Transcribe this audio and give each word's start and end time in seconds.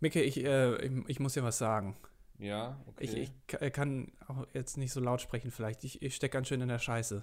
Micke, 0.00 0.22
ich, 0.22 0.44
äh, 0.44 0.76
ich, 0.84 0.92
ich 1.08 1.20
muss 1.20 1.34
dir 1.34 1.42
was 1.42 1.58
sagen. 1.58 1.96
Ja, 2.38 2.78
okay. 2.86 3.04
Ich, 3.04 3.14
ich 3.16 3.60
äh, 3.60 3.70
kann 3.70 4.12
auch 4.28 4.46
jetzt 4.52 4.76
nicht 4.76 4.92
so 4.92 5.00
laut 5.00 5.20
sprechen 5.20 5.50
vielleicht. 5.50 5.84
Ich, 5.84 6.02
ich 6.02 6.14
stecke 6.14 6.34
ganz 6.34 6.48
schön 6.48 6.60
in 6.60 6.68
der 6.68 6.78
Scheiße. 6.78 7.22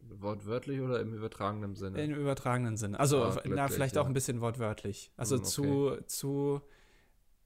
Wortwörtlich 0.00 0.80
oder 0.80 1.00
im 1.00 1.12
übertragenen 1.14 1.76
Sinne? 1.76 2.02
Im 2.02 2.14
übertragenen 2.14 2.76
Sinne. 2.76 2.98
Also, 2.98 3.22
Ah, 3.22 3.40
na, 3.44 3.68
vielleicht 3.68 3.94
ja. 3.96 4.02
auch 4.02 4.06
ein 4.06 4.14
bisschen 4.14 4.40
wortwörtlich. 4.40 5.12
Also 5.16 5.36
Hm, 5.36 5.44
zu, 5.44 5.96
zu 6.06 6.60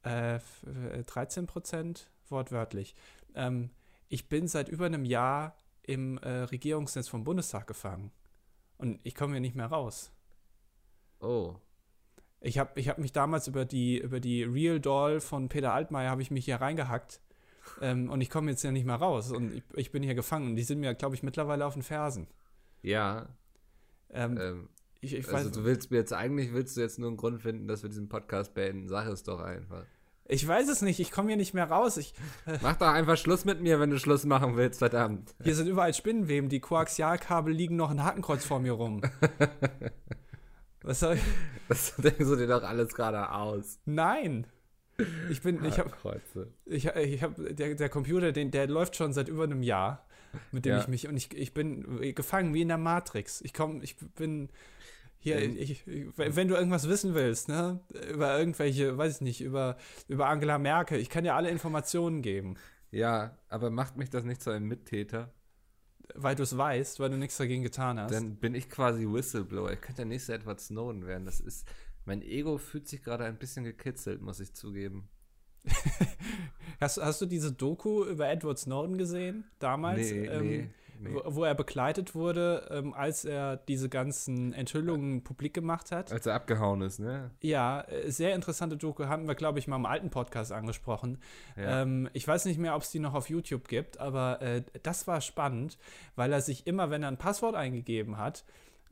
äh, 0.05 0.37
f- 0.37 0.65
äh, 0.93 1.03
13 1.05 1.47
Prozent 1.47 2.09
wortwörtlich. 2.29 2.95
Ähm, 3.35 3.71
ich 4.09 4.29
bin 4.29 4.47
seit 4.49 4.69
über 4.69 4.87
einem 4.87 5.05
Jahr 5.05 5.57
im 5.83 6.19
äh, 6.19 6.29
Regierungsnetz 6.45 7.09
vom 7.09 7.25
Bundestag 7.25 7.67
gefangen. 7.67 8.11
Und 8.79 9.01
ich 9.05 9.15
komme 9.15 9.33
hier 9.35 9.41
nicht 9.41 9.57
mehr 9.57 9.67
raus. 9.67 10.13
oh. 11.21 11.57
Ich 12.41 12.59
habe 12.59 12.79
ich 12.79 12.89
hab 12.89 12.99
mich 12.99 13.13
damals 13.13 13.49
über 13.49 13.65
die, 13.65 13.99
über 13.99 14.21
die 14.21 14.45
Real 14.45 14.79
Doll 14.79 15.21
von 15.21 15.49
Peter 15.49 15.73
Altmaier 15.73 16.11
habe 16.11 16.23
ich 16.23 16.31
mich 16.31 16.45
hier 16.45 16.57
reingehackt. 16.57 17.21
Ähm, 17.81 18.11
und 18.11 18.21
ich 18.21 18.31
komme 18.31 18.51
jetzt 18.51 18.63
ja 18.63 18.71
nicht 18.71 18.87
mehr 18.87 18.97
raus. 18.97 19.33
Und 19.33 19.53
ich, 19.55 19.63
ich 19.75 19.91
bin 19.91 20.03
hier 20.03 20.15
gefangen. 20.15 20.51
Und 20.51 20.57
die 20.57 20.63
sind 20.63 20.79
mir, 20.81 20.95
glaube 20.95 21.15
ich, 21.15 21.23
mittlerweile 21.23 21.67
auf 21.67 21.75
den 21.75 21.83
Fersen. 21.83 22.29
Ja, 22.83 23.29
Ähm, 24.11 24.39
ähm, 24.41 24.69
ich, 25.01 25.15
ich, 25.15 25.29
also 25.29 25.49
weiß, 25.49 25.53
du 25.53 25.65
willst 25.65 25.91
mir 25.91 25.99
jetzt, 25.99 26.13
eigentlich 26.13 26.53
willst 26.53 26.77
du 26.77 26.81
jetzt 26.81 26.99
nur 26.99 27.09
einen 27.09 27.17
Grund 27.17 27.43
finden, 27.43 27.67
dass 27.69 27.83
wir 27.83 27.91
diesen 27.91 28.09
Podcast 28.09 28.55
beenden. 28.55 28.89
Sag 28.89 29.09
es 29.09 29.23
doch 29.25 29.41
einfach. 29.41 29.85
ich 30.29 30.47
weiß 30.47 30.69
es 30.69 30.83
nicht. 30.83 31.01
Ich 31.01 31.11
komme 31.11 31.29
hier 31.29 31.37
nicht 31.37 31.55
mehr 31.55 31.69
raus. 31.69 31.97
Ich, 31.97 32.15
Mach 32.63 32.77
doch 32.77 32.89
einfach 32.89 33.17
Schluss 33.17 33.45
mit 33.45 33.61
mir, 33.61 33.81
wenn 33.81 33.91
du 33.91 33.99
Schluss 33.99 34.25
machen 34.25 34.57
willst, 34.57 34.79
verdammt. 34.79 35.35
Hier 35.43 35.55
sind 35.55 35.67
überall 35.67 35.93
Spinnenweben, 35.95 36.49
die 36.49 36.61
Koaxialkabel 36.61 37.53
liegen 37.53 37.77
noch 37.77 37.91
ein 37.91 38.05
Hakenkreuz 38.05 38.45
vor 38.45 38.61
mir 38.61 38.73
rum. 38.73 39.03
Was 40.87 41.01
soll 41.01 41.15
ich? 41.15 41.23
Das 41.69 41.97
denkst 41.97 42.19
du 42.21 42.37
dir 42.37 42.47
doch 42.47 42.63
alles 42.63 42.95
gerade 42.95 43.33
aus. 43.33 43.81
Nein! 43.87 44.47
Ich 45.29 45.43
bin, 45.43 45.63
ich 45.65 45.79
habe, 45.81 45.91
Kreuze. 45.91 46.53
ich, 46.65 46.87
ich 46.87 47.23
habe, 47.23 47.53
der, 47.53 47.75
der 47.75 47.89
Computer, 47.89 48.31
den, 48.33 48.51
der 48.53 48.67
läuft 48.69 48.97
schon 48.97 49.13
seit 49.13 49.29
über 49.29 49.43
einem 49.45 49.63
Jahr, 49.63 50.07
mit 50.53 50.65
dem 50.65 50.75
Ja. 50.75 50.81
ich 50.81 50.89
mich, 50.89 51.09
und 51.09 51.17
ich, 51.17 51.37
ich 51.37 51.53
bin 51.53 52.15
gefangen 52.15 52.55
wie 52.55 52.63
in 52.63 52.69
der 52.69 52.79
Matrix. 52.79 53.41
Ich 53.43 53.53
komme, 53.53 53.83
ich 53.83 53.97
bin 54.15 54.49
hier, 55.19 55.39
Ähm. 55.39 55.57
ich, 55.59 55.83
wenn 55.87 56.47
du 56.49 56.55
irgendwas 56.55 56.89
wissen 56.89 57.15
willst, 57.15 57.49
ne, 57.49 57.81
über 58.13 58.39
irgendwelche, 58.39 58.97
weiß 58.97 59.17
ich 59.17 59.21
nicht, 59.23 59.41
über, 59.43 59.77
über 60.09 60.29
Angela 60.29 60.57
Merkel, 60.59 60.99
ich 61.01 61.11
kann 61.11 61.25
dir 61.25 61.35
alle 61.35 61.51
Informationen 61.51 62.23
geben, 62.23 62.55
Ja, 62.93 63.37
aber 63.49 63.71
macht 63.71 63.97
mich 63.97 64.09
das 64.09 64.25
nicht 64.25 64.41
zu 64.41 64.51
einem 64.51 64.69
Mittäter? 64.69 65.33
Weil 66.15 66.35
du 66.35 66.43
es 66.43 66.57
weißt, 66.57 67.01
weil 67.01 67.11
du 67.11 67.17
nichts 67.17 67.37
dagegen 67.37 67.63
getan 67.63 67.99
hast. 67.99 68.13
Dann 68.13 68.37
bin 68.37 68.55
ich 68.55 68.69
quasi 68.69 69.07
Whistleblower. 69.07 69.73
Ich 69.73 69.81
könnte 69.81 69.97
der 69.97 70.07
nächste 70.07 70.35
Edward 70.35 70.61
Snowden 70.61 71.07
werden. 71.07 71.25
Das 71.25 71.41
ist, 71.41 71.67
mein 72.05 72.23
Ego 72.23 72.59
fühlt 72.59 72.89
sich 72.89 73.03
gerade 73.03 73.25
ein 73.25 73.39
bisschen 73.39 73.65
gekitzelt, 73.65 74.23
muss 74.23 74.41
ich 74.41 74.53
zugeben. 74.55 75.09
Hast, 76.81 76.99
hast 76.99 77.23
du 77.23 77.27
diese 77.27 77.53
Doku 77.53 78.05
über 78.05 78.29
Edward 78.29 78.59
Snowden 78.59 78.99
gesehen 78.99 79.45
damals? 79.59 80.11
Nee, 80.11 80.27
ähm, 80.27 80.47
nee, 80.47 80.71
nee. 81.01 81.15
Wo, 81.15 81.37
wo 81.37 81.45
er 81.45 81.55
begleitet 81.55 82.15
wurde, 82.15 82.69
ähm, 82.71 82.95
als 82.95 83.25
er 83.25 83.57
diese 83.57 83.89
ganzen 83.89 84.53
Enthüllungen 84.53 85.25
publik 85.25 85.55
gemacht 85.55 85.93
hat. 85.93 86.13
Als 86.13 86.27
er 86.27 86.35
abgehauen 86.35 86.83
ist, 86.83 86.99
ne? 86.99 87.31
Ja, 87.41 87.83
äh, 87.83 88.11
sehr 88.11 88.35
interessante 88.35 88.77
Doku, 88.77 89.07
haben 89.07 89.27
wir, 89.27 89.35
glaube 89.35 89.59
ich, 89.59 89.69
mal 89.69 89.77
im 89.77 89.87
alten 89.87 90.11
Podcast 90.11 90.53
angesprochen. 90.53 91.19
Ja. 91.57 91.83
Ähm, 91.83 92.09
ich 92.13 92.27
weiß 92.27 92.45
nicht 92.47 92.59
mehr, 92.59 92.75
ob 92.77 92.83
es 92.83 92.91
die 92.91 92.99
noch 92.99 93.15
auf 93.15 93.29
YouTube 93.29 93.69
gibt, 93.69 93.99
aber 93.99 94.41
äh, 94.43 94.63
das 94.83 95.07
war 95.07 95.21
spannend, 95.21 95.79
weil 96.15 96.33
er 96.33 96.41
sich 96.41 96.67
immer, 96.67 96.91
wenn 96.91 97.03
er 97.03 97.09
ein 97.09 97.19
Passwort 97.19 97.55
eingegeben 97.55 98.19
hat, 98.19 98.45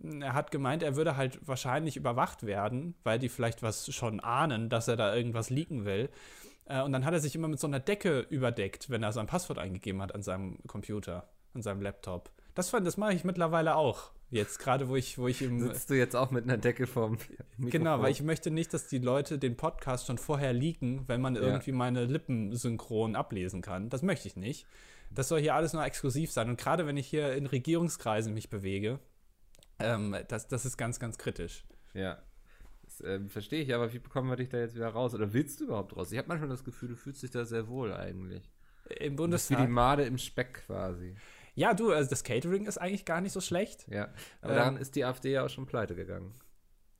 er 0.03 0.35
hat 0.35 0.51
gemeint, 0.51 0.83
er 0.83 0.97
würde 0.97 1.17
halt 1.17 1.39
wahrscheinlich 1.47 1.97
überwacht 1.97 2.45
werden, 2.45 2.97
weil 3.05 3.19
die 3.21 3.29
vielleicht 3.29 3.63
was 3.63 3.93
schon 3.95 4.19
ahnen, 4.19 4.69
dass 4.69 4.89
er 4.89 4.97
da 4.97 5.15
irgendwas 5.15 5.51
leaken 5.51 5.85
will. 5.85 6.11
Äh, 6.67 6.83
Und 6.83 6.93
dann 6.93 7.05
hat 7.05 7.15
er 7.15 7.21
sich 7.21 7.35
immer 7.35 7.49
mit 7.49 7.61
so 7.61 7.67
einer 7.67 7.81
Decke 7.81 8.27
überdeckt, 8.29 8.91
wenn 8.91 9.03
er 9.03 9.13
sein 9.13 9.27
Passwort 9.27 9.59
eingegeben 9.59 10.03
hat 10.03 10.15
an 10.15 10.23
seinem 10.23 10.59
Computer, 10.67 11.29
an 11.55 11.63
seinem 11.63 11.81
Laptop. 11.81 12.31
Das, 12.55 12.71
das 12.71 12.97
mache 12.97 13.15
ich 13.15 13.25
mittlerweile 13.25 13.77
auch. 13.77 14.13
Jetzt 14.31 14.59
gerade, 14.59 14.89
wo 14.89 14.97
ich, 14.97 15.19
wo 15.19 15.29
ich 15.29 15.43
im. 15.43 15.61
Sitzt 15.61 15.91
du 15.91 15.95
jetzt 15.95 16.17
auch 16.17 16.31
mit 16.31 16.45
einer 16.45 16.57
Decke 16.57 16.87
vorm 16.87 17.13
Mikrofon? 17.57 17.71
Genau, 17.71 18.03
weil 18.03 18.11
ich 18.11 18.23
möchte 18.23 18.51
nicht, 18.51 18.75
dass 18.75 18.89
die 18.89 18.99
Leute 18.99 19.39
den 19.39 19.57
Podcast 19.57 20.07
schon 20.07 20.19
vorher 20.19 20.53
leaken, 20.53 21.07
wenn 21.07 21.21
man 21.21 21.37
Ja. 21.37 21.43
irgendwie 21.43 21.73
meine 21.73 22.05
Lippen 22.07 22.55
synchron 22.57 23.17
ablesen 23.17 23.63
kann. 23.63 23.91
Das 23.91 24.03
möchte 24.03 24.27
ich 24.27 24.37
nicht. 24.37 24.67
Das 25.11 25.29
soll 25.29 25.41
hier 25.41 25.55
alles 25.55 25.73
nur 25.73 25.85
exklusiv 25.85 26.33
sein. 26.33 26.49
Und 26.49 26.59
gerade 26.59 26.87
wenn 26.87 26.97
ich 26.97 27.07
hier 27.07 27.35
in 27.35 27.47
Regierungskreisen 27.47 28.35
mich 28.35 28.51
bewege, 28.51 28.99
ähm, 29.79 30.17
das, 30.29 30.49
das 30.49 30.65
ist 30.65 30.77
ganz, 30.77 30.99
ganz 30.99 31.19
kritisch. 31.19 31.65
Ja. 31.93 32.19
Das 32.83 33.01
ähm, 33.05 33.29
verstehe 33.29 33.63
ich, 33.63 33.75
aber 33.75 33.93
wie 33.93 33.99
bekommen 33.99 34.29
wir 34.29 34.37
dich 34.37 34.49
da 34.49 34.59
jetzt 34.59 34.75
wieder 34.75 34.89
raus? 34.89 35.15
Oder 35.15 35.33
willst 35.33 35.61
du 35.61 35.65
überhaupt 35.65 35.97
raus? 35.97 36.11
Ich 36.11 36.19
habe 36.19 36.29
manchmal 36.29 36.49
das 36.51 36.65
Gefühl, 36.65 36.89
du 36.89 36.97
fühlst 36.97 37.23
dich 37.23 37.31
da 37.31 37.45
sehr 37.45 37.69
wohl 37.69 37.93
eigentlich. 37.93 38.51
Im 38.89 38.91
bist 38.91 38.99
wie 38.99 39.05
die 39.07 39.11
Bundestag. 39.17 39.69
Made 39.69 40.05
im 40.05 40.19
Speck 40.19 40.65
quasi. 40.67 41.15
Ja, 41.55 41.73
du, 41.75 41.93
also 41.93 42.11
das 42.11 42.25
Catering 42.25 42.67
ist 42.67 42.79
eigentlich 42.79 43.05
gar 43.05 43.21
nicht 43.21 43.33
so 43.33 43.41
schlecht. 43.41 43.87
Ja. 43.89 44.13
Aber 44.41 44.53
Ähm. 44.53 44.59
daran 44.59 44.77
ist 44.77 44.97
die 44.97 45.05
AfD 45.05 45.33
ja 45.33 45.45
auch 45.45 45.51
schon 45.51 45.67
pleite 45.67 45.95
gegangen. 45.95 46.35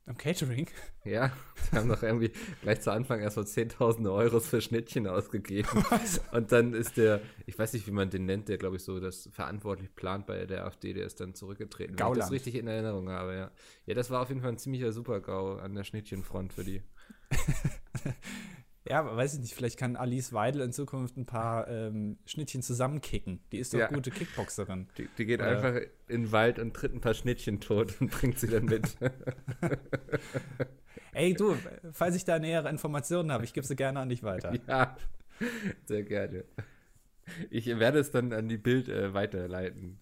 Am 0.07 0.17
Catering. 0.17 0.69
Ja, 1.03 1.31
die 1.71 1.75
haben 1.77 1.89
doch 1.89 2.03
irgendwie 2.03 2.31
gleich 2.61 2.79
zu 2.81 2.91
Anfang 2.91 3.21
erst 3.21 3.37
mal 3.37 3.45
10.000 3.45 4.07
Euros 4.13 4.47
für 4.47 4.61
Schnittchen 4.61 5.07
ausgegeben. 5.07 5.67
Und 6.31 6.51
dann 6.51 6.73
ist 6.75 6.97
der, 6.97 7.21
ich 7.47 7.57
weiß 7.57 7.73
nicht, 7.73 7.87
wie 7.87 7.91
man 7.91 8.11
den 8.11 8.25
nennt, 8.27 8.47
der, 8.47 8.57
glaube 8.59 8.75
ich, 8.75 8.83
so 8.83 8.99
das 8.99 9.27
verantwortlich 9.31 9.95
plant 9.95 10.27
bei 10.27 10.45
der 10.45 10.65
AfD, 10.65 10.93
der 10.93 11.05
ist 11.07 11.19
dann 11.21 11.33
zurückgetreten. 11.33 11.93
Wenn 11.93 11.95
ich 11.95 11.99
Gauland. 12.01 12.21
das 12.21 12.31
richtig 12.31 12.53
in 12.53 12.67
Erinnerung 12.67 13.09
habe, 13.09 13.33
ja. 13.35 13.51
Ja, 13.87 13.93
das 13.95 14.11
war 14.11 14.21
auf 14.21 14.29
jeden 14.29 14.41
Fall 14.41 14.51
ein 14.51 14.59
ziemlicher 14.59 14.91
Super-GAU 14.91 15.57
an 15.57 15.73
der 15.73 15.83
Schnittchenfront 15.83 16.53
für 16.53 16.63
die. 16.63 16.83
Ja, 18.87 19.15
weiß 19.15 19.33
ich 19.33 19.39
nicht, 19.39 19.55
vielleicht 19.55 19.79
kann 19.79 19.95
Alice 19.95 20.31
Weidel 20.31 20.61
in 20.61 20.71
Zukunft 20.71 21.17
ein 21.17 21.25
paar 21.25 21.67
ähm, 21.67 22.17
Schnittchen 22.27 22.61
zusammenkicken. 22.61 23.39
Die 23.51 23.57
ist 23.57 23.73
doch 23.73 23.79
Ja. 23.79 23.87
gute 23.87 24.11
Kickboxerin. 24.11 24.87
Die, 24.97 25.09
die 25.17 25.25
geht 25.25 25.39
Oder- 25.41 25.49
einfach 25.49 25.75
in 26.07 26.23
den 26.23 26.31
Wald 26.31 26.59
und 26.59 26.73
tritt 26.75 26.93
ein 26.93 27.01
paar 27.01 27.15
Schnittchen 27.15 27.59
tot 27.59 27.95
und 27.99 28.11
bringt 28.11 28.37
sie 28.39 28.47
dann 28.47 28.65
mit. 28.65 28.95
Ey, 31.13 31.33
du, 31.33 31.55
falls 31.93 32.15
ich 32.15 32.25
da 32.25 32.39
nähere 32.39 32.69
Informationen 32.69 33.31
habe, 33.31 33.45
ich 33.45 33.53
gebe 33.53 33.65
sie 33.65 33.75
gerne 33.75 33.99
an 34.01 34.09
dich 34.09 34.21
weiter. 34.23 34.53
ja, 34.67 34.97
sehr 35.85 36.03
gerne. 36.03 36.43
Ich 37.49 37.65
werde 37.67 37.99
es 37.99 38.11
dann 38.11 38.33
an 38.33 38.49
die 38.49 38.57
Bild 38.57 38.89
äh, 38.89 39.13
weiterleiten. 39.13 39.99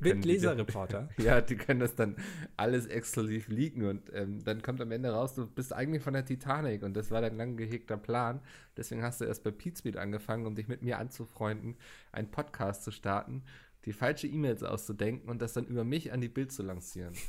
Mit 0.00 0.24
Leserreporter. 0.24 1.08
Ja, 1.18 1.40
die 1.40 1.56
können 1.56 1.80
das 1.80 1.94
dann 1.94 2.16
alles 2.56 2.86
exklusiv 2.86 3.48
leaken 3.48 3.84
und 3.84 4.12
ähm, 4.14 4.42
dann 4.44 4.62
kommt 4.62 4.80
am 4.80 4.90
Ende 4.92 5.10
raus, 5.10 5.34
du 5.34 5.46
bist 5.46 5.72
eigentlich 5.72 6.02
von 6.02 6.12
der 6.14 6.24
Titanic 6.24 6.82
und 6.82 6.94
das 6.94 7.10
war 7.10 7.20
dein 7.20 7.36
lang 7.36 7.56
gehegter 7.56 7.96
Plan. 7.96 8.40
Deswegen 8.76 9.02
hast 9.02 9.20
du 9.20 9.24
erst 9.24 9.44
bei 9.44 9.50
Pete 9.50 10.00
angefangen, 10.00 10.46
um 10.46 10.54
dich 10.54 10.68
mit 10.68 10.82
mir 10.82 10.98
anzufreunden, 10.98 11.76
einen 12.12 12.30
Podcast 12.30 12.84
zu 12.84 12.90
starten, 12.90 13.42
die 13.84 13.92
falsche 13.92 14.26
E-Mails 14.26 14.62
auszudenken 14.62 15.28
und 15.28 15.42
das 15.42 15.52
dann 15.54 15.66
über 15.66 15.84
mich 15.84 16.12
an 16.12 16.20
die 16.20 16.28
Bild 16.28 16.52
zu 16.52 16.62
lancieren. 16.62 17.14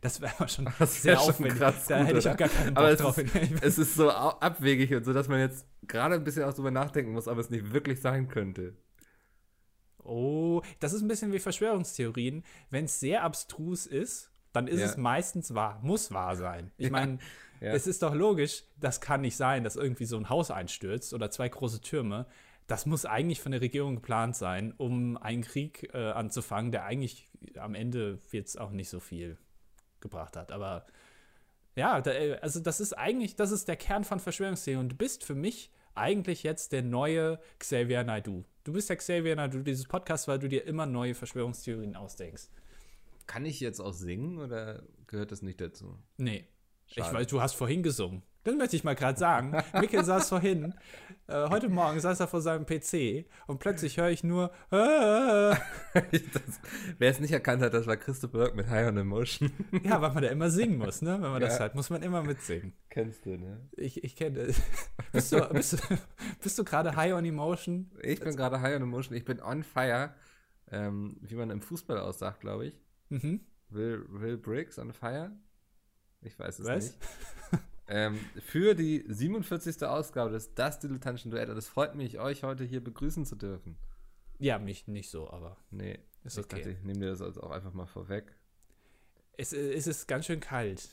Das 0.00 0.20
wäre 0.20 0.32
aber 0.38 0.46
schon 0.46 0.68
Das 0.78 1.02
sehr 1.02 1.16
schon 1.16 1.30
aufwendig. 1.30 1.58
krass 1.58 1.86
da 1.88 1.98
gut, 1.98 2.06
hätte 2.06 2.18
ich 2.20 2.28
auch 2.28 2.36
gar 2.36 2.48
keinen 2.48 2.74
Bock 2.74 2.78
Aber 2.84 2.90
es 2.92 3.00
drauf. 3.00 3.18
ist, 3.18 3.34
es 3.62 3.78
ist 3.78 3.94
so 3.96 4.10
abwegig 4.12 4.94
und 4.94 5.04
so, 5.04 5.12
dass 5.12 5.26
man 5.26 5.40
jetzt 5.40 5.66
gerade 5.88 6.14
ein 6.14 6.22
bisschen 6.22 6.44
auch 6.44 6.54
drüber 6.54 6.70
nachdenken 6.70 7.10
muss, 7.10 7.26
ob 7.26 7.36
es 7.38 7.50
nicht 7.50 7.72
wirklich 7.72 8.00
sein 8.00 8.28
könnte. 8.28 8.76
Oh, 10.08 10.62
das 10.80 10.92
ist 10.92 11.02
ein 11.02 11.08
bisschen 11.08 11.32
wie 11.32 11.38
Verschwörungstheorien. 11.38 12.42
Wenn 12.70 12.86
es 12.86 12.98
sehr 13.00 13.22
abstrus 13.24 13.86
ist, 13.86 14.30
dann 14.52 14.66
ist 14.66 14.80
Ja. 14.80 14.86
es 14.86 14.96
meistens 14.96 15.54
wahr, 15.54 15.78
muss 15.82 16.12
wahr 16.12 16.36
sein. 16.36 16.72
Ich 16.78 16.90
meine, 16.90 17.18
Ja. 17.60 17.72
es 17.72 17.86
ist 17.88 18.02
doch 18.04 18.14
logisch, 18.14 18.62
das 18.80 19.00
kann 19.00 19.20
nicht 19.22 19.36
sein, 19.36 19.64
dass 19.64 19.74
irgendwie 19.74 20.04
so 20.04 20.16
ein 20.16 20.28
Haus 20.28 20.50
einstürzt 20.52 21.12
oder 21.12 21.28
zwei 21.30 21.48
große 21.48 21.80
Türme. 21.80 22.26
Das 22.68 22.86
muss 22.86 23.04
eigentlich 23.04 23.40
von 23.40 23.50
der 23.52 23.60
Regierung 23.60 23.96
geplant 23.96 24.36
sein, 24.36 24.72
um 24.76 25.16
einen 25.16 25.42
Krieg 25.42 25.90
äh, 25.92 26.10
anzufangen, 26.12 26.70
der 26.70 26.84
eigentlich 26.84 27.28
am 27.56 27.74
Ende 27.74 28.18
jetzt 28.30 28.60
auch 28.60 28.70
nicht 28.70 28.88
so 28.90 29.00
viel 29.00 29.38
gebracht 30.00 30.36
hat. 30.36 30.52
Aber 30.52 30.86
ja, 31.74 32.00
da, 32.00 32.12
äh, 32.12 32.38
also 32.40 32.60
das 32.60 32.78
ist 32.80 32.92
eigentlich, 32.92 33.34
das 33.36 33.50
ist 33.50 33.66
der 33.68 33.76
Kern 33.76 34.04
von 34.04 34.20
Verschwörungstheorien. 34.20 34.80
Und 34.80 34.90
du 34.92 34.96
bist 34.96 35.24
für 35.24 35.34
mich 35.34 35.72
eigentlich 35.96 36.44
jetzt 36.44 36.70
der 36.72 36.82
neue 36.82 37.40
Xavier 37.58 38.04
Naidoo. 38.04 38.44
Du 38.68 38.74
bist 38.74 38.90
der 38.90 38.96
Xavier 38.98 39.34
Naidoo 39.34 39.62
dieses 39.62 39.86
Podcasts, 39.86 40.28
weil 40.28 40.38
du 40.38 40.46
dir 40.46 40.66
immer 40.66 40.84
neue 40.84 41.14
Verschwörungstheorien 41.14 41.96
ausdenkst. 41.96 42.50
Kann 43.26 43.46
ich 43.46 43.60
jetzt 43.60 43.80
auch 43.80 43.94
singen 43.94 44.36
oder 44.36 44.82
gehört 45.06 45.32
das 45.32 45.40
nicht 45.40 45.58
dazu? 45.58 45.96
Nee. 46.18 46.44
Ich 46.86 46.96
Schade. 46.96 47.14
weiß, 47.16 47.28
du 47.28 47.40
hast 47.40 47.54
vorhin 47.54 47.82
gesungen. 47.82 48.22
Das 48.44 48.54
möchte 48.54 48.76
ich 48.76 48.84
mal 48.84 48.94
gerade 48.94 49.18
sagen. 49.18 49.52
Mikkel 49.78 50.04
saß 50.04 50.28
vorhin, 50.30 50.72
äh, 51.26 51.48
heute 51.50 51.68
Morgen 51.68 52.00
saß 52.00 52.20
er 52.20 52.28
vor 52.28 52.40
seinem 52.40 52.64
PC 52.64 53.26
und 53.46 53.58
plötzlich 53.58 53.98
höre 53.98 54.08
ich 54.10 54.24
nur, 54.24 54.50
äh, 54.70 54.76
das, 55.94 56.60
wer 56.98 57.10
es 57.10 57.20
nicht 57.20 57.32
erkannt 57.32 57.62
hat, 57.62 57.74
das 57.74 57.86
war 57.86 57.96
Christo 57.96 58.28
Berg 58.28 58.54
mit 58.54 58.68
High 58.68 58.88
on 58.88 58.96
Emotion. 58.96 59.50
ja, 59.82 60.00
weil 60.00 60.12
man 60.12 60.22
da 60.22 60.28
immer 60.30 60.50
singen 60.50 60.78
muss, 60.78 61.02
ne? 61.02 61.14
Wenn 61.20 61.30
man 61.32 61.40
das 61.40 61.54
Ja. 61.54 61.60
hört, 61.64 61.74
muss 61.74 61.90
man 61.90 62.02
immer 62.02 62.22
mitsingen. 62.22 62.72
Kennst 62.88 63.26
du, 63.26 63.36
ne? 63.36 63.68
Ich, 63.76 64.02
ich 64.02 64.16
kenne 64.16 64.54
bist 65.12 65.32
du, 65.32 65.40
bist 65.52 65.72
du, 65.74 65.78
bist 66.42 66.58
du 66.58 66.64
gerade 66.64 66.96
high 66.96 67.12
on 67.14 67.24
emotion? 67.24 67.90
Ich 68.02 68.20
bin 68.20 68.34
gerade 68.36 68.60
High 68.60 68.76
on 68.76 68.82
Emotion, 68.82 69.16
ich 69.16 69.24
bin 69.24 69.42
on 69.42 69.62
fire, 69.62 70.14
ähm, 70.70 71.18
wie 71.20 71.34
man 71.34 71.50
im 71.50 71.60
Fußball 71.60 71.98
aussagt, 71.98 72.40
glaube 72.40 72.66
ich. 72.68 72.74
Mhm. 73.10 73.40
Will, 73.68 74.06
Will 74.08 74.38
Briggs 74.38 74.78
on 74.78 74.92
fire? 74.92 75.32
Ich 76.22 76.38
weiß 76.38 76.60
es 76.60 76.66
Was? 76.66 76.84
nicht. 76.84 76.98
ähm, 77.88 78.18
für 78.44 78.74
die 78.74 79.04
47. 79.08 79.82
Ausgabe 79.84 80.30
des 80.30 80.54
Das 80.54 80.78
Dilettantischen 80.78 81.30
Duett. 81.30 81.48
Und 81.48 81.56
es 81.56 81.68
freut 81.68 81.94
mich, 81.94 82.18
euch 82.18 82.42
heute 82.42 82.64
hier 82.64 82.82
begrüßen 82.82 83.24
zu 83.24 83.36
dürfen. 83.36 83.76
Ja, 84.38 84.58
mich 84.58 84.86
nicht 84.86 85.10
so, 85.10 85.28
aber. 85.30 85.56
Nee, 85.70 85.98
ist 86.24 86.38
ich 86.38 86.44
okay. 86.44 86.56
dachte, 86.56 86.70
ich 86.70 86.82
nehme 86.82 87.00
dir 87.00 87.10
das 87.10 87.22
also 87.22 87.42
auch 87.42 87.50
einfach 87.50 87.72
mal 87.72 87.86
vorweg. 87.86 88.34
Es, 89.36 89.52
es 89.52 89.86
ist 89.86 90.06
ganz 90.06 90.26
schön 90.26 90.40
kalt. 90.40 90.88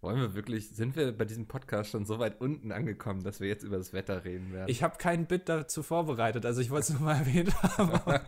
Wollen 0.00 0.20
wir 0.20 0.34
wirklich, 0.34 0.70
sind 0.70 0.94
wir 0.94 1.10
bei 1.16 1.24
diesem 1.24 1.46
Podcast 1.46 1.90
schon 1.90 2.04
so 2.04 2.18
weit 2.18 2.40
unten 2.40 2.70
angekommen, 2.70 3.22
dass 3.24 3.40
wir 3.40 3.48
jetzt 3.48 3.64
über 3.64 3.78
das 3.78 3.92
Wetter 3.92 4.24
reden 4.24 4.52
werden? 4.52 4.68
Ich 4.68 4.82
habe 4.82 4.98
kein 4.98 5.26
Bit 5.26 5.48
dazu 5.48 5.82
vorbereitet, 5.82 6.44
also 6.44 6.60
ich 6.60 6.70
wollte 6.70 6.92
es 6.92 6.98
nur 6.98 7.00
mal 7.00 7.16
erwähnt 7.18 7.54
haben. 7.62 8.20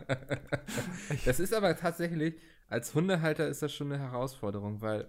das 1.25 1.39
ist 1.39 1.53
aber 1.53 1.77
tatsächlich, 1.77 2.35
als 2.67 2.93
Hundehalter 2.95 3.47
ist 3.47 3.61
das 3.61 3.73
schon 3.73 3.91
eine 3.91 4.01
Herausforderung, 4.01 4.81
weil 4.81 5.07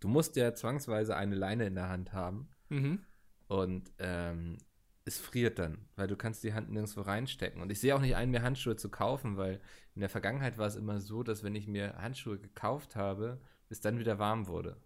du 0.00 0.08
musst 0.08 0.36
ja 0.36 0.54
zwangsweise 0.54 1.16
eine 1.16 1.34
Leine 1.34 1.66
in 1.66 1.74
der 1.74 1.88
Hand 1.88 2.12
haben 2.12 2.48
mhm. 2.68 3.00
und 3.48 3.90
ähm, 3.98 4.58
es 5.04 5.18
friert 5.18 5.58
dann, 5.58 5.78
weil 5.96 6.06
du 6.06 6.16
kannst 6.16 6.44
die 6.44 6.52
Hand 6.52 6.70
nirgendwo 6.70 7.00
reinstecken. 7.00 7.62
Und 7.62 7.72
ich 7.72 7.80
sehe 7.80 7.94
auch 7.96 8.00
nicht 8.00 8.14
ein, 8.14 8.30
mir 8.30 8.42
Handschuhe 8.42 8.76
zu 8.76 8.90
kaufen, 8.90 9.36
weil 9.36 9.60
in 9.94 10.00
der 10.00 10.10
Vergangenheit 10.10 10.58
war 10.58 10.66
es 10.66 10.76
immer 10.76 11.00
so, 11.00 11.22
dass 11.22 11.42
wenn 11.42 11.54
ich 11.54 11.66
mir 11.66 11.96
Handschuhe 11.96 12.38
gekauft 12.38 12.94
habe, 12.94 13.40
es 13.70 13.80
dann 13.80 13.98
wieder 13.98 14.18
warm 14.18 14.46
wurde. 14.46 14.76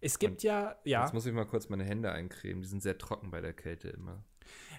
Es 0.00 0.18
gibt 0.18 0.34
Und 0.34 0.42
ja, 0.44 0.76
ja. 0.84 1.02
Jetzt 1.02 1.14
muss 1.14 1.26
ich 1.26 1.32
mal 1.32 1.46
kurz 1.46 1.68
meine 1.68 1.84
Hände 1.84 2.12
eincremen. 2.12 2.62
Die 2.62 2.68
sind 2.68 2.82
sehr 2.82 2.98
trocken 2.98 3.30
bei 3.30 3.40
der 3.40 3.52
Kälte 3.52 3.88
immer. 3.88 4.24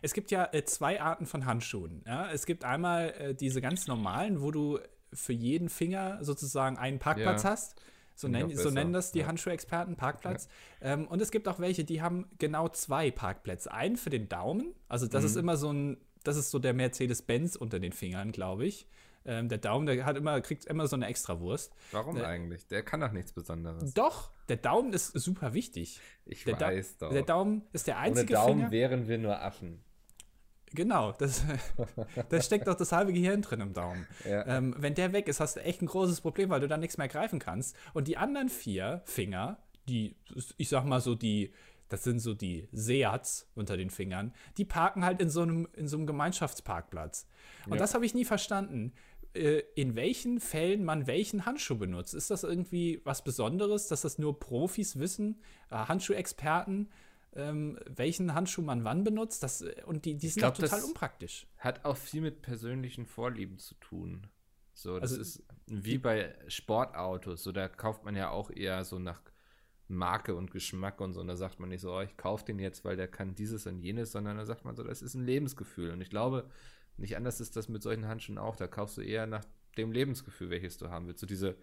Es 0.02 0.14
gibt 0.14 0.32
ja 0.32 0.48
äh, 0.54 0.64
zwei 0.64 1.02
Arten 1.02 1.26
von 1.26 1.46
Handschuhen. 1.46 2.04
Ja? 2.08 2.32
Es 2.32 2.46
gibt 2.46 2.64
einmal 2.64 3.10
äh, 3.12 3.36
diese 3.36 3.62
ganz 3.62 3.88
normalen, 3.88 4.42
wo 4.42 4.52
du 4.52 4.80
für 5.12 5.34
jeden 5.34 5.70
Finger 5.70 6.24
sozusagen 6.24 6.78
einen 6.78 7.00
Parkplatz 7.00 7.44
Ja. 7.44 7.52
hast. 7.52 7.82
So, 8.20 8.28
nenn, 8.28 8.54
so 8.54 8.70
nennen 8.70 8.92
das 8.92 9.14
die 9.14 9.20
Ja. 9.20 9.28
Handschuhexperten, 9.28 9.96
Parkplatz. 9.96 10.50
Ähm, 10.82 11.08
und 11.08 11.22
es 11.22 11.32
gibt 11.32 11.48
auch 11.48 11.60
welche, 11.60 11.86
die 11.86 12.02
haben 12.02 12.26
genau 12.38 12.68
zwei 12.68 13.12
Parkplätze. 13.12 13.72
Einen 13.72 13.96
für 13.96 14.10
den 14.10 14.28
Daumen, 14.28 14.74
also 14.90 15.08
das 15.08 15.24
ist 15.24 15.36
Mhm. 15.36 15.40
immer 15.40 15.56
so 15.56 15.72
ein, 15.72 15.98
das 16.26 16.36
ist 16.36 16.52
so 16.52 16.60
der 16.60 16.74
Mercedes-Benz 16.74 17.56
unter 17.56 17.80
den 17.80 17.94
Fingern, 17.94 18.34
glaube 18.34 18.66
ich. 18.66 18.88
Ähm, 19.26 19.48
der 19.48 19.58
Daumen, 19.58 19.86
der 19.86 20.04
hat 20.06 20.18
immer, 20.18 20.42
kriegt 20.42 20.66
immer 20.66 20.88
so 20.88 20.98
eine 20.98 21.08
Extrawurst. 21.08 21.74
Warum 21.94 22.18
Äh, 22.18 22.24
eigentlich? 22.26 22.68
Der 22.68 22.84
kann 22.84 23.00
doch 23.00 23.12
nichts 23.14 23.32
Besonderes. 23.32 23.94
Doch, 23.94 24.32
der 24.50 24.58
Daumen 24.58 24.92
ist 24.92 25.12
super 25.14 25.54
wichtig. 25.54 26.02
Ich 26.26 26.44
Der, 26.44 26.56
Da- 26.58 26.68
weiß 26.68 26.98
doch. 26.98 27.12
der 27.14 27.22
Daumen 27.24 27.64
ist 27.72 27.88
der 27.88 27.96
Ohne 27.96 28.04
einzige 28.04 28.34
Daumen 28.34 28.58
Finger. 28.60 28.72
wären 28.72 29.08
wir 29.08 29.18
nur 29.18 29.42
Affen. 29.42 29.82
Genau, 30.74 31.12
das, 31.14 31.44
da 32.30 32.42
steckt 32.42 32.68
doch 32.68 32.76
das 32.76 32.92
halbe 32.92 33.12
Gehirn 33.14 33.42
drin 33.42 33.62
im 33.62 33.74
Daumen. 33.74 34.06
Ja. 34.24 34.46
Ähm, 34.46 34.76
wenn 34.78 34.94
der 34.96 35.14
weg 35.14 35.28
ist, 35.28 35.40
hast 35.40 35.56
du 35.56 35.62
echt 35.64 35.82
ein 35.82 35.88
großes 35.88 36.22
Problem, 36.22 36.50
weil 36.50 36.60
du 36.60 36.68
dann 36.68 36.80
nichts 36.80 36.98
mehr 36.98 37.08
greifen 37.08 37.40
kannst. 37.40 37.76
Und 37.94 38.08
die 38.08 38.18
anderen 38.18 38.50
vier 38.50 39.02
Finger, 39.06 39.58
die, 39.88 40.16
ich 40.58 40.70
sag 40.70 40.86
mal 40.86 41.02
so, 41.02 41.16
die, 41.16 41.54
das 41.90 42.04
sind 42.04 42.20
so 42.20 42.36
die 42.36 42.68
Seats 42.72 43.50
unter 43.56 43.78
den 43.78 43.90
Fingern, 43.90 44.34
die 44.58 44.66
parken 44.66 45.04
halt 45.04 45.22
in 45.22 45.30
so 45.30 45.42
einem, 45.42 45.68
in 45.74 45.88
so 45.88 45.98
einem 45.98 46.06
Gemeinschaftsparkplatz. 46.06 47.28
Und 47.66 47.74
Ja. 47.74 47.80
das 47.80 47.94
habe 47.96 48.06
ich 48.06 48.14
nie 48.14 48.26
verstanden. 48.26 48.94
äh, 49.34 49.64
In 49.76 49.96
welchen 49.96 50.40
Fällen 50.40 50.84
man 50.84 51.08
welchen 51.08 51.46
Handschuh 51.46 51.78
benutzt. 51.78 52.14
Ist 52.14 52.30
das 52.32 52.44
irgendwie 52.44 53.02
was 53.06 53.24
Besonderes, 53.24 53.88
dass 53.88 54.02
das 54.02 54.18
nur 54.20 54.40
Profis 54.40 55.00
wissen, 55.00 55.42
äh, 55.72 55.76
Handschuhexperten, 55.76 56.90
ähm, 57.34 57.78
welchen 57.86 58.34
Handschuh 58.34 58.62
man 58.62 58.84
wann 58.84 59.04
benutzt? 59.04 59.44
Das, 59.44 59.64
und 59.86 60.06
die, 60.06 60.16
die 60.18 60.30
sind 60.30 60.42
glaub, 60.42 60.54
auch 60.54 60.58
total 60.58 60.84
unpraktisch. 60.84 61.48
Hat 61.58 61.86
auch 61.86 61.98
viel 61.98 62.22
mit 62.22 62.42
persönlichen 62.42 63.06
Vorlieben 63.06 63.60
zu 63.60 63.76
tun. 63.76 64.28
So, 64.74 65.00
das 65.00 65.12
Also, 65.12 65.22
ist 65.22 65.44
wie 65.68 65.98
bei 65.98 66.36
Sportautos. 66.48 67.44
So, 67.44 67.52
da 67.52 67.68
kauft 67.68 68.06
man 68.06 68.16
ja 68.16 68.30
auch 68.30 68.50
eher 68.50 68.84
so 68.84 68.98
nach 68.98 69.22
Marke 69.88 70.36
und 70.36 70.52
Geschmack 70.52 71.02
und 71.02 71.14
so. 71.14 71.22
Und 71.22 71.28
da 71.28 71.36
sagt 71.36 71.60
man 71.60 71.70
nicht 71.70 71.82
so, 71.82 71.94
oh, 71.94 72.02
ich 72.02 72.16
kaufe 72.18 72.46
den 72.46 72.60
jetzt, 72.60 72.86
weil 72.86 72.96
der 72.96 73.08
kann 73.08 73.36
dieses 73.36 73.68
und 73.68 73.80
jenes, 73.80 74.12
sondern 74.12 74.38
da 74.38 74.46
sagt 74.46 74.66
man 74.66 74.76
so, 74.76 74.84
das 74.84 75.02
ist 75.02 75.16
ein 75.16 75.26
Lebensgefühl. 75.26 75.92
Und 75.92 76.02
ich 76.02 76.10
glaube, 76.10 76.50
nicht 76.98 77.18
anders 77.18 77.42
ist 77.42 77.56
das 77.56 77.70
mit 77.70 77.84
solchen 77.84 78.08
Handschuhen 78.08 78.38
auch. 78.38 78.56
Da 78.56 78.68
kaufst 78.68 78.98
du 78.98 79.02
eher 79.02 79.28
nach 79.28 79.46
dem 79.78 79.92
Lebensgefühl, 79.92 80.50
welches 80.50 80.78
du 80.78 80.90
haben 80.90 81.08
willst. 81.08 81.20
So 81.20 81.28
diese 81.28 81.56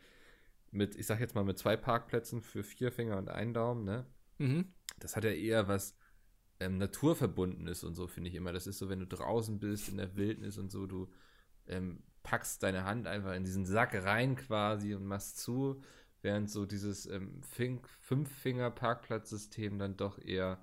mit, 0.71 0.97
ich 0.97 1.07
sag 1.07 1.21
jetzt 1.21 1.35
mal, 1.35 1.45
mit 1.45 1.59
zwei 1.59 1.77
Parkplätzen 1.77 2.43
für 2.43 2.63
vier 2.63 2.93
Finger 2.93 3.17
und 3.17 3.29
einen 3.29 3.55
Daumen, 3.55 3.85
ne? 3.85 4.05
Mhm. 4.39 4.73
das 4.99 5.17
hat 5.17 5.25
ja 5.25 5.31
eher 5.31 5.69
was 5.69 5.97
ähm, 6.61 6.79
Naturverbundenes 6.79 7.85
und 7.85 7.95
so, 7.95 8.07
finde 8.07 8.31
ich 8.31 8.37
immer. 8.37 8.53
Das 8.53 8.67
ist 8.67 8.79
so, 8.79 8.89
wenn 8.89 9.01
du 9.01 9.07
draußen 9.07 9.59
bist, 9.59 9.89
in 9.89 9.97
der 9.99 10.17
Wildnis 10.17 10.59
und 10.59 10.71
so, 10.71 10.87
du 10.87 11.11
ähm, 11.67 12.03
packst 12.23 12.63
deine 12.63 12.85
Hand 12.85 13.07
einfach 13.07 13.35
in 13.35 13.45
diesen 13.45 13.67
Sack 13.67 13.95
rein 13.95 14.37
quasi 14.37 14.95
und 14.95 15.05
machst 15.05 15.39
zu, 15.39 15.83
während 16.23 16.51
so 16.51 16.65
dieses 16.67 17.07
ähm, 17.07 17.43
Fünf-Finger-Parkplatzsystem 18.57 19.79
dann 19.79 19.97
doch 19.97 20.19
eher 20.19 20.59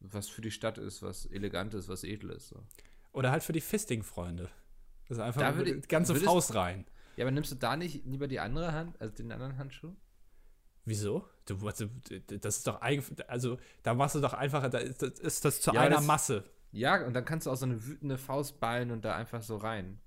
was 0.00 0.28
für 0.28 0.42
die 0.42 0.50
Stadt 0.50 0.78
ist, 0.78 1.02
was 1.02 1.26
elegant 1.26 1.74
ist, 1.74 1.88
was 1.88 2.02
edel 2.04 2.30
ist. 2.30 2.48
So. 2.48 2.62
Oder 3.12 3.30
halt 3.30 3.42
für 3.44 3.52
die 3.52 3.60
Fisting-Freunde. 3.60 4.50
Ist 5.08 5.18
einfach 5.20 5.40
Da 5.40 5.56
würde- 5.56 5.80
die 5.80 5.88
ganze 5.88 6.12
würdest- 6.14 6.26
Faust 6.26 6.54
rein. 6.54 6.86
Ja, 7.16 7.24
aber 7.24 7.30
nimmst 7.30 7.52
du 7.52 7.56
da 7.56 7.76
nicht 7.76 8.04
lieber 8.06 8.26
die 8.26 8.40
andere 8.40 8.72
Hand, 8.72 9.00
also 9.00 9.14
den 9.14 9.30
anderen 9.32 9.58
Handschuh? 9.58 9.94
Wieso? 10.84 11.28
Du, 11.46 11.66
also, 11.66 11.86
das 12.28 12.58
ist 12.58 12.66
doch 12.66 12.80
eigentlich, 12.80 13.28
also 13.28 13.58
da 13.82 13.94
machst 13.94 14.14
du 14.14 14.20
doch 14.20 14.32
einfach, 14.34 14.68
da 14.70 14.78
ist 14.78 15.02
das, 15.02 15.18
ist 15.18 15.44
das 15.44 15.60
zu 15.60 15.72
Ja, 15.72 15.80
einer 15.82 15.96
das- 15.96 16.06
Masse. 16.06 16.44
Ja, 16.70 17.04
und 17.04 17.12
dann 17.14 17.24
kannst 17.24 17.46
du 17.46 17.50
auch 17.50 17.56
so 17.56 17.66
eine 17.66 17.84
wütende 17.84 18.16
Faust 18.16 18.58
ballen 18.60 18.90
und 18.92 19.04
da 19.04 19.14
einfach 19.14 19.42
so 19.42 19.56
rein. 19.56 20.00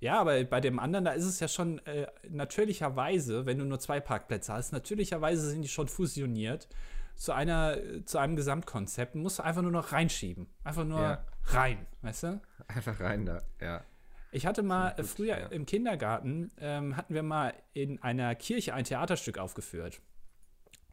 Ja, 0.00 0.18
aber 0.20 0.42
bei 0.44 0.60
dem 0.60 0.78
anderen, 0.78 1.04
da 1.04 1.12
ist 1.12 1.24
es 1.26 1.38
ja 1.38 1.48
schon 1.48 1.78
äh, 1.86 2.06
natürlicherweise, 2.28 3.46
wenn 3.46 3.58
du 3.58 3.64
nur 3.64 3.78
zwei 3.78 4.00
Parkplätze 4.00 4.52
hast, 4.52 4.72
natürlicherweise 4.72 5.48
sind 5.50 5.62
die 5.62 5.68
schon 5.68 5.88
fusioniert 5.88 6.68
zu 7.16 7.32
einer, 7.32 7.76
zu 8.06 8.18
einem 8.18 8.36
Gesamtkonzept. 8.36 9.14
Musst 9.14 9.38
du 9.38 9.44
einfach 9.44 9.62
nur 9.62 9.70
noch 9.70 9.92
reinschieben. 9.92 10.46
Einfach 10.64 10.84
nur 10.84 11.00
Ja. 11.00 11.26
rein, 11.46 11.86
weißt 12.00 12.22
du? 12.24 12.40
Einfach 12.68 12.98
rein 13.00 13.26
da, 13.26 13.42
ja. 13.60 13.84
Ich 14.30 14.46
hatte 14.46 14.62
mal 14.62 14.94
Gut, 14.96 15.06
früher 15.06 15.38
ja. 15.38 15.46
im 15.48 15.66
Kindergarten, 15.66 16.50
ähm, 16.58 16.96
hatten 16.96 17.12
wir 17.12 17.22
mal 17.22 17.52
in 17.74 18.02
einer 18.02 18.34
Kirche 18.34 18.72
ein 18.72 18.84
Theaterstück 18.84 19.36
aufgeführt. 19.38 20.00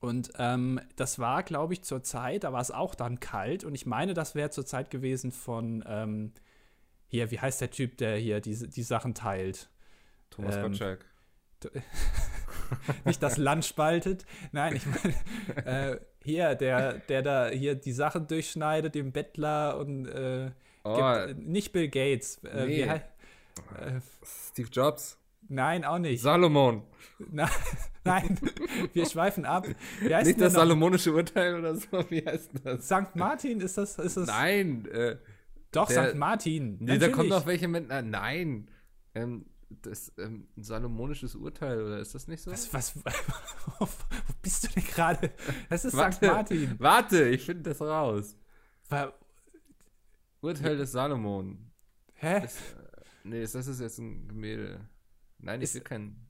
Und 0.01 0.31
ähm, 0.38 0.80
das 0.96 1.19
war, 1.19 1.44
glaube 1.44 1.74
ich, 1.74 1.84
zur 1.84 2.04
Zeit, 2.04 2.44
da 2.46 2.54
war 2.54 2.62
es 2.62 2.72
auch 2.72 2.96
dann 2.96 3.19
kalt. 3.19 3.63
Und 3.66 3.75
ich 3.75 3.86
meine, 3.86 4.13
das 4.13 4.34
wäre 4.36 4.50
zur 4.50 4.66
Zeit 4.66 4.90
gewesen 4.90 5.31
von, 5.31 5.84
ähm, 5.88 6.31
hier, 7.07 7.31
wie 7.31 7.40
heißt 7.40 7.60
der 7.60 7.72
Typ, 7.72 7.98
der 7.98 8.16
hier 8.18 8.40
die, 8.40 8.56
die 8.69 8.84
Sachen 8.84 9.13
teilt? 9.13 9.69
Thomas 10.30 10.56
Ähm, 10.56 10.62
Gottschalk. 10.63 11.06
Nicht 13.06 13.22
das 13.24 13.38
Land 13.38 13.66
spaltet. 13.66 14.25
Nein, 14.51 14.75
ich 14.75 14.86
meine, 14.86 15.16
äh, 15.66 16.00
hier, 16.24 16.56
der, 16.56 16.94
der 17.00 17.22
da 17.22 17.48
hier 17.50 17.75
die 17.75 17.92
Sachen 17.92 18.28
durchschneidet, 18.28 18.96
dem 18.96 19.12
Bettler 19.12 19.78
und 19.78 20.06
äh, 20.07 20.51
Oh, 20.86 20.96
gibt, 21.27 21.46
nicht 21.46 21.74
Bill 21.74 21.89
Gates. 21.89 22.41
Äh, 22.46 22.68
wie 22.68 22.77
Nee. 22.84 22.89
hei- 22.89 23.03
äh, 23.82 24.00
Steve 24.24 24.70
Jobs. 24.72 25.18
Nein, 25.50 25.84
auch 25.84 26.00
nicht. 26.00 26.22
Salomon. 26.22 26.84
Na, 27.32 27.50
nein, 28.06 28.39
wir 28.94 29.06
schweifen 29.06 29.44
ab. 29.46 29.68
Wie 30.00 30.15
heißt 30.15 30.27
Nicht 30.27 30.39
das 30.39 30.53
noch? 30.53 30.62
salomonische 30.62 31.12
Urteil 31.13 31.56
oder 31.60 31.75
so? 31.75 32.10
Wie 32.10 32.25
heißt 32.25 32.51
das? 32.63 32.86
St. 32.86 33.15
Martin 33.15 33.60
ist 33.60 33.77
das? 33.77 33.98
Ist 34.00 34.15
das 34.18 34.27
Nein. 34.27 34.86
Äh, 34.86 35.18
Doch, 35.72 35.88
der- 35.89 36.12
St. 36.12 36.15
Martin. 36.15 36.77
nee, 36.79 36.98
da 36.98 37.08
kommen 37.10 37.27
Natürlich. 37.27 37.29
noch 37.32 37.46
welche 37.46 37.68
mit. 37.68 37.88
Na, 37.89 38.01
nein. 38.01 38.70
Ähm, 39.15 39.46
das 39.84 40.12
ähm, 40.18 40.48
ein 40.58 40.63
salomonisches 40.63 41.36
Urteil, 41.36 41.84
oder 41.84 42.00
ist 42.00 42.15
das 42.15 42.27
nicht 42.27 42.41
so? 42.41 42.50
Was, 42.51 42.74
was, 42.74 42.96
wo 43.79 43.88
bist 44.41 44.63
du 44.63 44.68
denn 44.74 44.84
gerade? 44.84 45.32
Das 45.70 45.86
ist 45.86 45.91
St. 45.91 45.98
Warte, 46.00 46.25
Martin. 46.27 46.75
Warte, 46.79 47.24
ich 47.29 47.44
finde 47.46 47.63
das 47.70 47.82
raus. 47.82 48.36
Wa- 48.89 49.13
Urteil 50.41 50.77
des 50.77 50.91
Salomon. 50.94 51.70
Hä? 52.13 52.39
Das, 52.41 52.56
äh, 52.56 52.62
nee, 53.25 53.41
das 53.41 53.53
ist 53.56 53.79
jetzt 53.79 54.00
ein 54.00 54.27
Gemälde. 54.27 54.79
Nein, 55.39 55.60
ich 55.62 55.65
Ist- 55.65 55.75
will 55.75 55.81
kein. 55.81 56.27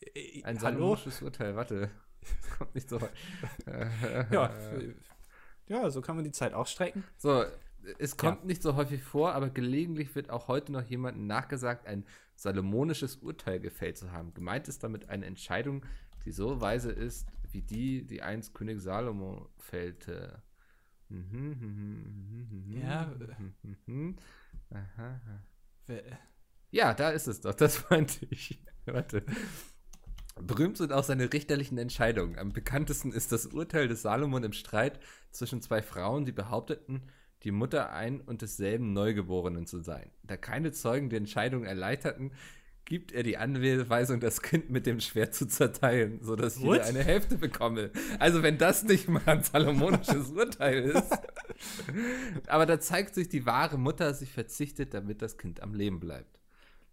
Äh, 0.00 0.42
Ein 0.42 0.56
Hallo? 0.56 0.60
salomonisches 0.60 1.22
Urteil, 1.22 1.56
warte. 1.56 1.90
Das 2.20 2.58
kommt 2.58 2.74
nicht 2.74 2.88
so. 2.88 2.98
Ja, 3.66 4.46
äh, 4.48 4.94
ja, 5.68 5.90
so 5.90 6.00
kann 6.00 6.16
man 6.16 6.24
die 6.24 6.32
Zeit 6.32 6.54
auch 6.54 6.66
strecken. 6.66 7.04
So, 7.18 7.44
es 7.98 8.16
kommt 8.16 8.44
nicht 8.46 8.62
so 8.62 8.74
häufig 8.74 9.02
vor, 9.02 9.32
aber 9.32 9.48
gelegentlich 9.50 10.12
wird 10.16 10.30
auch 10.30 10.48
heute 10.48 10.72
noch 10.72 10.82
jemandem 10.82 11.26
nachgesagt, 11.28 11.86
ein 11.86 12.04
salomonisches 12.34 13.16
Urteil 13.16 13.60
gefällt 13.60 13.96
zu 13.96 14.10
haben. 14.10 14.34
Gemeint 14.34 14.66
ist 14.66 14.82
damit 14.82 15.08
eine 15.08 15.24
Entscheidung, 15.26 15.84
die 16.24 16.32
so 16.32 16.60
weise 16.60 16.90
ist, 16.90 17.28
wie 17.52 17.62
die, 17.62 18.04
die 18.06 18.22
einst 18.22 18.54
König 18.54 18.80
Salomo 18.80 19.48
fällte. 19.58 20.42
Ja. 22.68 23.12
Aha, 24.70 25.20
Ja, 26.70 26.94
da 26.94 27.10
ist 27.10 27.26
es 27.26 27.40
doch, 27.40 27.54
das 27.54 27.84
meinte 27.90 28.26
ich. 28.30 28.60
Warte. 28.86 29.24
Berühmt 30.40 30.76
sind 30.76 30.92
auch 30.92 31.04
seine 31.04 31.32
richterlichen 31.32 31.78
Entscheidungen. 31.78 32.38
Am 32.38 32.52
bekanntesten 32.52 33.10
ist 33.12 33.32
das 33.32 33.46
Urteil 33.46 33.88
des 33.88 34.02
Salomon 34.02 34.44
im 34.44 34.52
Streit 34.52 35.00
zwischen 35.30 35.62
zwei 35.62 35.80
Frauen, 35.80 36.26
die 36.26 36.32
behaupteten, 36.32 37.02
die 37.42 37.50
Mutter 37.52 37.92
ein 37.92 38.20
und 38.20 38.42
desselben 38.42 38.92
Neugeborenen 38.92 39.66
zu 39.66 39.80
sein. 39.80 40.10
Da 40.22 40.36
keine 40.36 40.72
Zeugen 40.72 41.08
die 41.08 41.16
Entscheidung 41.16 41.64
erleichterten, 41.64 42.32
gibt 42.84 43.12
er 43.12 43.22
die 43.22 43.36
Anweisung, 43.36 44.20
das 44.20 44.42
Kind 44.42 44.70
mit 44.70 44.86
dem 44.86 45.00
Schwert 45.00 45.34
zu 45.34 45.46
zerteilen, 45.46 46.20
sodass 46.22 46.56
ich 46.56 46.62
jeder 46.62 46.84
eine 46.84 47.02
Hälfte 47.02 47.36
bekomme. 47.36 47.90
Also 48.18 48.42
wenn 48.42 48.58
das 48.58 48.84
nicht 48.84 49.08
mal 49.08 49.22
ein 49.26 49.42
salomonisches 49.42 50.30
Urteil 50.30 50.84
ist. 50.84 51.12
Aber 52.46 52.64
da 52.64 52.78
zeigt 52.78 53.14
sich, 53.14 53.28
die 53.28 53.44
wahre 53.44 53.78
Mutter 53.78 54.14
sich 54.14 54.30
verzichtet, 54.30 54.94
damit 54.94 55.20
das 55.20 55.36
Kind 55.36 55.62
am 55.62 55.74
Leben 55.74 55.98
bleibt. 55.98 56.38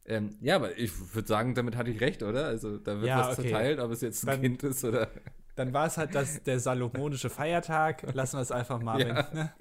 Ähm, 0.05 0.31
ja, 0.41 0.55
aber 0.55 0.77
ich 0.77 0.91
würde 1.15 1.27
sagen, 1.27 1.55
damit 1.55 1.77
hatte 1.77 1.89
ich 1.89 2.01
recht, 2.01 2.24
oder? 2.24 2.45
Also 2.45 2.77
da 2.77 2.95
wird 2.98 3.07
ja, 3.07 3.19
was 3.19 3.39
okay. 3.39 3.50
zerteilt, 3.50 3.79
ob 3.79 3.91
es 3.91 4.01
jetzt 4.01 4.24
ein 4.24 4.27
dann, 4.27 4.41
Kind 4.41 4.63
ist 4.63 4.83
oder. 4.83 5.07
Dann 5.55 5.72
war 5.72 5.88
es 5.88 5.98
halt 5.98 6.13
das, 6.15 6.43
der 6.43 6.60
salomonische 6.60 7.29
Feiertag. 7.29 8.13
Lassen 8.13 8.38
wir 8.38 8.41
es 8.41 8.51
einfach 8.51 8.81
mal. 8.81 9.00
Ja. 9.00 9.27
Wenn, 9.31 9.39
ne? 9.39 9.53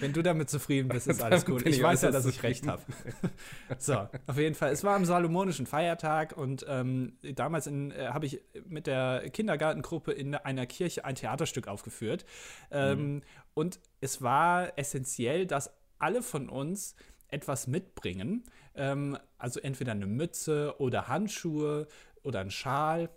Wenn 0.00 0.12
du 0.12 0.22
damit 0.22 0.50
zufrieden 0.50 0.88
bist, 0.88 1.06
ist 1.06 1.22
alles 1.24 1.44
gut. 1.44 1.62
Ich, 1.62 1.76
ich 1.76 1.82
weiß 1.82 2.02
ja, 2.02 2.10
dass 2.10 2.26
ich 2.26 2.42
recht 2.42 2.66
habe. 2.66 2.82
so, 3.78 4.08
auf 4.26 4.36
jeden 4.36 4.54
Fall. 4.54 4.72
Es 4.72 4.84
war 4.84 4.94
am 4.94 5.04
Salomonischen 5.04 5.66
Feiertag 5.66 6.36
und 6.36 6.64
ähm, 6.68 7.14
damals 7.34 7.66
äh, 7.66 8.08
habe 8.08 8.26
ich 8.26 8.40
mit 8.66 8.86
der 8.86 9.30
Kindergartengruppe 9.30 10.12
in 10.12 10.34
einer 10.34 10.66
Kirche 10.66 11.04
ein 11.04 11.14
Theaterstück 11.14 11.68
aufgeführt. 11.68 12.24
Ähm, 12.70 13.14
mhm. 13.14 13.22
Und 13.54 13.80
es 14.00 14.22
war 14.22 14.78
essentiell, 14.78 15.46
dass 15.46 15.72
alle 15.98 16.22
von 16.22 16.48
uns 16.48 16.94
etwas 17.28 17.66
mitbringen. 17.66 18.44
Ähm, 18.78 19.18
also 19.36 19.60
entweder 19.60 19.92
eine 19.92 20.06
Mütze 20.06 20.74
oder 20.78 21.08
Handschuhe 21.08 21.86
oder 22.22 22.40
ein 22.40 22.50
Schal 22.50 23.10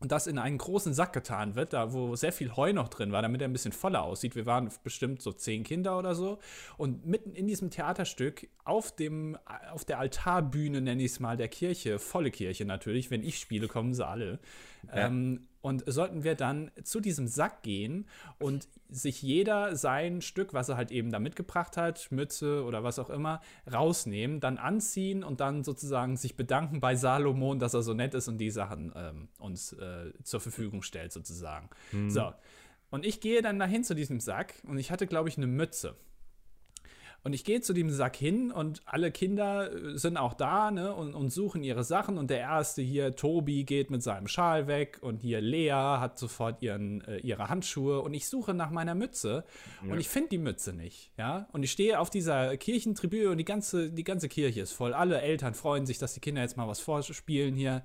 und 0.00 0.12
das 0.12 0.26
in 0.26 0.38
einen 0.38 0.56
großen 0.56 0.94
Sack 0.94 1.12
getan 1.12 1.54
wird, 1.56 1.74
da 1.74 1.92
wo 1.92 2.16
sehr 2.16 2.32
viel 2.32 2.56
Heu 2.56 2.72
noch 2.72 2.88
drin 2.88 3.12
war, 3.12 3.20
damit 3.20 3.42
er 3.42 3.48
ein 3.48 3.52
bisschen 3.52 3.72
voller 3.72 4.02
aussieht. 4.02 4.34
Wir 4.34 4.46
waren 4.46 4.70
bestimmt 4.82 5.20
so 5.20 5.30
zehn 5.30 5.62
Kinder 5.62 5.98
oder 5.98 6.14
so. 6.14 6.38
Und 6.78 7.04
mitten 7.04 7.34
in 7.34 7.46
diesem 7.46 7.68
Theaterstück 7.70 8.48
auf 8.64 8.96
dem, 8.96 9.36
auf 9.70 9.84
der 9.84 9.98
Altarbühne, 9.98 10.80
nenne 10.80 11.02
ich 11.02 11.12
es 11.12 11.20
mal, 11.20 11.36
der 11.36 11.48
Kirche, 11.48 11.98
volle 11.98 12.30
Kirche 12.30 12.64
natürlich, 12.64 13.10
wenn 13.10 13.22
ich 13.22 13.38
spiele, 13.38 13.68
kommen 13.68 13.92
sie 13.92 14.06
alle. 14.06 14.38
Ja. 14.88 15.06
Ähm, 15.06 15.46
und 15.62 15.84
sollten 15.86 16.24
wir 16.24 16.34
dann 16.34 16.70
zu 16.84 17.00
diesem 17.00 17.26
Sack 17.26 17.62
gehen 17.62 18.06
und 18.38 18.66
sich 18.88 19.20
jeder 19.20 19.76
sein 19.76 20.22
Stück, 20.22 20.54
was 20.54 20.70
er 20.70 20.76
halt 20.76 20.90
eben 20.90 21.10
da 21.10 21.18
mitgebracht 21.18 21.76
hat, 21.76 22.10
Mütze 22.10 22.64
oder 22.64 22.82
was 22.82 22.98
auch 22.98 23.10
immer, 23.10 23.42
rausnehmen, 23.70 24.40
dann 24.40 24.56
anziehen 24.56 25.22
und 25.22 25.40
dann 25.40 25.62
sozusagen 25.62 26.16
sich 26.16 26.36
bedanken 26.36 26.80
bei 26.80 26.96
Salomon, 26.96 27.58
dass 27.58 27.74
er 27.74 27.82
so 27.82 27.92
nett 27.92 28.14
ist 28.14 28.28
und 28.28 28.38
die 28.38 28.50
Sachen 28.50 28.92
ähm, 28.96 29.28
uns 29.38 29.72
äh, 29.74 30.12
zur 30.22 30.40
Verfügung 30.40 30.82
stellt, 30.82 31.12
sozusagen. 31.12 31.68
Mhm. 31.92 32.10
So. 32.10 32.32
Und 32.90 33.04
ich 33.04 33.20
gehe 33.20 33.42
dann 33.42 33.58
dahin 33.58 33.84
zu 33.84 33.94
diesem 33.94 34.18
Sack 34.18 34.54
und 34.66 34.78
ich 34.78 34.90
hatte, 34.90 35.06
glaube 35.06 35.28
ich, 35.28 35.36
eine 35.36 35.46
Mütze. 35.46 35.94
Und 37.22 37.34
ich 37.34 37.44
gehe 37.44 37.60
zu 37.60 37.72
dem 37.72 37.90
Sack 37.90 38.16
hin 38.16 38.50
und 38.50 38.80
alle 38.86 39.10
Kinder 39.10 39.72
äh, 39.72 39.98
sind 39.98 40.16
auch 40.16 40.34
da 40.34 40.70
ne, 40.70 40.94
und, 40.94 41.14
und 41.14 41.30
suchen 41.30 41.62
ihre 41.62 41.84
Sachen. 41.84 42.16
Und 42.16 42.30
der 42.30 42.40
erste 42.40 42.80
hier, 42.80 43.14
Tobi, 43.14 43.64
geht 43.64 43.90
mit 43.90 44.02
seinem 44.02 44.26
Schal 44.26 44.66
weg. 44.66 44.98
Und 45.02 45.20
hier 45.20 45.40
Lea 45.40 45.72
hat 45.72 46.18
sofort 46.18 46.62
ihren, 46.62 47.02
äh, 47.02 47.18
ihre 47.18 47.48
Handschuhe. 47.48 48.00
Und 48.00 48.14
ich 48.14 48.28
suche 48.28 48.54
nach 48.54 48.70
meiner 48.70 48.94
Mütze. 48.94 49.44
Ja. 49.84 49.92
Und 49.92 50.00
ich 50.00 50.08
finde 50.08 50.30
die 50.30 50.38
Mütze 50.38 50.72
nicht. 50.72 51.12
Ja? 51.18 51.46
Und 51.52 51.62
ich 51.62 51.72
stehe 51.72 52.00
auf 52.00 52.08
dieser 52.08 52.56
Kirchentribüne 52.56 53.30
und 53.30 53.38
die 53.38 53.44
ganze, 53.44 53.90
die 53.90 54.04
ganze 54.04 54.28
Kirche 54.28 54.62
ist 54.62 54.72
voll. 54.72 54.94
Alle 54.94 55.20
Eltern 55.20 55.54
freuen 55.54 55.84
sich, 55.84 55.98
dass 55.98 56.14
die 56.14 56.20
Kinder 56.20 56.40
jetzt 56.40 56.56
mal 56.56 56.68
was 56.68 56.80
vorspielen 56.80 57.54
hier. 57.54 57.82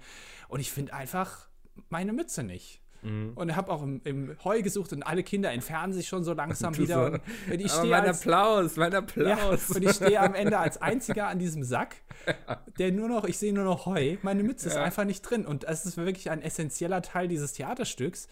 Und 0.48 0.62
ich 0.62 0.72
finde 0.72 0.94
einfach 0.94 1.50
meine 1.90 2.14
Mütze 2.14 2.44
nicht. 2.44 2.82
Mhm. 3.06 3.34
Und 3.36 3.56
habe 3.56 3.72
auch 3.72 3.84
im, 3.84 4.02
im, 4.04 4.36
Heu 4.44 4.62
gesucht 4.62 4.92
und 4.92 5.04
alle 5.04 5.24
Kinder 5.24 5.52
entfernen 5.52 5.94
sich 5.94 6.08
schon 6.08 6.24
so 6.24 6.34
langsam 6.34 6.76
wieder. 6.78 7.06
Und, 7.06 7.22
und 7.52 7.60
ich 7.60 7.72
mein 7.84 7.94
als, 7.94 8.20
Applaus, 8.20 8.76
mein 8.78 8.94
Applaus. 8.96 9.70
Ja, 9.70 9.76
und 9.76 9.84
ich 9.84 9.92
stehe 9.92 10.20
am 10.20 10.34
Ende 10.36 10.58
als 10.58 10.82
einziger 10.82 11.28
an 11.28 11.40
diesem 11.40 11.64
Sack, 11.64 11.98
der 12.80 12.92
nur 12.92 13.08
noch, 13.08 13.26
ich 13.26 13.38
sehe 13.38 13.54
nur 13.54 13.64
noch 13.64 13.86
Heu. 13.86 14.18
Meine 14.24 14.44
Mütze 14.44 14.70
ja. 14.70 14.76
ist 14.76 14.82
einfach 14.82 15.06
nicht 15.06 15.22
drin. 15.22 15.46
Und 15.46 15.66
es 15.66 15.86
ist 15.86 15.98
wirklich 15.98 16.32
ein 16.32 16.42
essentieller 16.42 17.02
Teil 17.02 17.28
dieses 17.28 17.54
Theaterstücks, 17.54 18.28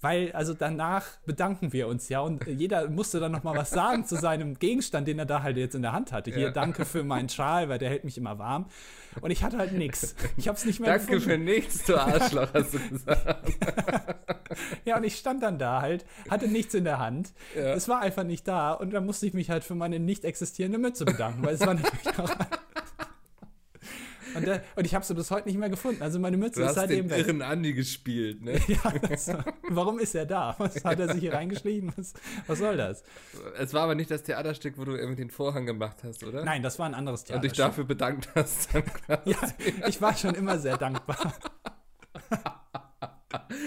weil 0.00 0.32
also 0.32 0.54
danach 0.54 1.04
bedanken 1.24 1.72
wir 1.72 1.88
uns 1.88 2.08
ja 2.08 2.20
und 2.20 2.46
jeder 2.46 2.88
musste 2.88 3.20
dann 3.20 3.32
noch 3.32 3.42
mal 3.42 3.56
was 3.56 3.70
sagen 3.70 4.04
zu 4.04 4.16
seinem 4.16 4.58
Gegenstand, 4.58 5.08
den 5.08 5.18
er 5.18 5.26
da 5.26 5.42
halt 5.42 5.56
jetzt 5.56 5.74
in 5.74 5.82
der 5.82 5.92
Hand 5.92 6.12
hatte. 6.12 6.30
Hier, 6.30 6.46
ja. 6.46 6.50
danke 6.50 6.84
für 6.84 7.04
meinen 7.04 7.28
Schal, 7.28 7.68
weil 7.68 7.78
der 7.78 7.90
hält 7.90 8.04
mich 8.04 8.18
immer 8.18 8.38
warm. 8.38 8.66
Und 9.20 9.30
ich 9.30 9.42
hatte 9.42 9.58
halt 9.58 9.72
nichts. 9.72 10.14
Ich 10.36 10.48
habe 10.48 10.58
es 10.58 10.64
nicht 10.64 10.80
mehr 10.80 10.90
Danke 10.90 11.14
gefunden. 11.14 11.30
für 11.30 11.38
nichts, 11.38 11.84
du 11.84 11.96
Arschloch, 11.96 12.48
hast 12.52 12.74
du 12.74 12.78
gesagt. 12.78 13.52
ja, 14.84 14.96
und 14.98 15.04
ich 15.04 15.16
stand 15.16 15.42
dann 15.42 15.58
da 15.58 15.80
halt, 15.80 16.04
hatte 16.28 16.48
nichts 16.48 16.74
in 16.74 16.84
der 16.84 16.98
Hand. 16.98 17.32
Ja. 17.54 17.72
Es 17.74 17.88
war 17.88 18.00
einfach 18.00 18.24
nicht 18.24 18.46
da 18.46 18.72
und 18.72 18.92
dann 18.92 19.06
musste 19.06 19.26
ich 19.26 19.34
mich 19.34 19.50
halt 19.50 19.64
für 19.64 19.74
meine 19.74 19.98
nicht 19.98 20.24
existierende 20.24 20.78
Mütze 20.78 21.04
bedanken, 21.04 21.44
weil 21.44 21.54
es 21.54 21.60
war 21.60 21.74
natürlich 21.74 22.18
noch 22.18 22.34
und, 24.36 24.46
der, 24.46 24.62
und 24.76 24.84
ich 24.84 24.94
habe 24.94 25.04
sie 25.04 25.14
bis 25.14 25.30
heute 25.30 25.48
nicht 25.48 25.58
mehr 25.58 25.68
gefunden. 25.68 26.02
Also 26.02 26.18
meine 26.18 26.36
Mütze 26.36 26.60
du 26.60 26.66
ist 26.66 26.74
seitdem 26.74 27.10
weg. 27.10 27.18
irren 27.18 27.42
Andi 27.42 27.72
gespielt, 27.72 28.42
ne? 28.42 28.60
ja, 28.68 28.92
also, 29.08 29.34
warum 29.68 29.98
ist 29.98 30.14
er 30.14 30.26
da? 30.26 30.54
Was 30.58 30.84
hat 30.84 30.98
er 31.00 31.12
sich 31.12 31.20
hier 31.20 31.34
reingeschlichen? 31.34 31.92
Was, 31.96 32.14
was, 32.46 32.58
soll 32.58 32.76
das? 32.76 33.02
Es 33.58 33.74
war 33.74 33.82
aber 33.82 33.94
nicht 33.94 34.10
das 34.10 34.22
Theaterstück, 34.22 34.78
wo 34.78 34.84
du 34.84 34.96
irgendwie 34.96 35.22
den 35.22 35.30
Vorhang 35.30 35.66
gemacht 35.66 35.98
hast, 36.04 36.24
oder? 36.24 36.44
Nein, 36.44 36.62
das 36.62 36.78
war 36.78 36.86
ein 36.86 36.94
anderes 36.94 37.24
Theaterstück. 37.24 37.50
Und 37.50 37.56
dich 37.56 37.64
dafür 37.64 37.84
bedankt 37.84 38.28
hast. 38.34 38.68
ja, 39.24 39.38
ich 39.86 40.00
war 40.00 40.16
schon 40.16 40.34
immer 40.34 40.58
sehr 40.58 40.76
dankbar. 40.76 41.34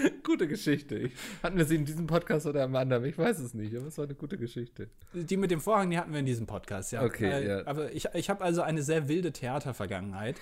gute 0.24 0.48
Geschichte. 0.48 1.10
hatten 1.42 1.56
wir 1.56 1.64
sie 1.64 1.76
in 1.76 1.84
diesem 1.84 2.06
Podcast 2.06 2.46
oder 2.46 2.64
am 2.64 2.74
anderen? 2.76 3.04
Ich 3.04 3.18
weiß 3.18 3.38
es 3.38 3.54
nicht, 3.54 3.74
aber 3.76 3.86
es 3.86 3.98
war 3.98 4.04
eine 4.04 4.14
gute 4.14 4.38
Geschichte. 4.38 4.88
Die 5.12 5.36
mit 5.36 5.50
dem 5.50 5.60
Vorhang, 5.60 5.90
die 5.90 5.98
hatten 5.98 6.12
wir 6.12 6.20
in 6.20 6.26
diesem 6.26 6.46
Podcast, 6.46 6.92
ja. 6.92 7.02
Okay, 7.02 7.30
äh, 7.30 7.48
ja. 7.48 7.66
Aber 7.66 7.92
ich, 7.92 8.06
ich 8.14 8.30
habe 8.30 8.44
also 8.44 8.62
eine 8.62 8.82
sehr 8.82 9.08
wilde 9.08 9.32
Theatervergangenheit. 9.32 10.36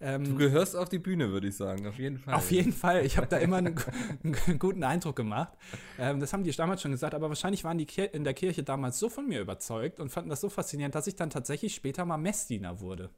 Ähm, 0.00 0.24
du 0.24 0.36
gehörst 0.36 0.76
auf 0.76 0.88
die 0.88 0.98
Bühne, 0.98 1.30
würde 1.30 1.48
ich 1.48 1.56
sagen, 1.56 1.86
auf 1.86 1.98
jeden 1.98 2.18
Fall. 2.18 2.34
Auf 2.34 2.50
jeden 2.50 2.72
Fall. 2.72 3.04
Ich 3.06 3.16
habe 3.16 3.26
da 3.26 3.36
immer 3.38 3.58
einen, 3.58 3.74
einen, 4.24 4.58
guten 4.58 4.82
Eindruck 4.82 5.16
gemacht. 5.16 5.52
Ähm, 5.98 6.20
das 6.20 6.32
haben 6.32 6.44
die 6.44 6.50
damals 6.50 6.82
schon 6.82 6.90
gesagt, 6.90 7.14
aber 7.14 7.28
wahrscheinlich 7.28 7.64
waren 7.64 7.78
die 7.78 7.86
Kir 7.86 8.12
in 8.12 8.24
der 8.24 8.34
Kirche 8.34 8.62
damals 8.62 8.98
so 8.98 9.08
von 9.08 9.26
mir 9.26 9.40
überzeugt 9.40 10.00
und 10.00 10.10
fanden 10.10 10.30
das 10.30 10.40
so 10.40 10.48
faszinierend, 10.48 10.94
dass 10.94 11.06
ich 11.06 11.16
dann 11.16 11.30
tatsächlich 11.30 11.74
später 11.74 12.04
mal 12.04 12.18
Messdiener 12.18 12.80
wurde. 12.80 13.10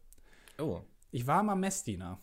Oh. 0.59 0.83
Ich 1.11 1.27
war 1.27 1.43
mal 1.43 1.57
Messdiener. 1.57 2.21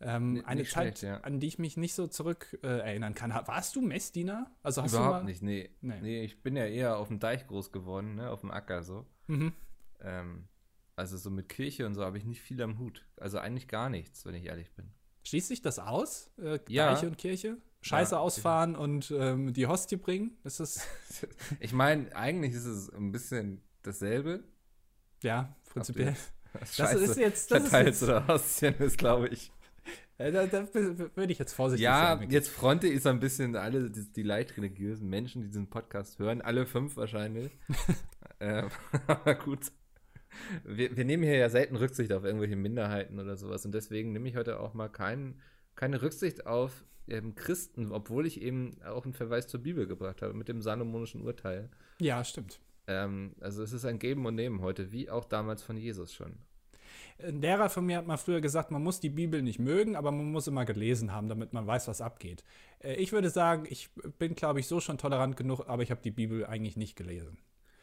Ähm, 0.00 0.42
eine 0.46 0.62
Zeit, 0.62 0.98
schlecht, 0.98 1.02
ja. 1.02 1.20
an 1.22 1.40
die 1.40 1.48
ich 1.48 1.58
mich 1.58 1.76
nicht 1.76 1.94
so 1.94 2.06
zurück 2.06 2.58
äh, 2.62 2.66
erinnern 2.66 3.14
kann. 3.14 3.32
Warst 3.32 3.74
du 3.74 3.80
Messdiener? 3.80 4.50
Also 4.62 4.82
hast 4.82 4.92
Überhaupt 4.92 5.14
du 5.14 5.18
mal... 5.18 5.24
nicht, 5.24 5.42
nee. 5.42 5.70
nee. 5.80 6.00
nee. 6.00 6.24
ich 6.24 6.42
bin 6.42 6.54
ja 6.56 6.66
eher 6.66 6.98
auf 6.98 7.08
dem 7.08 7.18
Deich 7.18 7.46
groß 7.46 7.72
geworden, 7.72 8.14
ne? 8.14 8.30
auf 8.30 8.42
dem 8.42 8.50
Acker 8.52 8.84
so. 8.84 9.06
Mhm. 9.26 9.52
Ähm, 10.00 10.48
also 10.94 11.16
so 11.16 11.30
mit 11.30 11.48
Kirche 11.48 11.84
und 11.86 11.94
so 11.94 12.04
habe 12.04 12.16
ich 12.16 12.24
nicht 12.24 12.40
viel 12.40 12.62
am 12.62 12.78
Hut. 12.78 13.06
Also 13.16 13.38
eigentlich 13.38 13.66
gar 13.66 13.88
nichts, 13.88 14.24
wenn 14.24 14.34
ich 14.34 14.44
ehrlich 14.44 14.70
bin. 14.72 14.90
Schließt 15.24 15.48
sich 15.48 15.62
das 15.62 15.78
aus? 15.78 16.30
Äh, 16.38 16.60
ja. 16.68 16.92
Deiche 16.92 17.06
und 17.06 17.18
Kirche? 17.18 17.58
Scheiße 17.80 18.14
ja, 18.14 18.20
ausfahren 18.20 18.72
ja. 18.72 18.78
und 18.78 19.10
ähm, 19.10 19.52
die 19.52 19.66
Hostie 19.66 19.96
bringen? 19.96 20.36
Ist 20.44 20.60
das 20.60 20.86
ich 21.60 21.72
meine, 21.72 22.14
eigentlich 22.14 22.52
ist 22.52 22.66
es 22.66 22.88
ein 22.90 23.12
bisschen 23.12 23.62
dasselbe. 23.82 24.44
Ja, 25.22 25.56
prinzipiell. 25.70 26.16
Das 26.52 26.94
ist 26.94 27.16
jetzt. 27.18 27.50
Das 27.50 27.64
ist 27.64 27.72
jetzt, 27.72 28.28
Hostien 28.28 28.74
ist, 28.78 28.96
glaube 28.96 29.28
ich. 29.28 29.52
Da, 30.18 30.46
da 30.46 30.74
würde 30.74 31.32
ich 31.32 31.38
jetzt 31.38 31.52
vorsichtig 31.52 31.84
ja, 31.84 32.16
sein. 32.18 32.28
Ja, 32.28 32.34
jetzt 32.34 32.48
Fronte 32.48 32.88
ist 32.88 33.06
ein 33.06 33.20
bisschen 33.20 33.54
alle 33.54 33.88
die, 33.88 34.12
die, 34.12 34.22
leicht 34.24 34.56
religiösen 34.56 35.08
Menschen, 35.08 35.42
die 35.42 35.46
diesen 35.46 35.70
Podcast 35.70 36.18
hören, 36.18 36.42
alle 36.42 36.66
fünf 36.66 36.96
wahrscheinlich. 36.96 37.56
ähm, 38.40 38.68
aber 39.06 39.36
gut. 39.36 39.70
Wir, 40.64 40.96
wir, 40.96 41.04
nehmen 41.04 41.22
hier 41.22 41.36
ja 41.36 41.48
selten 41.48 41.76
Rücksicht 41.76 42.12
auf 42.12 42.24
irgendwelche 42.24 42.56
Minderheiten 42.56 43.20
oder 43.20 43.36
sowas 43.36 43.64
und 43.64 43.72
deswegen 43.72 44.12
nehme 44.12 44.28
ich 44.28 44.36
heute 44.36 44.58
auch 44.58 44.74
mal 44.74 44.88
kein, 44.88 45.40
keine 45.76 46.02
Rücksicht 46.02 46.46
auf 46.46 46.84
ähm, 47.06 47.36
Christen, 47.36 47.92
obwohl 47.92 48.26
ich 48.26 48.42
eben 48.42 48.82
auch 48.82 49.04
einen 49.04 49.14
Verweis 49.14 49.46
zur 49.46 49.62
Bibel 49.62 49.86
gebracht 49.86 50.20
habe 50.20 50.34
mit 50.34 50.48
dem 50.48 50.62
salomonischen 50.62 51.22
Urteil. 51.22 51.70
Ja, 52.00 52.24
stimmt. 52.24 52.60
Ähm, 52.88 53.36
also 53.40 53.62
es 53.62 53.72
ist 53.72 53.84
ein 53.84 54.00
Geben 54.00 54.26
und 54.26 54.34
Nehmen 54.34 54.62
heute, 54.62 54.90
wie 54.90 55.10
auch 55.10 55.24
damals 55.24 55.62
von 55.62 55.76
Jesus 55.76 56.12
schon. 56.12 56.38
Ein 57.20 57.40
Lehrer 57.40 57.68
von 57.68 57.84
mir 57.84 57.96
hat 57.96 58.06
mal 58.06 58.16
früher 58.16 58.40
gesagt, 58.40 58.70
man 58.70 58.82
muss 58.82 59.00
die 59.00 59.10
Bibel 59.10 59.42
nicht 59.42 59.58
mögen, 59.58 59.96
aber 59.96 60.12
man 60.12 60.30
muss 60.30 60.46
immer 60.46 60.64
gelesen 60.64 61.12
haben, 61.12 61.28
damit 61.28 61.52
man 61.52 61.66
weiß, 61.66 61.88
was 61.88 62.00
abgeht. 62.00 62.44
Äh, 62.78 62.94
ich 62.94 63.12
würde 63.12 63.30
sagen, 63.30 63.66
ich 63.68 63.90
bin, 64.18 64.34
glaube 64.34 64.60
ich, 64.60 64.68
so 64.68 64.80
schon 64.80 64.98
tolerant 64.98 65.36
genug, 65.36 65.64
aber 65.66 65.82
ich 65.82 65.90
habe 65.90 66.00
die 66.02 66.12
Bibel 66.12 66.46
eigentlich 66.46 66.76
nicht 66.76 66.96
gelesen. 66.96 67.38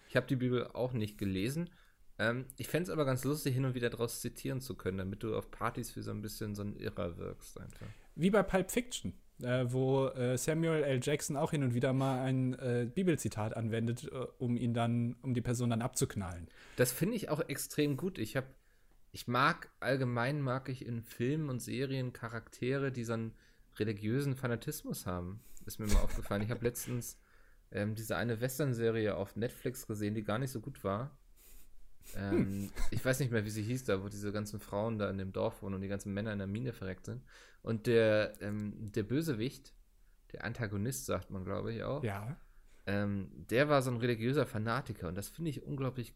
Ich 0.09 0.15
habe 0.15 0.27
die 0.27 0.37
Bibel 0.37 0.67
auch 0.67 0.93
nicht 0.93 1.17
gelesen. 1.17 1.69
Ähm, 2.17 2.45
ich 2.57 2.69
fände 2.69 2.83
es 2.83 2.89
aber 2.89 3.03
ganz 3.03 3.25
lustig, 3.25 3.53
hin 3.53 3.65
und 3.65 3.75
wieder 3.75 3.89
daraus 3.89 4.21
zitieren 4.21 4.61
zu 4.61 4.75
können, 4.75 4.97
damit 4.97 5.21
du 5.21 5.35
auf 5.35 5.51
Partys 5.51 5.95
wie 5.97 6.01
so 6.01 6.11
ein 6.11 6.21
bisschen 6.21 6.55
so 6.55 6.63
ein 6.63 6.77
Irrer 6.77 7.17
wirkst 7.17 7.59
einfach. 7.59 7.87
Wie 8.15 8.29
bei 8.29 8.43
Pulp 8.43 8.71
Fiction. 8.71 9.13
Äh, 9.43 9.65
wo 9.67 10.07
äh, 10.07 10.37
Samuel 10.37 10.83
L. 10.83 11.01
Jackson 11.03 11.35
auch 11.35 11.51
hin 11.51 11.61
und 11.61 11.73
wieder 11.73 11.91
mal 11.91 12.21
ein 12.21 12.53
äh, 12.53 12.87
Bibelzitat 12.89 13.57
anwendet, 13.57 14.09
äh, 14.09 14.15
um 14.37 14.55
ihn 14.55 14.73
dann, 14.73 15.17
um 15.23 15.33
die 15.33 15.41
Person 15.41 15.71
dann 15.71 15.81
abzuknallen. 15.81 16.47
Das 16.77 16.93
finde 16.93 17.17
ich 17.17 17.27
auch 17.27 17.41
extrem 17.41 17.97
gut. 17.97 18.17
Ich 18.17 18.37
habe 18.37 18.47
ich 19.15 19.29
mag 19.29 19.69
allgemein 19.79 20.41
mag 20.41 20.67
ich 20.67 20.85
in 20.85 21.01
Filmen 21.01 21.49
und 21.49 21.61
Serien 21.61 22.11
Charaktere, 22.11 22.91
die 22.91 23.05
so 23.05 23.13
einen 23.13 23.33
religiösen 23.77 24.35
Fanatismus 24.35 25.05
haben. 25.05 25.39
Ist 25.65 25.79
mir 25.79 25.87
mal 25.87 26.01
aufgefallen. 26.01 26.41
Ich 26.41 26.51
habe 26.51 26.65
letztens 26.65 27.17
ähm, 27.71 27.95
diese 27.95 28.17
eine 28.17 28.41
Western-Serie 28.41 29.15
auf 29.15 29.37
Netflix 29.37 29.87
gesehen, 29.87 30.15
die 30.15 30.23
gar 30.25 30.37
nicht 30.37 30.51
so 30.51 30.59
gut 30.59 30.83
war. 30.83 31.17
Ähm, 32.13 32.69
ich 32.91 33.05
weiß 33.05 33.21
nicht 33.21 33.31
mehr, 33.31 33.45
wie 33.45 33.51
sie 33.51 33.63
hieß, 33.63 33.85
da 33.85 34.03
wo 34.03 34.09
diese 34.09 34.33
ganzen 34.33 34.59
Frauen 34.59 34.99
da 34.99 35.09
in 35.09 35.17
dem 35.17 35.31
Dorf 35.31 35.61
wohnen 35.61 35.75
und 35.75 35.81
die 35.81 35.87
ganzen 35.87 36.13
Männer 36.13 36.33
in 36.33 36.39
der 36.39 36.47
Mine 36.47 36.73
verreckt 36.73 37.05
sind. 37.05 37.23
Und 37.61 37.87
der, 37.87 38.33
ähm, 38.41 38.91
der 38.91 39.03
Bösewicht, 39.03 39.73
der 40.33 40.43
Antagonist, 40.43 41.05
sagt 41.05 41.31
man, 41.31 41.45
glaube 41.45 41.73
ich 41.73 41.83
auch. 41.83 42.03
Ja. 42.03 42.35
Ähm, 42.85 43.31
der 43.49 43.69
war 43.69 43.81
so 43.81 43.91
ein 43.91 43.97
religiöser 43.97 44.45
Fanatiker 44.45 45.07
und 45.07 45.15
das 45.15 45.29
finde 45.29 45.51
ich 45.51 45.63
unglaublich 45.63 46.13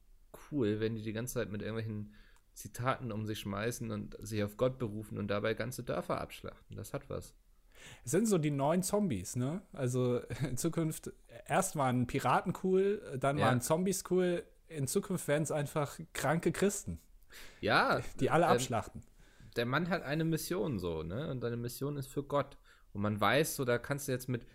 cool, 0.52 0.82
wenn 0.82 0.96
die 0.96 1.02
die 1.02 1.14
ganze 1.14 1.36
Zeit 1.36 1.50
mit 1.50 1.62
irgendwelchen 1.62 2.14
Zitaten 2.60 3.12
um 3.12 3.26
sich 3.26 3.40
schmeißen 3.40 3.90
und 3.92 4.18
sich 4.20 4.44
auf 4.44 4.58
Gott 4.58 4.78
berufen 4.80 5.18
und 5.18 5.30
dabei 5.30 5.54
ganze 5.54 5.84
Dörfer 5.84 6.20
abschlachten. 6.20 6.76
Das 6.76 6.94
hat 6.94 7.10
was. 7.10 7.34
Es 8.04 8.12
sind 8.12 8.28
so 8.28 8.38
die 8.38 8.52
neuen 8.52 8.84
Zombies, 8.84 9.36
ne? 9.38 9.62
Also 9.72 10.20
in 10.48 10.58
Zukunft, 10.58 11.12
erst 11.48 11.76
waren 11.78 12.06
Piraten 12.08 12.54
cool, 12.64 13.18
dann 13.20 13.38
Ja. 13.38 13.46
waren 13.48 13.62
Zombies 13.62 14.04
cool, 14.10 14.44
in 14.68 14.88
Zukunft 14.88 15.28
werden 15.30 15.44
es 15.44 15.52
einfach 15.52 15.98
kranke 16.14 16.52
Christen, 16.52 17.00
Ja, 17.62 18.02
die 18.20 18.30
alle 18.30 18.46
ähm, 18.46 18.52
abschlachten. 18.52 19.02
der 19.56 19.66
Mann 19.66 19.90
hat 19.90 20.04
eine 20.04 20.26
Mission 20.26 20.80
so, 20.80 21.02
ne? 21.04 21.32
Und 21.32 21.40
seine 21.42 21.58
Mission 21.58 21.96
ist 21.98 22.08
für 22.08 22.24
Gott. 22.24 22.58
Und 22.92 23.02
man 23.02 23.20
weiß, 23.22 23.56
so, 23.56 23.64
da 23.66 23.78
kannst 23.78 24.08
du 24.08 24.12
jetzt 24.12 24.28
mit 24.28 24.46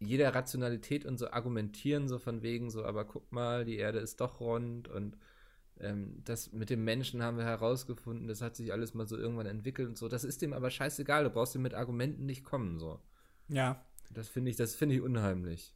jeder 0.00 0.34
Rationalität 0.34 1.04
und 1.06 1.18
so 1.18 1.30
argumentieren, 1.30 2.08
so 2.08 2.18
von 2.18 2.42
wegen, 2.42 2.70
so, 2.70 2.84
aber 2.84 3.04
guck 3.04 3.30
mal, 3.32 3.64
die 3.64 3.76
Erde 3.76 3.98
ist 4.00 4.20
doch 4.20 4.40
rund 4.40 4.88
und 4.88 5.16
ähm, 5.80 6.22
das 6.24 6.52
mit 6.52 6.70
dem 6.70 6.84
Menschen 6.84 7.22
haben 7.22 7.36
wir 7.36 7.44
herausgefunden, 7.44 8.28
das 8.28 8.40
hat 8.42 8.56
sich 8.56 8.72
alles 8.72 8.94
mal 8.94 9.06
so 9.06 9.16
irgendwann 9.16 9.46
entwickelt 9.46 9.88
und 9.88 9.98
so. 9.98 10.08
Das 10.08 10.24
ist 10.24 10.42
dem 10.42 10.52
aber 10.52 10.70
scheißegal, 10.70 11.24
du 11.24 11.30
brauchst 11.30 11.54
ihm 11.54 11.62
mit 11.62 11.74
Argumenten 11.74 12.26
nicht 12.26 12.44
kommen, 12.44 12.78
so. 12.78 12.98
Ja. 13.48 13.84
Das 14.12 14.28
finde 14.28 14.50
ich, 14.50 14.56
das 14.56 14.74
finde 14.74 14.94
ich 14.96 15.00
unheimlich. 15.02 15.74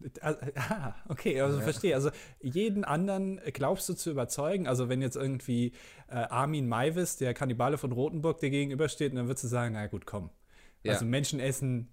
Ah, 0.20 0.94
okay, 1.08 1.40
also 1.40 1.58
Ja. 1.58 1.62
verstehe. 1.62 1.94
Also 1.94 2.10
jeden 2.40 2.82
anderen 2.84 3.40
glaubst 3.52 3.88
du 3.88 3.94
zu 3.94 4.10
überzeugen. 4.10 4.66
Also 4.66 4.88
wenn 4.88 5.00
jetzt 5.00 5.14
irgendwie 5.16 5.72
äh, 6.08 6.14
Armin 6.14 6.66
Maivis, 6.66 7.18
der 7.18 7.34
Kannibale 7.34 7.78
von 7.78 7.92
Rothenburg, 7.92 8.40
dir 8.40 8.50
gegenübersteht, 8.50 9.16
dann 9.16 9.28
würdest 9.28 9.44
du 9.44 9.48
sagen, 9.48 9.74
na 9.74 9.86
gut, 9.86 10.04
komm. 10.04 10.30
Ja. 10.82 10.94
Also 10.94 11.04
Menschen 11.04 11.38
essen. 11.38 11.88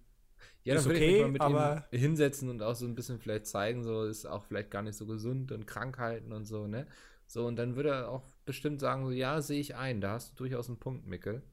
Ja, 0.63 0.75
Ist 0.75 0.87
okay, 0.87 1.23
aber- 1.39 1.85
ihm 1.91 1.99
hinsetzen 1.99 2.49
und 2.49 2.63
auch 2.63 2.73
so 2.75 2.85
ein 2.87 2.95
bisschen 2.95 3.19
vielleicht 3.19 3.45
zeigen, 3.45 3.83
so 3.83 4.03
ist 4.05 4.25
auch 4.25 4.43
vielleicht 4.43 4.71
gar 4.71 4.81
nicht 4.81 4.95
so 4.97 5.05
gesund 5.05 5.51
und 5.51 5.67
Krankheiten 5.67 6.33
und 6.33 6.45
so, 6.45 6.65
ne? 6.67 6.87
So, 7.31 7.45
und 7.45 7.57
dann 7.57 7.75
würde 7.75 7.89
er 7.89 8.09
auch 8.09 8.23
bestimmt 8.45 8.79
sagen, 8.79 9.05
so, 9.05 9.11
ja, 9.11 9.39
sehe 9.41 9.59
ich 9.59 9.75
ein, 9.75 10.01
da 10.01 10.13
hast 10.13 10.31
du 10.31 10.35
durchaus 10.37 10.67
einen 10.67 10.79
Punkt, 10.79 11.05
Mickel. 11.05 11.43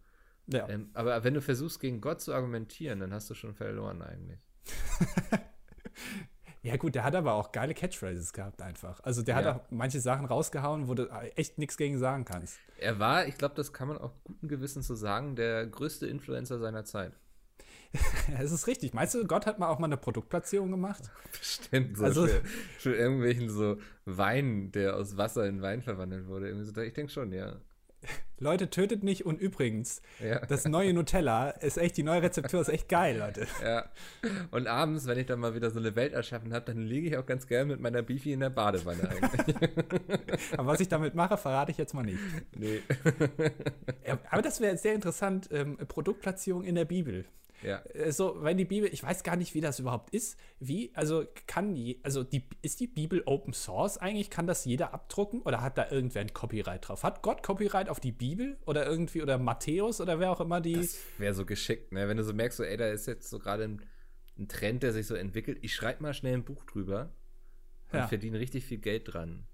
Ja. 0.47 0.67
Ähm, 0.71 0.89
aber 0.95 1.23
wenn 1.23 1.35
du 1.35 1.43
versuchst, 1.43 1.81
gegen 1.81 2.01
Gott 2.01 2.23
zu 2.23 2.33
argumentieren, 2.33 2.99
dann 3.01 3.13
hast 3.13 3.29
du 3.29 3.35
schon 3.35 3.55
verloren 3.55 4.01
eigentlich. 4.01 4.41
Ja, 6.63 6.77
gut, 6.77 6.97
der 6.97 7.05
hat 7.05 7.15
aber 7.15 7.35
auch 7.35 7.53
geile 7.53 7.75
Catchphrases 7.75 8.33
gehabt, 8.33 8.61
einfach. 8.61 8.99
Also 9.05 9.23
der 9.23 9.39
Ja. 9.41 9.45
hat 9.45 9.57
auch 9.57 9.61
manche 9.71 10.01
Sachen 10.01 10.27
rausgehauen, 10.27 10.89
wo 10.89 10.95
du 10.95 11.09
echt 11.37 11.59
nichts 11.59 11.77
gegen 11.77 11.97
sagen 11.97 12.25
kannst. 12.25 12.59
Er 12.79 12.99
war, 12.99 13.25
ich 13.29 13.39
glaube, 13.39 13.55
das 13.55 13.73
kann 13.73 13.87
man 13.87 13.99
auch 13.99 14.11
guten 14.25 14.49
Gewissens 14.49 14.89
so 14.89 14.97
sagen, 14.97 15.37
der 15.37 15.65
größte 15.69 16.09
Influencer 16.09 16.59
seiner 16.59 16.85
Zeit. 16.85 17.13
Es 18.39 18.53
ist 18.53 18.67
richtig. 18.67 18.95
Meinst 18.95 19.15
du, 19.15 19.25
Gott 19.27 19.47
hat 19.47 19.59
mal 19.59 19.69
auch 19.69 19.79
mal 19.79 19.87
eine 19.87 19.97
Produktplatzierung 19.97 20.71
gemacht? 20.71 21.11
Bestimmt, 21.33 21.97
so 21.97 22.05
Also- 22.05 22.27
für, 22.27 22.43
für 22.79 22.95
irgendwelchen 22.97 23.51
so 23.51 23.77
Wein, 24.05 24.71
der 24.73 24.97
aus 24.97 25.17
Wasser 25.17 25.47
in 25.47 25.63
Wein 25.63 25.83
verwandelt 25.83 26.27
wurde. 26.27 26.49
Irgendwie 26.49 26.67
so, 26.67 26.81
ich 26.81 26.93
denke 26.95 27.13
schon, 27.13 27.33
ja. 27.33 27.57
Leute, 28.39 28.69
tötet 28.71 29.03
nicht. 29.03 29.25
Und 29.25 29.41
übrigens, 29.41 30.03
ja. 30.23 30.45
das 30.47 30.67
neue 30.67 30.93
Nutella 30.93 31.51
ist 31.51 31.79
echt, 31.79 31.97
die 31.97 32.03
neue 32.03 32.23
Rezeptur 32.23 32.61
ist 32.61 32.69
echt 32.69 32.89
geil, 32.89 33.19
Leute. 33.19 33.47
Ja. 33.63 33.87
Und 34.51 34.67
abends, 34.69 35.07
wenn 35.07 35.19
ich 35.19 35.27
dann 35.27 35.41
mal 35.41 35.55
wieder 35.55 35.71
so 35.71 35.81
eine 35.81 35.97
Welt 35.97 36.13
erschaffen 36.13 36.53
habe, 36.53 36.67
dann 36.67 36.83
liege 36.83 37.09
ich 37.09 37.17
auch 37.17 37.25
ganz 37.27 37.47
gerne 37.47 37.73
mit 37.73 37.81
meiner 37.81 38.03
Beefy 38.03 38.33
in 38.33 38.41
der 38.41 38.51
Badewanne 38.51 39.09
eigentlich. 39.09 39.57
Aber 40.59 40.67
was 40.69 40.81
ich 40.81 40.89
damit 40.89 41.15
mache, 41.15 41.37
verrate 41.39 41.73
ich 41.73 41.79
jetzt 41.79 41.95
mal 41.95 42.03
nicht. 42.05 42.21
nee. 42.57 42.81
Ja, 44.07 44.19
Aber 44.31 44.43
das 44.43 44.61
wäre 44.61 44.77
sehr 44.77 44.95
interessant, 44.95 45.49
ähm, 45.51 45.79
Produktplatzierung 45.89 46.63
in 46.63 46.75
der 46.75 46.85
Bibel. 46.85 47.25
Ja. 47.63 47.79
Äh, 47.95 48.13
So, 48.13 48.43
wenn 48.43 48.57
die 48.57 48.65
Bibel, 48.65 48.89
ich 48.93 49.03
weiß 49.03 49.23
gar 49.23 49.37
nicht, 49.37 49.55
wie 49.55 49.61
das 49.61 49.79
überhaupt 49.79 50.11
ist. 50.15 50.39
Wie, 50.61 50.91
also 50.95 51.25
kann, 51.47 51.75
je, 51.75 51.99
also 52.03 52.23
die, 52.25 52.45
ist 52.63 52.81
die 52.81 52.87
Bibel 52.87 53.23
Open 53.27 53.53
Source 53.53 53.99
eigentlich? 53.99 54.31
Kann 54.31 54.47
das 54.47 54.65
jeder 54.65 54.93
abdrucken 54.95 55.43
oder 55.43 55.61
hat 55.63 55.79
da 55.79 55.91
irgendwer 55.91 56.21
ein 56.23 56.33
Copyright 56.33 56.89
drauf? 56.89 57.03
Hat 57.03 57.23
Gott 57.23 57.43
Copyright 57.43 57.89
auf 57.89 58.01
die 58.01 58.13
Bibel 58.13 58.57
oder 58.67 58.87
irgendwie 58.87 59.23
oder 59.23 59.39
Matthäus 59.39 60.01
oder 60.01 60.19
wer 60.21 60.31
auch 60.31 60.41
immer 60.41 60.61
die? 60.61 60.75
Das 60.75 60.99
wäre 61.19 61.35
so 61.35 61.45
geschickt, 61.47 61.93
ne? 61.93 62.09
Wenn 62.09 62.17
du 62.17 62.25
so 62.25 62.33
merkst, 62.35 62.59
so, 62.59 62.65
ey, 62.65 62.77
da 62.77 62.89
ist 62.89 63.07
jetzt 63.07 63.29
so 63.31 63.39
gerade 63.39 63.65
ein, 63.65 63.83
ein 64.39 64.49
Trend, 64.49 64.83
der 64.83 64.93
sich 64.93 65.07
so 65.07 65.15
entwickelt. 65.15 65.59
Ich 65.63 65.75
schreibe 65.75 66.03
mal 66.03 66.13
schnell 66.15 66.35
ein 66.35 66.45
Buch 66.45 66.65
drüber 66.65 67.11
und 67.93 67.99
Ja. 68.01 68.07
verdiene 68.09 68.39
richtig 68.39 68.65
viel 68.65 68.79
Geld 68.79 69.13
dran. 69.15 69.47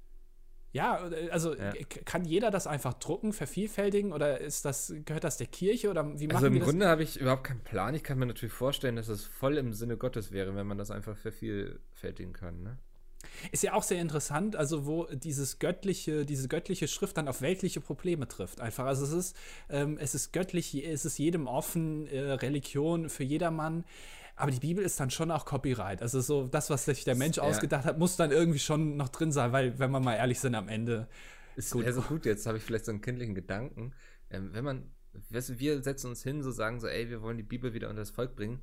Ja, 0.73 1.09
äh, 1.11 1.31
also 1.31 1.55
Ja. 1.55 1.73
k- 1.73 2.01
kann 2.05 2.25
jeder 2.25 2.51
das 2.51 2.67
einfach 2.67 2.95
drucken, 2.95 3.33
vervielfältigen 3.33 4.13
oder 4.13 4.41
ist 4.41 4.65
das, 4.65 4.93
gehört 5.05 5.25
das 5.25 5.37
der 5.37 5.47
Kirche 5.47 5.91
oder 5.91 6.19
wie 6.19 6.27
machen 6.27 6.37
Also 6.37 6.47
im? 6.47 6.61
Grunde 6.61 6.89
habe 6.89 7.03
ich 7.03 7.21
überhaupt 7.21 7.45
keinen 7.45 7.61
Plan. 7.61 7.95
Ich 7.95 8.03
kann 8.03 8.19
mir 8.19 8.27
natürlich 8.27 8.55
vorstellen, 8.55 8.97
dass 8.97 9.09
es 9.09 9.25
voll 9.25 9.59
im 9.59 9.73
Sinne 9.75 9.97
Gottes 9.97 10.33
wäre, 10.33 10.55
wenn 10.57 10.67
man 10.67 10.79
das 10.79 10.91
einfach 10.91 11.17
vervielfältigen 11.17 12.33
kann, 12.33 12.63
ne? 12.63 12.79
Ist 13.53 13.63
ja 13.63 13.75
auch 13.75 13.85
sehr 13.85 14.01
interessant, 14.01 14.57
also 14.57 14.85
wo 14.85 15.05
dieses 15.13 15.61
göttliche, 15.61 16.27
diese 16.27 16.49
göttliche 16.49 16.89
Schrift 16.89 17.17
dann 17.17 17.29
auf 17.29 17.41
weltliche 17.41 17.81
Probleme 17.81 18.27
trifft. 18.27 18.61
Einfach, 18.61 18.85
also 18.87 19.05
es 19.05 19.13
ist, 19.13 19.37
ähm, 19.71 19.97
es 20.01 20.17
ist 20.17 20.33
göttlich, 20.33 20.75
es 20.85 21.05
ist 21.05 21.19
jedem 21.19 21.47
offen, 21.47 22.09
äh, 22.09 22.19
Religion 22.33 23.09
für 23.09 23.23
jedermann. 23.23 23.85
Aber 24.43 24.51
die 24.51 24.59
Bibel 24.59 24.85
ist 24.85 24.99
dann 24.99 25.11
schon 25.11 25.31
auch 25.31 25.45
Copyright. 25.45 26.03
Also 26.03 26.21
so 26.21 26.49
das, 26.49 26.69
was 26.69 26.85
sich 26.85 27.05
der 27.05 27.15
Mensch 27.15 27.37
Ja. 27.37 27.45
ausgedacht 27.45 27.85
hat, 27.85 27.99
muss 27.99 28.17
dann 28.17 28.33
irgendwie 28.33 28.59
schon 28.59 28.97
noch 28.97 29.09
drin 29.09 29.31
sein, 29.31 29.53
weil, 29.53 29.79
wenn 29.79 29.91
wir 29.93 30.01
mal 30.01 30.15
ehrlich 30.17 30.41
sind, 30.41 30.57
am 30.57 30.69
Ende. 30.69 31.07
Ist 31.55 31.71
Gut. 31.71 31.85
gut. 31.85 31.95
so 31.95 32.01
gut, 32.03 32.27
jetzt 32.27 32.45
habe 32.47 32.59
ich 32.59 32.65
vielleicht 32.65 32.87
so 32.87 32.91
einen 32.91 33.03
kindlichen 33.03 33.35
Gedanken. 33.37 33.93
Ähm, 34.31 34.51
wenn 34.53 34.65
man, 34.65 34.91
weißt 35.31 35.51
du, 35.51 35.59
wir 35.61 35.81
setzen 35.83 36.09
uns 36.09 36.23
hin, 36.25 36.43
so 36.43 36.51
sagen 36.51 36.81
so, 36.81 36.89
ey, 36.89 37.09
wir 37.09 37.23
wollen 37.23 37.37
die 37.37 37.43
Bibel 37.45 37.73
wieder 37.73 37.89
unter 37.89 38.01
das 38.01 38.11
Volk 38.11 38.35
bringen, 38.35 38.61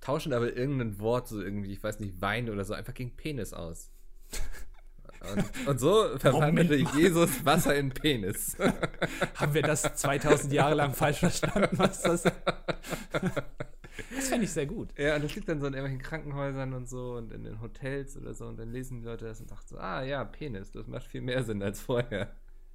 tauschen 0.00 0.32
aber 0.32 0.54
irgendein 0.56 1.00
Wort, 1.00 1.26
so 1.26 1.40
irgendwie, 1.42 1.72
ich 1.72 1.82
weiß 1.82 1.98
nicht, 1.98 2.20
Wein 2.20 2.48
oder 2.50 2.64
so, 2.64 2.74
einfach 2.74 2.94
gegen 2.94 3.16
Penis 3.16 3.52
aus. 3.52 3.90
Und, 5.32 5.68
und 5.68 5.80
so 5.80 6.18
verwandelte 6.18 6.78
mal. 6.78 6.96
Jesus 6.96 7.44
Wasser 7.44 7.74
in 7.74 7.90
Penis. 7.90 8.56
Haben 9.34 9.54
wir 9.54 9.62
das 9.62 9.82
2000 9.82 10.52
Jahre 10.52 10.74
lang 10.74 10.94
falsch 10.94 11.20
verstanden? 11.20 11.78
Was 11.78 12.02
das? 12.02 12.22
das 12.22 12.34
fände 14.28 14.44
ich 14.44 14.52
sehr 14.52 14.66
gut. 14.66 14.96
ja, 14.98 15.16
und 15.16 15.24
das 15.24 15.34
liegt 15.34 15.48
dann 15.48 15.60
so 15.60 15.66
in 15.66 15.74
irgendwelchen 15.74 16.06
Krankenhäusern 16.06 16.74
und 16.74 16.88
so 16.88 17.14
und 17.14 17.32
in 17.32 17.44
den 17.44 17.60
Hotels 17.60 18.16
oder 18.16 18.34
so 18.34 18.46
und 18.46 18.58
dann 18.58 18.70
lesen 18.70 19.00
die 19.00 19.06
Leute 19.06 19.24
das 19.24 19.40
und 19.40 19.50
dachten 19.50 19.68
so, 19.68 19.78
ah 19.78 20.02
ja, 20.02 20.24
Penis, 20.24 20.70
das 20.70 20.86
macht 20.86 21.06
viel 21.06 21.20
mehr 21.20 21.42
Sinn 21.42 21.62
als 21.62 21.80
vorher. 21.80 22.30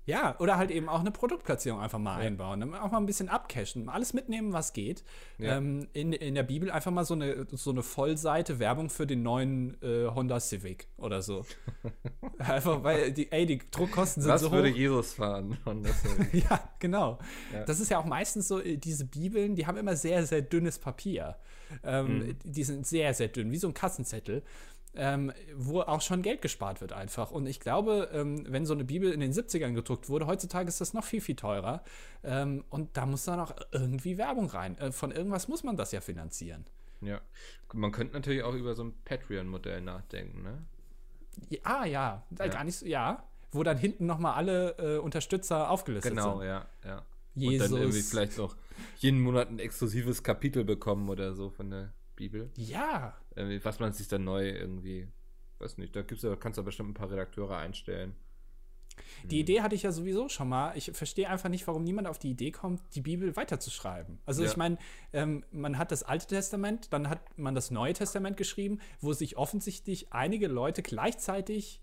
Ja, 0.10 0.36
oder 0.40 0.58
halt 0.58 0.72
eben 0.72 0.90
auch 0.90 1.02
eine 1.02 1.12
Produktplatzierung 1.12 1.80
einfach 1.80 2.00
mal 2.00 2.16
einbauen. 2.18 2.60
Dann 2.60 2.74
auch 2.74 2.92
mal 2.92 2.98
ein 2.98 3.06
bisschen 3.06 3.30
abcashen. 3.30 3.90
Alles 3.90 4.14
mitnehmen, 4.14 4.54
was 4.54 4.74
geht. 4.74 5.04
Ja. 5.38 5.58
Ähm, 5.58 5.88
in, 5.94 6.14
in 6.14 6.34
der 6.34 6.42
Bibel 6.42 6.72
einfach 6.72 6.90
mal 6.90 7.06
so 7.06 7.14
eine, 7.14 7.46
so 7.52 7.70
eine 7.70 7.84
Vollseite 7.84 8.58
Werbung 8.58 8.90
für 8.90 9.06
den 9.06 9.22
neuen 9.22 9.78
äh, 9.84 10.08
Honda 10.08 10.40
Civic 10.40 10.88
oder 10.98 11.22
so. 11.22 11.46
einfach, 12.40 12.84
weil 12.84 13.12
die, 13.12 13.32
ey, 13.32 13.46
die 13.46 13.60
Druckkosten 13.70 14.24
sind 14.24 14.32
Was 14.32 14.42
so 14.42 14.52
würde 14.52 14.72
hoch. 14.72 14.76
Jesus 14.76 15.14
fahren? 15.14 15.58
Das 15.84 16.02
so. 16.02 16.10
Ja, 16.34 16.68
genau. 16.80 17.20
Ja. 17.54 17.64
Das 17.66 17.80
ist 17.80 17.90
ja 17.92 18.00
auch 18.00 18.06
meistens 18.06 18.48
so, 18.48 18.60
äh, 18.60 18.78
diese 18.78 19.06
Bibeln, 19.06 19.56
die 19.56 19.68
haben 19.68 19.78
immer 19.78 19.96
sehr, 19.96 20.26
sehr 20.26 20.42
dünnes 20.42 20.80
Papier. 20.80 21.36
Ähm, 21.84 22.10
Mhm. 22.10 22.36
Die 22.44 22.64
sind 22.64 22.88
sehr, 22.88 23.14
sehr 23.14 23.28
dünn, 23.28 23.52
wie 23.52 23.58
so 23.58 23.68
ein 23.68 23.76
Kassenzettel. 23.76 24.42
Ähm, 24.96 25.32
wo 25.56 25.82
auch 25.82 26.02
schon 26.02 26.24
Geld 26.24 26.42
gespart 26.42 26.82
wird 26.82 26.94
einfach. 26.94 27.30
Und 27.30 27.46
ich 27.46 27.60
glaube, 27.60 28.10
ähm, 28.12 28.44
wenn 28.50 28.66
so 28.66 28.74
eine 28.74 28.84
Bibel 28.84 29.12
in 29.12 29.20
den 29.20 29.32
70ern 29.32 29.74
gedruckt 29.74 30.10
wurde, 30.10 30.26
heutzutage 30.26 30.68
ist 30.68 30.82
das 30.82 30.94
noch 30.94 31.04
viel, 31.04 31.22
viel 31.22 31.36
teurer. 31.36 31.84
Ähm, 32.24 32.64
und 32.70 32.98
da 32.98 33.06
muss 33.06 33.24
dann 33.24 33.40
auch 33.40 33.56
irgendwie 33.72 34.18
Werbung 34.18 34.50
rein. 34.50 34.78
Äh, 34.80 34.92
von 34.92 35.12
irgendwas 35.12 35.48
muss 35.48 35.64
man 35.64 35.78
das 35.78 35.92
ja 35.92 36.02
finanzieren. 36.02 36.66
Ja. 37.02 37.22
Man 37.74 37.92
könnte 37.92 38.14
natürlich 38.14 38.44
auch 38.44 38.56
über 38.56 38.74
so 38.74 38.84
ein 38.84 38.94
Patreon-Modell 39.06 39.82
nachdenken, 39.82 40.42
ne? 40.42 40.66
Ja, 41.50 41.60
ah, 41.64 41.86
ja. 41.86 42.24
Ja. 42.38 42.48
Gar 42.48 42.64
nicht 42.64 42.78
so, 42.78 42.86
ja. 42.86 43.24
Wo 43.52 43.64
dann 43.64 43.78
hinten 43.78 44.06
nochmal 44.06 44.34
alle 44.34 44.72
äh, 44.78 44.98
Unterstützer 44.98 45.70
aufgelistet 45.70 46.12
Genau, 46.12 46.40
sind. 46.40 46.48
ja, 46.48 46.66
ja. 46.84 47.06
Jesus. 47.36 47.68
Und 47.68 47.74
dann 47.74 47.82
irgendwie 47.82 48.02
vielleicht 48.02 48.38
noch 48.38 48.56
jeden 48.98 49.22
Monat 49.22 49.50
ein 49.50 49.60
exklusives 49.60 50.24
Kapitel 50.24 50.64
bekommen 50.64 51.10
oder 51.10 51.34
so 51.34 51.50
von 51.50 51.70
der 51.70 51.94
Bibel. 52.16 52.50
Ja, 52.56 53.16
was 53.64 53.80
man 53.80 53.94
sich 53.94 54.08
dann 54.08 54.24
neu 54.24 54.50
irgendwie, 54.50 55.08
weiß 55.60 55.78
nicht, 55.78 55.96
da 55.96 56.02
gibt's 56.02 56.24
ja, 56.24 56.36
kannst 56.36 56.58
du 56.58 56.64
bestimmt 56.64 56.90
ein 56.90 56.94
paar 56.94 57.12
Redakteure 57.12 57.58
einstellen. 57.58 58.16
Die 59.24 59.40
Idee 59.40 59.62
hatte 59.62 59.76
ich 59.76 59.84
ja 59.84 59.92
sowieso 59.92 60.28
schon 60.28 60.50
mal. 60.50 60.76
Ich 60.76 60.92
verstehe 60.94 61.30
einfach 61.30 61.50
nicht, 61.50 61.66
warum 61.68 61.84
niemand 61.84 62.08
auf 62.08 62.20
die 62.20 62.32
Idee 62.32 62.52
kommt, 62.52 62.82
die 62.96 63.02
Bibel 63.02 63.36
weiterzuschreiben. 63.36 64.20
Also 64.26 64.44
Ja. 64.44 64.50
ich 64.50 64.58
meine, 64.58 64.78
ähm, 65.14 65.46
man 65.52 65.78
hat 65.78 65.92
das 65.92 66.04
Alte 66.04 66.28
Testament, 66.28 66.92
dann 66.92 67.10
hat 67.10 67.38
man 67.38 67.56
das 67.56 67.72
Neue 67.72 67.94
Testament 67.94 68.36
geschrieben, 68.36 68.80
wo 69.00 69.14
sich 69.14 69.38
offensichtlich 69.38 70.12
einige 70.12 70.48
Leute 70.48 70.82
gleichzeitig 70.82 71.82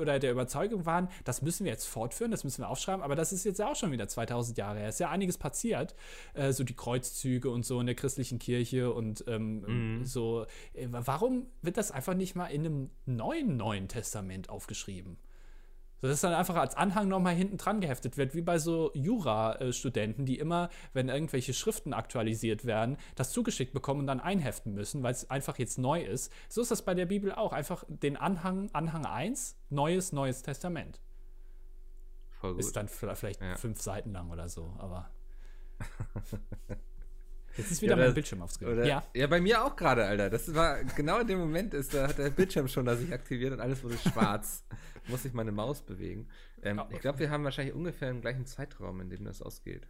oder 0.00 0.18
der 0.18 0.32
Überzeugung 0.32 0.86
waren, 0.86 1.08
das 1.24 1.42
müssen 1.42 1.64
wir 1.64 1.72
jetzt 1.72 1.86
fortführen, 1.86 2.30
das 2.30 2.44
müssen 2.44 2.62
wir 2.62 2.68
aufschreiben, 2.68 3.02
aber 3.02 3.16
das 3.16 3.32
ist 3.32 3.44
jetzt 3.44 3.58
ja 3.58 3.70
auch 3.70 3.76
schon 3.76 3.92
wieder 3.92 4.08
2000 4.08 4.58
Jahre 4.58 4.78
her. 4.78 4.88
Es 4.88 4.96
ist 4.96 5.00
ja 5.00 5.10
einiges 5.10 5.38
passiert, 5.38 5.94
äh, 6.34 6.52
so 6.52 6.64
die 6.64 6.74
Kreuzzüge 6.74 7.50
und 7.50 7.64
so 7.64 7.80
in 7.80 7.86
der 7.86 7.94
christlichen 7.94 8.38
Kirche 8.38 8.92
und 8.92 9.24
ähm, 9.26 10.04
so. 10.04 10.46
Äh, 10.74 10.88
warum 10.90 11.46
wird 11.62 11.76
das 11.76 11.90
einfach 11.90 12.14
nicht 12.14 12.34
mal 12.34 12.46
in 12.46 12.64
einem 12.64 12.90
neuen 13.06 13.56
Neuen 13.56 13.88
Testament 13.88 14.48
aufgeschrieben? 14.48 15.16
So, 16.02 16.08
dass 16.08 16.20
dann 16.20 16.34
einfach 16.34 16.56
als 16.56 16.74
Anhang 16.74 17.08
nochmal 17.08 17.34
hinten 17.34 17.56
dran 17.56 17.80
geheftet 17.80 18.16
wird, 18.16 18.34
wie 18.34 18.42
bei 18.42 18.58
so 18.58 18.90
Jura-Studenten, 18.94 20.26
die 20.26 20.38
immer, 20.38 20.68
wenn 20.92 21.08
irgendwelche 21.08 21.54
Schriften 21.54 21.94
aktualisiert 21.94 22.66
werden, 22.66 22.98
das 23.14 23.32
zugeschickt 23.32 23.72
bekommen 23.72 24.00
und 24.00 24.06
dann 24.06 24.20
einheften 24.20 24.74
müssen, 24.74 25.02
weil 25.02 25.12
es 25.12 25.30
einfach 25.30 25.58
jetzt 25.58 25.78
neu 25.78 26.02
ist. 26.02 26.32
So 26.48 26.60
ist 26.60 26.70
das 26.70 26.82
bei 26.82 26.94
der 26.94 27.06
Bibel 27.06 27.32
auch. 27.32 27.52
Einfach 27.52 27.84
den 27.88 28.16
Anhang, 28.16 28.68
Anhang 28.72 29.06
1, 29.06 29.56
Neues, 29.70 30.12
Neues 30.12 30.42
Testament. 30.42 31.00
Voll 32.30 32.52
gut. 32.52 32.60
Ist 32.60 32.76
dann 32.76 32.88
vielleicht 32.88 33.40
ja. 33.40 33.56
fünf 33.56 33.80
Seiten 33.80 34.12
lang 34.12 34.30
oder 34.30 34.48
so, 34.48 34.74
aber. 34.78 35.10
Jetzt 37.56 37.70
ist 37.70 37.82
wieder 37.82 37.96
ja, 37.96 38.04
mein 38.04 38.14
Bildschirm 38.14 38.42
aufs 38.42 38.58
Ja. 38.60 39.04
ja, 39.14 39.26
bei 39.26 39.40
mir 39.40 39.64
auch 39.64 39.76
gerade, 39.76 40.04
Alter. 40.04 40.30
Das 40.30 40.54
war 40.54 40.84
genau 40.84 41.20
in 41.20 41.26
dem 41.26 41.38
Moment, 41.38 41.74
ist, 41.74 41.94
da 41.94 42.08
hat 42.08 42.18
der 42.18 42.30
Bildschirm 42.30 42.68
schon 42.68 42.86
sich 42.96 43.12
aktiviert 43.12 43.52
und 43.52 43.60
alles 43.60 43.82
wurde 43.82 43.96
schwarz. 43.98 44.64
Muss 45.08 45.24
ich 45.24 45.32
meine 45.32 45.52
Maus 45.52 45.82
bewegen. 45.82 46.28
Ähm, 46.62 46.80
oh. 46.80 46.88
Ich 46.90 47.00
glaube, 47.00 47.18
wir 47.18 47.30
haben 47.30 47.44
wahrscheinlich 47.44 47.74
ungefähr 47.74 48.12
den 48.12 48.20
gleichen 48.20 48.46
Zeitraum, 48.46 49.00
in 49.00 49.08
dem 49.08 49.24
das 49.24 49.40
ausgeht. 49.40 49.86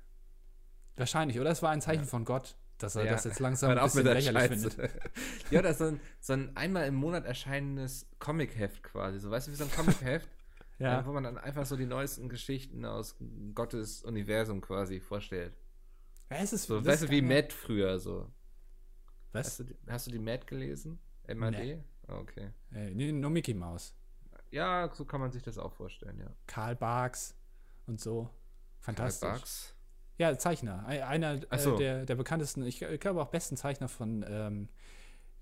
Wahrscheinlich, 0.96 1.40
oder? 1.40 1.50
Es 1.50 1.62
war 1.62 1.70
ein 1.70 1.80
Zeichen 1.80 2.04
ja. 2.04 2.08
von 2.08 2.24
Gott, 2.24 2.56
dass 2.78 2.96
er 2.96 3.04
ja. 3.04 3.12
das 3.12 3.24
jetzt 3.24 3.40
langsam 3.40 3.70
ein 3.70 3.82
bisschen 3.82 4.04
lächerlich 4.04 4.42
findet. 4.42 4.76
ja, 5.50 5.62
das 5.62 5.72
ist 5.72 5.78
so 5.78 5.84
ein, 5.84 6.00
so 6.20 6.32
ein 6.34 6.56
einmal 6.56 6.86
im 6.86 6.94
Monat 6.94 7.24
erscheinendes 7.24 8.06
Comic-Heft 8.18 8.82
quasi. 8.82 9.18
So, 9.18 9.30
weißt 9.30 9.48
du, 9.48 9.52
wie 9.52 9.56
so 9.56 9.64
ein 9.64 9.72
Comic-Heft? 9.72 10.28
ja. 10.78 11.00
Äh, 11.00 11.06
wo 11.06 11.12
man 11.12 11.24
dann 11.24 11.38
einfach 11.38 11.66
so 11.66 11.76
die 11.76 11.86
neuesten 11.86 12.28
Geschichten 12.28 12.84
aus 12.84 13.16
Gottes 13.54 14.02
Universum 14.04 14.60
quasi 14.60 15.00
vorstellt. 15.00 15.54
Ja, 16.30 16.36
es 16.38 16.52
ist 16.52 16.64
so, 16.64 16.84
weißt 16.84 17.04
du, 17.04 17.10
wie 17.10 17.22
Matt 17.22 17.52
früher 17.52 17.98
so. 17.98 18.30
Was? 19.32 19.46
Hast 19.46 19.60
du, 19.60 19.64
hast 19.88 20.06
du 20.06 20.10
die 20.10 20.18
Matt 20.18 20.46
gelesen? 20.46 20.98
MAD? 21.28 21.52
Nee. 21.52 21.78
Oh, 22.08 22.14
okay. 22.14 22.50
Äh, 22.72 22.90
nee, 22.90 23.12
nur 23.12 23.30
Mickey 23.30 23.54
Mouse. 23.54 23.94
Ja, 24.50 24.90
so 24.94 25.04
kann 25.04 25.20
man 25.20 25.32
sich 25.32 25.42
das 25.42 25.58
auch 25.58 25.72
vorstellen, 25.72 26.18
ja. 26.18 26.32
Karl 26.46 26.76
Barks 26.76 27.36
und 27.86 28.00
so. 28.00 28.30
Fantastisch. 28.80 29.20
Karl 29.20 29.32
Barks? 29.32 29.74
Ja, 30.18 30.38
Zeichner. 30.38 30.86
Einer 30.86 31.40
so. 31.58 31.74
äh, 31.74 31.78
der, 31.78 32.06
der 32.06 32.14
bekanntesten, 32.14 32.64
ich, 32.64 32.80
ich 32.80 33.00
glaube 33.00 33.20
auch 33.20 33.28
besten 33.28 33.56
Zeichner 33.56 33.88
von 33.88 34.24
ähm, 34.26 34.68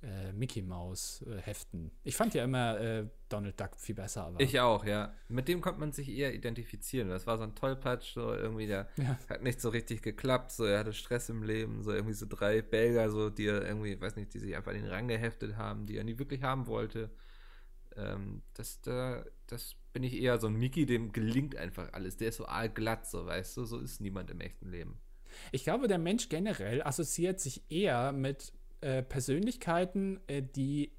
äh, 0.05 0.33
Mickey 0.33 0.63
Mouse 0.63 1.25
äh, 1.27 1.41
Heften. 1.41 1.91
Ich 2.03 2.17
fand 2.17 2.35
ja 2.35 2.45
immer 2.45 2.79
äh, 2.79 3.07
Donald 3.29 3.59
Duck 3.59 3.71
viel 3.79 3.95
besser. 3.95 4.25
Aber 4.25 4.41
ich 4.41 4.61
auch, 4.61 4.85
ja. 4.85 5.15
Mit 5.29 5.49
dem 5.49 5.61
konnte 5.61 5.81
man 5.81 5.93
sich 5.93 6.09
eher 6.09 6.35
identifizieren. 6.35 7.09
Das 7.09 7.27
war 7.27 7.39
so 7.39 7.45
ein 7.45 7.55
Tollpatsch, 7.55 8.15
so 8.15 8.33
irgendwie, 8.33 8.67
der 8.67 8.89
ja. 8.97 9.19
hat 9.29 9.43
nicht 9.43 9.61
so 9.61 9.71
richtig 9.71 10.03
geklappt, 10.03 10.53
so 10.53 10.65
er 10.65 10.81
hatte 10.81 10.93
Stress 10.93 11.29
im 11.29 11.43
Leben, 11.43 11.83
so 11.83 11.93
irgendwie 11.93 12.15
so 12.15 12.27
drei 12.29 12.63
Belger, 12.63 13.11
so 13.11 13.31
die 13.31 13.47
er 13.47 13.67
irgendwie, 13.67 14.01
weiß 14.01 14.17
nicht, 14.17 14.35
die 14.35 14.39
sich 14.39 14.55
einfach 14.55 14.73
an 14.73 14.79
den 14.79 14.89
Rang 14.89 15.09
geheftet 15.09 15.57
haben, 15.57 15.87
die 15.87 15.97
er 15.97 16.05
nie 16.05 16.19
wirklich 16.19 16.43
haben 16.43 16.67
wollte. 16.67 17.11
Ähm, 17.97 18.43
das, 18.55 18.81
da, 18.83 19.25
das 19.47 19.77
bin 19.93 20.03
ich 20.03 20.21
eher 20.21 20.39
so 20.39 20.49
ein 20.49 20.57
Mickey, 20.57 20.87
dem 20.87 21.13
gelingt 21.13 21.57
einfach 21.57 21.93
alles. 21.93 22.17
Der 22.17 22.29
ist 22.29 22.37
so 22.37 22.47
aalglatt, 22.47 23.09
so 23.09 23.27
weißt 23.27 23.57
du, 23.57 23.65
so 23.65 23.79
ist 23.79 24.01
niemand 24.01 24.31
im 24.31 24.41
echten 24.41 24.71
Leben. 24.71 24.99
Ich 25.53 25.65
glaube, 25.65 25.89
der 25.89 25.99
Mensch 25.99 26.29
generell 26.29 26.83
assoziiert 26.83 27.41
sich 27.41 27.71
eher 27.71 28.13
mit 28.13 28.53
äh, 28.85 29.03
Persönlichkeiten, 29.03 30.21
äh, 30.27 30.43
die 30.43 30.93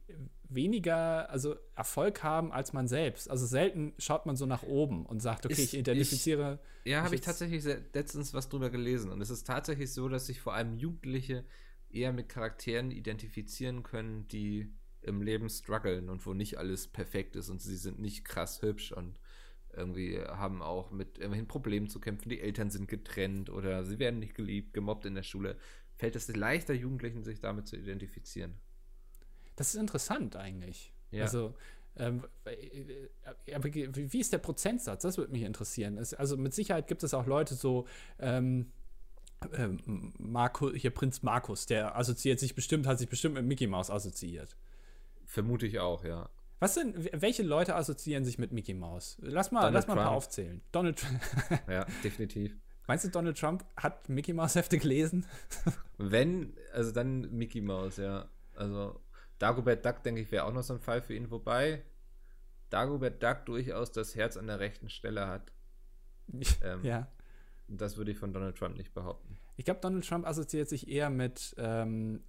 weniger 0.50 1.30
also 1.30 1.56
Erfolg 1.76 2.24
haben 2.24 2.52
als 2.52 2.74
man 2.74 2.88
selbst. 2.88 3.30
Also 3.30 3.46
selten 3.46 3.94
schaut 4.00 4.26
man 4.26 4.36
so 4.36 4.48
nach 4.48 4.64
oben 4.64 5.06
und 5.06 5.20
sagt, 5.22 5.46
okay, 5.46 5.54
ist, 5.54 5.74
ich 5.74 5.80
identifiziere. 5.80 6.60
Ich, 6.84 6.94
ja, 6.94 7.04
habe 7.04 7.14
ich 7.14 7.22
tatsächlich 7.22 7.64
letztens 7.94 8.34
was 8.34 8.50
drüber 8.50 8.72
gelesen. 8.72 9.12
Und 9.12 9.22
es 9.22 9.30
ist 9.30 9.46
tatsächlich 9.46 9.94
so, 9.94 10.10
dass 10.10 10.26
sich 10.26 10.42
vor 10.42 10.56
allem 10.56 10.74
Jugendliche 10.74 11.46
eher 11.92 12.12
mit 12.12 12.28
Charakteren 12.28 12.90
identifizieren 12.90 13.84
können, 13.84 14.28
die 14.30 14.74
im 15.02 15.22
Leben 15.22 15.48
strugglen 15.48 16.10
und 16.10 16.26
wo 16.26 16.34
nicht 16.34 16.58
alles 16.58 16.88
perfekt 16.88 17.36
ist 17.36 17.50
und 17.50 17.62
sie 17.62 17.76
sind 17.76 18.00
nicht 18.00 18.26
krass 18.26 18.64
hübsch 18.64 18.94
und 18.94 19.20
irgendwie 19.72 20.20
haben 20.20 20.64
auch 20.64 20.90
mit 20.90 21.18
irgendwelchen 21.18 21.48
Problemen 21.48 21.88
zu 21.88 22.00
kämpfen. 22.00 22.30
Die 22.30 22.40
Eltern 22.40 22.72
sind 22.72 22.88
getrennt 22.88 23.52
oder 23.52 23.84
sie 23.84 24.00
werden 24.00 24.20
nicht 24.20 24.34
geliebt, 24.34 24.74
gemobbt 24.74 25.06
in 25.06 25.14
der 25.14 25.24
Schule 25.24 25.58
fällt 25.96 26.16
es 26.16 26.28
leichter, 26.28 26.74
Jugendlichen 26.74 27.24
sich 27.24 27.40
damit 27.40 27.68
zu 27.68 27.78
identifizieren. 27.78 28.56
Das 29.56 29.74
ist 29.74 29.80
interessant 29.80 30.36
eigentlich. 30.36 30.94
Ja. 31.12 31.24
Also, 31.24 31.56
ähm, 31.98 32.24
aber 33.54 33.74
wie 33.74 34.20
ist 34.20 34.34
der 34.34 34.38
Prozentsatz? 34.38 35.04
Das 35.04 35.18
würde 35.18 35.32
mich 35.32 35.44
interessieren. 35.44 35.98
Es, 35.98 36.14
also 36.14 36.36
mit 36.36 36.54
Sicherheit 36.54 36.88
gibt 36.88 37.04
es 37.04 37.14
auch 37.14 37.26
Leute 37.26 37.56
so, 37.56 37.88
ähm, 38.20 38.72
ähm, 39.54 40.14
Marco, 40.18 40.72
hier 40.72 40.92
Prinz 40.92 41.24
Markus, 41.24 41.66
der 41.66 41.96
assoziiert 41.96 42.40
sich 42.40 42.56
bestimmt, 42.56 42.88
hat 42.88 43.00
sich 43.00 43.10
bestimmt 43.10 43.36
mit 43.36 43.46
Mickey 43.46 43.68
Mouse 43.68 43.90
assoziiert. 43.90 44.56
Vermute 45.26 45.66
ich 45.66 45.80
auch, 45.80 46.04
ja. 46.04 46.30
Was 46.60 46.76
sind, 46.76 46.96
welche 47.22 47.44
Leute 47.44 47.76
assoziieren 47.76 48.26
sich 48.26 48.38
mit 48.40 48.52
Mickey 48.52 48.74
Mouse? 48.74 49.18
Lass 49.22 49.52
mal, 49.52 49.70
lass 49.70 49.88
mal 49.88 49.94
ein 49.94 50.04
paar 50.04 50.12
aufzählen. 50.12 50.62
Donald 50.72 51.00
Trump. 51.00 51.22
ja, 51.70 51.86
definitiv. 52.04 52.56
Meinst 52.88 53.06
du, 53.06 53.10
Donald 53.10 53.38
Trump 53.40 53.66
hat 53.78 54.10
Mickey 54.10 54.34
Mouse 54.34 54.56
Hefte 54.56 54.78
gelesen? 54.78 55.26
Wenn, 55.98 56.56
also 56.74 56.92
dann 56.92 57.32
Mickey 57.32 57.62
Mouse, 57.62 57.98
ja. 57.98 58.30
Also 58.56 59.02
Dagobert 59.40 59.86
Duck, 59.86 60.04
denke 60.04 60.22
ich, 60.22 60.32
wäre 60.32 60.46
auch 60.46 60.54
noch 60.54 60.64
so 60.64 60.74
ein 60.74 60.80
Fall 60.80 61.02
für 61.02 61.14
ihn. 61.14 61.32
Wobei 61.32 61.84
Dagobert 62.70 63.22
Duck 63.22 63.46
durchaus 63.46 63.92
das 63.92 64.16
Herz 64.16 64.38
an 64.38 64.48
der 64.48 64.60
rechten 64.60 64.90
Stelle 64.90 65.28
hat. 65.28 65.52
Ähm, 66.64 66.84
ja. 66.84 67.08
Das 67.68 67.98
würde 67.98 68.12
ich 68.12 68.18
von 68.18 68.34
Donald 68.34 68.58
Trump 68.58 68.78
nicht 68.78 68.96
behaupten. 68.96 69.38
Ich 69.58 69.66
glaube, 69.66 69.80
Donald 69.80 70.08
Trump 70.08 70.26
assoziiert 70.26 70.68
sich 70.68 70.88
eher 70.88 71.12
mit. 71.12 71.54
Ähm, 71.58 72.24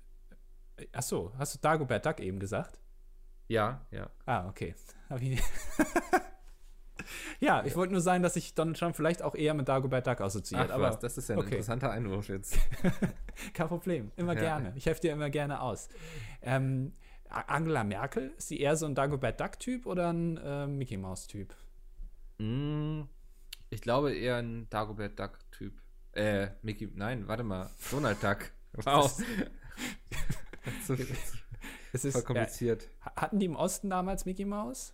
achso, 0.93 1.33
hast 1.39 1.55
du 1.55 1.59
Dagobert 1.61 2.05
Duck 2.05 2.21
eben 2.21 2.39
gesagt? 2.39 2.79
Ja, 3.49 3.87
ja. 3.91 4.11
Ah, 4.27 4.49
okay. 4.49 4.75
Hab 5.09 5.23
ich 5.23 5.41
ja, 7.41 7.65
ich 7.65 7.77
wollte 7.77 7.93
nur 7.93 8.01
sagen, 8.01 8.23
dass 8.23 8.35
sich 8.35 8.55
Donald 8.55 8.79
Trump 8.79 8.97
vielleicht 8.97 9.23
auch 9.23 9.35
eher 9.35 9.55
mit 9.55 9.69
Dagobert 9.69 10.07
Duck 10.07 10.21
assoziiert. 10.21 10.69
Ach, 10.71 10.75
aber 10.75 10.91
was, 10.91 10.99
das 10.99 11.19
ist 11.19 11.29
ja 11.29 11.35
ein 11.35 11.41
okay. 11.41 11.51
interessanter 11.51 11.91
Einwurf 11.91 12.29
jetzt. 12.29 12.59
Kein 13.55 13.69
Problem, 13.69 14.13
immer 14.17 14.35
ja. 14.35 14.41
gerne. 14.41 14.73
Ich 14.77 14.87
helfe 14.87 15.01
dir 15.01 15.13
immer 15.13 15.31
gerne 15.31 15.61
aus. 15.61 15.89
Ähm, 16.43 16.93
Angela 17.29 17.85
Merkel, 17.85 18.33
ist 18.39 18.49
sie 18.49 18.61
eher 18.61 18.77
so 18.77 18.87
ein 18.87 18.95
Dagobert 18.95 19.41
Duck-Typ 19.41 19.87
oder 19.87 20.13
ein 20.13 20.37
äh, 20.37 20.67
Mickey 20.67 20.97
Mouse-Typ? 20.97 21.55
Mm, 22.39 23.03
ich 23.71 23.81
glaube 23.81 24.15
eher 24.15 24.37
ein 24.37 24.69
Dagobert 24.71 25.19
Duck-Typ. 25.19 25.75
Äh, 26.13 26.49
Mickey, 26.63 26.91
nein, 26.95 27.29
warte 27.29 27.43
mal, 27.43 27.71
Donald 27.91 28.23
Duck. 28.23 28.39
Wow. 28.85 29.11
das 31.93 32.05
ist 32.05 32.13
voll 32.13 32.23
kompliziert. 32.25 32.83
Äh, 32.83 33.11
hatten 33.17 33.39
die 33.39 33.47
im 33.47 33.57
Osten 33.57 33.89
damals 33.89 34.27
Mickey 34.27 34.45
Mouse? 34.45 34.93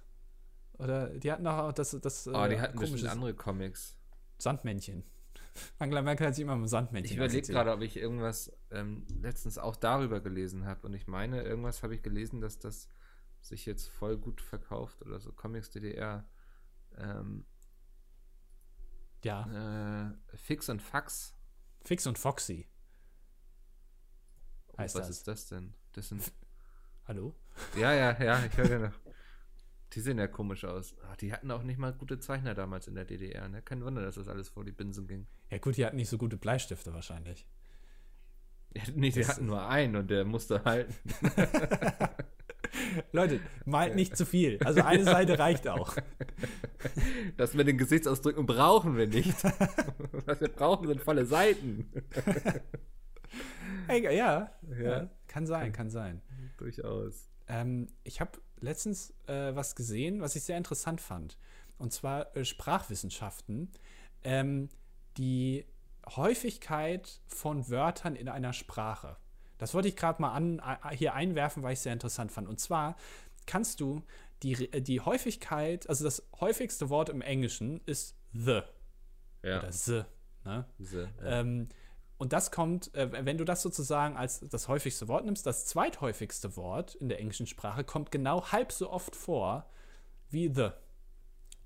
Oder 0.78 1.10
die 1.10 1.30
hatten 1.30 1.46
auch 1.46 1.72
das. 1.72 1.92
das 2.00 2.26
oh, 2.26 2.46
die 2.46 2.54
äh, 2.54 2.60
hatten 2.60 2.78
bestimmt 2.78 3.06
andere 3.06 3.34
Comics. 3.34 3.98
Sandmännchen. 4.38 5.04
Angela 5.78 6.02
Merkel 6.02 6.26
hat 6.26 6.34
sich 6.34 6.42
immer 6.42 6.56
mit 6.56 6.68
Sandmännchen. 6.68 7.12
Ich 7.12 7.16
überlege 7.16 7.46
gerade, 7.46 7.72
ob 7.72 7.82
ich 7.82 7.96
irgendwas 7.96 8.52
ähm, 8.70 9.06
letztens 9.20 9.58
auch 9.58 9.76
darüber 9.76 10.20
gelesen 10.20 10.64
habe. 10.64 10.86
Und 10.86 10.94
ich 10.94 11.06
meine, 11.06 11.42
irgendwas 11.42 11.82
habe 11.82 11.94
ich 11.94 12.02
gelesen, 12.02 12.40
dass 12.40 12.58
das 12.58 12.88
sich 13.40 13.66
jetzt 13.66 13.88
voll 13.88 14.16
gut 14.16 14.40
verkauft 14.40 15.02
oder 15.02 15.20
so. 15.20 15.32
Comics 15.32 15.70
DDR. 15.70 16.28
Ähm, 16.96 17.44
ja. 19.24 20.10
Äh, 20.10 20.36
Fix 20.36 20.68
und 20.68 20.80
Fax. 20.80 21.36
Fix 21.84 22.06
und 22.06 22.18
Foxy. 22.18 22.68
Oh, 24.68 24.78
was 24.78 24.94
das. 24.94 25.10
ist 25.10 25.28
das 25.28 25.46
denn? 25.48 25.74
Das 25.92 26.08
sind. 26.08 26.32
Hallo? 27.06 27.34
Ja, 27.76 27.92
ja, 27.92 28.22
ja, 28.22 28.44
ich 28.44 28.56
höre 28.56 28.78
noch. 28.78 28.94
Die 29.92 30.00
sehen 30.00 30.18
ja 30.18 30.26
komisch 30.26 30.64
aus. 30.64 30.94
Ach, 31.10 31.16
die 31.16 31.32
hatten 31.32 31.50
auch 31.50 31.62
nicht 31.62 31.78
mal 31.78 31.92
gute 31.92 32.18
Zeichner 32.18 32.54
damals 32.54 32.88
in 32.88 32.94
der 32.94 33.04
DDR. 33.04 33.48
Ne? 33.48 33.62
Kein 33.62 33.84
Wunder, 33.84 34.02
dass 34.02 34.14
das 34.14 34.28
alles 34.28 34.48
vor 34.48 34.64
die 34.64 34.72
Binsen 34.72 35.06
ging. 35.06 35.26
Ja 35.50 35.58
gut, 35.58 35.76
die 35.76 35.84
hatten 35.84 35.96
nicht 35.96 36.08
so 36.08 36.18
gute 36.18 36.36
Bleistifte 36.36 36.92
wahrscheinlich. 36.92 37.46
Ja, 38.74 38.84
nee, 38.94 39.10
die 39.10 39.26
hatten 39.26 39.44
nur 39.44 39.68
einen 39.68 39.96
und 39.96 40.10
der 40.10 40.24
musste 40.24 40.64
halten. 40.64 40.94
Leute, 43.12 43.40
malt 43.64 43.94
nicht 43.94 44.16
zu 44.16 44.26
viel. 44.26 44.58
Also 44.64 44.82
eine 44.82 45.04
Seite 45.04 45.38
reicht 45.38 45.68
auch. 45.68 45.94
Das 47.36 47.54
mit 47.54 47.68
den 47.68 47.78
Gesichtsausdrücken 47.78 48.46
brauchen 48.46 48.96
wir 48.96 49.06
nicht. 49.06 49.44
Was 50.26 50.40
wir 50.40 50.48
brauchen, 50.48 50.88
sind 50.88 51.00
volle 51.00 51.26
Seiten. 51.26 51.90
Hey, 53.86 54.02
ja, 54.04 54.10
ja, 54.10 54.52
ja, 54.80 55.10
kann 55.26 55.46
sein, 55.46 55.72
kann 55.72 55.90
sein. 55.90 56.22
Durchaus. 56.58 57.30
Ähm, 57.48 57.88
ich 58.04 58.20
habe 58.20 58.32
letztens 58.62 59.12
äh, 59.26 59.54
was 59.54 59.74
gesehen, 59.74 60.20
was 60.20 60.36
ich 60.36 60.44
sehr 60.44 60.56
interessant 60.56 61.00
fand. 61.00 61.36
Und 61.78 61.92
zwar 61.92 62.34
äh, 62.36 62.44
Sprachwissenschaften. 62.44 63.70
Ähm, 64.24 64.68
die 65.16 65.66
Häufigkeit 66.08 67.20
von 67.26 67.68
Wörtern 67.68 68.16
in 68.16 68.28
einer 68.28 68.52
Sprache. 68.52 69.16
Das 69.58 69.74
wollte 69.74 69.88
ich 69.88 69.96
gerade 69.96 70.20
mal 70.20 70.32
an, 70.32 70.60
hier 70.92 71.14
einwerfen, 71.14 71.62
weil 71.62 71.74
ich 71.74 71.78
es 71.78 71.82
sehr 71.84 71.92
interessant 71.92 72.32
fand. 72.32 72.48
Und 72.48 72.58
zwar 72.58 72.96
kannst 73.46 73.80
du 73.80 74.02
die, 74.42 74.72
äh, 74.72 74.80
die 74.80 75.00
Häufigkeit, 75.00 75.88
also 75.88 76.04
das 76.04 76.26
häufigste 76.40 76.88
Wort 76.88 77.08
im 77.08 77.20
Englischen 77.20 77.80
ist 77.86 78.16
the. 78.32 78.62
Ja. 79.42 79.58
Oder 79.58 79.72
the. 79.72 80.02
Ne? 80.44 80.64
the 80.78 80.96
ja. 80.96 81.40
ähm, 81.40 81.68
und 82.22 82.32
das 82.32 82.52
kommt, 82.52 82.94
äh, 82.94 83.24
wenn 83.26 83.36
du 83.36 83.44
das 83.44 83.62
sozusagen 83.62 84.16
als 84.16 84.38
das 84.48 84.68
häufigste 84.68 85.08
Wort 85.08 85.24
nimmst, 85.24 85.44
das 85.44 85.66
zweithäufigste 85.66 86.56
Wort 86.56 86.94
in 86.94 87.08
der 87.08 87.18
englischen 87.18 87.48
Sprache 87.48 87.82
kommt 87.82 88.12
genau 88.12 88.44
halb 88.52 88.70
so 88.70 88.90
oft 88.90 89.16
vor 89.16 89.66
wie 90.30 90.48
the. 90.54 90.68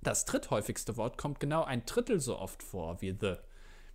Das 0.00 0.24
dritthäufigste 0.24 0.96
Wort 0.96 1.18
kommt 1.18 1.40
genau 1.40 1.64
ein 1.64 1.84
Drittel 1.84 2.20
so 2.20 2.38
oft 2.38 2.62
vor 2.62 3.02
wie 3.02 3.14
the. 3.20 3.34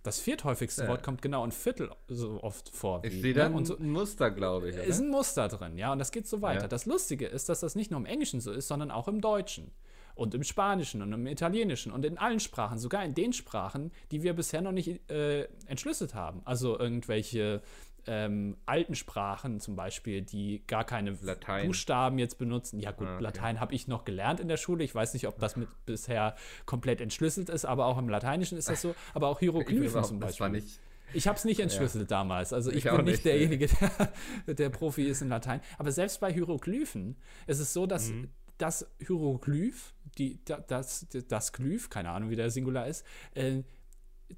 Das 0.04 0.20
vierthäufigste 0.20 0.82
Ja. 0.82 0.88
Wort 0.88 1.02
kommt 1.02 1.20
genau 1.20 1.42
ein 1.42 1.50
Viertel 1.50 1.90
so 2.06 2.40
oft 2.44 2.68
vor 2.68 3.02
wie 3.02 3.08
Ich 3.08 3.20
sehe 3.22 3.34
ne? 3.34 3.50
da 3.50 3.56
Und 3.56 3.66
so, 3.66 3.76
ein 3.76 3.90
Muster, 3.90 4.30
glaube 4.30 4.70
ich. 4.70 4.76
ist 4.76 4.98
oder? 5.00 5.08
ein 5.08 5.10
Muster 5.10 5.48
drin, 5.48 5.76
ja, 5.78 5.90
und 5.92 5.98
das 5.98 6.12
geht 6.12 6.28
so 6.28 6.42
weiter. 6.42 6.62
Ja. 6.62 6.68
Das 6.68 6.86
Lustige 6.86 7.26
ist, 7.26 7.48
dass 7.48 7.58
das 7.58 7.74
nicht 7.74 7.90
nur 7.90 7.98
im 7.98 8.06
Englischen 8.06 8.40
so 8.40 8.52
ist, 8.52 8.68
sondern 8.68 8.92
auch 8.92 9.08
im 9.08 9.20
Deutschen 9.20 9.72
und 10.14 10.34
im 10.34 10.42
Spanischen 10.44 11.02
und 11.02 11.12
im 11.12 11.26
Italienischen 11.26 11.92
und 11.92 12.04
in 12.04 12.18
allen 12.18 12.40
Sprachen, 12.40 12.78
sogar 12.78 13.04
in 13.04 13.14
den 13.14 13.32
Sprachen, 13.32 13.90
die 14.10 14.22
wir 14.22 14.34
bisher 14.34 14.60
noch 14.60 14.72
nicht 14.72 15.10
äh, 15.10 15.44
entschlüsselt 15.66 16.14
haben. 16.14 16.42
Also 16.44 16.78
irgendwelche 16.78 17.62
ähm, 18.06 18.56
alten 18.66 18.94
Sprachen 18.96 19.60
zum 19.60 19.76
Beispiel, 19.76 20.22
die 20.22 20.64
gar 20.66 20.82
keine 20.84 21.16
Latein. 21.22 21.66
Buchstaben 21.68 22.18
jetzt 22.18 22.36
benutzen. 22.36 22.80
Ja 22.80 22.90
gut, 22.90 23.06
Ah, 23.06 23.14
okay. 23.14 23.22
Latein 23.22 23.60
habe 23.60 23.74
ich 23.74 23.86
noch 23.86 24.04
gelernt 24.04 24.40
in 24.40 24.48
der 24.48 24.56
Schule. 24.56 24.82
Ich 24.82 24.92
weiß 24.94 25.12
nicht, 25.14 25.28
ob 25.28 25.38
das 25.38 25.54
mit 25.56 25.68
bisher 25.86 26.34
komplett 26.66 27.00
entschlüsselt 27.00 27.48
ist, 27.48 27.64
aber 27.64 27.86
auch 27.86 27.98
im 27.98 28.08
Lateinischen 28.08 28.58
ist 28.58 28.68
das 28.68 28.82
so. 28.82 28.94
Aber 29.14 29.28
auch 29.28 29.38
Hieroglyphen 29.40 30.02
zum 30.04 30.18
das 30.20 30.40
war 30.40 30.48
Beispiel. 30.50 30.62
nicht. 30.66 30.80
Ich 31.14 31.28
habe 31.28 31.36
es 31.36 31.44
nicht 31.44 31.60
entschlüsselt 31.60 32.10
damals. 32.10 32.52
Also 32.52 32.70
ich, 32.70 32.78
Ich 32.78 32.84
bin 32.84 32.94
nicht, 32.96 33.06
nicht, 33.06 33.24
derjenige, 33.24 33.68
der, 34.46 34.54
der 34.54 34.70
Profi 34.70 35.04
ist 35.04 35.20
in 35.22 35.28
Latein. 35.28 35.60
Aber 35.78 35.92
selbst 35.92 36.18
bei 36.20 36.32
Hieroglyphen 36.32 37.16
ist 37.46 37.60
es 37.60 37.72
so, 37.72 37.86
dass 37.86 38.08
Mhm. 38.10 38.30
Das 38.62 38.86
Hieroglyph, 38.98 39.92
die, 40.18 40.44
da- 40.44 40.60
das, 40.60 41.06
das 41.28 41.52
Glyph, 41.52 41.90
keine 41.90 42.10
Ahnung, 42.10 42.30
wie 42.30 42.36
der 42.36 42.50
Singular 42.50 42.86
ist, 42.86 43.04
äh, 43.34 43.62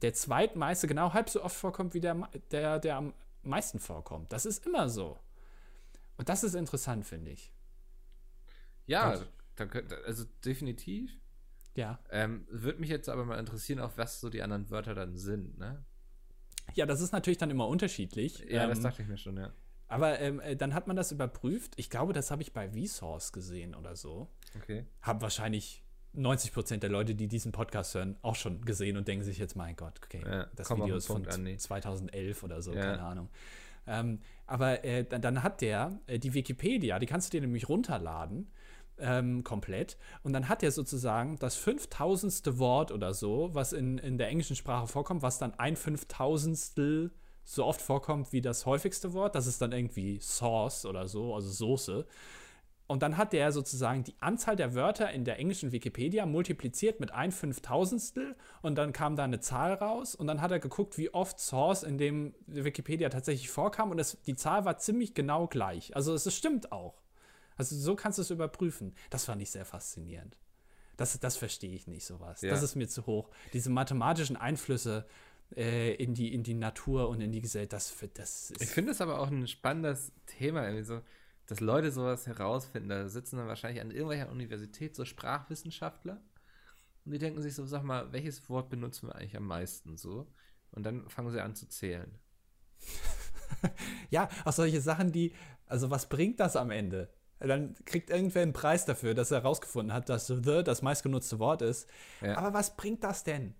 der 0.02 0.14
zweitmeiste 0.14 0.87
genau 0.88 1.12
halb 1.12 1.28
so 1.30 1.42
oft 1.42 1.56
vorkommt, 1.56 1.94
wie 1.94 2.00
der, 2.00 2.14
der, 2.50 2.78
der 2.80 2.96
am 2.96 3.14
meisten 3.42 3.78
vorkommt. 3.78 4.32
Das 4.32 4.46
ist 4.46 4.66
immer 4.66 4.88
so. 4.88 5.18
Und 6.16 6.28
das 6.28 6.42
ist 6.44 6.54
interessant, 6.54 7.06
finde 7.06 7.30
ich. 7.32 7.52
Ja, 8.87 9.02
Also- 9.10 9.24
dann 9.56 9.70
könnte, 9.70 9.96
also 10.04 10.24
definitiv. 10.44 11.16
Ja. 11.76 11.98
Ähm, 12.10 12.46
Würde 12.50 12.80
mich 12.80 12.90
jetzt 12.90 13.08
aber 13.08 13.24
mal 13.24 13.38
interessieren, 13.38 13.78
auf 13.80 13.96
was 13.98 14.20
so 14.20 14.30
die 14.30 14.42
anderen 14.42 14.68
Wörter 14.70 14.94
dann 14.94 15.16
sind, 15.16 15.58
ne? 15.58 15.84
Ja, 16.74 16.87
das 16.87 17.00
ist 17.00 17.12
natürlich 17.12 17.38
dann 17.38 17.50
immer 17.50 17.68
unterschiedlich. 17.68 18.38
Ja, 18.48 18.66
das 18.66 18.78
Ähm, 18.78 18.84
dachte 18.84 19.02
ich 19.02 19.08
mir 19.08 19.18
schon, 19.18 19.37
ja. 19.37 19.52
Aber 19.94 20.20
ähm, 20.20 20.40
äh, 20.40 20.57
dann 20.57 20.74
hat 20.74 20.87
man 20.87 20.96
das 20.96 21.12
überprüft. 21.12 21.72
Ich 21.76 21.90
glaube, 21.90 22.12
das 22.12 22.30
habe 22.30 22.42
ich 22.42 22.52
bei 22.52 22.68
Vsauce 22.70 23.33
gesehen 23.33 23.74
oder 23.74 23.96
so. 23.96 24.28
Okay. 24.57 24.85
haben 25.02 25.20
wahrscheinlich 25.20 25.83
90 26.12 26.52
Prozent 26.52 26.83
der 26.83 26.90
Leute, 26.90 27.14
die 27.14 27.26
diesen 27.26 27.50
Podcast 27.52 27.94
hören, 27.94 28.16
auch 28.22 28.37
schon 28.37 28.64
gesehen 28.64 28.96
und 28.96 29.09
denken 29.09 29.24
sich 29.24 29.38
jetzt, 29.38 29.57
mein 29.57 29.74
Gott, 29.74 30.00
okay, 30.04 30.22
Ja, 30.24 30.46
das 30.54 30.70
Video 30.70 30.96
ist 30.96 31.07
von 31.07 31.26
Andi. 31.26 31.57
2011 31.57 32.42
oder 32.44 32.62
so, 32.62 32.72
Ja. 32.72 32.80
keine 32.83 33.02
Ahnung. 33.02 33.28
Ähm, 33.87 34.20
aber 34.46 34.85
äh, 34.85 35.04
dann, 35.04 35.20
dann 35.22 35.42
hat 35.42 35.61
der 35.61 35.98
äh, 36.07 36.18
die 36.18 36.33
Wikipedia, 36.35 36.98
die 36.98 37.07
kannst 37.07 37.33
du 37.33 37.37
dir 37.37 37.40
nämlich 37.40 37.68
runterladen, 37.68 38.50
ähm, 38.98 39.42
komplett. 39.42 39.98
Und 40.22 40.33
dann 40.33 40.48
hat 40.48 40.62
er 40.62 40.70
sozusagen 40.70 41.37
das 41.38 41.57
5000. 41.57 42.59
Wort 42.59 42.92
oder 42.92 43.12
so, 43.12 43.50
was 43.52 43.72
in, 43.72 43.98
in 43.98 44.18
der 44.18 44.28
englischen 44.28 44.57
Sprache 44.57 44.87
vorkommt, 44.87 45.22
was 45.22 45.38
dann 45.38 45.52
ein 45.59 45.76
5000 45.76 46.57
so 47.44 47.64
oft 47.64 47.83
vorkommt 47.83 48.33
wie 48.33 48.40
das 48.40 48.66
häufigste 48.66 49.12
Wort. 49.12 49.35
Das 49.35 49.46
ist 49.46 49.61
dann 49.61 49.72
irgendwie 49.72 50.18
Sauce 50.20 50.87
oder 50.87 51.07
so, 51.09 51.35
also 51.35 51.50
Soße. 51.50 52.07
Und 52.87 53.02
dann 53.02 53.16
hat 53.16 53.33
der 53.33 53.50
sozusagen 53.50 54.04
die 54.04 54.14
Anzahl 54.20 54.57
der 54.57 54.74
Wörter 54.74 55.11
in 55.11 55.24
der 55.24 55.38
englischen 55.38 55.72
Wikipedia 55.72 56.26
multipliziert 56.26 57.00
mit 57.00 57.12
ein 57.12 57.33
Fünftausendstel 57.33 58.37
und 58.61 58.76
dann 58.76 58.92
kam 58.92 59.16
da 59.16 59.24
eine 59.24 59.40
Zahl 59.40 59.72
raus 59.72 60.14
und 60.14 60.26
dann 60.26 60.42
hat 60.42 60.50
er 60.50 60.59
geguckt, 60.59 60.98
wie 60.98 61.12
oft 61.12 61.40
Source 61.40 61.83
in 61.83 61.96
dem 61.96 62.35
Wikipedia 62.46 63.09
tatsächlich 63.09 63.48
vorkam 63.48 63.90
und 63.90 63.98
es, 63.98 64.18
die 64.26 64.37
Zahl 64.37 64.66
war 64.66 64.76
ziemlich 64.76 65.14
genau 65.14 65.46
gleich. 65.46 65.96
Also 65.96 66.12
es 66.12 66.33
stimmt 66.35 66.72
auch. 66.72 67.02
Also 67.57 67.74
so 67.76 67.96
kannst 67.96 68.18
du 68.18 68.22
es 68.22 68.30
überprüfen. 68.30 68.94
Das 69.09 69.24
fand 69.24 69.40
ich 69.40 69.50
sehr 69.50 69.64
faszinierend. 69.64 70.38
Das, 70.96 71.18
das 71.18 71.37
verstehe 71.37 71.74
ich 71.74 71.87
nicht, 71.87 72.04
sowas. 72.04 72.42
Ja. 72.42 72.50
Das 72.50 72.62
ist 72.62 72.76
mir 72.76 72.88
zu 72.88 73.07
hoch. 73.07 73.30
Diese 73.52 73.70
mathematischen 73.70 74.37
Einflüsse 74.37 75.07
äh, 75.57 75.94
in, 75.94 76.14
die, 76.14 76.35
in 76.35 76.42
die 76.42 76.54
Natur 76.54 77.09
und 77.09 77.20
in 77.20 77.33
die 77.33 77.40
Gesellschaft, 77.40 77.72
das, 77.72 77.96
das 78.14 78.52
Ich 78.61 78.68
finde 78.68 78.92
es 78.92 79.00
aber 79.00 79.20
auch 79.20 79.28
ein 79.28 79.46
spannendes 79.46 80.12
Thema, 80.26 80.64
irgendwie 80.64 80.85
so, 80.85 81.00
dass 81.46 81.61
Leute 81.61 81.92
sowas 81.92 82.26
herausfinden. 82.26 82.88
Da 82.88 83.09
sitzen 83.09 83.37
dann 83.37 83.48
wahrscheinlich 83.48 83.80
an 83.80 83.90
irgendwelcher 83.90 84.30
Universität 84.30 84.94
so 84.96 85.04
Sprachwissenschaftler 85.04 86.20
und 87.04 87.12
die 87.12 87.18
denken 87.18 87.42
sich 87.42 87.54
so, 87.54 87.66
sag 87.66 87.83
mal, 87.83 88.12
welches 88.12 88.48
Wort 88.48 88.70
benutzen 88.70 89.09
wir 89.09 89.16
eigentlich 89.16 89.37
am 89.37 89.46
meisten 89.46 89.96
so? 89.96 90.26
Und 90.72 90.85
dann 90.85 91.09
fangen 91.09 91.30
sie 91.30 91.42
an 91.42 91.54
zu 91.54 91.68
zählen. 91.68 92.18
Ja, 94.11 94.28
auch 94.44 94.52
solche 94.52 94.80
Sachen, 94.80 95.12
die, 95.12 95.33
also 95.66 95.90
was 95.90 96.09
bringt 96.09 96.40
das 96.40 96.57
am 96.57 96.70
Ende? 96.70 97.09
Dann 97.38 97.74
kriegt 97.85 98.11
irgendwer 98.11 98.42
einen 98.42 98.52
Preis 98.52 98.85
dafür, 98.85 99.14
dass 99.14 99.30
er 99.30 99.42
herausgefunden 99.42 99.92
hat, 99.92 100.09
dass 100.09 100.26
the 100.26 100.62
das 100.64 100.83
meistgenutzte 100.83 101.38
Wort 101.38 101.62
ist. 101.62 101.88
Ja. 102.20 102.37
Aber 102.37 102.52
was 102.52 102.76
bringt 102.76 103.04
das 103.04 103.24
denn? 103.24 103.54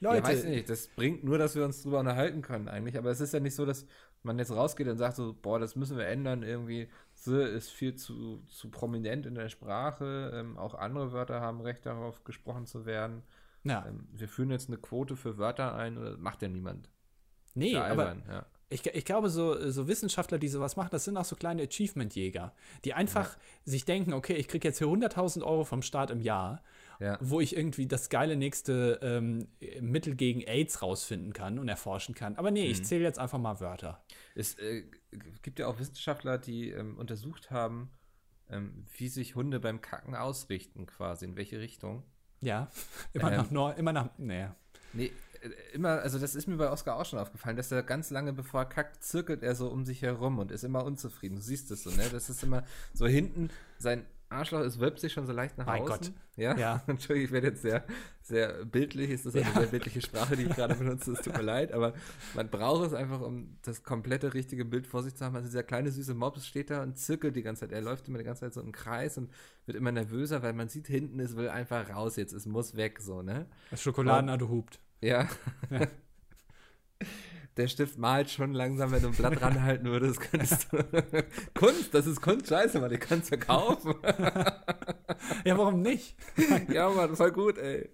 Ja, 0.00 0.12
Leute, 0.12 0.28
weiß 0.28 0.44
ich 0.44 0.50
nicht, 0.50 0.68
das 0.68 0.88
bringt 0.88 1.24
nur, 1.24 1.38
dass 1.38 1.54
wir 1.54 1.64
uns 1.64 1.82
drüber 1.82 2.00
unterhalten 2.00 2.42
können 2.42 2.68
eigentlich, 2.68 2.96
aber 2.96 3.10
es 3.10 3.20
ist 3.20 3.32
ja 3.32 3.40
nicht 3.40 3.54
so, 3.54 3.66
dass 3.66 3.86
man 4.22 4.38
jetzt 4.38 4.52
rausgeht 4.52 4.88
und 4.88 4.98
sagt 4.98 5.16
so, 5.16 5.34
boah, 5.40 5.58
das 5.58 5.76
müssen 5.76 5.96
wir 5.96 6.06
ändern, 6.06 6.42
irgendwie, 6.42 6.88
the 7.14 7.40
ist 7.42 7.70
viel 7.70 7.94
zu, 7.94 8.42
zu 8.48 8.70
prominent 8.70 9.26
in 9.26 9.34
der 9.34 9.48
Sprache, 9.48 10.32
ähm, 10.34 10.56
auch 10.56 10.74
andere 10.74 11.12
Wörter 11.12 11.40
haben 11.40 11.60
Recht 11.60 11.86
darauf, 11.86 12.24
gesprochen 12.24 12.66
zu 12.66 12.86
werden. 12.86 13.22
ja, 13.64 13.84
Ähm, 13.86 14.08
wir 14.12 14.28
führen 14.28 14.50
jetzt 14.50 14.68
eine 14.68 14.78
Quote 14.78 15.16
für 15.16 15.38
Wörter 15.38 15.74
ein, 15.74 15.98
oder 15.98 16.16
macht 16.16 16.42
ja 16.42 16.48
niemand. 16.48 16.90
nee, 17.54 17.72
Ja, 17.72 17.84
aber 17.84 18.08
albern, 18.08 18.22
ja. 18.28 18.46
ich, 18.70 18.86
ich 18.86 19.04
glaube, 19.04 19.30
so, 19.30 19.70
so 19.70 19.88
Wissenschaftler, 19.88 20.38
die 20.38 20.48
sowas 20.48 20.76
machen, 20.76 20.90
das 20.92 21.04
sind 21.04 21.16
auch 21.16 21.24
so 21.24 21.36
kleine 21.36 21.62
Achievement-Jäger, 21.62 22.52
die 22.84 22.94
einfach 22.94 23.36
sich 23.64 23.84
denken, 23.84 24.12
okay, 24.12 24.34
ich 24.34 24.48
kriege 24.48 24.68
jetzt 24.68 24.78
hier 24.78 24.88
100.000 24.88 25.42
Euro 25.42 25.64
vom 25.64 25.82
Staat 25.82 26.10
im 26.10 26.20
Jahr, 26.20 26.62
Ja. 27.00 27.16
wo 27.20 27.40
ich 27.40 27.56
irgendwie 27.56 27.86
das 27.86 28.08
geile 28.08 28.34
nächste 28.36 28.98
ähm, 29.02 29.46
Mittel 29.80 30.16
gegen 30.16 30.40
AIDS 30.40 30.82
rausfinden 30.82 31.32
kann 31.32 31.58
und 31.60 31.68
erforschen 31.68 32.14
kann. 32.14 32.34
Aber 32.36 32.50
nee, 32.50 32.64
Mhm. 32.64 32.70
ich 32.72 32.84
zähle 32.84 33.04
jetzt 33.04 33.18
einfach 33.20 33.38
mal 33.38 33.60
Wörter. 33.60 34.02
Es 34.34 34.54
äh, 34.58 34.82
gibt 35.42 35.58
ja 35.60 35.68
auch 35.68 35.78
Wissenschaftler, 35.78 36.38
die 36.38 36.70
ähm, 36.70 36.98
untersucht 36.98 37.50
haben, 37.52 37.90
ähm, 38.50 38.84
wie 38.96 39.08
sich 39.08 39.36
Hunde 39.36 39.60
beim 39.60 39.80
Kacken 39.80 40.16
ausrichten, 40.16 40.86
quasi, 40.86 41.24
in 41.26 41.36
welche 41.36 41.60
Richtung. 41.60 42.02
Ja, 42.40 42.70
immer 43.12 43.30
Ähm. 43.30 43.36
nach 43.38 43.50
Nord, 43.52 43.78
immer 43.78 43.92
nach, 43.92 44.10
naja. 44.18 44.56
Nee, 44.92 45.12
äh, 45.42 45.50
immer, 45.74 46.00
also 46.00 46.18
das 46.18 46.34
ist 46.34 46.48
mir 46.48 46.56
bei 46.56 46.68
Oscar 46.70 46.96
auch 46.96 47.04
schon 47.06 47.18
aufgefallen, 47.20 47.56
dass 47.56 47.70
er 47.70 47.82
ganz 47.84 48.10
lange 48.10 48.32
bevor 48.32 48.62
er 48.62 48.66
kackt, 48.66 49.04
zirkelt 49.04 49.42
er 49.44 49.54
so 49.54 49.68
um 49.68 49.84
sich 49.84 50.02
herum 50.02 50.38
und 50.40 50.50
ist 50.50 50.64
immer 50.64 50.84
unzufrieden. 50.84 51.36
Du 51.36 51.42
siehst 51.42 51.70
es 51.70 51.84
so, 51.84 51.90
ne? 51.90 52.08
Das 52.10 52.28
ist 52.28 52.42
immer 52.42 52.64
so 52.92 53.06
hinten, 53.06 53.50
sein 53.78 54.04
Arschloch, 54.30 54.60
es 54.60 54.78
wölbt 54.78 55.00
sich 55.00 55.12
schon 55.12 55.26
so 55.26 55.32
leicht 55.32 55.56
nach 55.56 55.66
Mein 55.66 55.82
außen. 55.82 55.88
Gott. 55.98 56.12
Ja? 56.36 56.56
Ja. 56.56 56.82
Entschuldigung, 56.86 57.26
ich 57.26 57.32
werde 57.32 57.46
jetzt 57.48 57.62
sehr, 57.62 57.84
sehr 58.22 58.64
bildlich, 58.64 59.10
es 59.10 59.24
ist 59.26 59.34
eine 59.36 59.44
Ja. 59.46 59.52
sehr 59.52 59.66
bildliche 59.68 60.02
Sprache, 60.02 60.36
die 60.36 60.44
ich 60.44 60.54
gerade 60.54 60.74
benutze, 60.74 61.12
es 61.12 61.20
tut 61.22 61.34
mir 61.36 61.42
leid, 61.42 61.72
aber 61.72 61.94
man 62.34 62.48
braucht 62.50 62.86
es 62.86 62.92
einfach, 62.94 63.20
um 63.20 63.56
das 63.62 63.82
komplette 63.82 64.34
richtige 64.34 64.64
Bild 64.64 64.86
vor 64.86 65.02
sich 65.02 65.14
zu 65.14 65.24
haben. 65.24 65.34
Also 65.34 65.46
dieser 65.48 65.62
kleine 65.62 65.90
süße 65.90 66.14
Mops 66.14 66.46
steht 66.46 66.70
da 66.70 66.82
und 66.82 66.98
zirkelt 66.98 67.36
die 67.36 67.42
ganze 67.42 67.60
Zeit. 67.60 67.72
Er 67.72 67.80
läuft 67.80 68.06
immer 68.08 68.18
die 68.18 68.24
ganze 68.24 68.40
Zeit 68.42 68.54
so 68.54 68.60
im 68.60 68.72
Kreis 68.72 69.16
und 69.18 69.30
wird 69.66 69.76
immer 69.76 69.92
nervöser, 69.92 70.42
weil 70.42 70.52
man 70.52 70.68
sieht 70.68 70.86
hinten, 70.88 71.20
es 71.20 71.34
will 71.36 71.48
einfach 71.48 71.88
raus 71.88 72.16
jetzt, 72.16 72.32
es 72.32 72.44
muss 72.46 72.76
weg, 72.76 73.00
so, 73.00 73.22
ne? 73.22 73.46
Das 73.70 73.82
Schokoladenauto 73.82 74.48
hupt. 74.48 74.78
Ja. 75.00 75.26
Der 77.58 77.66
Stift 77.66 77.98
malt 77.98 78.30
schon 78.30 78.52
langsam, 78.52 78.92
wenn 78.92 79.02
du 79.02 79.08
ein 79.08 79.14
Blatt 79.14 79.42
ranhalten 79.42 79.88
würdest, 79.88 80.20
könntest 80.20 80.72
du. 80.72 80.78
Kunst, 81.54 81.92
das 81.92 82.06
ist 82.06 82.20
Kunst, 82.20 82.46
scheiße, 82.46 82.78
man, 82.78 82.88
die 82.88 82.98
kannst 82.98 83.32
du 83.32 83.38
kaufen. 83.38 83.94
Ja, 85.44 85.58
warum 85.58 85.82
nicht? 85.82 86.16
ja, 86.68 86.88
Mann, 86.88 87.16
voll 87.16 87.32
gut, 87.32 87.58
ey. 87.58 87.88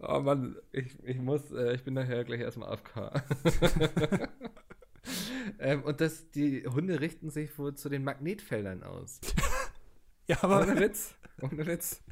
Oh 0.00 0.18
Mann, 0.20 0.56
ich, 0.72 0.98
ich 1.04 1.18
muss, 1.18 1.52
äh, 1.52 1.74
ich 1.74 1.84
bin 1.84 1.94
nachher 1.94 2.24
gleich 2.24 2.40
erstmal 2.40 2.70
AFK. 2.70 3.22
ähm, 5.60 5.82
und 5.84 6.00
das, 6.00 6.30
die 6.30 6.66
Hunde 6.66 7.00
richten 7.00 7.30
sich 7.30 7.56
wohl 7.58 7.74
zu 7.74 7.88
den 7.88 8.02
Magnetfeldern 8.02 8.82
aus. 8.82 9.20
Ja, 10.26 10.38
aber, 10.42 10.62
Ohne 10.62 10.80
Witz. 10.80 11.14
Ohne 11.40 11.64
Witz. 11.66 12.02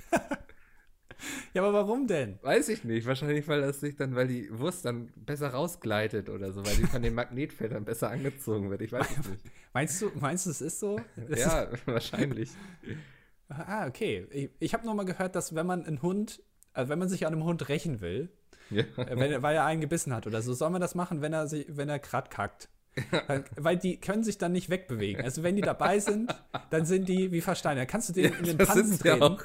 ja, 1.54 1.62
aber 1.62 1.72
warum 1.72 2.06
denn? 2.06 2.38
Weiß 2.42 2.68
ich 2.68 2.84
nicht. 2.84 3.06
Wahrscheinlich, 3.06 3.46
weil 3.48 3.60
das 3.62 3.80
sich 3.80 3.96
dann, 3.96 4.14
weil 4.14 4.28
die 4.28 4.48
Wurst 4.58 4.84
dann 4.84 5.12
besser 5.16 5.48
rausgleitet 5.48 6.28
oder 6.28 6.52
so, 6.52 6.64
weil 6.64 6.76
die 6.76 6.86
von 6.86 7.02
den 7.02 7.14
Magnetfeldern 7.14 7.84
besser 7.84 8.10
angezogen 8.10 8.70
wird. 8.70 8.82
Ich 8.82 8.92
weiß 8.92 9.06
es 9.20 9.28
nicht. 9.28 9.44
Meinst 9.72 10.00
du, 10.02 10.10
meinst 10.20 10.46
du, 10.46 10.50
es 10.50 10.60
ist 10.60 10.80
so? 10.80 11.00
Das 11.28 11.40
Ja, 11.40 11.68
wahrscheinlich. 11.84 12.50
Ist, 12.50 12.58
ah, 13.48 13.86
okay. 13.86 14.26
Ich, 14.30 14.50
ich 14.58 14.74
habe 14.74 14.84
nur 14.86 14.94
mal 14.94 15.04
gehört, 15.04 15.34
dass 15.36 15.54
wenn 15.54 15.66
man 15.66 15.84
einen 15.84 16.00
Hund, 16.02 16.42
also 16.72 16.88
wenn 16.88 16.98
man 16.98 17.08
sich 17.08 17.26
an 17.26 17.32
einem 17.34 17.44
Hund 17.44 17.68
rächen 17.68 18.00
will, 18.00 18.30
Ja. 18.70 18.82
äh, 18.96 19.18
wenn, 19.18 19.42
weil 19.42 19.54
er 19.56 19.64
einen 19.64 19.80
gebissen 19.80 20.14
hat 20.14 20.26
oder 20.26 20.40
so, 20.42 20.54
soll 20.54 20.70
man 20.70 20.80
das 20.80 20.94
machen, 20.94 21.20
wenn 21.22 21.32
er 21.32 21.46
sich, 21.46 21.66
wenn 21.68 21.88
er 21.88 21.98
grad 21.98 22.30
kackt. 22.30 22.68
Weil, 23.26 23.44
weil 23.56 23.76
die 23.76 24.00
können 24.00 24.24
sich 24.24 24.38
dann 24.38 24.52
nicht 24.52 24.70
wegbewegen. 24.70 25.22
Also 25.22 25.42
wenn 25.42 25.54
die 25.54 25.60
dabei 25.60 25.98
sind, 25.98 26.34
dann 26.70 26.86
sind 26.86 27.10
die 27.10 27.30
wie 27.30 27.42
versteinert. 27.42 27.88
Kannst 27.90 28.08
du 28.08 28.12
den 28.14 28.32
in 28.32 28.44
den 28.44 28.56
Pansen 28.56 28.98
ja 29.04 29.18
treten? 29.18 29.36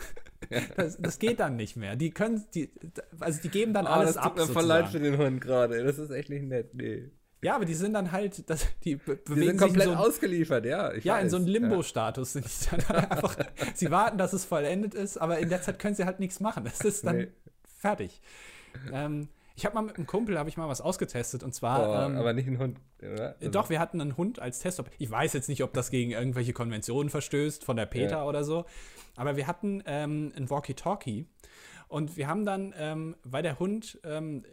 Das, 0.78 0.98
das 1.00 1.20
geht 1.20 1.40
dann 1.40 1.56
nicht 1.56 1.76
mehr. 1.76 1.96
Die 1.96 2.12
können, 2.12 2.44
die, 2.54 2.72
also 3.20 3.40
die 3.42 3.50
geben 3.50 3.74
dann 3.74 3.86
Oh, 3.86 3.90
alles 3.90 4.16
das 4.16 4.18
ab. 4.24 4.36
tut 4.36 4.48
mir 4.48 4.54
voll 4.54 4.66
leid 4.66 4.90
für 4.90 5.00
den 5.00 5.18
Hund 5.18 5.42
gerade. 5.42 5.84
Das 5.84 5.98
ist 5.98 6.10
echt 6.12 6.30
nicht 6.30 6.44
nett. 6.44 6.74
Nee. 6.74 7.10
Ja, 7.44 7.56
aber 7.56 7.66
die 7.66 7.74
sind 7.74 7.94
dann 7.94 8.12
halt, 8.12 8.48
das, 8.50 8.68
die 8.84 8.98
be 8.98 9.16
Die 9.18 9.24
bewegen 9.34 9.48
sind 9.50 9.58
komplett 9.60 9.88
in 9.88 9.94
so, 9.94 10.00
ausgeliefert, 10.00 10.64
ja. 10.66 10.94
Ja, 10.98 11.18
in 11.18 11.26
weiß, 11.26 11.32
so 11.32 11.38
einen 11.38 11.48
Limbo-Status 11.48 12.34
sind 12.34 12.46
die 12.46 12.76
dann 12.86 12.96
einfach. 13.10 13.36
sie 13.74 13.90
warten, 13.90 14.18
dass 14.20 14.34
es 14.34 14.46
vollendet 14.46 14.94
ist, 14.94 15.18
aber 15.18 15.40
in 15.40 15.50
der 15.50 15.62
Zeit 15.64 15.80
können 15.80 15.96
sie 15.96 16.06
halt 16.06 16.20
nichts 16.20 16.40
machen. 16.40 16.66
Es 16.68 16.82
ist 16.82 17.06
dann 17.06 17.18
Nee. 17.18 17.28
fertig. 17.80 18.22
Ähm, 18.94 19.28
ich 19.56 19.66
habe 19.66 19.76
mal 19.76 19.82
mit 19.82 19.98
einem 19.98 20.08
Kumpel, 20.08 20.38
habe 20.40 20.50
ich 20.50 20.58
mal 20.58 20.68
was 20.68 20.82
ausgetestet 20.82 21.44
und 21.44 21.54
zwar. 21.54 21.86
Boah, 21.86 22.06
ähm, 22.06 22.18
aber 22.18 22.34
nicht 22.34 22.48
ein 22.48 22.58
Hund, 22.60 22.80
oder? 23.00 23.36
Also, 23.40 23.52
Doch, 23.52 23.70
wir 23.70 23.80
hatten 23.80 24.00
einen 24.02 24.18
Hund 24.18 24.40
als 24.40 24.60
Test. 24.60 24.82
Ich 24.98 25.12
weiß 25.12 25.34
jetzt 25.34 25.50
nicht, 25.50 25.64
ob 25.64 25.74
das 25.74 25.92
gegen 25.92 26.12
irgendwelche 26.12 26.54
Konventionen 26.54 27.10
verstößt 27.10 27.64
von 27.64 27.76
der 27.76 27.86
PETA 27.86 28.18
Ja. 28.20 28.26
oder 28.26 28.44
so. 28.44 28.66
Aber 29.16 29.36
wir 29.36 29.48
hatten 29.48 29.84
ähm, 29.86 30.32
ein 30.36 30.50
Walkie-Talkie. 30.50 31.28
Und 31.88 32.16
wir 32.16 32.28
haben 32.28 32.46
dann, 32.46 32.74
ähm, 32.78 33.16
weil 33.24 33.44
der 33.44 33.60
Hund 33.60 34.00
ähm, 34.06 34.46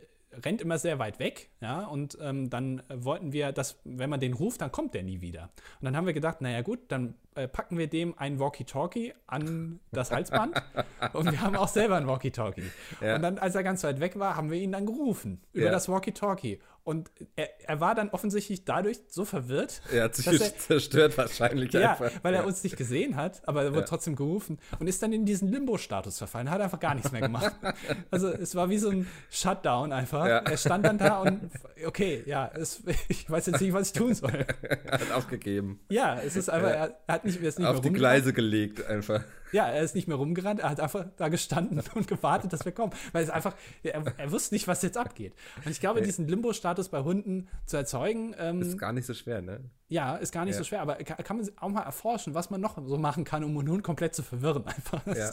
rennt 0.44 0.60
immer 0.60 0.78
sehr 0.78 0.98
weit 0.98 1.18
weg, 1.18 1.50
ja, 1.60 1.84
und 1.86 2.18
ähm, 2.20 2.50
dann 2.50 2.80
äh, 2.88 3.04
wollten 3.04 3.32
wir, 3.32 3.52
dass, 3.52 3.78
wenn 3.84 4.10
man 4.10 4.20
den 4.20 4.32
ruft, 4.34 4.60
dann 4.60 4.70
kommt 4.72 4.94
der 4.94 5.02
nie 5.02 5.20
wieder. 5.20 5.50
Und 5.80 5.84
dann 5.86 5.96
haben 5.96 6.06
wir 6.06 6.12
gedacht, 6.12 6.40
naja 6.40 6.62
gut, 6.62 6.80
dann 6.88 7.14
äh, 7.34 7.48
packen 7.48 7.78
wir 7.78 7.86
dem 7.88 8.16
ein 8.18 8.38
Walkie-Talkie 8.38 9.14
an 9.26 9.80
das 9.92 10.10
Halsband 10.10 10.60
und 11.12 11.30
wir 11.30 11.40
haben 11.40 11.56
auch 11.56 11.68
selber 11.68 11.96
ein 11.96 12.06
Walkie-Talkie. 12.06 12.70
Ja. 13.00 13.16
Und 13.16 13.22
dann, 13.22 13.38
als 13.38 13.54
er 13.54 13.62
ganz 13.62 13.82
weit 13.84 14.00
weg 14.00 14.18
war, 14.18 14.36
haben 14.36 14.50
wir 14.50 14.58
ihn 14.58 14.72
dann 14.72 14.86
gerufen 14.86 15.40
über 15.52 15.66
Ja. 15.66 15.72
das 15.72 15.88
Walkie-Talkie. 15.88 16.60
Und 16.84 17.10
er, 17.36 17.48
er 17.68 17.80
war 17.80 17.94
dann 17.94 18.08
offensichtlich 18.08 18.64
dadurch 18.64 18.98
so 19.08 19.26
verwirrt, 19.26 19.82
Er 19.92 20.04
hat 20.04 20.14
sich 20.14 20.26
er- 20.26 20.56
zerstört 20.56 21.18
wahrscheinlich 21.18 21.70
ja, 21.74 21.90
einfach. 21.90 22.10
weil 22.22 22.32
er 22.32 22.40
ja. 22.40 22.46
uns 22.46 22.64
nicht 22.64 22.78
gesehen 22.78 23.14
hat, 23.16 23.46
aber 23.46 23.62
er 23.62 23.70
wurde 23.72 23.80
Ja. 23.80 23.86
trotzdem 23.86 24.16
gerufen 24.16 24.58
und 24.78 24.86
ist 24.86 25.02
dann 25.02 25.12
in 25.12 25.26
diesen 25.26 25.48
Limbo-Status 25.52 26.16
verfallen, 26.16 26.48
hat 26.50 26.62
einfach 26.62 26.80
gar 26.80 26.94
nichts 26.94 27.12
mehr 27.12 27.20
gemacht. 27.20 27.52
also 28.10 28.28
es 28.28 28.54
war 28.54 28.70
wie 28.70 28.78
so 28.78 28.88
ein 28.88 29.06
Shutdown 29.30 29.92
einfach. 29.92 30.26
Ja. 30.26 30.38
Er 30.38 30.56
stand 30.56 30.86
dann 30.86 30.96
da 30.96 31.20
und 31.20 31.50
okay, 31.86 32.22
ja, 32.24 32.50
es, 32.54 32.82
ich 33.08 33.28
weiß 33.30 33.46
jetzt 33.46 33.60
nicht, 33.60 33.74
was 33.74 33.88
ich 33.88 33.92
tun 33.92 34.14
soll. 34.14 34.32
Er 34.62 34.92
hat 35.00 35.12
aufgegeben. 35.12 35.80
Ja, 35.90 36.18
es 36.24 36.36
ist 36.36 36.48
einfach, 36.48 36.70
er, 36.70 36.98
hat 37.06 37.24
nicht, 37.26 37.40
er 37.42 37.48
ist 37.48 37.58
nicht 37.58 37.68
Auf 37.68 37.80
die. 37.82 37.90
Gleise 37.92 38.32
gelegt 38.32 38.86
einfach. 38.86 39.22
Ja, 39.52 39.66
er 39.68 39.82
ist 39.82 39.94
nicht 39.94 40.08
mehr 40.08 40.16
rumgerannt, 40.16 40.60
er 40.60 40.70
hat 40.70 40.80
einfach 40.80 41.06
da 41.16 41.28
gestanden 41.28 41.82
und 41.94 42.06
gewartet, 42.08 42.52
dass 42.52 42.64
wir 42.64 42.72
kommen. 42.72 42.92
Weil 43.12 43.24
es 43.24 43.30
einfach, 43.30 43.54
er, 43.82 44.02
er 44.18 44.32
wusste 44.32 44.54
nicht, 44.54 44.68
was 44.68 44.82
jetzt 44.82 44.96
abgeht. 44.96 45.34
Und 45.64 45.70
ich 45.70 45.80
glaube, 45.80 46.00
Nee. 46.00 46.06
diesen 46.06 46.28
Limbo-Status 46.28 46.88
bei 46.90 47.00
Hunden 47.00 47.48
zu 47.66 47.76
erzeugen, 47.76 48.34
ähm, 48.38 48.60
Ist 48.62 48.78
gar 48.78 48.92
nicht 48.92 49.06
so 49.06 49.14
schwer, 49.14 49.40
ne? 49.42 49.60
ja, 49.88 50.16
ist 50.16 50.32
gar 50.32 50.44
nicht 50.44 50.54
Ja. 50.54 50.58
so 50.58 50.64
schwer, 50.64 50.82
aber 50.82 50.96
kann, 50.96 51.16
kann 51.24 51.36
man 51.38 51.48
auch 51.56 51.68
mal 51.70 51.82
erforschen, 51.82 52.34
was 52.34 52.50
man 52.50 52.60
noch 52.60 52.76
so 52.86 52.98
machen 52.98 53.24
kann, 53.24 53.42
um 53.44 53.56
einen 53.58 53.68
Hund 53.68 53.82
komplett 53.82 54.14
zu 54.14 54.22
verwirren. 54.22 54.66
Einfach. 54.66 55.06
Ja. 55.06 55.30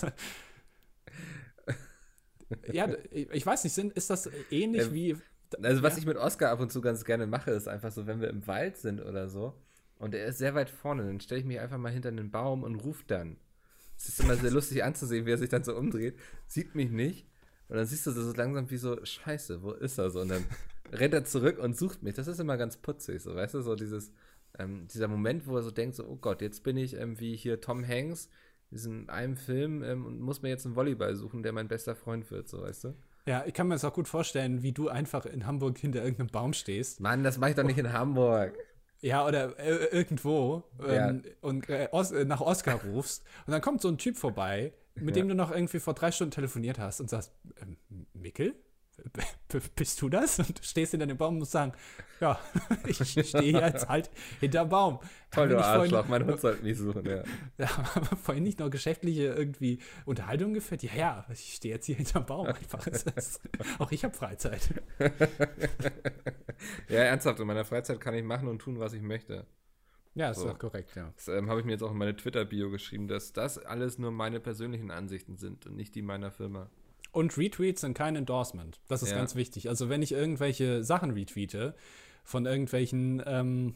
ja, 2.71 2.87
ich 3.11 3.29
ich 3.31 3.45
weiß 3.45 3.63
nicht, 3.63 3.73
sind, 3.73 3.93
ist 3.93 4.09
das 4.09 4.29
ähnlich 4.51 4.83
Ähm, 4.87 4.93
wie. 4.93 5.17
Also, 5.61 5.83
was 5.83 5.93
ja? 5.93 5.99
ich 5.99 6.05
mit 6.05 6.17
Oscar 6.17 6.51
ab 6.51 6.59
und 6.59 6.71
zu 6.71 6.81
ganz 6.81 7.05
gerne 7.05 7.27
mache, 7.27 7.51
ist 7.51 7.67
einfach 7.67 7.91
so, 7.91 8.07
wenn 8.07 8.19
wir 8.21 8.29
im 8.29 8.45
Wald 8.47 8.77
sind 8.77 8.99
oder 9.01 9.29
so 9.29 9.53
und 9.99 10.13
er 10.13 10.25
ist 10.25 10.37
sehr 10.37 10.53
weit 10.55 10.69
vorne, 10.69 11.03
dann 11.05 11.19
stelle 11.19 11.39
ich 11.41 11.45
mich 11.45 11.59
einfach 11.59 11.77
mal 11.77 11.91
hinter 11.91 12.09
einen 12.09 12.31
Baum 12.31 12.63
und 12.63 12.75
rufe 12.75 13.03
dann. 13.07 13.37
Es 13.97 14.09
ist 14.09 14.19
immer 14.19 14.35
sehr 14.35 14.51
lustig 14.51 14.83
anzusehen, 14.83 15.25
wie 15.25 15.31
er 15.31 15.37
sich 15.37 15.49
dann 15.49 15.63
so 15.63 15.75
umdreht, 15.75 16.17
sieht 16.47 16.75
mich 16.75 16.91
nicht 16.91 17.27
und 17.67 17.77
dann 17.77 17.85
siehst 17.85 18.05
du 18.05 18.11
so 18.11 18.33
langsam 18.33 18.69
wie 18.69 18.77
so, 18.77 19.03
Scheiße, 19.03 19.63
wo 19.63 19.71
ist 19.71 19.97
er 19.97 20.09
so? 20.09 20.21
Und 20.21 20.29
dann 20.29 20.45
rennt 20.91 21.13
er 21.13 21.23
zurück 21.23 21.57
und 21.57 21.75
sucht 21.75 22.03
mich. 22.03 22.13
Das 22.13 22.27
ist 22.27 22.39
immer 22.39 22.57
ganz 22.57 22.77
putzig, 22.77 23.21
so, 23.21 23.35
weißt 23.35 23.55
du, 23.55 23.61
so 23.61 23.75
dieses, 23.75 24.11
ähm, 24.59 24.87
dieser 24.93 25.07
Moment, 25.07 25.47
wo 25.47 25.55
er 25.57 25.63
so 25.63 25.71
denkt, 25.71 25.95
so, 25.95 26.05
oh 26.07 26.17
Gott, 26.17 26.41
jetzt 26.41 26.63
bin 26.63 26.77
ich 26.77 26.95
ähm, 26.95 27.19
wie 27.19 27.35
hier 27.35 27.61
Tom 27.61 27.85
Hanks 27.87 28.29
in 28.71 29.09
einem 29.09 29.37
Film 29.37 29.83
ähm, 29.83 30.05
und 30.05 30.19
muss 30.19 30.41
mir 30.41 30.49
jetzt 30.49 30.65
einen 30.65 30.75
Volleyball 30.75 31.15
suchen, 31.15 31.43
der 31.43 31.53
mein 31.53 31.67
bester 31.67 31.95
Freund 31.95 32.29
wird, 32.29 32.49
so, 32.49 32.61
weißt 32.61 32.85
du? 32.85 32.95
Ja, 33.25 33.43
ich 33.47 33.53
kann 33.53 33.67
mir 33.67 33.75
das 33.75 33.85
auch 33.85 33.93
gut 33.93 34.07
vorstellen, 34.07 34.61
wie 34.61 34.71
du 34.71 34.89
einfach 34.89 35.25
in 35.25 35.47
Hamburg 35.47 35.77
hinter 35.79 36.03
irgendeinem 36.03 36.27
Baum 36.27 36.53
stehst. 36.53 36.99
Mann, 36.99 37.23
das 37.23 37.39
mache 37.39 37.51
ich 37.51 37.55
doch 37.55 37.63
nicht 37.63 37.79
in 37.79 37.91
Hamburg. 37.91 38.53
Ja, 39.05 39.23
oder 39.27 39.59
äh, 39.59 39.85
irgendwo 39.91 40.63
Ja. 40.81 41.09
ähm, 41.09 41.21
und 41.41 41.69
äh, 41.69 41.89
Os 41.91 42.11
äh, 42.11 42.25
nach 42.25 42.41
Oscar 42.41 42.81
rufst. 42.81 43.23
Und 43.45 43.51
dann 43.51 43.61
kommt 43.61 43.79
so 43.81 43.87
ein 43.87 43.99
Typ 43.99 44.17
vorbei, 44.17 44.73
mit 44.95 45.15
Ja. 45.15 45.21
dem 45.21 45.27
du 45.29 45.35
noch 45.35 45.51
irgendwie 45.51 45.79
vor 45.79 45.93
drei 45.93 46.11
Stunden 46.11 46.31
telefoniert 46.31 46.79
hast 46.79 47.01
und 47.01 47.09
sagst: 47.11 47.31
ähm, 47.61 47.77
Mickel? 48.13 48.55
Bist 49.75 50.01
du 50.01 50.09
das? 50.09 50.39
Und 50.39 50.59
du 50.59 50.63
stehst 50.63 50.91
hinter 50.91 51.05
dem 51.07 51.17
Baum 51.17 51.35
und 51.35 51.39
musst 51.39 51.51
sagen: 51.51 51.73
Ja, 52.19 52.39
ich 52.87 52.97
stehe 52.97 53.59
jetzt 53.59 53.87
halt 53.87 54.09
hinterm 54.39 54.69
Baum. 54.69 54.99
Toll, 55.31 55.49
du 55.49 55.55
nicht 55.55 55.65
vorhin- 55.65 55.81
Arschloch, 55.81 56.07
mein 56.07 56.25
Hund 56.25 56.39
sollte 56.39 56.63
mich 56.63 56.77
suchen, 56.77 57.05
ja. 57.05 57.23
Ja, 57.57 57.95
haben 57.95 58.09
wir 58.09 58.17
vorhin 58.17 58.43
nicht 58.43 58.59
noch 58.59 58.69
geschäftliche 58.69 59.23
irgendwie 59.33 59.79
Unterhaltung 60.05 60.53
geführt? 60.53 60.83
Ja, 60.83 60.93
ja, 60.95 61.25
ich 61.31 61.55
stehe 61.55 61.73
jetzt 61.75 61.85
hier 61.85 61.95
hinterm 61.95 62.25
Baum 62.25 62.47
einfach. 62.47 62.85
Ist, 62.87 63.41
auch 63.79 63.91
ich 63.91 64.03
habe 64.03 64.13
Freizeit. 64.15 64.61
Ja, 66.87 66.99
ernsthaft, 67.01 67.39
in 67.39 67.47
meiner 67.47 67.65
Freizeit 67.65 67.99
kann 67.99 68.13
ich 68.13 68.23
machen 68.23 68.47
und 68.47 68.59
tun, 68.59 68.79
was 68.79 68.93
ich 68.93 69.01
möchte. 69.01 69.45
Ja, 70.13 70.31
ist 70.31 70.39
So. 70.39 70.47
doch 70.47 70.57
korrekt, 70.57 70.95
ja. 70.95 71.11
Das 71.15 71.27
ähm, 71.27 71.49
habe 71.49 71.59
ich 71.59 71.65
mir 71.65 71.73
jetzt 71.73 71.81
auch 71.83 71.91
in 71.91 71.97
meine 71.97 72.15
Twitter-Bio 72.15 72.69
geschrieben, 72.71 73.07
dass 73.09 73.33
das 73.33 73.57
alles 73.57 73.97
nur 73.99 74.11
meine 74.11 74.39
persönlichen 74.39 74.89
Ansichten 74.91 75.35
sind 75.37 75.65
und 75.65 75.75
nicht 75.75 75.93
die 75.95 76.01
meiner 76.01 76.31
Firma. 76.31 76.69
Und 77.15 77.37
Retweets 77.37 77.81
sind 77.81 77.93
kein 77.93 78.15
Endorsement. 78.17 78.81
Das 78.89 79.01
ist 79.01 79.11
Ja. 79.11 79.15
ganz 79.17 79.35
wichtig. 79.35 79.69
Also 79.69 79.87
wenn 79.87 80.01
ich 80.01 80.11
irgendwelche 80.11 80.83
Sachen 80.83 81.11
retweete 81.11 81.73
von 82.25 82.45
irgendwelchen 82.45 83.23
ähm, 83.25 83.75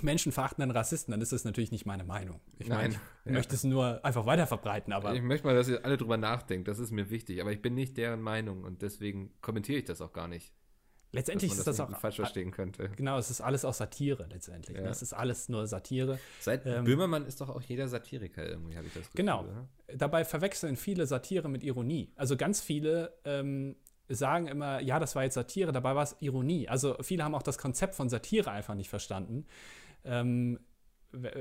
menschenverachtenden 0.00 0.70
Rassisten, 0.70 1.12
dann 1.12 1.20
ist 1.20 1.32
das 1.32 1.44
natürlich 1.44 1.72
nicht 1.72 1.84
meine 1.84 2.04
Meinung. 2.04 2.40
Ich 2.58 2.68
meine, 2.68 2.94
Nein, 2.94 3.00
ich 3.24 3.26
ja. 3.26 3.32
möchte 3.32 3.54
es 3.54 3.64
nur 3.64 4.02
einfach 4.04 4.24
weiter 4.24 4.46
verbreiten, 4.46 4.92
aber 4.94 5.14
Ich 5.14 5.20
möchte 5.22 5.46
mal, 5.46 5.54
dass 5.54 5.68
ihr 5.68 5.84
alle 5.84 5.98
drüber 5.98 6.16
nachdenkt, 6.16 6.68
das 6.68 6.78
ist 6.78 6.90
mir 6.90 7.10
wichtig, 7.10 7.40
aber 7.42 7.52
ich 7.52 7.60
bin 7.60 7.74
nicht 7.74 7.96
deren 7.98 8.22
Meinung 8.22 8.64
und 8.64 8.80
deswegen 8.80 9.30
kommentiere 9.42 9.80
ich 9.80 9.84
das 9.84 10.00
auch 10.00 10.12
gar 10.12 10.26
nicht. 10.28 10.52
Letztendlich 11.12 11.52
ist 11.52 11.66
das 11.66 11.76
hinten 11.76 11.94
auch 11.94 12.00
falsch 12.00 12.16
verstehen 12.16 12.50
könnte. 12.50 12.88
Genau, 12.96 13.18
es 13.18 13.30
ist 13.30 13.40
alles 13.40 13.64
auch 13.64 13.74
Satire 13.74 14.26
letztendlich. 14.30 14.76
Ja. 14.76 14.84
Ne? 14.84 14.90
Es 14.90 15.02
ist 15.02 15.12
alles 15.12 15.48
nur 15.48 15.66
Satire. 15.66 16.18
Seit 16.40 16.66
Ähm, 16.66 16.84
Böhmermann 16.84 17.26
ist 17.26 17.40
doch 17.40 17.48
auch 17.48 17.62
jeder 17.62 17.88
Satiriker 17.88 18.46
irgendwie, 18.46 18.76
habe 18.76 18.86
ich 18.86 18.94
das 18.94 19.04
Gefühl. 19.04 19.16
Genau. 19.16 19.44
oder? 19.44 19.68
Dabei 19.96 20.24
verwechseln 20.24 20.76
viele 20.76 21.06
Satire 21.06 21.48
mit 21.48 21.62
Ironie. 21.62 22.12
Also 22.16 22.36
ganz 22.36 22.60
viele 22.60 23.14
ähm, 23.24 23.76
sagen 24.08 24.46
immer, 24.48 24.80
ja, 24.80 24.98
das 24.98 25.14
war 25.14 25.24
jetzt 25.24 25.34
Satire, 25.34 25.72
dabei 25.72 25.94
war 25.94 26.02
es 26.02 26.16
Ironie. 26.20 26.68
Also 26.68 26.96
viele 27.00 27.24
haben 27.24 27.34
auch 27.34 27.42
das 27.42 27.58
Konzept 27.58 27.94
von 27.94 28.08
Satire 28.08 28.50
einfach 28.50 28.74
nicht 28.74 28.88
verstanden. 28.88 29.46
Ähm, 30.04 30.58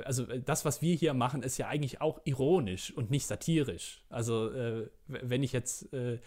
also 0.04 0.26
das, 0.26 0.66
was 0.66 0.82
wir 0.82 0.96
hier 0.96 1.14
machen, 1.14 1.44
ist 1.44 1.58
ja 1.58 1.68
eigentlich 1.68 2.02
auch 2.02 2.22
ironisch 2.26 2.92
und 2.96 3.12
nicht 3.12 3.28
satirisch. 3.28 4.04
Also 4.10 4.52
äh, 4.52 4.90
wenn 5.08 5.44
ich 5.44 5.52
jetzt 5.52 5.94
äh, 5.94 6.20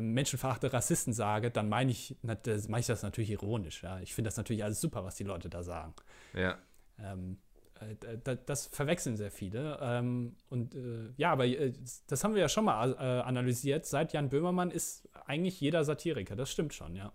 menschenverachte 0.00 0.72
Rassisten 0.72 1.12
sage, 1.12 1.50
dann 1.50 1.68
meine 1.68 1.90
ich, 1.92 2.16
meine 2.22 2.80
ich 2.80 2.86
das 2.86 3.02
natürlich 3.02 3.30
ironisch. 3.30 3.82
Ja? 3.82 4.00
Ich 4.00 4.14
finde 4.14 4.28
das 4.28 4.36
natürlich 4.36 4.64
alles 4.64 4.80
super, 4.80 5.04
was 5.04 5.14
die 5.14 5.24
Leute 5.24 5.48
da 5.48 5.62
sagen. 5.62 5.94
Ja. 6.34 6.58
Ähm, 6.98 7.38
äh, 7.80 8.18
da- 8.24 8.34
das 8.34 8.66
verwechseln 8.66 9.16
sehr 9.16 9.30
viele. 9.30 9.78
Ähm, 9.80 10.36
und 10.48 10.74
äh, 10.74 11.10
ja, 11.16 11.32
aber 11.32 11.46
äh, 11.46 11.72
das 12.08 12.24
haben 12.24 12.34
wir 12.34 12.40
ja 12.40 12.48
schon 12.48 12.64
mal 12.64 12.92
äh, 12.94 12.96
analysiert. 13.22 13.86
Seit 13.86 14.12
Jan 14.12 14.28
Böhmermann 14.28 14.70
ist 14.70 15.08
eigentlich 15.26 15.60
jeder 15.60 15.84
Satiriker. 15.84 16.36
Das 16.36 16.50
stimmt 16.50 16.74
schon, 16.74 16.96
ja. 16.96 17.12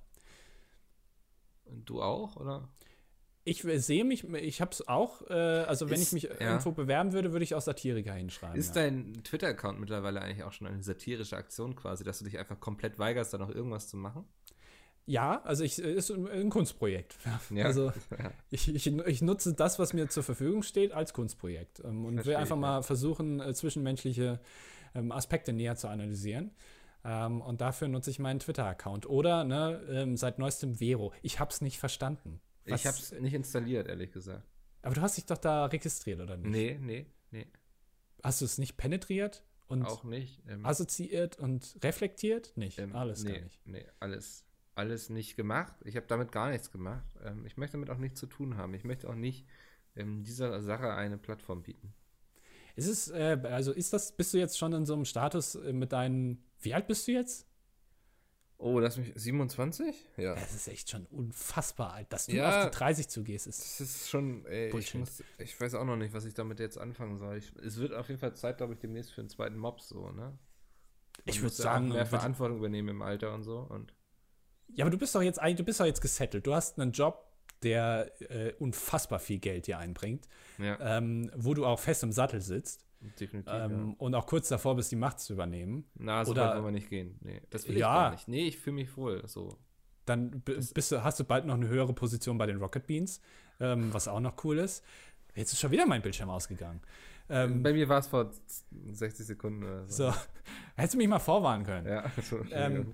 Und 1.65 1.89
du 1.89 2.01
auch, 2.01 2.35
oder? 2.37 2.69
Ich 3.45 3.63
äh, 3.63 3.77
sehe 3.77 4.03
mich, 4.03 4.23
ich 4.23 4.59
habe 4.59 4.71
es 4.71 4.87
auch, 4.87 5.21
äh, 5.29 5.33
also 5.33 5.89
wenn 5.89 6.01
Ist- 6.01 6.07
ich 6.07 6.23
mich 6.23 6.23
ja. 6.23 6.49
irgendwo 6.49 6.71
bewerben 6.71 7.13
würde, 7.13 7.31
würde 7.31 7.43
ich 7.43 7.55
auch 7.55 7.61
Satiriker 7.61 8.13
hinschreiben. 8.13 8.57
Ist 8.57 8.75
ja. 8.75 8.81
dein 8.81 9.23
Twitter-Account 9.23 9.79
mittlerweile 9.79 10.21
eigentlich 10.21 10.43
auch 10.43 10.51
schon 10.51 10.67
eine 10.67 10.83
satirische 10.83 11.37
Aktion 11.37 11.75
quasi, 11.75 12.03
dass 12.03 12.19
du 12.19 12.25
dich 12.25 12.37
einfach 12.37 12.59
komplett 12.59 12.99
weigerst, 12.99 13.33
da 13.33 13.37
noch 13.37 13.49
irgendwas 13.49 13.87
zu 13.87 13.97
machen? 13.97 14.25
ja, 15.07 15.41
also 15.43 15.63
ich 15.63 15.81
äh, 15.83 15.93
ist 15.93 16.09
ein, 16.11 16.49
Kunstprojekt. 16.49 17.17
Ja. 17.51 17.65
Also 17.65 17.93
ich, 18.49 18.73
ich, 18.73 18.87
ich 18.87 19.21
nutze 19.21 19.53
das, 19.53 19.77
was 19.77 19.93
mir 19.93 20.09
zur 20.09 20.23
Verfügung 20.23 20.63
steht, 20.63 20.91
als 20.91 21.13
Kunstprojekt 21.13 21.81
ähm, 21.83 22.05
und 22.05 22.15
will 22.17 22.23
Verstehe 22.23 22.37
einfach 22.39 22.55
ich, 22.55 22.61
mal 22.61 22.81
versuchen, 22.81 23.39
äh, 23.39 23.53
zwischenmenschliche 23.53 24.39
ähm, 24.95 25.11
Aspekte 25.11 25.53
näher 25.53 25.75
zu 25.75 25.87
analysieren. 25.87 26.51
Ähm, 27.03 27.41
und 27.41 27.61
dafür 27.61 27.87
nutze 27.87 28.09
ich 28.09 28.17
meinen 28.17 28.39
Twitter-Account. 28.39 29.07
Oder 29.07 29.43
ne, 29.43 29.79
ähm, 29.89 30.17
seit 30.17 30.39
neuestem 30.39 30.75
Vero. 30.75 31.13
Ich 31.21 31.39
habe 31.39 31.51
es 31.51 31.61
nicht 31.61 31.77
verstanden. 31.77 32.41
Was- 32.65 32.81
Ich 32.81 32.87
habe 32.87 32.97
es 32.97 33.11
nicht 33.11 33.33
installiert, 33.33 33.87
ehrlich 33.87 34.11
gesagt. 34.11 34.43
Aber 34.81 34.95
du 34.95 35.01
hast 35.01 35.17
dich 35.17 35.25
doch 35.25 35.37
da 35.37 35.65
registriert, 35.65 36.19
oder 36.21 36.37
nicht? 36.37 36.49
Nee, 36.51 36.77
nee, 36.81 37.05
nee. 37.31 37.47
Hast 38.23 38.41
du 38.41 38.45
es 38.45 38.57
nicht 38.57 38.77
penetriert 38.77 39.43
und 39.67 39.83
Auch 39.85 40.03
nicht. 40.03 40.41
Ähm, 40.47 40.65
assoziiert 40.65 41.37
und 41.39 41.77
reflektiert? 41.83 42.55
Nicht. 42.55 42.79
ähm, 42.79 42.95
Alles 42.95 43.23
nee, 43.23 43.33
gar 43.33 43.41
nicht. 43.41 43.65
Nee, 43.67 43.85
alles, 43.99 44.45
alles 44.75 45.09
nicht 45.09 45.35
gemacht. 45.35 45.73
Ich 45.85 45.95
habe 45.95 46.05
damit 46.07 46.31
gar 46.31 46.49
nichts 46.49 46.71
gemacht. 46.71 47.05
Ähm, 47.23 47.45
ich 47.45 47.57
möchte 47.57 47.73
damit 47.77 47.89
auch 47.89 47.97
nichts 47.97 48.19
zu 48.19 48.27
tun 48.27 48.57
haben. 48.57 48.73
Ich 48.73 48.83
möchte 48.83 49.09
auch 49.09 49.15
nicht 49.15 49.47
ähm, 49.95 50.23
dieser 50.23 50.61
Sache 50.61 50.93
eine 50.93 51.17
Plattform 51.17 51.63
bieten. 51.63 51.93
Ist 52.75 52.87
es, 52.87 53.07
äh, 53.09 53.39
also 53.43 53.71
ist 53.71 53.93
das, 53.93 54.15
bist 54.15 54.33
du 54.33 54.37
jetzt 54.37 54.57
schon 54.57 54.73
in 54.73 54.85
so 54.85 54.93
einem 54.93 55.05
Status 55.05 55.55
äh, 55.55 55.71
mit 55.73 55.93
deinen, 55.93 56.43
wie 56.59 56.73
alt 56.73 56.87
bist 56.87 57.07
du 57.07 57.11
jetzt? 57.13 57.47
Oh, 58.57 58.79
lass 58.79 58.97
mich. 58.97 59.11
27? 59.15 59.93
Ja. 60.17 60.33
Das 60.35 60.53
ist 60.53 60.67
echt 60.69 60.89
schon 60.89 61.05
unfassbar 61.07 61.93
alt, 61.93 62.11
dass 62.13 62.27
du 62.27 62.33
Ja. 62.37 62.63
auf 62.65 62.71
die 62.71 62.77
30 62.77 63.09
zugehst. 63.09 63.47
Ist, 63.47 63.61
Das 63.61 63.81
ist 63.81 64.09
schon, 64.09 64.45
ey, 64.45 64.75
ich, 64.77 64.93
muss, 64.95 65.21
ich 65.37 65.59
weiß 65.59 65.75
auch 65.75 65.83
noch 65.83 65.97
nicht, 65.97 66.13
was 66.13 66.23
ich 66.25 66.33
damit 66.33 66.59
jetzt 66.59 66.77
anfangen 66.77 67.17
soll. 67.17 67.37
Ich, 67.37 67.51
es 67.63 67.77
wird 67.77 67.93
auf 67.93 68.07
jeden 68.07 68.19
Fall 68.19 68.33
Zeit, 68.35 68.57
glaube 68.57 68.73
ich, 68.73 68.79
demnächst 68.79 69.11
für 69.11 69.21
einen 69.21 69.29
zweiten 69.29 69.57
Mops 69.57 69.89
so, 69.89 70.09
ne? 70.11 70.21
Man 70.21 70.37
ich 71.25 71.41
würde 71.41 71.55
sagen, 71.55 71.89
mehr 71.89 72.05
Verantwortung 72.05 72.57
übernehmen 72.57 72.89
im 72.89 73.01
Alter 73.01 73.33
und 73.33 73.43
so. 73.43 73.59
Und 73.59 73.93
ja, 74.73 74.83
aber 74.85 74.91
du 74.91 74.97
bist 74.97 75.13
doch 75.15 75.21
jetzt 75.21 75.39
eigentlich, 75.39 75.57
du 75.57 75.63
bist 75.63 75.79
doch 75.79 75.85
jetzt 75.85 76.01
gesettelt. 76.01 76.45
Du 76.47 76.53
hast 76.53 76.79
einen 76.79 76.91
Job, 76.91 77.25
der 77.63 78.11
äh, 78.31 78.53
unfassbar 78.59 79.19
viel 79.19 79.39
Geld 79.39 79.67
dir 79.67 79.79
einbringt, 79.79 80.27
Ja, 80.57 80.97
ähm, 80.97 81.31
wo 81.35 81.53
du 81.53 81.65
auch 81.65 81.79
fest 81.79 82.03
im 82.03 82.11
Sattel 82.11 82.41
sitzt 82.41 82.85
definitiv. 83.19 83.51
ähm, 83.53 83.89
ja. 83.89 83.95
und 83.97 84.15
auch 84.15 84.25
kurz 84.25 84.47
davor 84.49 84.75
bist, 84.75 84.91
die 84.91 84.95
Macht 84.95 85.19
zu 85.19 85.33
übernehmen. 85.33 85.85
Na, 85.95 86.23
so 86.25 86.31
oder- 86.31 86.47
weit 86.49 86.53
wollen 86.55 86.65
wir 86.65 86.71
nicht 86.71 86.89
gehen. 86.89 87.17
Nee, 87.21 87.41
das 87.49 87.67
will 87.67 87.75
ich 87.75 87.81
Ja. 87.81 87.93
gar 87.93 88.11
nicht. 88.11 88.27
Nee, 88.27 88.47
ich 88.47 88.57
fühle 88.57 88.75
mich 88.75 88.95
wohl. 88.97 89.21
So. 89.27 89.57
Dann 90.05 90.41
bist 90.41 90.91
du, 90.91 91.03
hast 91.03 91.19
du 91.19 91.23
bald 91.23 91.45
noch 91.45 91.55
eine 91.55 91.67
höhere 91.67 91.93
Position 91.93 92.37
bei 92.37 92.45
den 92.45 92.57
Rocket 92.57 92.85
Beans, 92.85 93.19
ähm, 93.59 93.93
was 93.93 94.07
auch 94.07 94.19
noch 94.19 94.43
cool 94.43 94.59
ist. 94.59 94.83
Jetzt 95.35 95.51
ist 95.53 95.59
schon 95.59 95.71
wieder 95.71 95.85
mein 95.85 96.01
Bildschirm 96.01 96.29
ausgegangen. 96.29 96.81
Ähm, 97.27 97.63
Bei 97.63 97.73
mir 97.73 97.89
war 97.89 97.97
es 97.99 98.07
vor 98.07 98.31
60 98.91 99.25
Sekunden 99.25 99.63
oder 99.63 99.87
so. 99.87 100.11
so, 100.11 100.17
hättest 100.75 100.93
du 100.93 100.97
mich 100.99 101.07
mal 101.07 101.17
vorwarnen 101.19 101.65
können. 101.65 101.87
Ja, 101.87 102.09
so, 102.21 102.39
Ähm, 102.51 102.93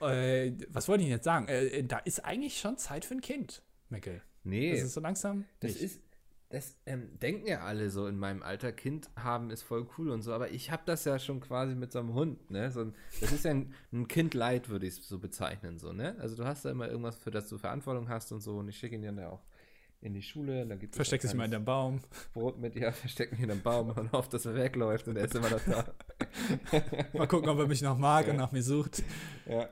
äh, 0.00 0.52
was 0.68 0.88
wollte 0.88 1.02
ich 1.02 1.10
jetzt 1.10 1.24
sagen? 1.24 1.48
Äh, 1.48 1.82
da 1.84 1.98
ist 1.98 2.24
eigentlich 2.24 2.58
schon 2.60 2.76
Zeit 2.78 3.04
für 3.04 3.14
ein 3.14 3.20
Kind, 3.20 3.62
Mickel. 3.88 4.22
nee, 4.44 4.70
Das 4.72 4.82
ist 4.82 4.94
so 4.94 5.00
langsam. 5.00 5.44
Das 5.60 5.72
nicht. 5.72 5.82
ist, 5.82 6.00
das 6.54 6.76
ähm, 6.86 7.18
denken 7.18 7.48
ja 7.48 7.60
alle 7.64 7.90
so 7.90 8.06
in 8.06 8.16
meinem 8.16 8.42
Alter, 8.42 8.70
Kind 8.72 9.10
haben 9.16 9.50
ist 9.50 9.62
voll 9.62 9.88
cool 9.98 10.10
und 10.10 10.22
so, 10.22 10.32
aber 10.32 10.50
ich 10.50 10.70
habe 10.70 10.82
das 10.86 11.04
ja 11.04 11.18
schon 11.18 11.40
quasi 11.40 11.74
mit 11.74 11.90
so 11.90 11.98
einem 11.98 12.14
Hund, 12.14 12.50
ne? 12.50 12.70
So 12.70 12.82
ein, 12.82 12.94
das 13.20 13.32
ist 13.32 13.44
ja 13.44 13.50
ein, 13.50 13.74
ein 13.92 14.06
Kind 14.06 14.34
leid, 14.34 14.68
würde 14.68 14.86
ich 14.86 14.98
es 14.98 15.08
so 15.08 15.18
bezeichnen, 15.18 15.78
so, 15.80 15.92
ne? 15.92 16.16
Also 16.20 16.36
du 16.36 16.44
hast 16.44 16.64
da 16.64 16.70
immer 16.70 16.88
irgendwas, 16.88 17.16
für 17.16 17.32
das 17.32 17.48
du 17.48 17.58
Verantwortung 17.58 18.08
hast 18.08 18.30
und 18.30 18.40
so 18.40 18.58
und 18.58 18.68
ich 18.68 18.78
schicke 18.78 18.94
ihn 18.94 19.02
dann 19.02 19.18
ja 19.18 19.30
auch 19.30 19.42
in 20.00 20.12
die 20.14 20.22
Schule, 20.22 20.62
und 20.62 20.68
dann 20.68 20.78
gibt 20.78 20.92
es 20.94 20.96
Versteckt 20.96 21.22
sich 21.22 21.34
mal 21.34 21.46
in 21.46 21.50
dem 21.50 21.64
Baum. 21.64 22.00
Brot 22.34 22.58
mit, 22.60 22.76
ja, 22.76 22.92
versteckt 22.92 23.32
mich 23.32 23.40
in 23.40 23.50
einem 23.50 23.62
Baum 23.62 23.90
und 23.90 24.12
hofft, 24.12 24.32
dass 24.34 24.46
er 24.46 24.54
wegläuft 24.54 25.08
und 25.08 25.16
er 25.16 25.24
ist 25.24 25.34
immer 25.34 25.50
noch 25.50 25.64
da. 25.64 25.92
Mal 27.14 27.26
gucken, 27.26 27.48
ob 27.48 27.58
er 27.58 27.66
mich 27.66 27.82
noch 27.82 27.98
mag 27.98 28.26
Ja. 28.26 28.32
und 28.32 28.36
nach 28.38 28.52
mir 28.52 28.62
sucht. 28.62 29.02
Ja. 29.46 29.68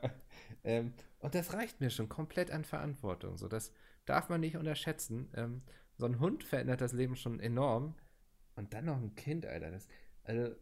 Ähm, 0.63 0.93
und 1.19 1.35
das 1.35 1.53
reicht 1.53 1.79
mir 1.81 1.89
schon 1.91 2.09
komplett 2.09 2.51
an 2.51 2.65
Verantwortung. 2.65 3.37
So, 3.37 3.47
das 3.47 3.71
darf 4.05 4.27
man 4.27 4.41
nicht 4.41 4.57
unterschätzen. 4.57 5.29
Ähm, 5.35 5.61
so 5.97 6.05
ein 6.05 6.19
Hund 6.19 6.43
verändert 6.43 6.81
das 6.81 6.93
Leben 6.93 7.15
schon 7.15 7.39
enorm. 7.39 7.95
Und 8.55 8.73
dann 8.73 8.85
noch 8.85 8.97
ein 8.97 9.15
Kind, 9.15 9.45
Alter. 9.45 9.71
Das, 9.71 9.87
also, 10.23 10.55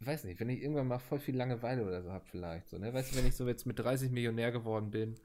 weiß 0.00 0.24
nicht, 0.24 0.40
wenn 0.40 0.48
ich 0.48 0.62
irgendwann 0.62 0.88
mal 0.88 0.98
voll 0.98 1.18
viel 1.18 1.36
Langeweile 1.36 1.84
oder 1.84 2.02
so 2.02 2.10
habe, 2.10 2.24
vielleicht. 2.30 2.70
So, 2.70 2.78
ne? 2.78 2.92
Weißt 2.92 3.12
du, 3.12 3.16
wenn 3.16 3.26
ich 3.26 3.36
so 3.36 3.46
jetzt 3.46 3.66
mit 3.66 3.78
30 3.78 4.10
Millionär 4.10 4.52
geworden 4.52 4.90
bin 4.90 5.16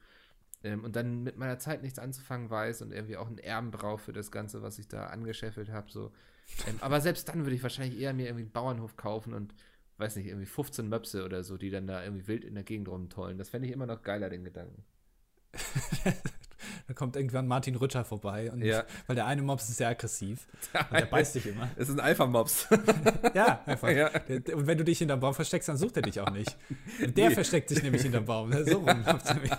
ähm, 0.63 0.83
und 0.83 0.95
dann 0.95 1.23
mit 1.23 1.37
meiner 1.37 1.59
Zeit 1.59 1.81
nichts 1.81 1.99
anzufangen 1.99 2.49
weiß 2.49 2.81
und 2.81 2.91
irgendwie 2.91 3.17
auch 3.17 3.27
einen 3.27 3.37
Erben 3.37 3.71
brauche 3.71 3.99
für 3.99 4.13
das 4.13 4.31
Ganze, 4.31 4.61
was 4.61 4.79
ich 4.79 4.87
da 4.87 5.07
angeschäffelt 5.07 5.69
habe. 5.69 5.91
So. 5.91 6.11
Ähm, 6.67 6.77
aber 6.81 7.01
selbst 7.01 7.29
dann 7.29 7.45
würde 7.45 7.55
ich 7.55 7.63
wahrscheinlich 7.63 7.99
eher 7.99 8.13
mir 8.13 8.25
irgendwie 8.25 8.43
einen 8.43 8.51
Bauernhof 8.51 8.97
kaufen 8.97 9.33
und 9.33 9.53
weiß 9.97 10.17
nicht, 10.17 10.27
irgendwie 10.27 10.45
15 10.45 10.89
Möpse 10.89 11.23
oder 11.23 11.43
so, 11.43 11.57
die 11.57 11.69
dann 11.69 11.87
da 11.87 12.03
irgendwie 12.03 12.27
wild 12.27 12.43
in 12.43 12.55
der 12.55 12.63
Gegend 12.63 12.89
rumtollen. 12.89 13.37
Das 13.37 13.49
fände 13.49 13.67
ich 13.67 13.73
immer 13.73 13.85
noch 13.85 14.01
geiler, 14.01 14.29
den 14.29 14.43
Gedanken. 14.43 14.83
da 16.87 16.93
kommt 16.93 17.15
irgendwann 17.15 17.47
Martin 17.47 17.75
Rütter 17.75 18.05
vorbei. 18.05 18.51
Und 18.51 18.61
Ja. 18.63 18.83
Weil 19.07 19.15
der 19.15 19.25
eine 19.25 19.41
Mops 19.41 19.69
ist 19.69 19.77
sehr 19.77 19.89
aggressiv. 19.89 20.47
Und 20.73 20.99
der 20.99 21.05
beißt 21.05 21.35
dich 21.35 21.45
immer. 21.47 21.69
Es 21.75 21.89
ist 21.89 21.95
ein 21.95 21.99
Alpha-Mops. 21.99 22.67
Ja, 23.33 23.61
einfach. 23.65 23.89
Ja. 23.89 24.09
Der- 24.09 24.55
Und 24.55 24.67
wenn 24.67 24.77
du 24.77 24.83
dich 24.83 24.99
hinterm 24.99 25.19
Baum 25.19 25.33
versteckst, 25.33 25.67
dann 25.69 25.77
sucht 25.77 25.95
er 25.97 26.01
dich 26.03 26.19
auch 26.21 26.29
nicht. 26.31 26.55
Der 27.01 27.31
versteckt 27.31 27.69
sich 27.69 27.81
nämlich 27.83 28.01
hinterm 28.03 28.25
Baum. 28.25 28.51
So 28.65 28.77
rum 28.77 28.85
nämlich. 28.85 29.51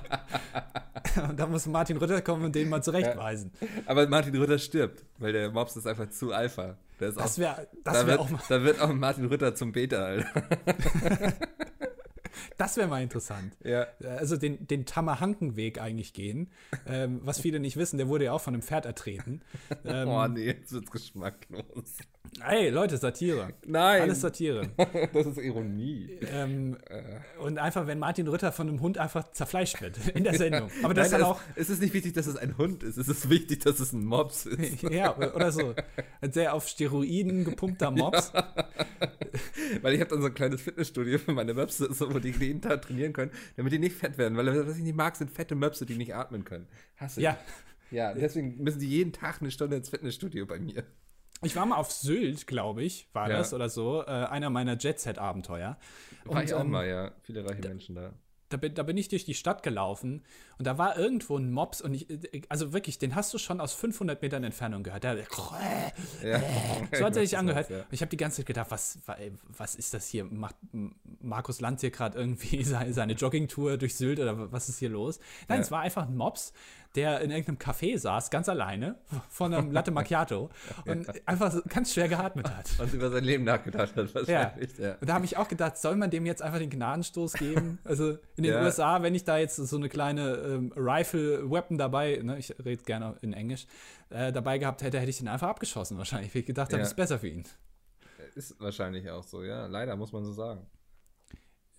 Und 1.29 1.39
da 1.39 1.47
muss 1.47 1.67
Martin 1.67 1.97
Rütter 1.97 2.21
kommen 2.21 2.45
und 2.47 2.55
den 2.55 2.69
mal 2.69 2.83
zurechtweisen. 2.83 3.51
Aber 3.87 4.07
Martin 4.09 4.35
Rütter 4.37 4.59
stirbt, 4.59 5.05
weil 5.19 5.33
der 5.33 5.51
Mops 5.51 5.77
ist 5.77 5.87
einfach 5.87 6.11
zu 6.11 6.33
Alpha. 6.33 6.77
Der 7.01 7.13
Das 7.13 7.39
wäre 7.39 7.69
da, 7.85 7.93
das 7.93 7.95
wär 8.01 8.07
wird, 8.07 8.21
auch 8.21 8.31
mal, 8.31 8.41
da 8.49 8.63
wird 8.63 8.81
auch 8.81 8.93
Martin 8.93 9.25
Rütter 9.27 9.55
zum 9.55 9.73
Beta, 9.73 9.97
Alter. 10.05 10.27
Das 12.57 12.76
wär 12.76 12.87
mal 12.87 13.03
interessant. 13.03 13.57
Ja. 13.64 13.87
Also 14.05 14.37
den, 14.37 14.66
den 14.66 14.87
Tamahanken-Weg 14.87 15.80
eigentlich 15.80 16.12
gehen. 16.12 16.51
Ähm, 16.87 17.20
was 17.22 17.41
viele 17.41 17.61
nicht 17.61 17.76
wissen, 17.76 17.97
der 17.99 18.09
wurde 18.09 18.26
ja 18.26 18.32
auch 18.32 18.41
von 18.41 18.55
einem 18.55 18.62
Pferd 18.62 18.87
ertreten. 18.87 19.43
Ähm, 19.84 20.09
Oh 20.09 20.26
nee, 20.26 20.45
jetzt 20.47 20.72
wird's 20.72 20.91
geschmacklos. 20.91 21.99
Ey, 22.45 22.68
Leute, 22.70 22.97
Satire. 22.99 23.51
Nein, 23.66 24.03
Alles 24.03 24.20
Satire. 24.20 24.68
das 25.12 25.26
ist 25.26 25.39
Ironie. 25.39 26.18
ähm, 26.32 26.76
Äh. 26.89 27.03
und 27.41 27.59
einfach, 27.59 27.87
wenn 27.87 27.99
Martin 27.99 28.28
Rütter 28.28 28.53
von 28.53 28.68
einem 28.68 28.80
Hund 28.80 28.99
einfach 28.99 29.30
zerfleischt 29.32 29.80
wird 29.80 29.97
in 30.09 30.24
der 30.24 30.34
Sendung. 30.34 30.70
Aber 30.82 30.93
das 30.95 31.11
Nein, 31.11 31.20
dann 31.20 31.30
auch, 31.30 31.41
es, 31.55 31.70
ist 31.70 31.80
nicht 31.80 31.95
wichtig, 31.95 32.12
dass 32.12 32.26
es 32.26 32.37
ein 32.37 32.59
Hund 32.59 32.82
ist. 32.82 32.99
Es 32.99 33.09
ist 33.09 33.30
wichtig, 33.30 33.61
dass 33.61 33.80
es 33.80 33.93
ein 33.93 34.05
Mops 34.05 34.47
ist. 34.47 34.82
ja, 34.91 35.16
oder 35.16 35.51
so. 35.51 35.74
Ein 36.20 36.32
sehr 36.32 36.53
auf 36.55 36.68
Steroiden 36.68 37.45
gepumpter 37.45 37.91
Mops. 37.93 38.32
Weil 39.82 39.95
ich 39.95 40.01
habe 40.01 40.11
dann 40.11 40.20
so 40.20 40.26
ein 40.28 40.34
kleines 40.34 40.61
Fitnessstudio 40.61 41.18
für 41.18 41.32
meine 41.32 41.55
Möpse, 41.55 41.93
so, 41.93 42.12
wo 42.12 42.18
die 42.18 42.30
jeden 42.30 42.61
Tag 42.61 42.82
trainieren 42.82 43.12
können, 43.12 43.30
damit 43.57 43.72
die 43.72 43.78
nicht 43.78 43.97
fett 43.97 44.18
werden. 44.18 44.37
Weil 44.37 44.66
was 44.66 44.76
ich 44.76 44.82
nicht 44.82 44.97
mag, 44.97 45.16
sind 45.16 45.30
fette 45.30 45.55
Möpse, 45.55 45.87
die 45.87 45.97
nicht 45.97 46.14
atmen 46.14 46.45
können. 46.45 46.66
Hasse 46.97 47.20
Ja, 47.20 47.39
ich. 47.91 47.93
Ja, 47.97 48.12
deswegen 48.14 48.62
müssen 48.62 48.80
die 48.80 48.89
jeden 48.89 49.12
Tag 49.12 49.41
eine 49.41 49.51
Stunde 49.51 49.76
ins 49.76 49.89
Fitnessstudio 49.91 50.45
bei 50.45 50.59
mir. 50.59 50.84
Ich 51.43 51.55
war 51.57 51.66
mal 51.66 51.76
auf 51.76 51.93
Sylt, 51.93 52.47
glaube 52.47 52.82
ich, 52.82 53.09
war 53.12 53.30
Ja. 53.30 53.39
das 53.39 53.53
oder 53.53 53.68
so. 53.68 54.03
Äh, 54.03 54.07
einer 54.11 54.51
meiner 54.51 54.76
Jet-Set-Abenteuer. 54.78 55.76
War 56.24 56.43
ich 56.45 56.55
auch 56.55 56.61
ähm, 56.61 56.70
mal, 56.70 56.87
ja. 56.89 57.12
Viele 57.22 57.45
reiche 57.49 57.68
Menschen 57.68 57.95
da. 57.95 58.12
da 58.49 58.57
bin, 58.57 58.74
da 58.74 58.82
bin 58.82 58.97
ich 58.97 59.09
durch 59.09 59.24
die 59.24 59.34
Stadt 59.34 59.62
gelaufen 59.62 60.24
und 60.59 60.66
da 60.66 60.78
war 60.78 60.97
irgendwo 60.99 61.37
ein 61.37 61.51
Mops 61.53 61.80
und 61.80 61.95
ich, 61.95 62.07
also 62.49 62.72
wirklich, 62.72 62.99
den 62.99 63.14
hast 63.14 63.32
du 63.34 63.39
schon 63.39 63.61
aus 63.61 63.74
500 63.74 64.22
Metern 64.22 64.43
Entfernung 64.45 64.82
gehört. 64.82 65.05
Der, 65.05 65.16
Ja. 66.22 66.41
so 66.93 67.05
hat 67.05 67.16
er 67.16 67.22
sich 67.26 67.37
angehört. 67.39 67.70
ja. 67.70 67.84
Ich 67.91 68.01
habe 68.01 68.09
die 68.11 68.16
ganze 68.16 68.39
Zeit 68.39 68.47
gedacht, 68.47 68.70
was, 68.70 68.99
was 69.57 69.74
ist 69.74 69.95
das 69.95 70.07
hier? 70.07 70.24
Macht 70.24 70.57
Markus 71.20 71.61
Lanz 71.61 71.80
hier 71.80 71.91
gerade 71.91 72.18
irgendwie 72.18 72.62
seine, 72.64 72.93
seine 72.93 73.12
Joggingtour 73.12 73.76
durch 73.76 73.95
Sylt 73.97 74.18
oder 74.20 74.51
was 74.53 74.68
ist 74.68 74.78
hier 74.78 74.91
los? 74.91 75.18
Nein, 75.49 75.59
Ja. 75.59 75.62
es 75.64 75.70
war 75.70 75.80
einfach 75.80 76.07
ein 76.09 76.16
Mops, 76.16 76.53
der 76.97 77.20
in 77.20 77.30
irgendeinem 77.30 77.59
Café 77.59 77.99
saß, 77.99 78.30
ganz 78.30 78.49
alleine, 78.49 78.97
von 79.28 79.53
einem 79.55 79.70
Latte 79.70 79.90
Macchiato 79.90 80.51
und 80.86 81.07
einfach 81.28 81.53
so 81.53 81.61
ganz 81.68 81.92
schwer 81.94 82.09
geatmet 82.09 82.51
hat. 82.51 82.68
Und 82.80 82.92
über 82.92 83.11
sein 83.11 83.22
Leben 83.24 83.44
nachgedacht 83.44 83.94
hat, 83.94 84.14
wahrscheinlich. 84.14 84.76
Ja. 84.78 84.97
Und 85.01 85.09
da 85.09 85.14
habe 85.14 85.24
ich 85.24 85.36
auch 85.36 85.49
gedacht, 85.49 85.76
soll 85.78 85.97
man 85.97 86.11
dem 86.11 86.26
jetzt 86.26 86.42
einfach 86.42 86.59
den 86.59 86.70
Gnadenstoß 86.70 87.34
geben? 87.34 87.78
Also 87.84 88.18
in 88.36 88.42
den 88.42 88.53
Ja. 88.55 88.62
USA, 88.62 89.03
wenn 89.03 89.14
ich 89.14 89.24
da 89.24 89.38
jetzt 89.38 89.57
so 89.57 89.76
eine 89.76 89.88
kleine 89.88 90.34
ähm, 90.36 90.72
Rifle-Weapon 90.76 91.78
dabei, 91.78 92.20
ne, 92.22 92.38
ich 92.38 92.55
rede 92.64 92.82
gerne 92.82 93.16
in 93.20 93.32
Englisch, 93.32 93.66
äh, 94.11 94.32
dabei 94.32 94.59
gehabt 94.59 94.82
hätte, 94.82 94.99
hätte 94.99 95.11
ich 95.11 95.18
den 95.18 95.28
einfach 95.28 95.49
abgeschossen 95.49 95.99
wahrscheinlich. 95.99 96.34
Ich 96.34 96.47
gedacht 96.47 96.68
habe, 96.68 96.76
Ja. 96.78 96.80
das 96.80 96.88
ist 96.90 96.97
besser 96.97 97.18
für 97.18 97.28
ihn. 97.28 97.44
Ist 98.34 98.59
wahrscheinlich 98.61 99.09
auch 99.11 99.22
so, 99.22 99.42
ja. 99.42 99.66
Leider 99.66 99.97
muss 99.97 100.12
man 100.12 100.24
so 100.24 100.32
sagen. 100.32 100.66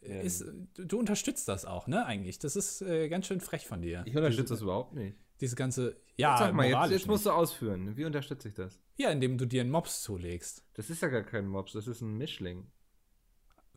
Ähm, 0.08 0.26
Ist, 0.26 0.45
du, 0.76 0.86
du 0.86 0.99
unterstützt 0.99 1.47
das 1.47 1.66
auch, 1.66 1.88
ne, 1.88 2.05
eigentlich. 2.05 2.39
Das 2.39 2.55
ist 2.55 2.82
äh, 2.82 3.10
ganz 3.10 3.28
schön 3.28 3.41
frech 3.41 3.68
von 3.68 3.82
dir. 3.82 4.03
Ich 4.05 4.16
unterstütze 4.16 4.53
das 4.53 4.62
überhaupt 4.62 4.93
nicht. 4.93 5.18
Diese 5.41 5.55
ganze, 5.55 5.97
ja, 6.16 6.36
Sag 6.38 6.53
mal, 6.53 6.66
jetzt, 6.66 6.91
jetzt 6.91 7.08
musst 7.08 7.26
du 7.26 7.32
ausführen. 7.32 7.95
Wie 7.95 8.05
unterstütze 8.05 8.47
ich 8.47 8.55
das? 8.55 8.80
Ja, 8.95 9.12
indem 9.12 9.38
du 9.38 9.45
dir 9.45 9.62
einen 9.62 9.70
Mops 9.70 10.01
zulegst. 10.01 10.64
Das 10.74 10.89
ist 10.89 11.01
ja 11.01 11.10
gar 11.10 11.22
kein 11.24 11.45
Mops, 11.47 11.74
das 11.74 11.88
ist 11.88 12.01
ein 12.01 12.18
Mischling. 12.18 12.66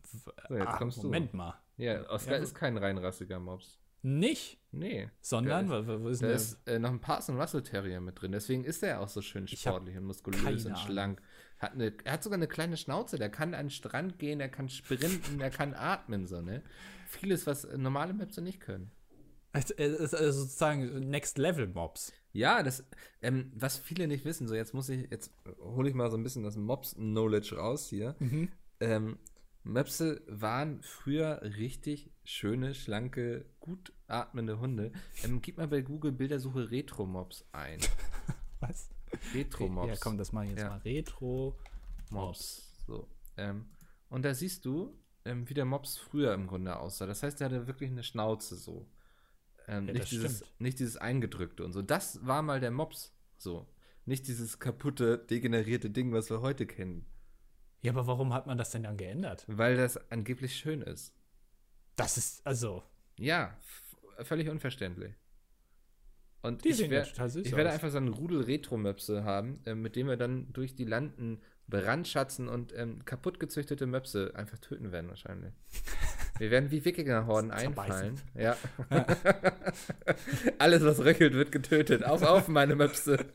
So, 0.03 0.55
jetzt 0.55 0.67
Ah, 0.67 0.77
kommst 0.77 0.97
du. 0.97 1.03
Moment 1.03 1.33
mal. 1.33 1.53
Ja, 1.77 2.09
Oscar 2.09 2.33
Ja, 2.37 2.37
ist 2.43 2.55
kein 2.55 2.77
reinrassiger 2.77 3.39
Mops. 3.39 3.77
Nicht, 4.03 4.57
Nee. 4.71 5.09
sondern, 5.21 5.69
wo, 5.69 6.03
wo 6.03 6.07
ist 6.09 6.23
Da 6.23 6.27
denn 6.27 6.35
ist 6.35 6.57
äh, 6.67 6.79
noch 6.79 6.89
ein 6.89 6.99
Parson 6.99 7.39
Russell 7.39 7.61
Terrier 7.61 8.01
mit 8.01 8.19
drin. 8.19 8.31
Deswegen 8.31 8.63
ist 8.63 8.81
er 8.81 8.99
auch 8.99 9.07
so 9.07 9.21
schön 9.21 9.47
sportlich 9.47 9.95
und 9.95 10.05
muskulös 10.05 10.65
und 10.65 10.77
schlank. 10.79 11.21
Hat 11.61 11.73
eine, 11.73 11.93
er 12.03 12.13
hat 12.13 12.23
sogar 12.23 12.37
eine 12.37 12.47
kleine 12.47 12.75
Schnauze. 12.75 13.19
Der 13.19 13.29
kann 13.29 13.53
an 13.53 13.67
den 13.67 13.69
Strand 13.69 14.17
gehen, 14.17 14.39
er 14.39 14.49
kann 14.49 14.67
sprinten, 14.67 15.39
er 15.39 15.51
kann 15.51 15.75
atmen. 15.75 16.25
So, 16.25 16.41
ne? 16.41 16.63
Vieles, 17.07 17.45
was 17.45 17.67
normale 17.77 18.13
Möpse 18.13 18.41
nicht 18.41 18.59
können. 18.59 18.89
Also, 19.53 19.75
ist 19.75 20.15
also 20.15 20.41
sozusagen 20.41 21.09
Next 21.09 21.37
Level 21.37 21.67
Mobs. 21.67 22.13
Ja, 22.33 22.63
das, 22.63 22.83
ähm, 23.21 23.51
was 23.53 23.77
viele 23.77 24.07
nicht 24.07 24.25
wissen, 24.25 24.47
so 24.47 24.55
jetzt 24.55 24.73
muss 24.73 24.89
ich, 24.89 25.11
jetzt 25.11 25.33
hole 25.59 25.89
ich 25.89 25.93
mal 25.95 26.09
so 26.09 26.17
ein 26.17 26.23
bisschen 26.23 26.43
das 26.43 26.55
Mops-Knowledge 26.55 27.57
raus 27.57 27.87
hier. 27.87 28.15
Ähm, 28.79 29.19
Möpse 29.63 30.21
waren 30.27 30.81
früher 30.81 31.41
richtig 31.43 32.09
schöne, 32.23 32.73
schlanke, 32.73 33.45
gut 33.59 33.93
atmende 34.07 34.59
Hunde. 34.59 34.93
Ähm, 35.23 35.41
gib 35.41 35.57
mal 35.57 35.67
bei 35.67 35.81
Google 35.81 36.13
Bildersuche 36.13 36.71
Retro-Mops 36.71 37.45
ein. 37.51 37.79
Was? 38.61 38.89
Retro-Mops. 39.33 39.87
Ja, 39.89 39.95
komm, 39.99 40.17
das 40.17 40.31
mache 40.31 40.45
ich 40.45 40.51
jetzt 40.51 40.61
Ja. 40.61 40.69
mal. 40.69 40.77
Retro 40.79 41.57
Mops. 42.09 42.83
So. 42.87 43.07
Ähm, 43.37 43.65
und 44.09 44.23
da 44.23 44.33
siehst 44.33 44.65
du, 44.65 44.97
ähm, 45.25 45.47
wie 45.49 45.53
der 45.53 45.65
Mops 45.65 45.97
früher 45.97 46.33
im 46.33 46.47
Grunde 46.47 46.77
aussah. 46.77 47.05
Das 47.05 47.23
heißt, 47.23 47.39
der 47.39 47.49
hatte 47.49 47.67
wirklich 47.67 47.89
eine 47.91 48.03
Schnauze 48.03 48.55
so. 48.55 48.89
Ähm, 49.67 49.87
Ja, 49.87 49.93
nicht, 49.93 50.11
dieses, 50.11 50.37
stimmt. 50.37 50.59
nicht 50.59 50.79
dieses 50.79 50.97
eingedrückte 50.97 51.63
und 51.63 51.71
so. 51.73 51.81
Das 51.81 52.25
war 52.25 52.41
mal 52.41 52.59
der 52.59 52.71
Mops. 52.71 53.15
So. 53.37 53.67
Nicht 54.05 54.27
dieses 54.27 54.59
kaputte, 54.59 55.17
degenerierte 55.19 55.89
Ding, 55.91 56.11
was 56.11 56.29
wir 56.29 56.41
heute 56.41 56.65
kennen. 56.65 57.05
Ja, 57.83 57.91
aber 57.93 58.07
warum 58.07 58.33
hat 58.33 58.47
man 58.47 58.57
das 58.57 58.71
denn 58.71 58.83
dann 58.83 58.97
geändert? 58.97 59.45
Weil 59.47 59.77
das 59.77 60.11
angeblich 60.11 60.55
schön 60.55 60.81
ist. 60.81 61.13
Das 61.95 62.17
ist, 62.17 62.45
also, 62.45 62.83
Ja, 63.17 63.55
völlig 64.23 64.49
unverständlich. 64.49 65.13
Und 66.41 66.65
Die 66.65 66.69
ich, 66.69 66.89
wär, 66.89 66.99
ja 67.01 67.05
total 67.05 67.29
süß 67.29 67.45
ich 67.45 67.55
werde 67.55 67.69
einfach 67.69 67.89
so 67.89 67.97
einen 67.97 68.09
Rudel 68.09 68.41
Retro-Möpse 68.41 69.23
haben, 69.23 69.59
äh, 69.65 69.75
mit 69.75 69.95
dem 69.95 70.07
wir 70.07 70.17
dann 70.17 70.51
durch 70.53 70.75
die 70.75 70.85
Landen 70.85 71.39
brandschatzen 71.67 72.47
und 72.47 72.73
ähm, 72.75 73.05
kaputt 73.05 73.39
gezüchtete 73.39 73.85
Möpse 73.87 74.31
einfach 74.35 74.57
töten 74.59 74.91
werden 74.91 75.09
wahrscheinlich. 75.09 75.53
Wir 76.37 76.49
werden 76.49 76.71
wie 76.71 76.83
Wikingerhorden 76.83 77.51
einfallen. 77.51 78.17
Zerbeißen. 78.17 78.21
Ja. 78.35 78.57
Alles, 80.57 80.83
was 80.83 80.99
röchelt, 80.99 81.35
wird 81.35 81.51
getötet. 81.51 82.03
Auf, 82.03 82.23
auf, 82.23 82.47
meine 82.47 82.75
Möpse. 82.75 83.25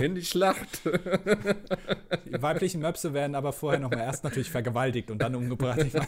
In 0.00 0.14
die 0.14 0.24
Schlacht. 0.24 0.80
Die 0.86 2.40
weiblichen 2.40 2.80
Möpse 2.80 3.12
werden 3.12 3.34
aber 3.34 3.52
vorher 3.52 3.80
noch 3.80 3.90
mal 3.90 4.00
erst 4.00 4.24
natürlich 4.24 4.50
vergewaltigt 4.50 5.10
und 5.10 5.18
dann 5.18 5.34
umgebracht. 5.34 5.84
Ja, 5.92 6.00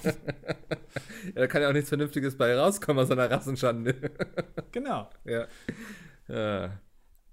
da 1.35 1.47
kann 1.47 1.61
ja 1.61 1.69
auch 1.69 1.75
nichts 1.75 1.91
Vernünftiges 1.91 2.39
bei 2.39 2.57
rauskommen 2.57 3.03
aus 3.03 3.11
einer 3.11 3.31
Rassenschande. 3.31 3.95
genau. 4.73 5.11
ja. 5.27 5.49
Ja. 6.29 6.71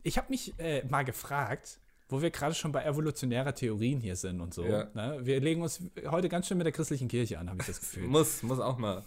Ich 0.06 0.18
habe 0.18 0.28
mich 0.30 0.54
äh, 0.60 0.84
mal 0.90 1.04
gefragt, 1.04 1.80
wo 2.10 2.22
wir 2.22 2.30
gerade 2.30 2.54
schon 2.54 2.72
bei 2.74 2.84
evolutionärer 2.84 3.56
Theorien 3.56 4.02
hier 4.02 4.16
sind 4.18 4.42
und 4.42 4.54
so. 4.54 4.66
Ja. 4.66 4.90
Ne? 4.94 5.20
Wir 5.24 5.40
legen 5.40 5.62
uns 5.62 5.82
heute 6.08 6.28
ganz 6.30 6.48
schön 6.48 6.58
mit 6.58 6.66
der 6.66 6.74
christlichen 6.74 7.08
Kirche 7.08 7.40
an, 7.40 7.50
habe 7.50 7.62
ich 7.62 7.68
das 7.68 7.80
Gefühl. 7.80 8.08
Muss, 8.08 8.44
muss 8.44 8.60
auch 8.60 8.78
mal. 8.78 9.04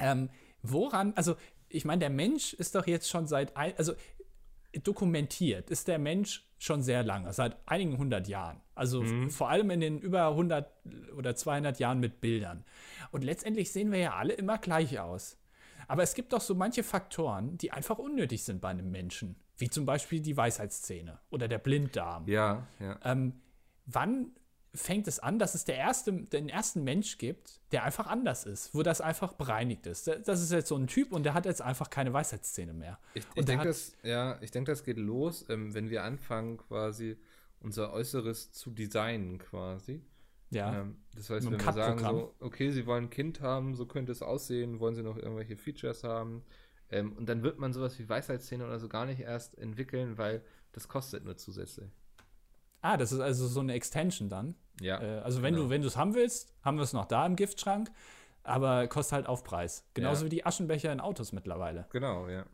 Ähm, 0.00 0.30
woran, 0.62 1.12
also 1.14 1.36
ich 1.68 1.84
meine, 1.84 2.00
der 2.00 2.10
Mensch 2.10 2.54
ist 2.54 2.74
doch 2.74 2.86
jetzt 2.86 3.08
schon 3.10 3.26
seit, 3.26 3.56
ein, 3.56 3.74
also 3.76 3.92
dokumentiert 4.82 5.70
ist 5.70 5.88
der 5.88 5.98
Mensch 5.98 6.48
schon 6.58 6.82
sehr 6.82 7.02
lange, 7.04 7.32
seit 7.32 7.56
einigen 7.68 7.98
hundert 7.98 8.26
Jahren. 8.26 8.60
Also 8.74 9.02
Mhm. 9.02 9.30
vor 9.30 9.50
allem 9.50 9.70
in 9.70 9.80
den 9.80 9.98
über 10.00 10.28
100 10.28 10.68
oder 11.16 11.36
200 11.36 11.78
Jahren 11.78 12.00
mit 12.00 12.20
Bildern. 12.20 12.64
Und 13.12 13.22
letztendlich 13.22 13.70
sehen 13.70 13.92
wir 13.92 13.98
ja 13.98 14.14
alle 14.14 14.32
immer 14.32 14.58
gleich 14.58 14.98
aus. 14.98 15.36
Aber 15.88 16.02
es 16.02 16.14
gibt 16.14 16.32
doch 16.32 16.40
so 16.40 16.54
manche 16.54 16.82
Faktoren, 16.82 17.58
die 17.58 17.72
einfach 17.72 17.98
unnötig 17.98 18.44
sind 18.44 18.60
bei 18.60 18.68
einem 18.68 18.90
Menschen. 18.90 19.36
Wie 19.56 19.70
zum 19.70 19.84
Beispiel 19.86 20.20
die 20.20 20.36
Weisheitszähne 20.36 21.20
oder 21.30 21.48
der 21.48 21.58
Blinddarm. 21.58 22.26
Ja, 22.26 22.66
ja. 22.80 22.98
Ähm, 23.04 23.40
wann 23.86 24.32
fängt 24.74 25.06
es 25.06 25.20
an, 25.20 25.38
dass 25.38 25.54
es 25.54 25.64
der 25.64 25.76
erste, 25.76 26.12
den 26.12 26.48
ersten 26.48 26.82
Mensch 26.82 27.18
gibt, 27.18 27.60
der 27.70 27.84
einfach 27.84 28.08
anders 28.08 28.44
ist, 28.44 28.74
wo 28.74 28.82
das 28.82 29.00
einfach 29.00 29.32
bereinigt 29.34 29.86
ist? 29.86 30.08
Das 30.08 30.42
ist 30.42 30.50
jetzt 30.50 30.68
so 30.68 30.76
ein 30.76 30.88
Typ 30.88 31.12
und 31.12 31.22
der 31.22 31.34
hat 31.34 31.46
jetzt 31.46 31.62
einfach 31.62 31.90
keine 31.90 32.12
Weisheitszähne 32.12 32.72
mehr. 32.72 32.98
Ich, 33.14 33.24
ich 33.36 33.44
denke, 33.44 33.68
das, 33.68 33.96
ja, 34.02 34.36
ich 34.40 34.50
denke, 34.50 34.72
das 34.72 34.82
geht 34.82 34.98
los, 34.98 35.46
ähm, 35.48 35.74
wenn 35.74 35.90
wir 35.90 36.02
anfangen, 36.02 36.56
quasi 36.56 37.16
unser 37.60 37.92
Äußeres 37.92 38.52
zu 38.52 38.70
designen, 38.70 39.38
quasi. 39.38 40.02
Ja. 40.50 40.80
Ähm, 40.80 40.98
das 41.14 41.30
heißt, 41.30 41.50
wenn 41.50 41.58
wir 41.58 41.72
sagen 41.72 41.98
so, 41.98 42.34
okay, 42.40 42.70
Sie 42.70 42.86
wollen 42.86 43.04
ein 43.04 43.10
Kind 43.10 43.40
haben, 43.40 43.74
so 43.74 43.86
könnte 43.86 44.12
es 44.12 44.22
aussehen, 44.22 44.80
wollen 44.80 44.94
Sie 44.94 45.02
noch 45.02 45.16
irgendwelche 45.16 45.56
Features 45.56 46.04
haben? 46.04 46.42
Ähm, 46.90 47.12
und 47.12 47.28
dann 47.28 47.42
wird 47.42 47.58
man 47.58 47.72
sowas 47.72 47.98
wie 47.98 48.08
Weisheitszähne 48.08 48.64
oder 48.64 48.78
so 48.78 48.88
gar 48.88 49.06
nicht 49.06 49.20
erst 49.20 49.58
entwickeln, 49.58 50.18
weil 50.18 50.42
das 50.72 50.88
kostet 50.88 51.24
nur 51.24 51.36
zusätzlich. 51.36 51.90
Ah, 52.82 52.96
das 52.96 53.12
ist 53.12 53.20
also 53.20 53.46
so 53.46 53.60
eine 53.60 53.72
Extension 53.72 54.28
dann. 54.28 54.54
Ja. 54.80 55.00
Äh, 55.00 55.20
also 55.20 55.42
wenn 55.42 55.54
genau. 55.54 55.66
du 55.66 55.70
wenn 55.70 55.80
du 55.80 55.88
es 55.88 55.96
haben 55.96 56.14
willst, 56.14 56.54
haben 56.62 56.76
wir 56.76 56.82
es 56.82 56.92
noch 56.92 57.06
da 57.06 57.24
im 57.26 57.36
Giftschrank, 57.36 57.90
aber 58.42 58.86
kostet 58.88 59.12
halt 59.14 59.26
Aufpreis. 59.26 59.88
Genauso 59.94 60.22
Ja. 60.22 60.26
wie 60.26 60.36
die 60.36 60.46
Aschenbecher 60.46 60.92
in 60.92 61.00
Autos 61.00 61.32
mittlerweile. 61.32 61.86
Genau, 61.90 62.28
ja. 62.28 62.44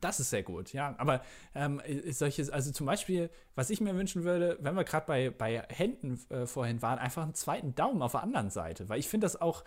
Das 0.00 0.20
ist 0.20 0.30
sehr 0.30 0.42
gut, 0.42 0.72
ja. 0.72 0.94
Aber 0.98 1.22
ähm, 1.54 1.80
ist 1.84 2.18
solches, 2.18 2.50
also 2.50 2.72
zum 2.72 2.86
Beispiel, 2.86 3.30
was 3.54 3.70
ich 3.70 3.80
mir 3.80 3.94
wünschen 3.94 4.24
würde, 4.24 4.58
wenn 4.60 4.74
wir 4.74 4.84
gerade 4.84 5.06
bei, 5.06 5.30
bei 5.30 5.62
Händen 5.68 6.18
äh, 6.30 6.46
vorhin 6.46 6.82
waren, 6.82 6.98
einfach 6.98 7.22
einen 7.22 7.34
zweiten 7.34 7.74
Daumen 7.74 8.02
auf 8.02 8.12
der 8.12 8.22
anderen 8.22 8.50
Seite. 8.50 8.88
Weil 8.88 8.98
ich 8.98 9.08
finde 9.08 9.24
das 9.24 9.40
auch 9.40 9.64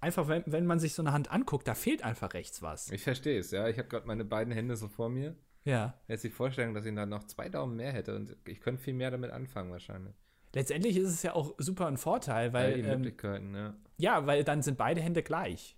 einfach, 0.00 0.28
wenn, 0.28 0.44
wenn 0.46 0.66
man 0.66 0.78
sich 0.78 0.94
so 0.94 1.02
eine 1.02 1.12
Hand 1.12 1.30
anguckt, 1.30 1.68
da 1.68 1.74
fehlt 1.74 2.02
einfach 2.02 2.34
rechts 2.34 2.62
was. 2.62 2.90
Ich 2.90 3.02
verstehe 3.02 3.38
es, 3.38 3.50
ja. 3.50 3.68
Ich 3.68 3.78
habe 3.78 3.88
gerade 3.88 4.06
meine 4.06 4.24
beiden 4.24 4.52
Hände 4.52 4.76
so 4.76 4.88
vor 4.88 5.08
mir. 5.08 5.34
Ja. 5.64 5.94
Jetzt 6.08 6.24
die 6.24 6.30
Vorstellung, 6.30 6.74
dass 6.74 6.86
ich 6.86 6.94
dann 6.94 7.08
noch 7.08 7.24
zwei 7.24 7.48
Daumen 7.48 7.76
mehr 7.76 7.92
hätte 7.92 8.16
und 8.16 8.36
ich 8.46 8.60
könnte 8.60 8.82
viel 8.82 8.94
mehr 8.94 9.10
damit 9.10 9.30
anfangen 9.30 9.70
wahrscheinlich. 9.70 10.14
Letztendlich 10.54 10.96
ist 10.96 11.10
es 11.10 11.22
ja 11.22 11.34
auch 11.34 11.54
super 11.58 11.86
ein 11.86 11.96
Vorteil, 11.96 12.52
weil 12.52 12.74
die 12.74 12.80
ähm, 12.80 12.98
Möglichkeiten, 13.00 13.54
ja. 13.54 13.74
ja, 13.98 14.26
weil 14.26 14.42
dann 14.42 14.62
sind 14.62 14.78
beide 14.78 15.00
Hände 15.00 15.22
gleich. 15.22 15.76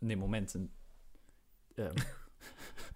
Ne, 0.00 0.16
Moment, 0.16 0.50
sind. 0.50 0.70
Ähm, 1.78 1.94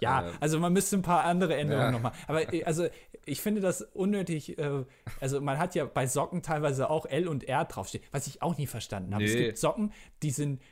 ja, 0.00 0.28
Äh, 0.28 0.32
also 0.40 0.58
man 0.58 0.72
müsste 0.72 0.96
ein 0.96 1.02
paar 1.02 1.24
andere 1.24 1.56
Änderungen 1.56 1.86
Ja. 1.86 1.90
nochmal. 1.92 2.12
Aber 2.26 2.52
äh, 2.52 2.64
also 2.64 2.88
ich 3.24 3.40
finde 3.40 3.60
das 3.60 3.82
unnötig. 3.82 4.58
Äh, 4.58 4.84
also 5.20 5.40
man 5.40 5.58
hat 5.58 5.74
ja 5.74 5.84
bei 5.84 6.06
Socken 6.06 6.42
teilweise 6.42 6.88
auch 6.90 7.06
L 7.06 7.28
und 7.28 7.44
R 7.44 7.64
draufstehen, 7.64 8.04
was 8.12 8.26
ich 8.26 8.42
auch 8.42 8.56
nie 8.58 8.66
verstanden 8.66 9.14
habe. 9.14 9.24
Es 9.24 9.34
Nee. 9.34 9.44
gibt 9.46 9.58
Socken, 9.58 9.92
die 10.22 10.30
sind 10.30 10.62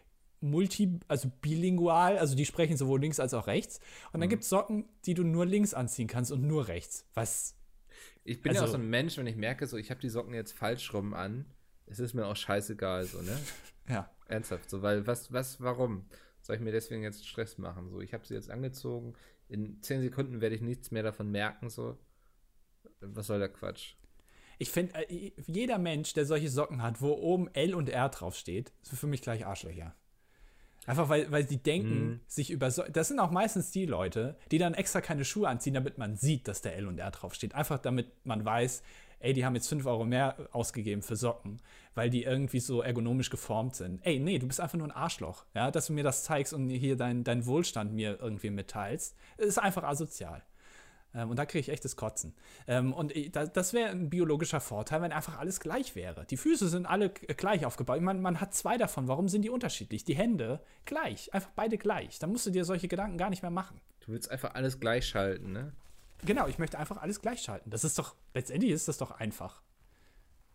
multi, 0.41 1.01
also 1.09 1.31
bilingual, 1.41 2.19
also 2.19 2.37
die 2.37 2.45
sprechen 2.45 2.77
sowohl 2.77 3.01
links 3.01 3.19
als 3.21 3.33
auch 3.35 3.47
rechts. 3.47 3.79
Und 4.13 4.19
Mhm. 4.19 4.21
dann 4.21 4.29
gibt 4.29 4.43
es 4.43 4.49
Socken, 4.51 4.85
die 5.07 5.15
du 5.15 5.25
nur 5.25 5.47
links 5.47 5.75
anziehen 5.75 6.07
kannst 6.09 6.31
und 6.31 6.43
nur 6.47 6.69
rechts. 6.69 7.07
Was 7.15 7.55
Ich 8.25 8.43
bin 8.43 8.53
ja 8.53 8.59
auch 8.61 8.63
Also- 8.65 8.73
so 8.77 8.79
ein 8.83 8.91
Mensch, 8.91 9.17
wenn 9.19 9.27
ich 9.29 9.37
merke, 9.37 9.67
so 9.67 9.77
ich 9.77 9.91
habe 9.91 10.01
die 10.01 10.09
Socken 10.11 10.35
jetzt 10.35 10.53
falsch 10.53 10.93
rum 10.93 11.15
an, 11.15 11.47
es 11.87 12.01
ist 12.01 12.13
mir 12.13 12.27
auch 12.27 12.35
scheißegal, 12.37 13.05
so, 13.05 13.23
ne? 13.23 13.39
ja. 13.89 14.11
Ernsthaft, 14.29 14.69
so, 14.69 14.83
weil 14.83 15.07
was, 15.07 15.33
was, 15.33 15.61
warum? 15.61 16.05
Soll 16.47 16.55
ich 16.57 16.63
mir 16.63 16.71
deswegen 16.71 17.03
jetzt 17.03 17.27
Stress 17.27 17.59
machen? 17.59 17.89
So, 17.91 18.01
ich 18.01 18.15
habe 18.15 18.25
sie 18.25 18.35
jetzt 18.35 18.51
angezogen, 18.51 19.15
in 19.49 19.83
10 19.83 20.01
Sekunden 20.03 20.41
werde 20.41 20.55
ich 20.55 20.61
nichts 20.63 20.93
mehr 20.93 21.03
davon 21.03 21.29
merken, 21.33 21.71
so. 21.71 21.99
Was 23.01 23.27
soll 23.27 23.41
der 23.41 23.49
Quatsch? 23.49 23.95
Ich 24.59 24.71
finde, 24.71 24.95
äh, 25.11 25.33
jeder 25.49 25.79
Mensch, 25.79 26.15
der 26.15 26.25
solche 26.25 26.49
Socken 26.49 26.83
hat, 26.83 27.03
wo 27.03 27.13
oben 27.13 27.49
L 27.53 27.75
und 27.75 27.89
R 27.89 28.09
draufsteht, 28.11 28.73
ist 28.83 28.97
für 28.97 29.09
mich 29.09 29.23
gleich 29.23 29.45
Arschlöcher. 29.45 29.97
Einfach 30.87 31.09
weil, 31.09 31.33
weil 31.33 31.45
die 31.45 31.61
denken, 31.61 32.05
Mhm. 32.07 32.21
sich 32.29 32.53
über 32.53 32.71
so 32.71 32.85
Das 32.85 33.09
sind 33.09 33.19
auch 33.19 33.33
meistens 33.33 33.73
die 33.73 33.87
Leute, 33.87 34.37
die 34.53 34.59
dann 34.59 34.73
extra 34.75 35.01
keine 35.01 35.25
Schuhe 35.25 35.49
anziehen, 35.49 35.75
damit 35.75 35.99
man 35.99 36.15
sieht, 36.15 36.47
dass 36.47 36.63
der 36.63 36.77
L 36.77 36.87
und 36.87 36.99
R 37.01 37.11
draufsteht. 37.11 37.57
Einfach 37.57 37.81
damit 37.81 38.25
man 38.25 38.45
weiß, 38.45 38.85
ey, 39.19 39.33
die 39.33 39.45
haben 39.45 39.55
jetzt 39.55 39.69
5 39.69 39.87
Euro 39.87 40.05
mehr 40.05 40.37
ausgegeben 40.53 41.03
für 41.03 41.17
Socken, 41.17 41.61
weil 41.95 42.11
die 42.11 42.25
irgendwie 42.25 42.61
so 42.61 42.83
ergonomisch 42.83 43.31
geformt 43.31 43.77
sind. 43.77 44.05
Ey, 44.05 44.19
nee, 44.19 44.39
du 44.39 44.47
bist 44.47 44.61
einfach 44.61 44.79
nur 44.79 44.87
ein 44.87 44.93
Arschloch, 44.93 45.45
ja, 45.55 45.71
dass 45.71 45.87
du 45.87 45.93
mir 45.93 46.05
das 46.05 46.25
zeigst 46.25 46.53
und 46.53 46.69
hier 46.69 46.97
deinen 46.97 47.25
dein 47.25 47.47
Wohlstand 47.47 47.93
mir 47.93 48.19
irgendwie 48.21 48.51
mitteilst. 48.51 49.17
ist 49.39 49.59
einfach 49.59 49.85
asozial. 49.85 50.43
Ähm, 51.17 51.31
und 51.31 51.39
da 51.39 51.47
kriege 51.47 51.61
ich 51.61 51.69
echtes 51.71 51.97
Kotzen. 51.97 52.35
Ähm, 52.67 52.93
und 52.93 53.15
ich, 53.17 53.33
da, 53.33 53.47
das 53.47 53.73
wäre 53.73 53.91
ein 53.91 54.11
biologischer 54.11 54.61
Vorteil, 54.61 55.03
wenn 55.03 55.13
einfach 55.13 55.39
alles 55.39 55.61
gleich 55.61 55.97
wäre. 55.97 56.27
Die 56.27 56.37
Füße 56.37 56.69
sind 56.69 56.87
alle 56.87 57.11
gleich 57.11 57.65
aufgebaut. 57.65 58.01
Man, 58.01 58.21
man 58.21 58.41
hat 58.41 58.55
zwei 58.55 58.77
davon. 58.77 59.09
Warum 59.09 59.29
sind 59.29 59.43
die 59.43 59.51
unterschiedlich? 59.51 60.05
Die 60.05 60.15
Hände 60.15 60.61
gleich. 60.85 61.33
Einfach 61.33 61.51
beide 61.57 61.79
gleich. 61.79 62.19
Dann 62.19 62.31
musst 62.31 62.47
du 62.47 62.51
dir 62.51 62.65
solche 62.65 62.89
Gedanken 62.89 63.19
gar 63.19 63.31
nicht 63.31 63.43
mehr 63.43 63.51
machen. 63.51 63.81
Du 64.01 64.13
willst 64.13 64.31
einfach 64.31 64.55
alles 64.55 64.79
gleich 64.79 65.07
schalten, 65.07 65.53
ne? 65.53 65.73
Genau, 66.25 66.47
ich 66.49 66.59
möchte 66.59 66.79
einfach 66.79 66.97
alles 66.97 67.21
gleich 67.21 67.43
schalten. 67.43 67.71
Das 67.71 67.85
ist 67.85 67.99
doch, 67.99 68.15
letztendlich 68.35 68.73
ist 68.73 68.89
das 68.89 68.99
doch 68.99 69.11
einfach. 69.13 69.63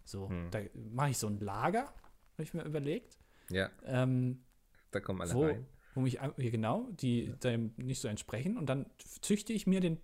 So, 0.04 0.30
da 0.50 0.60
mache 0.74 1.12
ich 1.12 1.18
so 1.18 1.28
ein 1.28 1.40
Lager, 1.40 1.84
habe 1.84 2.44
ich 2.44 2.54
mir 2.54 2.64
überlegt. 2.64 3.18
Ja, 3.50 3.70
Ähm, 3.84 4.44
da 4.92 5.00
kommen 5.00 5.22
alle 5.22 5.34
wo, 5.34 5.46
rein. 5.46 5.66
wo 5.94 6.02
mich 6.02 6.20
genau, 6.38 6.88
die 6.92 7.34
dem 7.44 7.74
nicht 7.78 8.02
so 8.02 8.08
entsprechen. 8.08 8.58
Und 8.58 8.68
dann 8.68 8.86
züchte 9.22 9.54
ich 9.54 9.68
mir 9.68 9.80
den, 9.80 10.00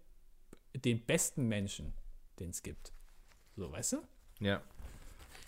den 0.75 1.05
besten 1.05 1.47
Menschen, 1.47 1.93
den 2.39 2.51
es 2.51 2.61
gibt. 2.63 2.93
So, 3.55 3.71
weißt 3.71 3.93
du? 3.93 3.97
Ja. 4.39 4.61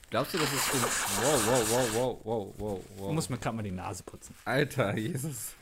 Glaubst 0.10 0.34
du, 0.34 0.40
das 0.40 0.52
ist. 0.52 0.74
Wow, 0.74 1.46
wow, 1.46 1.70
wow, 1.70 1.94
wow, 1.94 2.22
wow, 2.24 2.56
wow, 2.58 2.86
wow. 2.98 3.14
musst 3.14 3.30
mir 3.30 3.38
gerade 3.38 3.56
mal 3.56 3.62
die 3.64 3.72
Nase 3.72 4.04
putzen. 4.04 4.34
Alter, 4.46 4.98
Jesus. 4.98 5.54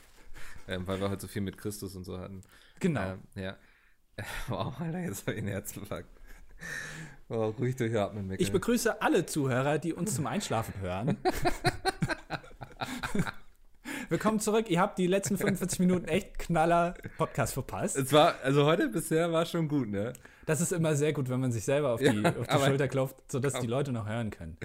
Ähm, 0.66 0.86
weil 0.86 1.00
wir 1.00 1.10
heute 1.10 1.22
so 1.22 1.28
viel 1.28 1.42
mit 1.42 1.58
Christus 1.58 1.94
und 1.94 2.04
so 2.04 2.18
hatten. 2.18 2.42
Genau. 2.80 3.12
Ähm, 3.12 3.22
ja. 3.34 3.56
Wow, 4.48 4.74
Alter, 4.80 5.00
jetzt 5.00 5.22
habe 5.26 5.32
ich 5.34 5.38
einen 5.38 5.48
Herzinfarkt. 5.48 6.08
Oh, 7.28 7.50
ruhig 7.58 7.76
durchatmen, 7.76 8.26
Mickel. 8.26 8.42
Ich 8.42 8.52
begrüße 8.52 9.00
alle 9.02 9.26
Zuhörer, 9.26 9.78
die 9.78 9.92
uns 9.92 10.14
zum 10.14 10.26
Einschlafen 10.26 10.74
hören. 10.80 11.18
Willkommen 14.08 14.40
zurück. 14.40 14.70
Ihr 14.70 14.80
habt 14.80 14.98
die 14.98 15.06
letzten 15.06 15.36
45 15.36 15.80
Minuten 15.80 16.08
echt 16.08 16.38
knaller 16.38 16.94
Podcast 17.18 17.52
verpasst. 17.52 17.96
Es 17.96 18.10
war, 18.12 18.36
also 18.42 18.64
heute 18.64 18.88
bisher 18.88 19.30
war 19.30 19.44
schon 19.44 19.68
gut, 19.68 19.88
ne? 19.88 20.14
Das 20.46 20.62
ist 20.62 20.72
immer 20.72 20.96
sehr 20.96 21.12
gut, 21.12 21.28
wenn 21.28 21.40
man 21.40 21.52
sich 21.52 21.64
selber 21.64 21.90
auf 21.92 22.00
die, 22.00 22.06
Ja, 22.06 22.34
auf 22.36 22.46
die 22.46 22.58
Schulter 22.58 22.88
klopft, 22.88 23.16
sodass 23.30 23.60
die 23.60 23.66
Leute 23.66 23.92
noch 23.92 24.08
hören 24.08 24.30
können. 24.30 24.56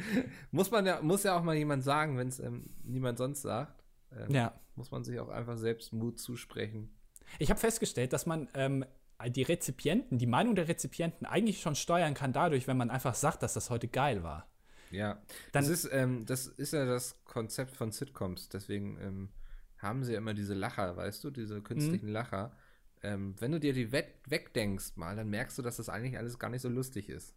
Muss 0.51 0.71
man 0.71 0.85
ja, 0.85 1.01
muss 1.01 1.23
ja 1.23 1.37
auch 1.37 1.43
mal 1.43 1.55
jemand 1.55 1.83
sagen, 1.83 2.17
wenn 2.17 2.29
es 2.29 2.39
ähm, 2.39 2.67
niemand 2.83 3.17
sonst 3.17 3.41
sagt. 3.41 3.83
Ähm, 4.17 4.33
Ja. 4.33 4.53
Muss 4.75 4.89
man 4.91 5.03
sich 5.03 5.19
auch 5.19 5.27
einfach 5.29 5.57
selbst 5.57 5.91
Mut 5.93 6.17
zusprechen. 6.19 6.89
Ich 7.37 7.49
habe 7.49 7.59
festgestellt, 7.59 8.13
dass 8.13 8.25
man 8.25 8.47
ähm, 8.53 8.85
die 9.30 9.43
Rezipienten, 9.43 10.18
die 10.18 10.26
Meinung 10.28 10.55
der 10.55 10.68
Rezipienten 10.68 11.26
eigentlich 11.26 11.61
schon 11.61 11.76
steuern 11.76 12.14
kann 12.14 12.34
dadurch, 12.34 12.68
wenn 12.68 12.78
man 12.78 12.89
einfach 12.89 13.16
sagt, 13.16 13.43
dass 13.43 13.53
das 13.53 13.70
heute 13.70 13.88
geil 13.88 14.24
war. 14.24 14.47
Ja. 14.91 15.14
Dann- 15.51 15.64
das, 15.64 15.70
ist, 15.70 15.89
ähm, 15.91 16.26
das 16.26 16.47
ist 16.47 16.74
ja 16.74 16.86
das 16.86 17.24
Konzept 17.26 17.76
von 17.76 17.91
Sitcoms. 17.91 18.49
Deswegen 18.49 18.97
ähm, 19.01 19.30
haben 19.78 20.03
sie 20.03 20.11
ja 20.14 20.18
immer 20.20 20.34
diese 20.34 20.53
Lacher, 20.53 20.95
weißt 20.97 21.24
du, 21.24 21.32
diese 21.32 21.61
künstlichen 21.61 22.07
Mhm. 22.07 22.14
Lacher. 22.14 22.55
Ähm, 23.01 23.36
wenn 23.39 23.51
du 23.51 23.59
dir 23.59 23.74
die 23.74 23.91
weg, 23.91 24.22
wegdenkst 24.28 24.95
mal, 24.97 25.16
dann 25.16 25.30
merkst 25.30 25.57
du, 25.57 25.61
dass 25.61 25.78
das 25.78 25.89
eigentlich 25.89 26.18
alles 26.18 26.38
gar 26.39 26.49
nicht 26.49 26.61
so 26.61 26.70
lustig 26.70 27.09
ist. 27.09 27.34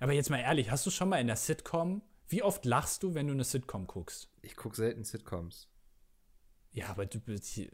Aber 0.00 0.12
jetzt 0.12 0.30
mal 0.30 0.38
ehrlich, 0.40 0.70
hast 0.70 0.84
du 0.86 0.90
schon 0.90 1.08
mal 1.08 1.20
in 1.20 1.26
der 1.26 1.36
Sitcom, 1.36 2.02
wie 2.28 2.42
oft 2.42 2.64
lachst 2.64 3.02
du, 3.02 3.14
wenn 3.14 3.26
du 3.26 3.32
eine 3.32 3.44
Sitcom 3.44 3.86
guckst? 3.86 4.28
Ich 4.42 4.56
gucke 4.56 4.76
selten 4.76 5.04
Sitcoms. 5.04 5.68
Ja, 6.72 6.88
aber 6.88 7.06
du 7.06 7.18
bist 7.20 7.46
hier. 7.46 7.70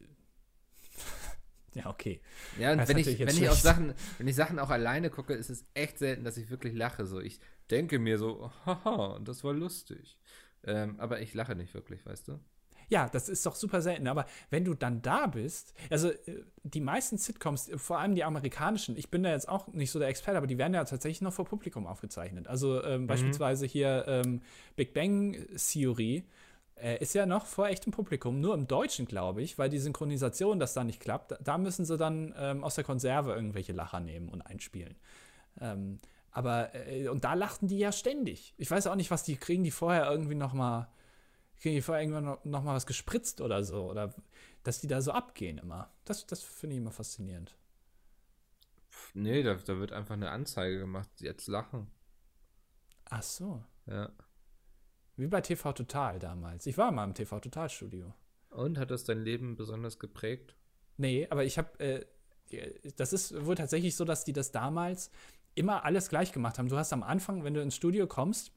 Ja, 1.75 1.87
okay. 1.87 2.21
Ja, 2.59 2.73
und 2.73 2.79
Das 2.79 2.89
wenn 2.89 2.99
ich, 2.99 3.19
wenn 3.19 3.29
ich 3.29 3.49
auf. 3.49 3.59
Sachen, 3.59 3.95
wenn 4.19 4.29
ich 4.29 4.37
Sachen 4.37 4.59
auch 4.59 4.71
alleine 4.71 5.11
gucke, 5.11 5.35
ist 5.35 5.51
es 5.51 5.65
echt 5.75 5.99
selten, 5.99 6.25
dass 6.25 6.37
ich 6.37 6.51
wirklich 6.51 6.75
lache. 6.75 7.05
So, 7.07 7.21
ich 7.21 7.41
denke 7.71 7.99
mir 7.99 8.19
so, 8.19 8.51
haha, 8.67 9.19
das 9.25 9.43
war 9.45 9.53
lustig. 9.53 10.19
Ähm, 10.65 10.95
aber 10.99 11.21
ich 11.21 11.35
lache 11.35 11.55
nicht 11.55 11.75
wirklich, 11.75 12.07
weißt 12.07 12.29
du? 12.29 12.41
Ja, 12.89 13.09
das 13.09 13.29
ist 13.29 13.45
doch 13.47 13.55
super 13.55 13.81
selten. 13.81 14.07
Aber 14.07 14.27
wenn 14.51 14.65
du 14.65 14.75
dann 14.75 15.03
da 15.03 15.27
bist, 15.27 15.75
also 15.91 16.11
äh, 16.11 16.45
die 16.63 16.81
meisten 16.81 17.19
Sitcoms, 17.19 17.71
vor 17.77 17.99
allem 17.99 18.15
die 18.15 18.25
amerikanischen, 18.25 18.97
ich 18.97 19.11
bin 19.11 19.23
da 19.23 19.31
jetzt 19.31 19.49
auch 19.49 19.69
nicht 19.69 19.91
so 19.91 19.99
der 19.99 20.09
Experte, 20.09 20.39
aber 20.39 20.47
die 20.47 20.59
werden 20.59 20.75
ja 20.75 20.85
tatsächlich 20.85 21.23
noch 21.23 21.33
vor 21.33 21.45
Publikum 21.45 21.87
aufgezeichnet. 21.87 22.47
Also 22.47 22.83
ähm, 22.85 23.07
beispielsweise 23.07 23.67
hier 23.67 24.05
ähm, 24.07 24.43
Big 24.77 24.93
Bang 24.95 25.47
Theory 25.57 26.25
äh, 26.77 26.99
ist 27.03 27.15
ja 27.15 27.27
noch 27.27 27.47
vor 27.47 27.69
echtem 27.69 27.93
Publikum, 27.93 28.41
nur 28.41 28.55
im 28.55 28.67
Deutschen, 28.67 29.07
glaube 29.07 29.43
ich, 29.43 29.59
weil 29.59 29.71
die 29.71 29.79
Synchronisation 29.79 30.59
das 30.59 30.75
da 30.75 30.85
nicht 30.85 31.01
klappt. 31.01 31.37
Da- 31.43 31.59
müssen 31.59 31.85
sie 31.85 31.97
dann 31.97 32.35
ähm, 32.37 32.65
aus 32.65 32.75
der 32.75 32.85
Konserve 32.85 33.33
irgendwelche 33.35 33.73
Lacher 33.73 34.01
nehmen 34.01 34.29
und 34.29 34.43
einspielen. 34.43 34.97
Ähm, 35.61 36.01
aber, 36.31 36.75
äh, 36.75 37.09
und 37.09 37.25
da 37.25 37.35
lachten 37.35 37.69
die 37.69 37.79
ja 37.79 37.93
ständig. 37.93 38.55
Ich 38.59 38.71
weiß 38.71 38.87
auch 38.89 38.97
nicht, 38.97 39.11
was 39.11 39.23
die 39.25 39.37
kriegen, 39.37 39.65
die 39.65 39.71
vorher 39.71 40.11
irgendwie 40.11 40.35
noch 40.35 40.53
mal 40.53 40.89
kriegen 41.61 41.77
die 41.77 41.83
vorher 41.83 42.03
irgendwann 42.03 42.25
noch, 42.25 42.45
noch 42.45 42.63
mal 42.63 42.75
was 42.75 42.87
gespritzt 42.87 43.41
oder 43.41 43.65
so. 43.65 43.89
Oder 43.91 44.13
dass 44.65 44.81
die 44.81 44.87
da 44.89 45.01
so 45.01 45.13
abgehen 45.13 45.59
immer. 45.59 45.91
Das, 46.05 46.27
das 46.27 46.43
finde 46.43 46.77
ich 46.77 46.81
immer 46.83 46.91
faszinierend. 46.91 47.57
Nee, 49.15 49.43
da, 49.43 49.55
da 49.55 49.79
wird 49.79 49.93
einfach 49.93 50.15
eine 50.15 50.31
Anzeige 50.31 50.79
gemacht. 50.79 51.09
Jetzt 51.21 51.47
lachen. 51.49 51.91
Ach 53.11 53.23
so. 53.23 53.63
Ja. 53.87 54.11
Wie 55.17 55.27
bei 55.27 55.41
TV 55.41 55.73
Total 55.73 56.19
damals. 56.19 56.67
Ich 56.67 56.77
war 56.77 56.91
mal 56.91 57.05
im 57.05 57.15
TV 57.15 57.39
Total 57.41 57.69
Studio. 57.69 58.13
Und 58.51 58.79
hat 58.79 58.91
das 58.91 59.05
dein 59.05 59.23
Leben 59.23 59.57
besonders 59.57 59.99
geprägt? 59.99 60.55
Nee, 60.97 61.27
aber 61.31 61.45
ich 61.45 61.59
habe, 61.59 61.79
äh, 61.81 62.05
das 62.97 63.13
ist 63.13 63.45
wohl 63.47 63.55
tatsächlich 63.55 63.97
so, 63.97 64.05
dass 64.05 64.25
die 64.25 64.33
das 64.33 64.53
damals 64.53 65.11
immer 65.55 65.85
alles 65.85 66.09
gleich 66.09 66.33
gemacht 66.33 66.59
haben. 66.59 66.69
Du 66.69 66.77
hast 66.77 66.93
am 66.93 67.03
Anfang, 67.03 67.45
wenn 67.45 67.55
du 67.55 67.63
ins 67.63 67.77
Studio 67.77 68.07
kommst, 68.07 68.53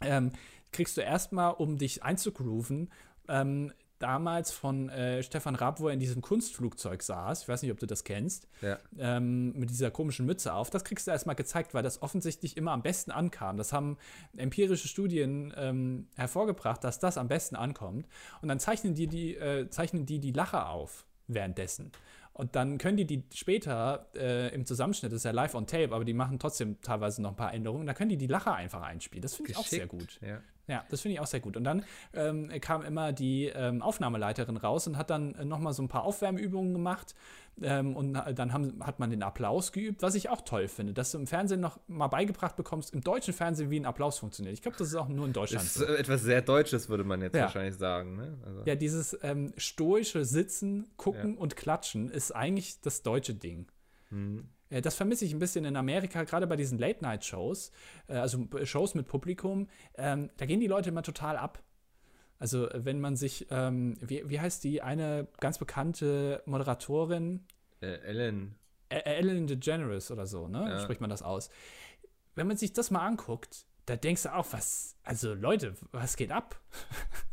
ähm, 0.00 0.32
kriegst 0.72 0.96
du 0.96 1.00
erstmal, 1.00 1.52
um 1.52 1.78
dich 1.78 2.02
einzugrooven, 2.02 2.90
ähm, 3.28 3.72
damals 3.98 4.50
von 4.50 4.88
äh, 4.88 5.22
Stefan 5.22 5.54
Raab, 5.54 5.80
wo 5.80 5.88
er 5.88 5.94
in 5.94 6.00
diesem 6.00 6.20
Kunstflugzeug 6.20 7.02
saß, 7.02 7.42
ich 7.42 7.48
weiß 7.48 7.62
nicht, 7.62 7.72
ob 7.72 7.78
du 7.78 7.86
das 7.86 8.04
kennst, 8.04 8.48
Ja. 8.60 8.78
ähm, 8.98 9.52
mit 9.58 9.70
dieser 9.70 9.90
komischen 9.90 10.26
Mütze 10.26 10.52
auf, 10.52 10.70
das 10.70 10.84
kriegst 10.84 11.06
du 11.06 11.10
erstmal 11.10 11.36
gezeigt, 11.36 11.74
weil 11.74 11.82
das 11.82 12.02
offensichtlich 12.02 12.56
immer 12.56 12.72
am 12.72 12.82
besten 12.82 13.10
ankam. 13.10 13.56
Das 13.56 13.72
haben 13.72 13.96
empirische 14.36 14.88
Studien 14.88 15.54
ähm, 15.56 16.08
hervorgebracht, 16.16 16.82
dass 16.84 16.98
das 16.98 17.16
am 17.18 17.28
besten 17.28 17.56
ankommt. 17.56 18.06
Und 18.42 18.48
dann 18.48 18.58
zeichnen 18.60 18.94
die 18.94 19.06
die, 19.06 19.36
äh, 19.36 19.68
zeichnen 19.70 20.06
die, 20.06 20.18
die 20.20 20.32
Lacher 20.32 20.68
auf 20.68 21.06
währenddessen. 21.26 21.92
Und 22.32 22.56
dann 22.56 22.78
können 22.78 22.96
die 22.96 23.06
die 23.06 23.22
später 23.32 24.08
äh, 24.16 24.52
im 24.52 24.66
Zusammenschnitt, 24.66 25.12
das 25.12 25.18
ist 25.18 25.24
ja 25.24 25.30
live 25.30 25.54
on 25.54 25.68
tape, 25.68 25.94
aber 25.94 26.04
die 26.04 26.14
machen 26.14 26.40
trotzdem 26.40 26.80
teilweise 26.80 27.22
noch 27.22 27.30
ein 27.30 27.36
paar 27.36 27.54
Änderungen, 27.54 27.86
da 27.86 27.94
können 27.94 28.10
die 28.10 28.16
die 28.16 28.26
Lacher 28.26 28.54
einfach 28.54 28.82
einspielen. 28.82 29.22
Das 29.22 29.36
finde 29.36 29.52
ich 29.52 29.56
auch 29.56 29.66
sehr 29.66 29.86
gut. 29.86 30.18
Ja. 30.20 30.40
Ja, 30.66 30.84
das 30.88 31.02
finde 31.02 31.14
ich 31.14 31.20
auch 31.20 31.26
sehr 31.26 31.40
gut. 31.40 31.56
Und 31.56 31.64
dann 31.64 31.84
ähm, 32.14 32.50
kam 32.60 32.82
immer 32.82 33.12
die 33.12 33.46
ähm, 33.54 33.82
Aufnahmeleiterin 33.82 34.56
raus 34.56 34.86
und 34.86 34.96
hat 34.96 35.10
dann 35.10 35.34
äh, 35.34 35.44
nochmal 35.44 35.72
so 35.74 35.82
ein 35.82 35.88
paar 35.88 36.04
Aufwärmübungen 36.04 36.72
gemacht. 36.72 37.14
Ähm, 37.62 37.94
und 37.94 38.14
dann 38.14 38.52
haben, 38.52 38.84
hat 38.84 38.98
man 38.98 39.10
den 39.10 39.22
Applaus 39.22 39.70
geübt, 39.72 40.02
was 40.02 40.14
ich 40.16 40.28
auch 40.28 40.40
toll 40.40 40.66
finde, 40.66 40.92
dass 40.92 41.12
du 41.12 41.18
im 41.18 41.26
Fernsehen 41.28 41.60
noch 41.60 41.78
mal 41.86 42.08
beigebracht 42.08 42.56
bekommst, 42.56 42.92
im 42.92 43.00
deutschen 43.02 43.32
Fernsehen, 43.32 43.70
wie 43.70 43.78
ein 43.78 43.86
Applaus 43.86 44.18
funktioniert. 44.18 44.54
Ich 44.54 44.62
glaube, 44.62 44.76
das 44.76 44.88
ist 44.88 44.94
auch 44.96 45.06
nur 45.08 45.26
in 45.26 45.32
Deutschland 45.32 45.64
Das 45.64 45.74
so. 45.74 45.84
ist 45.84 45.90
äh, 45.90 45.96
etwas 45.96 46.22
sehr 46.22 46.42
Deutsches, 46.42 46.88
würde 46.88 47.04
man 47.04 47.20
jetzt 47.22 47.36
Ja. 47.36 47.42
wahrscheinlich 47.42 47.76
sagen. 47.76 48.16
Ne? 48.16 48.38
Also, 48.44 48.62
Ja, 48.64 48.74
dieses 48.74 49.16
ähm, 49.22 49.52
stoische 49.56 50.24
Sitzen, 50.24 50.88
Gucken 50.96 51.36
und 51.38 51.54
Klatschen 51.56 52.08
ist 52.08 52.32
eigentlich 52.34 52.80
das 52.80 53.02
deutsche 53.02 53.34
Ding. 53.34 53.66
hm. 54.08 54.48
Äh, 54.74 54.80
Das 54.82 54.94
vermisse 54.96 55.24
ich 55.24 55.32
ein 55.32 55.38
bisschen 55.38 55.64
in 55.64 55.76
Amerika, 55.76 56.24
gerade 56.24 56.46
bei 56.46 56.56
diesen 56.56 56.78
Late-Night-Shows, 56.78 57.70
äh, 58.08 58.14
also 58.16 58.46
äh, 58.56 58.66
Shows 58.66 58.94
mit 58.94 59.06
Publikum. 59.06 59.68
Ähm, 59.96 60.30
da 60.36 60.46
gehen 60.46 60.60
die 60.60 60.66
Leute 60.66 60.88
immer 60.90 61.02
total 61.02 61.36
ab. 61.36 61.62
Also, 62.40 62.68
wenn 62.74 63.00
man 63.00 63.16
sich, 63.16 63.46
ähm, 63.50 63.94
wie, 64.00 64.28
wie 64.28 64.40
heißt 64.40 64.64
die, 64.64 64.82
eine 64.82 65.28
ganz 65.40 65.58
bekannte 65.58 66.42
Moderatorin, 66.46 67.44
Äh, 67.80 67.86
Ellen. 68.00 68.56
Ä- 68.90 69.04
Ellen 69.04 69.46
DeGeneres 69.46 70.10
oder 70.10 70.26
so, 70.26 70.48
ne? 70.48 70.66
Ja. 70.68 70.80
Spricht 70.80 71.00
man 71.00 71.10
das 71.10 71.22
aus. 71.22 71.48
Wenn 72.34 72.46
man 72.48 72.56
sich 72.56 72.72
das 72.72 72.90
mal 72.90 73.06
anguckt, 73.06 73.66
da 73.86 73.96
denkst 73.96 74.24
du 74.24 74.34
auch, 74.34 74.46
was, 74.52 74.96
also 75.04 75.32
Leute, 75.34 75.74
was 75.92 76.16
geht 76.16 76.32
ab? 76.32 76.58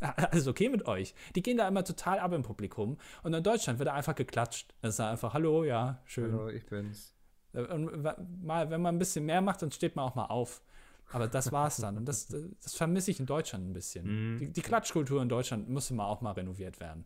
Alles 0.00 0.46
okay 0.46 0.68
mit 0.68 0.86
euch? 0.86 1.14
Die 1.34 1.42
gehen 1.42 1.56
da 1.56 1.66
immer 1.66 1.82
total 1.84 2.18
ab 2.20 2.32
im 2.32 2.42
Publikum. 2.42 2.98
Und 3.22 3.34
in 3.34 3.42
Deutschland 3.42 3.78
wird 3.78 3.88
da 3.88 3.94
einfach 3.94 4.14
geklatscht. 4.14 4.74
Das 4.82 4.94
ist 4.94 5.00
einfach, 5.00 5.34
hallo, 5.34 5.64
ja, 5.64 6.00
schön. 6.04 6.32
Hallo, 6.32 6.48
ich 6.48 6.64
bin's. 6.66 7.11
Und 7.52 8.02
mal, 8.42 8.70
wenn 8.70 8.80
man 8.80 8.94
ein 8.94 8.98
bisschen 8.98 9.26
mehr 9.26 9.40
macht, 9.40 9.62
dann 9.62 9.70
steht 9.70 9.96
man 9.96 10.06
auch 10.06 10.14
mal 10.14 10.26
auf. 10.26 10.62
Aber 11.10 11.28
das 11.28 11.52
war's 11.52 11.76
dann. 11.76 11.98
Und 11.98 12.06
das, 12.06 12.28
das 12.62 12.74
vermisse 12.74 13.10
ich 13.10 13.20
in 13.20 13.26
Deutschland 13.26 13.68
ein 13.68 13.72
bisschen. 13.72 14.34
Mhm. 14.34 14.38
Die, 14.38 14.52
die 14.52 14.62
Klatschkultur 14.62 15.20
in 15.20 15.28
Deutschland 15.28 15.68
müsste 15.68 15.94
mal 15.94 16.06
auch 16.06 16.20
mal 16.20 16.32
renoviert 16.32 16.80
werden. 16.80 17.04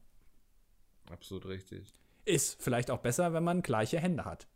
Absolut 1.11 1.47
richtig. 1.47 1.93
Ist 2.25 2.63
vielleicht 2.63 2.91
auch 2.91 2.99
besser, 2.99 3.33
wenn 3.33 3.45
man 3.45 3.63
gleiche 3.63 3.99
Hände 3.99 4.25
hat. 4.25 4.49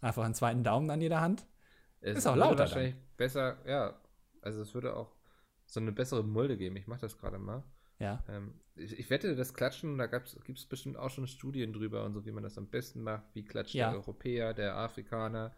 Einfach 0.00 0.24
einen 0.24 0.34
zweiten 0.34 0.62
Daumen 0.62 0.90
an 0.90 1.00
jeder 1.00 1.20
Hand. 1.20 1.46
Es 2.00 2.18
Ist 2.18 2.26
auch 2.26 2.36
lauter 2.36 2.60
wahrscheinlich 2.60 2.94
besser, 3.16 3.56
ja. 3.66 3.98
Also 4.42 4.60
es 4.60 4.74
würde 4.74 4.94
auch 4.94 5.12
so 5.64 5.80
eine 5.80 5.92
bessere 5.92 6.22
Mulde 6.22 6.56
geben. 6.56 6.76
Ich 6.76 6.86
mache 6.86 7.00
das 7.00 7.18
gerade 7.18 7.38
mal. 7.38 7.64
Ja. 7.98 8.22
Ähm, 8.28 8.54
ich, 8.76 8.98
ich 8.98 9.10
wette, 9.10 9.34
das 9.36 9.54
Klatschen, 9.54 9.98
da 9.98 10.06
gibt 10.06 10.34
es 10.58 10.66
bestimmt 10.66 10.96
auch 10.96 11.10
schon 11.10 11.26
Studien 11.26 11.72
drüber 11.72 12.04
und 12.04 12.12
so, 12.14 12.24
wie 12.26 12.32
man 12.32 12.42
das 12.42 12.56
am 12.58 12.68
besten 12.68 13.02
macht. 13.02 13.24
Wie 13.34 13.44
klatscht 13.44 13.74
Ja. 13.74 13.90
der 13.90 13.98
Europäer, 13.98 14.54
der 14.54 14.76
Afrikaner, 14.76 15.54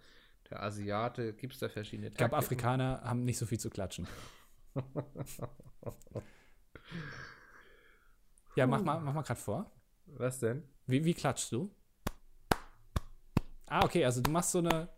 der 0.51 0.63
Asiate? 0.63 1.33
Gibt 1.35 1.55
es 1.55 1.61
da 1.61 1.69
verschiedene 1.69 2.09
Ich 2.09 2.15
glaube? 2.15 2.37
Afrikaner 2.37 3.01
haben 3.05 3.25
nicht 3.25 3.39
so 3.39 3.47
viel 3.47 3.59
zu 3.61 3.71
klatschen. 3.71 4.07
Ja, 8.57 8.67
mach 8.67 8.83
mal, 8.83 9.01
mach 9.01 9.13
mal 9.15 9.23
gerade 9.23 9.41
vor. 9.41 9.71
Was 10.07 10.41
denn? 10.41 10.63
Wie, 10.87 11.05
wie 11.05 11.15
klatschst 11.15 11.53
du? 11.53 11.71
Ah, 13.67 13.85
okay, 13.85 14.05
also 14.05 14.21
du 14.23 14.31
machst 14.31 14.53
so 14.53 14.59
eine. 14.59 14.89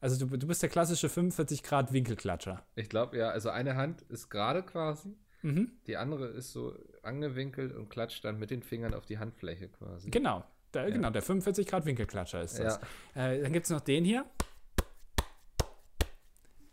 Also 0.00 0.24
du, 0.26 0.34
du 0.38 0.46
bist 0.46 0.62
der 0.62 0.70
klassische 0.70 1.10
45 1.10 1.62
Grad 1.62 1.92
Winkelklatscher. 1.92 2.64
Ich 2.74 2.88
glaube, 2.88 3.18
ja, 3.18 3.28
also 3.28 3.50
eine 3.50 3.76
Hand 3.76 4.00
ist 4.02 4.30
gerade 4.30 4.62
quasi, 4.62 5.14
Mhm. 5.42 5.72
die 5.86 5.96
andere 5.98 6.26
ist 6.28 6.52
so 6.52 6.74
angewinkelt 7.02 7.74
und 7.74 7.88
klatscht 7.88 8.24
dann 8.24 8.38
mit 8.38 8.50
den 8.50 8.62
Fingern 8.62 8.94
auf 8.94 9.06
die 9.06 9.18
Handfläche 9.18 9.68
quasi. 9.68 10.10
Genau. 10.10 10.44
Der, 10.74 10.90
Genau, 10.90 11.10
der 11.10 11.22
45 11.22 11.66
Grad 11.66 11.84
Winkelklatscher 11.84 12.42
ist 12.42 12.58
das. 12.58 12.80
Ja, 13.14 13.28
Äh, 13.30 13.42
dann 13.42 13.52
gibt 13.52 13.64
es 13.66 13.70
noch 13.70 13.80
den 13.80 14.04
hier. 14.04 14.24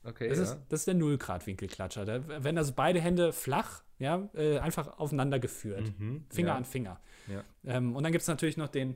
okay, 0.03 0.29
Das, 0.29 0.37
ja. 0.37 0.43
ist, 0.43 0.57
das 0.69 0.81
ist 0.81 0.87
der 0.87 0.93
0 0.95 1.17
Grad 1.17 1.45
Winkelklatscher. 1.47 2.05
Der, 2.05 2.43
wenn 2.43 2.57
also 2.57 2.73
beide 2.75 2.99
Hände 3.01 3.33
flach, 3.33 3.81
ja, 3.99 4.29
äh, 4.33 4.59
einfach 4.59 4.99
aufeinander 4.99 5.39
geführt. 5.39 5.91
Mhm, 5.97 6.25
Finger 6.29 6.49
ja. 6.49 6.55
an 6.55 6.65
Finger. 6.65 6.99
Ja. 7.27 7.43
Ähm, 7.65 7.95
und 7.95 8.03
dann 8.03 8.11
gibt 8.11 8.21
es 8.21 8.27
natürlich 8.27 8.57
noch 8.57 8.69
den, 8.69 8.95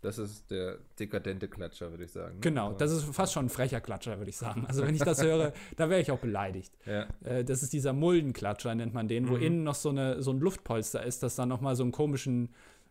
Das 0.00 0.16
ist 0.18 0.48
der 0.52 0.78
dekadente 1.00 1.48
Klatscher, 1.48 1.90
würde 1.90 2.04
ich 2.04 2.12
sagen. 2.12 2.40
genau, 2.40 2.68
Aber- 2.68 2.76
das 2.78 2.92
ist 2.92 3.02
fast 3.14 3.32
schon 3.32 3.46
ein 3.46 3.48
frecher 3.48 3.80
Klatscher, 3.80 4.16
würde 4.18 4.30
ich 4.30 4.36
sagen. 4.36 4.64
Also 4.68 4.86
wenn 4.86 4.94
ich 4.94 5.02
das 5.02 5.20
höre, 5.22 5.52
da 5.76 5.90
wäre 5.90 6.00
ich 6.00 6.10
auch 6.12 6.20
beleidigt. 6.20 6.72
Ja, 6.86 7.08
Äh, 7.24 7.42
das 7.44 7.64
ist 7.64 7.72
dieser 7.72 7.92
Muldenklatscher, 7.92 8.74
nennt 8.76 8.94
man 8.94 9.08
den, 9.08 9.28
wo 9.28 9.36
Mhm. 9.36 9.42
innen 9.42 9.64
noch 9.64 9.74
so, 9.74 9.88
eine, 9.88 10.22
so 10.22 10.30
ein 10.32 10.38
Luftpolster 10.38 11.02
ist, 11.04 11.22
das 11.24 11.34
dann 11.34 11.48
nochmal 11.48 11.74
so 11.74 11.82
einen 11.82 11.90
komischen, 11.92 12.50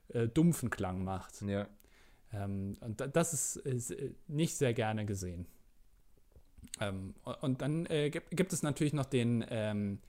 äh, 0.10 0.28
dumpfen 0.28 0.70
Klang 0.70 1.04
macht. 1.04 1.42
ja. 1.44 1.68
Ähm, 2.34 2.76
und 2.82 3.00
da- 3.00 3.08
das 3.08 3.34
ist, 3.34 3.56
ist 3.56 3.92
äh, 3.92 4.12
nicht 4.28 4.58
sehr 4.58 4.74
gerne 4.74 5.06
gesehen. 5.06 5.46
Ähm, 6.82 7.14
und- 7.42 7.62
dann 7.62 7.86
äh, 7.86 8.10
gibt, 8.10 8.32
gibt 8.36 8.52
es 8.52 8.64
natürlich 8.64 8.92
noch 8.94 9.06
den, 9.06 9.46
ähm, 9.50 10.00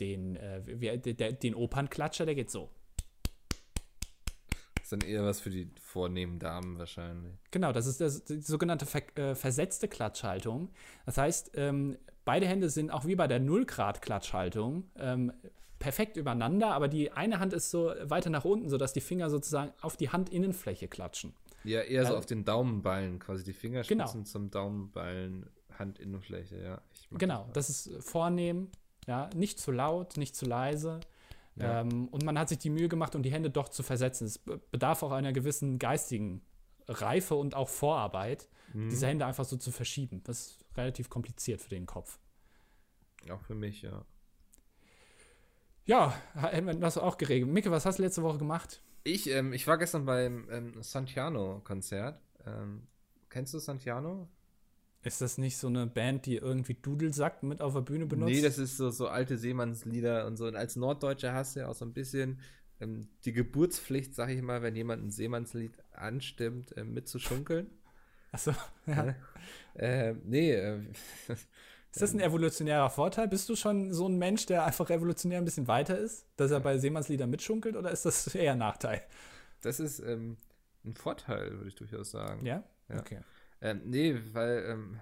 den, 0.00 0.34
äh, 0.36 1.32
den 1.34 1.54
Opernklatscher, 1.54 2.26
der 2.26 2.34
geht 2.34 2.50
so. 2.50 2.68
Das 4.92 4.98
ist 4.98 5.02
dann 5.04 5.10
eher 5.10 5.24
was 5.24 5.40
für 5.40 5.50
die 5.50 5.70
vornehmen 5.80 6.38
Damen 6.38 6.78
wahrscheinlich. 6.78 7.32
Genau, 7.50 7.72
das 7.72 7.86
ist 7.86 8.00
das, 8.00 8.24
die 8.24 8.40
sogenannte 8.40 8.84
ver, 8.84 9.02
äh, 9.18 9.34
versetzte 9.34 9.88
Klatschhaltung. 9.88 10.68
Das 11.06 11.16
heißt, 11.16 11.52
ähm, 11.54 11.96
beide 12.26 12.46
Hände 12.46 12.68
sind 12.68 12.90
auch 12.90 13.06
wie 13.06 13.14
bei 13.16 13.26
der 13.26 13.40
Null-Grad-Klatschhaltung 13.40 14.84
ähm, 14.98 15.32
perfekt 15.78 16.16
übereinander, 16.16 16.72
aber 16.72 16.88
die 16.88 17.10
eine 17.10 17.40
Hand 17.40 17.52
ist 17.54 17.70
so 17.70 17.92
weiter 18.02 18.28
nach 18.30 18.44
unten, 18.44 18.68
sodass 18.68 18.92
die 18.92 19.00
Finger 19.00 19.30
sozusagen 19.30 19.72
auf 19.80 19.96
die 19.96 20.12
Handinnenfläche 20.12 20.88
klatschen. 20.88 21.34
Ja, 21.64 21.80
eher 21.80 22.04
so 22.06 22.12
Ja. 22.12 22.18
auf 22.18 22.26
den 22.26 22.44
Daumenballen, 22.44 23.18
quasi 23.18 23.44
die 23.44 23.52
Fingerspitzen 23.52 23.98
Genau. 23.98 24.24
zum 24.24 24.50
Daumenballen, 24.50 25.48
Handinnenfläche, 25.78 26.62
ja. 26.62 26.82
Genau, 27.12 27.44
mal. 27.46 27.52
das 27.54 27.70
ist 27.70 27.90
vornehm, 28.04 28.68
ja, 29.06 29.30
nicht 29.34 29.58
zu 29.58 29.72
laut, 29.72 30.16
nicht 30.18 30.36
zu 30.36 30.44
leise. 30.44 31.00
Ja. 31.56 31.80
Ähm, 31.80 32.08
und 32.08 32.24
man 32.24 32.38
hat 32.38 32.48
sich 32.48 32.58
die 32.58 32.70
Mühe 32.70 32.88
gemacht, 32.88 33.14
um 33.14 33.22
die 33.22 33.30
Hände 33.32 33.50
doch 33.50 33.68
zu 33.68 33.82
versetzen. 33.82 34.26
Es 34.26 34.38
be- 34.38 34.60
bedarf 34.70 35.02
auch 35.02 35.12
einer 35.12 35.32
gewissen 35.32 35.78
geistigen 35.78 36.42
Reife 36.88 37.34
und 37.34 37.54
auch 37.54 37.68
Vorarbeit, 37.68 38.48
Mhm. 38.72 38.88
diese 38.88 39.06
Hände 39.06 39.26
einfach 39.26 39.44
so 39.44 39.56
zu 39.56 39.70
verschieben. 39.70 40.22
Das 40.24 40.40
ist 40.40 40.64
relativ 40.76 41.10
kompliziert 41.10 41.60
für 41.60 41.68
den 41.70 41.86
Kopf. 41.86 42.18
Auch 43.30 43.40
für 43.42 43.54
mich, 43.54 43.82
ja. 43.82 44.04
Ja, 45.84 46.14
hätten 46.34 46.66
wir 46.66 46.74
das 46.74 46.96
auch 46.96 47.18
geregelt. 47.18 47.50
Micke, 47.50 47.70
was 47.70 47.84
hast 47.86 47.98
du 47.98 48.02
letzte 48.02 48.22
Woche 48.22 48.38
gemacht? 48.38 48.80
Ich, 49.04 49.28
ähm, 49.28 49.52
ich 49.52 49.66
war 49.66 49.78
gestern 49.78 50.04
beim 50.06 50.48
ähm, 50.50 50.80
Santiano-Konzert. 50.82 52.20
Ähm, 52.46 52.86
kennst 53.28 53.52
du 53.52 53.58
Santiano? 53.58 54.28
Ist 55.04 55.20
das 55.20 55.36
nicht 55.36 55.56
so 55.56 55.66
eine 55.66 55.86
Band, 55.86 56.26
die 56.26 56.36
irgendwie 56.36 56.74
Dudelsack 56.74 57.42
mit 57.42 57.60
auf 57.60 57.74
der 57.74 57.80
Bühne 57.80 58.06
benutzt? 58.06 58.32
Nee, 58.32 58.40
das 58.40 58.58
ist 58.58 58.76
so, 58.76 58.90
so 58.90 59.08
alte 59.08 59.36
Seemannslieder 59.36 60.26
und 60.26 60.36
so. 60.36 60.46
Und 60.46 60.54
als 60.54 60.76
Norddeutscher 60.76 61.32
hast 61.32 61.56
du 61.56 61.60
ja 61.60 61.68
auch 61.68 61.74
so 61.74 61.84
ein 61.84 61.92
bisschen 61.92 62.38
ähm, 62.80 63.08
die 63.24 63.32
Geburtspflicht, 63.32 64.14
sag 64.14 64.30
ich 64.30 64.42
mal, 64.42 64.62
wenn 64.62 64.76
jemand 64.76 65.04
ein 65.04 65.10
Seemannslied 65.10 65.76
anstimmt, 65.92 66.76
äh, 66.76 66.84
mitzuschunkeln. 66.84 67.66
Achso, 68.30 68.52
ja. 68.86 69.14
Äh, 69.74 70.14
nee, 70.24 70.52
äh, 70.52 70.80
Ist 71.94 72.00
das 72.00 72.14
ein 72.14 72.20
evolutionärer 72.20 72.88
Vorteil? 72.88 73.28
Bist 73.28 73.50
du 73.50 73.56
schon 73.56 73.92
so 73.92 74.08
ein 74.08 74.16
Mensch, 74.16 74.46
der 74.46 74.64
einfach 74.64 74.88
evolutionär 74.88 75.38
ein 75.38 75.44
bisschen 75.44 75.68
weiter 75.68 75.98
ist, 75.98 76.26
dass 76.36 76.50
er 76.50 76.60
bei 76.60 76.78
Seemannsliedern 76.78 77.28
mitschunkelt 77.28 77.76
oder 77.76 77.90
ist 77.90 78.06
das 78.06 78.34
eher 78.34 78.52
ein 78.52 78.58
Nachteil? 78.58 79.02
Das 79.60 79.78
ist 79.78 79.98
ähm, 80.00 80.38
ein 80.86 80.94
Vorteil, 80.94 81.52
würde 81.52 81.68
ich 81.68 81.74
durchaus 81.74 82.10
sagen. 82.10 82.46
Ja? 82.46 82.62
Ja. 82.88 83.00
Okay. 83.00 83.18
Ähm, 83.62 83.82
nee, 83.86 84.16
weil 84.34 84.66
ähm, 84.70 85.00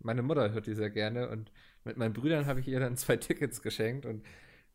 meine 0.00 0.22
Mutter 0.22 0.52
hört 0.52 0.68
die 0.68 0.74
sehr 0.76 0.90
gerne 0.90 1.30
und 1.30 1.52
mit 1.84 1.98
meinen 1.98 2.14
Brüdern 2.14 2.46
habe 2.46 2.60
ich 2.60 2.68
ihr 2.68 2.80
dann 2.80 2.96
zwei 2.98 3.18
Tickets 3.18 3.62
geschenkt 3.62 4.06
und 4.06 4.24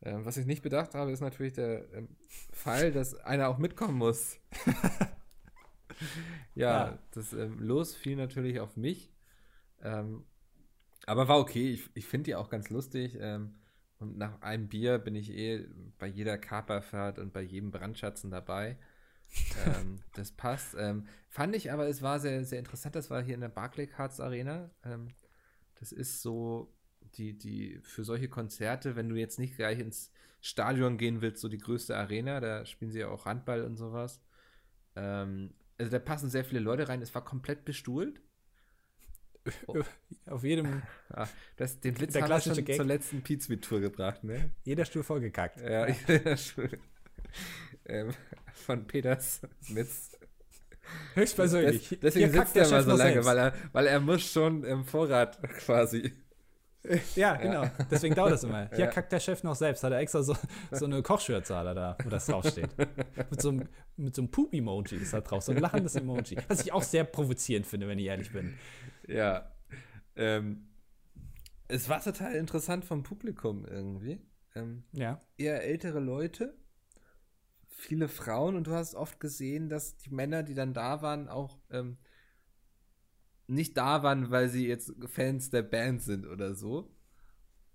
ähm, 0.03 0.25
was 0.25 0.37
ich 0.37 0.47
nicht 0.47 0.63
bedacht 0.63 0.95
habe, 0.95 1.11
ist 1.11 1.21
natürlich 1.21 1.53
der 1.53 1.91
ähm, 1.93 2.09
Fall, 2.53 2.91
dass 2.93 3.15
einer 3.15 3.49
auch 3.49 3.59
mitkommen 3.59 3.97
muss. 3.99 4.39
ja, 6.55 6.91
Ja. 6.91 6.99
das 7.11 7.33
ähm, 7.33 7.59
Los 7.59 7.95
fiel 7.95 8.15
natürlich 8.15 8.59
auf 8.59 8.77
mich. 8.77 9.11
Ähm, 9.83 10.25
aber 11.07 11.27
war 11.27 11.39
okay. 11.39 11.71
Ich, 11.73 11.89
ich 11.95 12.07
finde 12.07 12.25
die 12.25 12.35
auch 12.35 12.49
ganz 12.49 12.71
lustig. 12.71 13.17
Ähm, 13.21 13.55
und 13.99 14.17
nach 14.17 14.41
einem 14.41 14.69
Bier 14.69 14.99
bin 14.99 15.15
ich 15.15 15.31
eh 15.31 15.67
bei 15.99 16.07
jeder 16.07 16.37
Kaperfahrt 16.37 17.19
und 17.19 17.33
bei 17.33 17.41
jedem 17.41 17.71
Brandschatzen 17.71 18.31
dabei. 18.31 18.77
Ähm, 19.65 19.99
das 20.13 20.31
passt. 20.31 20.75
Ähm, 20.77 21.07
fand 21.29 21.55
ich 21.55 21.71
aber, 21.71 21.87
es 21.87 22.01
war 22.01 22.19
sehr, 22.19 22.43
sehr 22.43 22.59
interessant. 22.59 22.95
Das 22.95 23.09
war 23.09 23.21
hier 23.23 23.35
in 23.35 23.41
der 23.41 23.49
Barclaycards 23.49 24.19
Arena. 24.19 24.69
Ähm, 24.83 25.09
das 25.79 25.91
ist 25.91 26.21
so 26.21 26.73
die, 27.15 27.37
die 27.37 27.79
für 27.83 28.03
solche 28.03 28.29
Konzerte, 28.29 28.95
wenn 28.95 29.09
du 29.09 29.15
jetzt 29.15 29.39
nicht 29.39 29.55
gleich 29.55 29.79
ins 29.79 30.11
Stadion 30.41 30.97
gehen 30.97 31.21
willst, 31.21 31.41
so 31.41 31.49
die 31.49 31.57
größte 31.57 31.95
Arena, 31.97 32.39
da 32.39 32.65
spielen 32.65 32.91
sie 32.91 32.99
ja 32.99 33.09
auch 33.09 33.25
Handball 33.25 33.63
und 33.63 33.75
sowas. 33.75 34.21
Ähm, 34.95 35.53
also 35.77 35.91
da 35.91 35.99
passen 35.99 36.29
sehr 36.29 36.45
viele 36.45 36.59
Leute 36.59 36.87
rein. 36.89 37.01
Es 37.01 37.13
war 37.13 37.23
komplett 37.23 37.65
bestuhlt. 37.65 38.21
Auf 40.25 40.43
jedem, 40.43 40.81
Ah, 41.09 41.27
das, 41.55 41.79
den 41.79 41.99
Witz 42.01 42.13
Der 42.13 42.23
haben 42.23 42.29
wir 42.29 42.41
schon 42.41 42.65
Gag. 42.65 42.75
zur 42.75 42.85
letzten 42.85 43.21
Pizza-Tour 43.21 43.79
gebracht, 43.79 44.23
ne? 44.23 44.51
jeder 44.63 44.83
Stuhl 44.85 45.03
vollgekackt. 45.03 45.61
Ja, 45.61 45.87
schön. 46.37 46.77
Ähm, 47.87 48.11
von 48.53 48.85
Peters 48.87 49.41
Witz. 49.69 50.11
Höchstpersönlich. 51.15 51.89
Des, 51.89 51.99
deswegen 51.99 52.29
Hier 52.31 52.39
kackt 52.39 52.53
sitzt 52.53 52.71
der 52.71 52.77
er 52.77 52.83
mal 52.85 52.91
so 52.91 52.97
lange, 52.97 53.11
selbst. 53.13 53.25
weil 53.27 53.37
er, 53.37 53.53
weil 53.73 53.87
er 53.87 53.99
muss 53.99 54.21
schon 54.31 54.63
im 54.63 54.85
Vorrat 54.85 55.41
quasi. 55.59 56.13
Ja, 57.15 57.35
genau. 57.35 57.69
Deswegen 57.91 58.15
dauert 58.15 58.31
das 58.31 58.45
immer. 58.45 58.69
Hier 58.69 58.85
Ja. 58.85 58.87
kackt 58.87 59.11
der 59.11 59.19
Chef 59.19 59.43
noch 59.43 59.55
selbst. 59.55 59.83
Hat 59.83 59.91
er 59.91 59.99
extra 59.99 60.23
so, 60.23 60.37
so 60.71 60.85
eine 60.85 61.01
Kochschürze 61.01 61.51
da, 61.53 61.97
wo 62.01 62.09
das 62.09 62.27
draufsteht. 62.27 62.69
mit 63.29 63.41
so 63.41 63.49
einem, 63.49 63.67
mit 63.97 64.15
so 64.15 64.21
einem 64.21 64.31
Poop-Emoji 64.31 64.95
ist 64.95 65.11
da 65.13 65.19
drauf. 65.19 65.43
So 65.43 65.51
ein 65.51 65.57
lachendes 65.57 65.95
Emoji. 65.95 66.37
Was 66.47 66.61
ich 66.61 66.71
auch 66.71 66.83
sehr 66.83 67.03
provozierend 67.03 67.67
finde, 67.67 67.89
wenn 67.89 67.99
ich 67.99 68.05
ehrlich 68.05 68.31
bin. 68.31 68.53
Ja. 69.05 69.51
Ähm, 70.15 70.69
es 71.67 71.89
war 71.89 72.01
total 72.01 72.35
interessant 72.35 72.85
vom 72.85 73.03
Publikum 73.03 73.65
irgendwie. 73.65 74.21
Ähm, 74.55 74.85
Ja. 74.93 75.19
eher 75.37 75.63
ältere 75.65 75.99
Leute, 75.99 76.55
viele 77.77 78.07
Frauen 78.09 78.55
und 78.57 78.67
du 78.67 78.71
hast 78.73 78.95
oft 78.95 79.19
gesehen, 79.21 79.69
dass 79.69 79.97
die 79.97 80.09
Männer, 80.11 80.43
die 80.43 80.55
dann 80.55 80.73
da 80.73 81.01
waren, 81.01 81.29
auch 81.29 81.57
ähm, 81.71 81.97
nicht 83.47 83.77
da 83.77 84.03
waren, 84.03 84.29
weil 84.29 84.49
sie 84.49 84.67
jetzt 84.67 84.91
Fans 85.07 85.49
der 85.49 85.61
Band 85.63 86.01
sind 86.01 86.25
oder 86.27 86.53
so, 86.55 86.91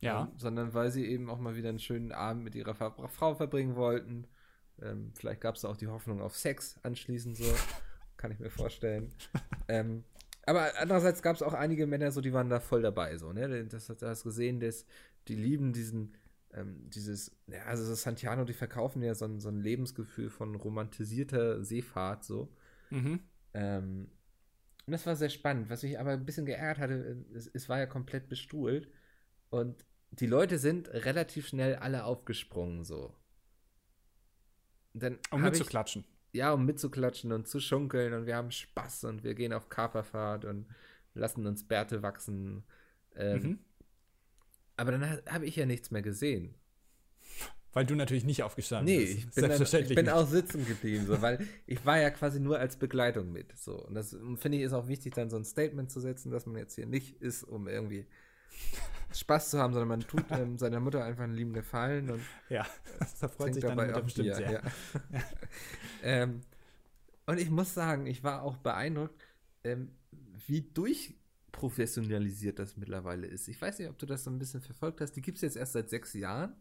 Ja. 0.01 0.25
ähm, 0.25 0.33
sondern 0.39 0.75
weil 0.75 0.91
sie 0.91 1.07
eben 1.07 1.31
auch 1.31 1.39
mal 1.39 1.57
wieder 1.57 1.71
einen 1.71 1.79
schönen 1.79 2.13
Abend 2.13 2.45
mit 2.45 2.55
ihrer 2.55 2.75
Fa 2.75 2.91
Frau 3.09 3.35
verbringen 3.35 3.77
wollten. 3.77 4.27
Ähm, 4.83 5.13
vielleicht 5.15 5.41
gab 5.41 5.55
es 5.55 5.65
auch 5.65 5.77
die 5.77 5.89
Hoffnung 5.89 6.21
auf 6.21 6.37
Sex 6.37 6.79
anschließend 6.83 7.37
so, 7.37 7.45
kann 8.17 8.33
ich 8.33 8.39
mir 8.41 8.51
vorstellen. 8.51 9.13
ähm, 9.69 10.05
aber 10.45 10.73
andererseits 10.79 11.23
gab 11.23 11.37
es 11.37 11.43
auch 11.43 11.53
einige 11.55 11.87
Männer, 11.87 12.11
so 12.11 12.21
die 12.21 12.33
waren 12.33 12.51
da 12.51 12.59
voll 12.61 12.83
dabei, 12.83 13.17
so, 13.17 13.33
ne? 13.33 13.65
Das 13.67 13.89
hast 13.89 14.03
du 14.03 14.07
hast 14.09 14.25
gesehen, 14.25 14.59
dass 14.61 14.85
die 15.29 15.37
lieben 15.37 15.73
diesen, 15.73 16.17
ähm, 16.53 16.89
dieses, 16.91 17.37
ja, 17.47 17.65
also 17.65 17.89
das 17.89 18.03
Santiano, 18.03 18.45
die 18.45 18.53
verkaufen 18.55 19.03
ja 19.03 19.15
so 19.15 19.25
ein, 19.27 19.41
so 19.41 19.49
ein 19.49 19.61
Lebensgefühl 19.61 20.31
von 20.31 20.55
romantisierter 20.57 21.65
Seefahrt, 21.65 22.25
so. 22.25 22.55
Mhm. 22.91 23.21
Ähm, 23.55 24.11
und 24.87 24.93
das 24.93 25.07
war 25.07 25.17
sehr 25.17 25.31
spannend. 25.31 25.71
Was 25.71 25.83
mich 25.83 25.99
aber 25.99 26.13
ein 26.13 26.27
bisschen 26.27 26.47
geärgert 26.47 26.79
hatte, 26.79 27.25
es, 27.35 27.49
es 27.53 27.69
war 27.69 27.79
ja 27.79 27.87
komplett 27.87 28.29
bestuhlt. 28.29 28.89
Und 29.51 29.85
die 30.11 30.27
Leute 30.27 30.59
sind 30.59 30.89
relativ 30.91 31.49
schnell 31.49 31.77
alle 31.77 32.05
aufgesprungen, 32.05 32.85
so. 32.85 33.15
Und 34.95 35.03
Dann 35.03 35.19
Um 35.31 35.43
hab 35.43 35.55
ich, 35.55 35.61
mitzuklatschen. 35.61 36.05
ja, 36.33 36.53
um 36.53 36.65
mitzuklatschen 36.67 37.33
und 37.33 37.49
zu 37.49 37.61
schunkeln 37.61 38.13
und 38.15 38.27
wir 38.27 38.37
haben 38.37 38.51
Spaß 38.51 39.05
und 39.05 39.25
wir 39.25 39.35
gehen 39.35 39.53
auf 39.53 39.69
Kaperfahrt 39.69 40.45
und 40.45 40.67
lassen 41.15 41.47
uns 41.47 41.67
Bärte 41.67 42.03
wachsen. 42.03 42.65
Ähm, 43.15 43.43
Mhm. 43.43 43.59
Aber 44.83 44.93
dann 44.93 45.09
ha- 45.09 45.21
habe 45.31 45.47
ich 45.47 45.57
ja 45.57 45.65
nichts 45.67 45.91
mehr 45.91 46.03
gesehen. 46.03 46.55
Weil 47.73 47.87
du 47.87 47.95
natürlich 47.95 48.25
nicht 48.25 48.43
aufgestanden 48.43 48.95
Nee, 48.95 49.01
bist. 49.07 49.19
ich 49.19 49.31
bin, 49.31 49.49
dann, 49.49 49.63
ich 49.63 49.95
bin 49.95 50.09
auch 50.11 50.29
sitzen 50.29 50.67
geblieben, 50.67 51.07
so, 51.07 51.23
weil 51.23 51.47
ich 51.67 51.87
war 51.87 51.99
ja 51.99 52.11
quasi 52.11 52.39
nur 52.39 52.59
als 52.59 52.77
Begleitung 52.77 53.33
mit. 53.33 53.57
So. 53.57 53.83
Und 53.87 53.95
das 53.95 54.15
finde 54.37 54.59
ich 54.59 54.65
ist 54.65 54.75
auch 54.75 54.89
wichtig, 54.89 55.15
dann 55.15 55.31
so 55.31 55.37
ein 55.37 55.45
Statement 55.47 55.91
zu 55.91 56.01
setzen, 56.01 56.31
dass 56.31 56.45
man 56.45 56.57
jetzt 56.59 56.75
hier 56.75 56.85
nicht 56.87 57.23
ist, 57.23 57.45
um 57.45 57.69
irgendwie 57.69 58.07
Spaß 59.15 59.51
zu 59.51 59.59
haben, 59.59 59.73
sondern 59.73 59.89
man 59.89 60.01
tut 60.01 60.25
ähm, 60.31 60.59
seiner 60.59 60.81
Mutter 60.81 61.03
einfach 61.03 61.25
einen 61.25 61.35
lieben 61.35 61.55
Gefallen 61.55 62.11
und 62.11 62.21
Ja, 62.51 62.67
da 63.21 63.29
freut 63.29 63.55
sich 63.55 63.63
deine 63.63 63.77
dabei 63.77 63.87
Mutter 63.87 63.99
auch 64.01 64.05
bestimmt 64.05 64.27
Bier. 64.27 64.37
sehr. 64.37 64.53
Ja. 64.53 64.63
ähm, 66.03 66.41
und 67.25 67.39
ich 67.41 67.49
muss 67.49 67.73
sagen, 67.73 68.07
ich 68.07 68.23
war 68.23 68.43
auch 68.43 68.59
beeindruckt, 68.59 69.23
ähm, 69.65 69.93
wie 70.47 70.61
durchprofessionalisiert 71.53 72.59
das 72.59 72.77
mittlerweile 72.77 73.27
ist. 73.27 73.49
Ich 73.49 73.61
weiß 73.61 73.79
nicht, 73.79 73.89
ob 73.89 73.99
du 73.99 74.07
das 74.07 74.25
so 74.25 74.31
ein 74.31 74.39
bisschen 74.39 74.61
verfolgt 74.61 75.01
hast. 75.01 75.13
Die 75.13 75.23
gibt 75.23 75.37
es 75.39 75.43
jetzt 75.43 75.57
erst 75.57 75.73
seit 75.73 75.91
sechs 75.91 76.13
Jahren. 76.15 76.55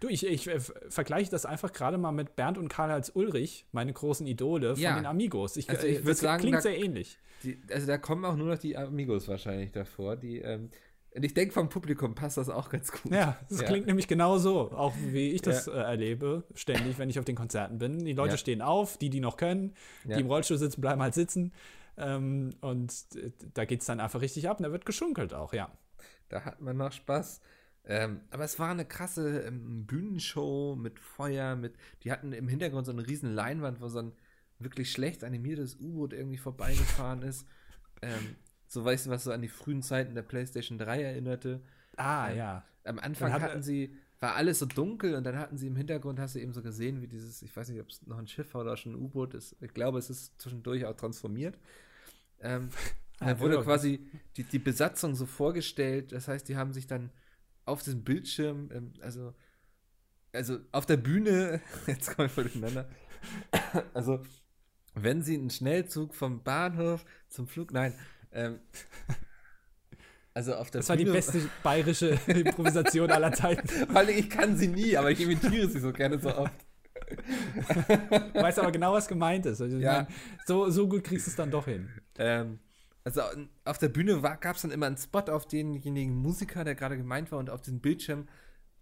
Du, 0.00 0.08
ich, 0.08 0.26
ich 0.26 0.48
äh, 0.48 0.60
vergleiche 0.88 1.30
das 1.30 1.46
einfach 1.46 1.72
gerade 1.72 1.98
mal 1.98 2.12
mit 2.12 2.36
Bernd 2.36 2.58
und 2.58 2.68
Karl-Heinz 2.68 3.12
Ulrich, 3.14 3.66
meine 3.72 3.92
großen 3.92 4.26
Idole 4.26 4.74
von 4.74 4.82
Ja. 4.82 4.96
den 4.96 5.06
Amigos. 5.06 5.56
Ich, 5.56 5.70
Also 5.70 5.86
äh, 5.86 5.90
ich 5.90 5.98
würd 5.98 6.08
das 6.08 6.20
sagen, 6.20 6.40
klingt 6.40 6.56
da- 6.56 6.60
sehr 6.62 6.76
ähnlich. 6.78 7.18
Die, 7.44 7.60
also 7.72 7.86
da 7.86 7.96
kommen 7.98 8.24
auch 8.24 8.36
nur 8.36 8.48
noch 8.48 8.58
die 8.58 8.76
Amigos 8.76 9.28
wahrscheinlich 9.28 9.70
davor. 9.70 10.16
Die, 10.16 10.38
ähm, 10.40 10.70
und 11.14 11.24
ich 11.24 11.32
denke, 11.32 11.54
vom 11.54 11.68
Publikum 11.68 12.14
passt 12.14 12.36
das 12.36 12.48
auch 12.50 12.68
ganz 12.68 12.90
gut. 12.92 13.12
Ja, 13.12 13.38
das 13.48 13.60
Ja. 13.60 13.66
klingt 13.66 13.86
nämlich 13.86 14.08
genau 14.08 14.36
so, 14.38 14.72
auch 14.72 14.92
wie 15.12 15.30
ich 15.30 15.40
das 15.42 15.68
äh, 15.68 15.70
erlebe, 15.70 16.44
ständig, 16.54 16.98
wenn 16.98 17.08
ich 17.08 17.18
auf 17.18 17.24
den 17.24 17.36
Konzerten 17.36 17.78
bin. 17.78 18.04
Die 18.04 18.12
Leute 18.12 18.32
Ja. 18.32 18.36
stehen 18.38 18.60
auf, 18.60 18.98
die, 18.98 19.08
die 19.08 19.20
noch 19.20 19.36
können, 19.36 19.74
Ja. 20.06 20.16
die 20.16 20.22
im 20.22 20.26
Rollstuhl 20.26 20.58
sitzen, 20.58 20.80
bleiben 20.80 21.00
halt 21.00 21.14
sitzen. 21.14 21.52
Ähm, 21.98 22.50
und 22.60 22.92
äh, 23.16 23.32
da 23.54 23.64
geht 23.64 23.80
es 23.80 23.86
dann 23.86 24.00
einfach 24.00 24.20
richtig 24.20 24.48
ab 24.48 24.58
und 24.58 24.64
da 24.64 24.72
wird 24.72 24.86
geschunkelt 24.86 25.34
auch, 25.34 25.52
ja. 25.52 25.70
Da 26.28 26.44
hat 26.44 26.60
man 26.60 26.76
noch 26.76 26.92
Spaß. 26.92 27.40
Ähm, 27.84 28.20
aber 28.30 28.44
es 28.44 28.58
war 28.58 28.70
eine 28.70 28.84
krasse 28.84 29.40
ähm, 29.42 29.86
Bühnenshow 29.86 30.76
mit 30.76 30.98
Feuer, 31.00 31.56
mit. 31.56 31.74
Die 32.02 32.12
hatten 32.12 32.32
im 32.32 32.46
Hintergrund 32.48 32.84
so 32.86 32.92
eine 32.92 33.06
riesen 33.06 33.32
Leinwand, 33.34 33.80
wo 33.80 33.88
so 33.88 34.00
ein 34.00 34.12
wirklich 34.58 34.92
schlecht 34.92 35.24
animiertes 35.24 35.76
U-Boot 35.80 36.12
irgendwie 36.12 36.36
vorbeigefahren 36.36 37.22
ist. 37.22 37.46
Ähm, 38.02 38.36
so 38.66 38.84
weißt 38.84 39.06
du, 39.06 39.10
was 39.10 39.24
so 39.24 39.32
an 39.32 39.40
die 39.40 39.48
frühen 39.48 39.82
Zeiten 39.82 40.14
der 40.14 40.22
PlayStation 40.22 40.76
3 40.78 41.02
erinnerte. 41.02 41.62
Ah, 41.96 42.30
Ähm, 42.30 42.36
ja. 42.36 42.64
Am 42.84 42.98
Anfang 42.98 43.32
hat- 43.32 43.42
hatten 43.42 43.62
sie, 43.62 43.96
war 44.20 44.34
alles 44.34 44.58
so 44.58 44.66
dunkel 44.66 45.14
und 45.14 45.24
dann 45.24 45.38
hatten 45.38 45.56
sie 45.56 45.68
im 45.68 45.76
Hintergrund, 45.76 46.18
hast 46.20 46.34
du 46.34 46.40
eben 46.40 46.52
so 46.52 46.60
gesehen, 46.62 47.00
wie 47.00 47.06
dieses, 47.08 47.40
ich 47.42 47.56
weiß 47.56 47.68
nicht, 47.70 47.80
ob 47.80 47.88
es 47.88 48.06
noch 48.06 48.18
ein 48.18 48.26
Schiff 48.28 48.54
oder 48.54 48.76
schon 48.76 48.92
ein 48.92 48.96
U-Boot 48.96 49.32
ist. 49.34 49.56
Ich 49.62 49.72
glaube, 49.72 49.98
es 49.98 50.10
ist 50.10 50.38
zwischendurch 50.40 50.84
auch 50.84 50.94
transformiert. 50.96 51.56
Ähm, 52.40 52.70
Ah, 53.20 53.34
da 53.34 53.40
wurde 53.40 53.60
quasi 53.64 54.06
die, 54.36 54.44
die 54.44 54.60
Besatzung 54.60 55.16
so 55.16 55.26
vorgestellt. 55.26 56.12
Das 56.12 56.28
heißt, 56.28 56.48
die 56.48 56.56
haben 56.56 56.72
sich 56.72 56.86
dann 56.86 57.10
auf 57.64 57.82
diesem 57.82 58.04
Bildschirm, 58.04 58.70
ähm, 58.72 58.92
also, 59.00 59.34
also 60.32 60.58
auf 60.70 60.86
der 60.86 60.98
Bühne, 60.98 61.60
jetzt 61.88 62.14
komme 62.14 62.26
ich 62.26 62.32
voll 62.32 62.44
durcheinander. 62.44 62.88
Also, 63.92 64.22
wenn 64.94 65.22
sie 65.22 65.34
einen 65.34 65.50
Schnellzug 65.50 66.14
vom 66.14 66.44
Bahnhof 66.44 67.04
zum 67.28 67.48
Flug, 67.48 67.72
nein, 67.72 67.92
ähm, 68.30 68.60
also 70.34 70.54
auf 70.54 70.70
der 70.70 70.82
Das 70.82 70.88
war 70.88 70.96
die 70.96 71.02
Bühne, 71.02 71.16
beste 71.16 71.40
bayerische 71.64 72.10
Improvisation 72.28 73.10
aller 73.10 73.32
Zeiten. 73.32 73.68
weil 73.92 74.10
ich 74.10 74.30
kann 74.30 74.56
sie 74.56 74.68
nie, 74.68 74.96
aber 74.96 75.10
ich 75.10 75.20
imitiere 75.20 75.68
sie 75.68 75.80
so 75.80 75.92
gerne 75.92 76.20
so 76.20 76.32
oft. 76.36 76.54
Du 77.08 78.40
weißt 78.42 78.58
aber 78.60 78.70
genau, 78.70 78.92
was 78.92 79.08
gemeint 79.08 79.46
ist. 79.46 79.60
Also, 79.60 79.76
Ja. 79.78 80.02
mein, 80.02 80.06
so, 80.46 80.70
so 80.70 80.88
gut 80.88 81.02
kriegst 81.04 81.26
du 81.26 81.30
es 81.30 81.36
dann 81.36 81.50
doch 81.50 81.64
hin. 81.64 81.88
Ähm, 82.18 82.58
also 83.04 83.22
auf 83.64 83.78
der 83.78 83.88
Bühne 83.88 84.20
gab 84.20 84.56
es 84.56 84.62
dann 84.62 84.70
immer 84.70 84.86
einen 84.86 84.98
Spot 84.98 85.20
auf 85.20 85.46
denjenigen 85.46 86.14
Musiker, 86.14 86.64
der 86.64 86.74
gerade 86.74 86.96
gemeint 86.96 87.32
war, 87.32 87.38
und 87.38 87.48
auf 87.50 87.62
diesem 87.62 87.80
Bildschirm 87.80 88.28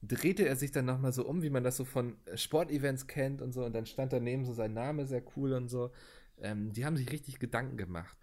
drehte 0.03 0.47
er 0.47 0.57
sich 0.57 0.73
dann 0.73 0.85
nochmal 0.85 1.13
so 1.13 1.27
um, 1.27 1.43
wie 1.43 1.51
man 1.51 1.65
das 1.65 1.77
so 1.77 1.85
von 1.85 2.17
Sportevents 2.35 3.07
kennt 3.07 3.41
und 3.43 3.53
so. 3.53 3.65
Und 3.65 3.73
dann 3.73 3.87
stand 3.87 4.13
daneben 4.13 4.45
so 4.45 4.53
sein 4.53 4.73
Name, 4.73 5.07
sehr 5.07 5.23
cool 5.37 5.53
und 5.53 5.69
so. 5.69 5.93
Ähm, 6.39 6.73
die 6.73 6.85
haben 6.85 6.97
sich 6.97 7.11
richtig 7.13 7.39
Gedanken 7.39 7.77
gemacht. 7.77 8.17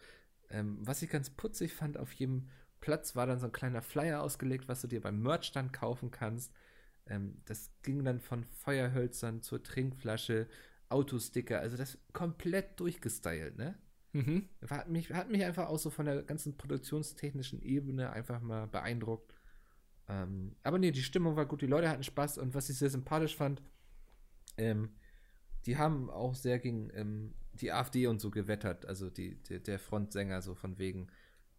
Ähm, 0.50 0.78
was 0.82 1.02
ich 1.02 1.10
ganz 1.10 1.30
putzig 1.30 1.74
fand, 1.74 1.98
auf 1.98 2.12
jedem 2.14 2.50
Platz 2.80 3.16
war 3.16 3.26
dann 3.26 3.40
so 3.40 3.46
ein 3.48 3.52
kleiner 3.52 3.82
Flyer 3.82 4.22
ausgelegt, 4.22 4.68
was 4.68 4.82
du 4.82 4.88
dir 4.88 5.02
beim 5.02 5.22
Merchstand 5.22 5.74
kaufen 5.74 6.12
kannst. 6.12 6.54
Ähm, 7.08 7.42
das 7.46 7.72
ging 7.82 8.04
dann 8.04 8.20
von 8.20 8.44
Feuerhölzern 8.44 9.42
zur 9.42 9.64
Trinkflasche, 9.64 10.48
Autosticker, 10.90 11.60
also 11.60 11.78
das 11.78 11.98
komplett 12.12 12.80
durchgestylt, 12.80 13.58
ne? 13.58 13.76
Mhm. 14.14 14.48
Hat, 14.70 14.90
mich, 14.90 15.12
hat 15.12 15.30
mich 15.30 15.44
einfach 15.44 15.68
auch 15.68 15.80
so 15.80 15.90
von 15.90 16.06
der 16.06 16.22
ganzen 16.24 16.56
produktionstechnischen 16.56 17.62
Ebene 17.62 18.12
einfach 18.12 18.42
mal 18.42 18.68
beeindruckt. 18.68 19.34
Ähm, 20.08 20.56
aber 20.64 20.78
nee, 20.78 20.92
die 20.92 21.04
Stimmung 21.04 21.36
war 21.36 21.46
gut, 21.46 21.62
die 21.62 21.68
Leute 21.68 21.90
hatten 21.90 22.04
Spaß 22.04 22.38
und 22.38 22.54
was 22.54 22.70
ich 22.70 22.78
sehr 22.78 22.90
sympathisch 22.90 23.36
fand, 23.36 23.62
ähm, 24.58 24.90
die 25.66 25.78
haben 25.78 26.10
auch 26.10 26.36
sehr 26.36 26.60
gegen 26.60 26.92
ähm, 26.94 27.34
die 27.54 27.72
AfD 27.72 28.08
und 28.08 28.20
so 28.20 28.30
gewettert, 28.30 28.86
also 28.86 29.10
die, 29.10 29.36
die 29.44 29.62
der 29.62 29.80
Frontsänger 29.80 30.42
so 30.42 30.56
von 30.56 30.78
wegen, 30.78 31.08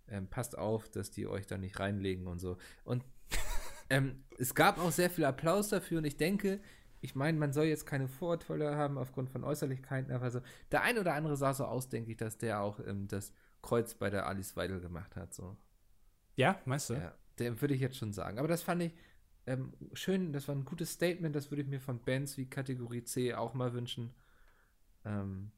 ähm, 0.08 0.28
passt 0.28 0.56
auf, 0.58 0.88
dass 0.88 1.10
die 1.10 1.26
euch 1.26 1.46
da 1.46 1.58
nicht 1.58 1.80
reinlegen 1.80 2.26
und 2.26 2.38
so. 2.38 2.58
Und 2.84 3.04
ähm, 3.90 4.24
es 4.38 4.54
gab 4.54 4.78
auch 4.78 4.92
sehr 4.92 5.10
viel 5.10 5.24
Applaus 5.24 5.70
dafür 5.70 5.98
und 5.98 6.04
ich 6.04 6.16
denke, 6.16 6.60
ich 7.04 7.14
meine, 7.14 7.38
man 7.38 7.52
soll 7.52 7.66
jetzt 7.66 7.84
keine 7.84 8.08
Vorurteile 8.08 8.76
haben 8.76 8.96
aufgrund 8.96 9.28
von 9.28 9.44
Äußerlichkeiten, 9.44 10.10
aber 10.10 10.30
so, 10.30 10.40
der 10.72 10.82
ein 10.82 10.98
oder 10.98 11.12
andere 11.12 11.36
sah 11.36 11.52
so 11.52 11.66
aus, 11.66 11.90
denke 11.90 12.12
ich, 12.12 12.16
dass 12.16 12.38
der 12.38 12.60
auch 12.62 12.80
ähm, 12.80 13.08
das 13.08 13.32
Kreuz 13.60 13.94
bei 13.94 14.08
der 14.08 14.26
Alice 14.26 14.56
Weidel 14.56 14.80
gemacht 14.80 15.14
hat. 15.14 15.34
So. 15.34 15.54
Ja, 16.34 16.58
meinst 16.64 16.88
du? 16.88 16.94
Ja, 16.94 17.14
der 17.38 17.60
würde 17.60 17.74
ich 17.74 17.80
jetzt 17.82 17.98
schon 17.98 18.14
sagen. 18.14 18.38
Aber 18.38 18.48
das 18.48 18.62
fand 18.62 18.82
ich 18.82 18.94
ähm, 19.46 19.74
schön, 19.92 20.32
das 20.32 20.48
war 20.48 20.54
ein 20.54 20.64
gutes 20.64 20.92
Statement, 20.92 21.36
das 21.36 21.50
würde 21.50 21.60
ich 21.60 21.68
mir 21.68 21.78
von 21.80 22.00
Bands 22.00 22.38
wie 22.38 22.46
Kategorie 22.46 23.04
C 23.04 23.34
auch 23.34 23.52
mal 23.52 23.74
wünschen. 23.74 24.14
Ähm, 25.04 25.50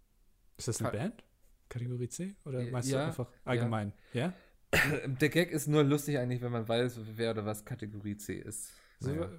ist 0.56 0.66
das 0.66 0.80
eine 0.80 0.90
Band? 0.90 1.24
Kategorie 1.68 2.08
C? 2.08 2.34
Oder 2.44 2.64
meinst 2.64 2.90
ja, 2.90 2.98
du 2.98 3.06
einfach 3.06 3.30
allgemein? 3.44 3.92
Ja. 4.12 4.34
ja? 4.74 5.06
Der 5.20 5.28
Gag 5.28 5.52
ist 5.52 5.68
nur 5.68 5.84
lustig 5.84 6.18
eigentlich, 6.18 6.42
wenn 6.42 6.50
man 6.50 6.66
weiß, 6.66 6.98
wer 7.14 7.30
oder 7.30 7.46
was 7.46 7.64
Kategorie 7.64 8.16
C 8.16 8.34
ist. 8.34 8.72
So, 8.98 9.14
naja. 9.14 9.30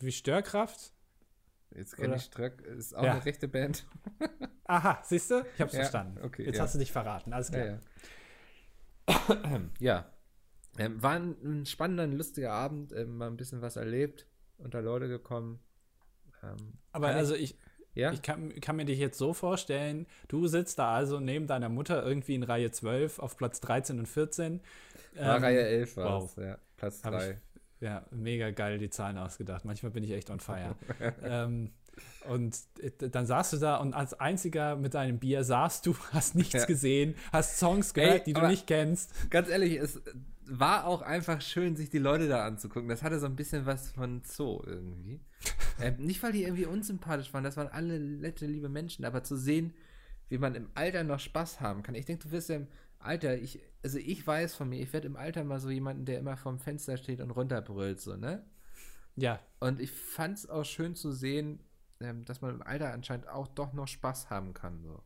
Wie 0.00 0.12
Störkraft? 0.12 0.92
Jetzt 1.74 1.96
kenne 1.96 2.16
ich 2.16 2.22
Störk, 2.22 2.60
ist 2.62 2.94
auch 2.94 3.02
ja. 3.02 3.12
eine 3.12 3.24
rechte 3.24 3.48
Band. 3.48 3.84
Aha, 4.64 5.02
siehst 5.04 5.30
du? 5.30 5.44
Ich 5.54 5.60
hab's 5.60 5.72
ja, 5.72 5.80
verstanden. 5.80 6.20
Okay, 6.22 6.44
Jetzt 6.44 6.60
hast 6.60 6.74
du 6.74 6.78
dich 6.78 6.92
verraten, 6.92 7.32
alles 7.32 7.50
klar. 7.50 7.80
Ja. 9.80 10.10
Ähm, 10.78 11.00
war 11.02 11.12
ein, 11.12 11.36
ein, 11.44 11.66
spannender, 11.66 12.02
ein 12.02 12.12
lustiger 12.12 12.52
Abend, 12.52 12.92
ähm, 12.92 13.18
mal 13.18 13.28
ein 13.28 13.36
bisschen 13.36 13.62
was 13.62 13.76
erlebt, 13.76 14.26
unter 14.58 14.82
Leute 14.82 15.06
gekommen. 15.06 15.60
Ähm, 16.42 16.78
Aber 16.90 17.08
also 17.08 17.34
ich, 17.34 17.56
ja? 17.94 18.12
Ich 18.12 18.22
kann, 18.22 18.60
kann, 18.60 18.76
mir 18.76 18.84
dich 18.84 18.98
jetzt 18.98 19.18
so 19.18 19.34
vorstellen, 19.34 20.06
du 20.26 20.48
sitzt 20.48 20.78
da 20.78 20.94
also 20.94 21.20
neben 21.20 21.46
deiner 21.46 21.68
Mutter 21.68 22.04
irgendwie 22.04 22.34
in 22.34 22.42
Reihe 22.42 22.72
12 22.72 23.20
auf 23.20 23.36
Platz 23.36 23.60
13 23.60 24.00
und 24.00 24.06
14. 24.06 24.60
War 25.14 25.36
ähm, 25.36 25.42
Reihe 25.44 25.60
11 25.60 25.96
war 25.96 26.22
wow. 26.22 26.36
ja, 26.38 26.58
Platz 26.76 27.02
3. 27.02 27.40
ja, 27.80 28.04
mega 28.10 28.50
geil 28.50 28.78
die 28.78 28.90
Zahlen 28.90 29.18
ausgedacht. 29.18 29.64
Manchmal 29.64 29.92
bin 29.92 30.04
ich 30.04 30.12
echt 30.12 30.30
on 30.30 30.40
fire. 30.40 30.74
ähm, 31.22 31.70
und 32.28 32.56
äh, 32.80 33.08
dann 33.08 33.26
saßt 33.26 33.52
du 33.52 33.56
da 33.58 33.76
und 33.76 33.94
als 33.94 34.14
einziger 34.14 34.76
mit 34.76 34.94
deinem 34.94 35.18
Bier 35.18 35.44
saßt 35.44 35.86
du, 35.86 35.94
hast 36.12 36.34
nichts 36.34 36.54
ja. 36.54 36.64
gesehen, 36.64 37.14
hast 37.32 37.58
Songs 37.58 37.94
gehört, 37.94 38.20
Ey, 38.20 38.24
die 38.24 38.32
du 38.32 38.46
nicht 38.46 38.66
kennst. 38.66 39.30
Ganz 39.30 39.48
ehrlich, 39.48 39.76
es 39.76 40.00
war 40.46 40.86
auch 40.86 41.02
einfach 41.02 41.40
schön, 41.40 41.76
sich 41.76 41.90
die 41.90 41.98
Leute 41.98 42.28
da 42.28 42.46
anzugucken. 42.46 42.88
Das 42.88 43.02
hatte 43.02 43.18
so 43.18 43.26
ein 43.26 43.36
bisschen 43.36 43.66
was 43.66 43.90
von 43.90 44.22
Zoo 44.24 44.62
irgendwie. 44.66 45.20
äh, 45.80 45.92
nicht, 45.92 46.22
weil 46.22 46.32
die 46.32 46.44
irgendwie 46.44 46.66
unsympathisch 46.66 47.32
waren, 47.32 47.44
das 47.44 47.56
waren 47.56 47.68
alle 47.68 47.98
nette, 47.98 48.46
liebe 48.46 48.68
Menschen, 48.68 49.04
aber 49.04 49.22
zu 49.22 49.36
sehen, 49.36 49.74
wie 50.28 50.38
man 50.38 50.54
im 50.54 50.68
Alter 50.74 51.04
noch 51.04 51.20
Spaß 51.20 51.60
haben 51.60 51.82
kann. 51.82 51.94
Ich 51.94 52.06
denke, 52.06 52.24
du 52.24 52.32
wirst 52.32 52.48
ja 52.48 52.56
im 52.56 52.68
Alter, 53.04 53.36
ich, 53.36 53.60
also 53.82 53.98
ich 53.98 54.26
weiß 54.26 54.54
von 54.54 54.68
mir, 54.68 54.80
ich 54.80 54.92
werde 54.92 55.06
im 55.06 55.16
Alter 55.16 55.44
mal 55.44 55.60
so 55.60 55.70
jemanden, 55.70 56.04
der 56.04 56.18
immer 56.18 56.36
vorm 56.36 56.58
Fenster 56.58 56.96
steht 56.96 57.20
und 57.20 57.30
runterbrüllt, 57.30 58.00
so, 58.00 58.16
ne? 58.16 58.44
Ja. 59.16 59.40
Und 59.60 59.80
ich 59.80 59.92
fand 59.92 60.38
es 60.38 60.48
auch 60.48 60.64
schön 60.64 60.94
zu 60.94 61.12
sehen, 61.12 61.60
ähm, 62.00 62.24
dass 62.24 62.40
man 62.40 62.54
im 62.54 62.62
Alter 62.62 62.92
anscheinend 62.92 63.28
auch 63.28 63.48
doch 63.48 63.72
noch 63.72 63.86
Spaß 63.86 64.30
haben 64.30 64.54
kann, 64.54 64.82
so. 64.82 65.02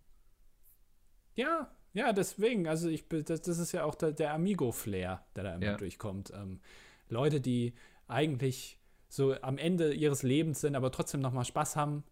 Ja, 1.35 1.71
ja, 1.93 2.13
deswegen, 2.13 2.69
also 2.69 2.89
ich, 2.89 3.09
das, 3.09 3.43
das 3.43 3.59
ist 3.59 3.73
ja 3.73 3.85
auch 3.85 3.95
der, 3.95 4.13
der 4.13 4.33
Amigo-Flair, 4.35 5.25
der 5.35 5.45
da 5.45 5.55
immer 5.55 5.65
ja. 5.65 5.77
durchkommt. 5.77 6.33
Ähm, 6.35 6.61
Leute, 7.09 7.41
die 7.41 7.75
eigentlich 8.07 8.79
so 9.09 9.35
am 9.41 9.59
Ende 9.59 9.93
ihres 9.93 10.23
Lebens 10.23 10.61
sind, 10.61 10.77
aber 10.77 10.93
trotzdem 10.93 11.21
noch 11.21 11.33
mal 11.33 11.45
Spaß 11.45 11.77
haben, 11.77 12.05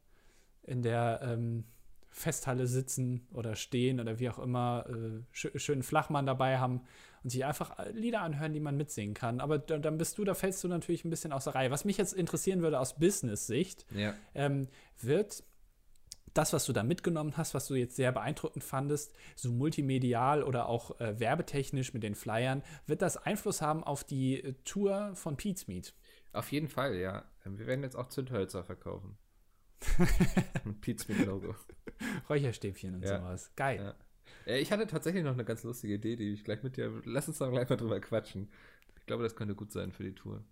in 0.63 0.83
der 0.83 1.21
ähm, 1.23 1.65
Festhalle 2.17 2.67
sitzen 2.67 3.27
oder 3.35 3.57
stehen 3.57 4.01
oder 4.01 4.19
wie 4.19 4.31
auch 4.31 4.39
immer, 4.39 4.87
äh, 4.89 5.23
sch 5.33 5.49
schönen 5.57 5.83
Flachmann 5.83 6.25
dabei 6.25 6.59
haben 6.59 6.81
und 7.23 7.29
sich 7.29 7.45
einfach 7.45 7.77
Lieder 7.93 8.23
anhören, 8.23 8.55
die 8.55 8.61
man 8.61 8.79
mitsingen 8.79 9.13
kann. 9.13 9.39
Aber 9.39 9.59
dann 9.59 9.99
bist 9.99 10.17
du, 10.17 10.25
da 10.25 10.33
fällst 10.33 10.65
du 10.65 10.69
natürlich 10.69 11.05
ein 11.05 11.11
bisschen 11.11 11.31
aus 11.31 11.45
der 11.45 11.55
Reihe. 11.55 11.71
Was 11.71 11.85
mich 11.85 11.99
jetzt 11.99 12.15
interessieren 12.15 12.63
würde 12.63 12.81
aus 12.81 12.99
Business-Sicht, 12.99 13.85
ja. 13.95 14.15
ähm, 14.35 14.69
wird 14.99 15.45
das, 16.33 16.55
was 16.55 16.65
du 16.65 16.73
da 16.73 16.83
mitgenommen 16.83 17.37
hast, 17.37 17.53
was 17.53 17.67
du 17.67 17.75
jetzt 17.75 17.97
sehr 17.97 18.13
beeindruckend 18.13 18.65
fandest, 18.65 19.15
so 19.35 19.53
multimedial 19.53 20.43
oder 20.43 20.71
auch 20.71 20.99
äh, 20.99 21.21
werbetechnisch 21.21 21.93
mit 21.93 22.03
den 22.03 22.15
Flyern, 22.15 22.63
wird 22.87 23.03
das 23.03 23.19
Einfluss 23.19 23.61
haben 23.61 23.85
auf 23.85 24.05
die 24.05 24.43
äh, 24.43 24.55
Tour 24.65 25.15
von 25.15 25.37
Pete's 25.37 25.69
Meet? 25.69 25.95
Auf 26.33 26.51
jeden 26.51 26.69
Fall, 26.69 26.97
ja. 26.97 27.25
Wir 27.45 27.67
werden 27.67 27.83
jetzt 27.83 27.97
auch 27.97 28.09
Zündhölzer 28.09 28.65
verkaufen. 28.65 29.19
Pete's 30.81 31.09
Meet 31.09 31.27
Logo. 31.27 31.55
Räucherstäbchen 32.29 32.95
und 32.95 33.03
ja. 33.03 33.19
sowas. 33.19 33.53
Geil. 33.57 33.95
Ja. 34.47 34.55
Ich 34.55 34.71
hatte 34.71 34.87
tatsächlich 34.87 35.25
noch 35.25 35.33
eine 35.33 35.45
ganz 35.45 35.65
lustige 35.65 35.95
Idee, 35.95 36.17
die 36.17 36.33
ich 36.33 36.45
gleich 36.45 36.63
mit 36.63 36.77
dir. 36.77 37.03
Lass 37.05 37.29
uns 37.29 37.39
da 37.39 37.49
gleich 37.49 37.69
mal 37.69 37.77
drüber 37.77 38.01
quatschen. 38.01 38.49
Ich 38.99 39.07
glaube, 39.07 39.23
das 39.23 39.37
könnte 39.37 39.55
gut 39.55 39.73
sein 39.73 39.93
für 39.93 40.05
die 40.05 40.15
Tour. 40.15 40.45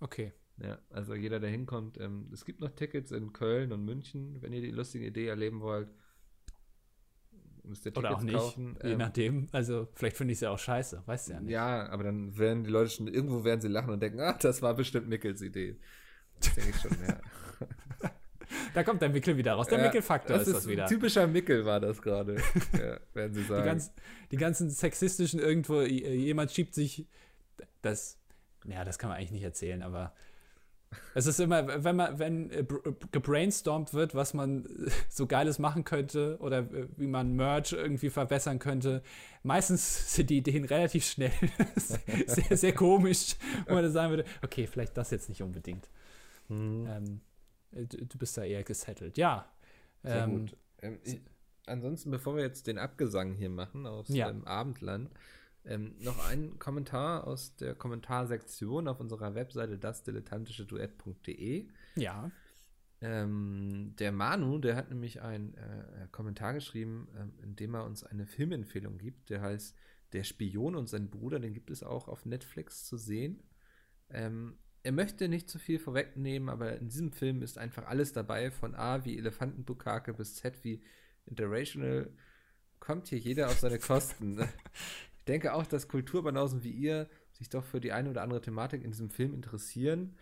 Okay. 0.00 0.32
Ja, 0.58 0.78
also 0.90 1.14
jeder, 1.14 1.38
der 1.38 1.50
hinkommt, 1.50 2.00
ähm, 2.00 2.30
es 2.32 2.44
gibt 2.44 2.60
noch 2.60 2.70
Tickets 2.70 3.12
in 3.12 3.32
Köln 3.32 3.72
und 3.72 3.84
München, 3.84 4.40
wenn 4.40 4.52
ihr 4.52 4.62
die 4.62 4.70
lustige 4.70 5.06
Idee 5.06 5.26
erleben 5.26 5.60
wollt. 5.60 5.90
Müsst 7.62 7.84
ihr 7.84 7.92
Tickets 7.92 7.98
Oder 7.98 8.16
auch 8.16 8.22
nicht, 8.22 8.34
kaufen. 8.34 8.78
je 8.82 8.92
ähm, 8.92 8.98
nachdem. 8.98 9.48
Also 9.52 9.88
vielleicht 9.94 10.16
finde 10.16 10.32
ich 10.32 10.38
es 10.38 10.42
ja 10.42 10.50
auch 10.50 10.58
scheiße, 10.58 11.02
weißt 11.04 11.28
du 11.28 11.32
ja 11.32 11.40
nicht. 11.40 11.52
Ja, 11.52 11.88
aber 11.88 12.04
dann 12.04 12.38
werden 12.38 12.64
die 12.64 12.70
Leute 12.70 12.90
schon, 12.90 13.06
irgendwo 13.06 13.44
werden 13.44 13.60
sie 13.60 13.68
lachen 13.68 13.90
und 13.90 14.00
denken, 14.00 14.20
ah, 14.20 14.32
das 14.32 14.62
war 14.62 14.74
bestimmt 14.74 15.08
Mickels 15.08 15.42
Idee. 15.42 15.78
Das 16.40 16.54
denke 16.54 16.70
ich 16.70 16.80
schon, 16.80 16.96
ja. 17.06 17.20
Da 18.74 18.82
kommt 18.84 19.02
der 19.02 19.08
Mickel 19.08 19.36
wieder 19.36 19.54
raus. 19.54 19.68
Der 19.68 19.78
ja, 19.78 19.84
Mickel-Faktor 19.84 20.36
ist, 20.36 20.48
ist 20.48 20.54
das 20.54 20.68
wieder. 20.68 20.86
Typischer 20.86 21.26
Mickel 21.26 21.64
war 21.64 21.80
das 21.80 22.02
gerade, 22.02 22.36
ja, 22.72 22.98
werden 23.14 23.34
Sie 23.34 23.42
sagen. 23.42 23.62
Die, 23.62 23.68
ganz, 23.68 23.92
die, 24.30 24.36
ganzen 24.36 24.70
sexistischen 24.70 25.40
irgendwo, 25.40 25.82
jemand 25.82 26.52
schiebt 26.52 26.74
sich 26.74 27.06
das, 27.82 28.18
ja, 28.66 28.84
das 28.84 28.98
kann 28.98 29.08
man 29.08 29.18
eigentlich 29.18 29.32
nicht 29.32 29.44
erzählen, 29.44 29.82
aber 29.82 30.12
es 31.14 31.26
ist 31.26 31.40
immer, 31.40 31.82
wenn 31.84 31.96
man, 31.96 32.18
wenn 32.18 32.50
äh, 32.50 32.64
gebrainstormt 33.10 33.94
wird, 33.94 34.14
was 34.14 34.34
man 34.34 34.66
so 35.08 35.26
Geiles 35.26 35.58
machen 35.58 35.84
könnte 35.84 36.36
oder 36.40 36.58
äh, 36.58 36.88
wie 36.96 37.06
man 37.06 37.34
Merch 37.34 37.72
irgendwie 37.72 38.10
verbessern 38.10 38.58
könnte, 38.58 39.02
meistens 39.42 40.14
sind 40.14 40.30
die 40.30 40.38
Ideen 40.38 40.64
relativ 40.64 41.06
schnell, 41.06 41.32
sehr, 42.26 42.56
sehr 42.56 42.72
komisch, 42.72 43.36
wo 43.66 43.74
man 43.74 43.90
sagen 43.90 44.10
würde, 44.10 44.24
okay, 44.42 44.66
vielleicht 44.66 44.96
das 44.96 45.10
jetzt 45.10 45.28
nicht 45.28 45.42
unbedingt. 45.42 45.88
Mhm. 46.48 46.86
Ähm, 46.88 47.04
äh, 47.04 47.35
du 47.84 48.18
bist 48.18 48.36
da 48.36 48.44
eher 48.44 48.64
gesettelt. 48.64 49.16
Ja. 49.16 49.50
Sehr 50.02 50.24
ähm, 50.24 50.40
gut. 50.40 50.56
Ähm, 50.82 50.98
ich, 51.04 51.20
ansonsten, 51.66 52.10
bevor 52.10 52.36
wir 52.36 52.42
jetzt 52.42 52.66
den 52.66 52.78
Abgesang 52.78 53.34
hier 53.34 53.50
machen 53.50 53.86
aus 53.86 54.08
ja. 54.08 54.28
dem 54.28 54.44
Abendland, 54.44 55.10
ähm, 55.64 55.94
noch 56.00 56.24
ein 56.28 56.58
Kommentar 56.58 57.26
aus 57.26 57.56
der 57.56 57.74
Kommentarsektion 57.74 58.86
auf 58.88 59.00
unserer 59.00 59.34
Webseite 59.34 59.78
dasdilettantischeduett.de. 59.78 61.68
Ja. 61.96 62.30
Ähm, 63.00 63.94
der 63.98 64.12
Manu, 64.12 64.58
der 64.58 64.76
hat 64.76 64.90
nämlich 64.90 65.20
einen 65.20 65.54
äh, 65.54 66.06
Kommentar 66.12 66.54
geschrieben, 66.54 67.08
äh, 67.14 67.44
in 67.44 67.56
dem 67.56 67.74
er 67.74 67.84
uns 67.84 68.04
eine 68.04 68.26
Filmempfehlung 68.26 68.96
gibt. 68.98 69.30
Der 69.30 69.42
heißt 69.42 69.76
Der 70.12 70.24
Spion 70.24 70.76
und 70.76 70.88
sein 70.88 71.10
Bruder, 71.10 71.40
den 71.40 71.52
gibt 71.52 71.70
es 71.70 71.82
auch 71.82 72.08
auf 72.08 72.24
Netflix 72.24 72.84
zu 72.84 72.96
sehen. 72.96 73.42
Ähm, 74.08 74.56
er 74.86 74.92
möchte 74.92 75.28
nicht 75.28 75.50
zu 75.50 75.58
viel 75.58 75.80
vorwegnehmen, 75.80 76.48
aber 76.48 76.76
in 76.76 76.88
diesem 76.88 77.10
Film 77.10 77.42
ist 77.42 77.58
einfach 77.58 77.86
alles 77.86 78.12
dabei, 78.12 78.52
von 78.52 78.76
A 78.76 79.04
wie 79.04 79.18
Elefantenbukake 79.18 80.14
bis 80.14 80.36
Z 80.36 80.62
wie 80.62 80.80
Interrational. 81.24 82.08
Kommt 82.78 83.08
hier 83.08 83.18
jeder 83.18 83.48
auf 83.48 83.58
seine 83.58 83.80
Kosten. 83.80 84.38
denke 85.26 85.54
auch, 85.54 85.66
dass 85.66 85.88
Kulturbanausen 85.88 86.62
wie 86.62 86.70
ihr 86.70 87.08
sich 87.32 87.48
doch 87.48 87.64
für 87.64 87.80
die 87.80 87.90
eine 87.90 88.10
oder 88.10 88.22
andere 88.22 88.40
Thematik 88.40 88.84
in 88.84 88.92
diesem 88.92 89.10
Film 89.10 89.34
interessieren. 89.34 90.14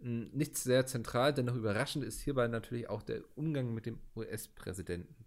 Hm, 0.00 0.30
nichts 0.32 0.64
sehr 0.64 0.86
zentral, 0.86 1.34
dennoch 1.34 1.54
überraschend 1.54 2.02
ist 2.02 2.22
hierbei 2.22 2.48
natürlich 2.48 2.88
auch 2.88 3.02
der 3.02 3.20
Umgang 3.34 3.74
mit 3.74 3.84
dem 3.84 3.98
US-Präsidenten. 4.16 5.26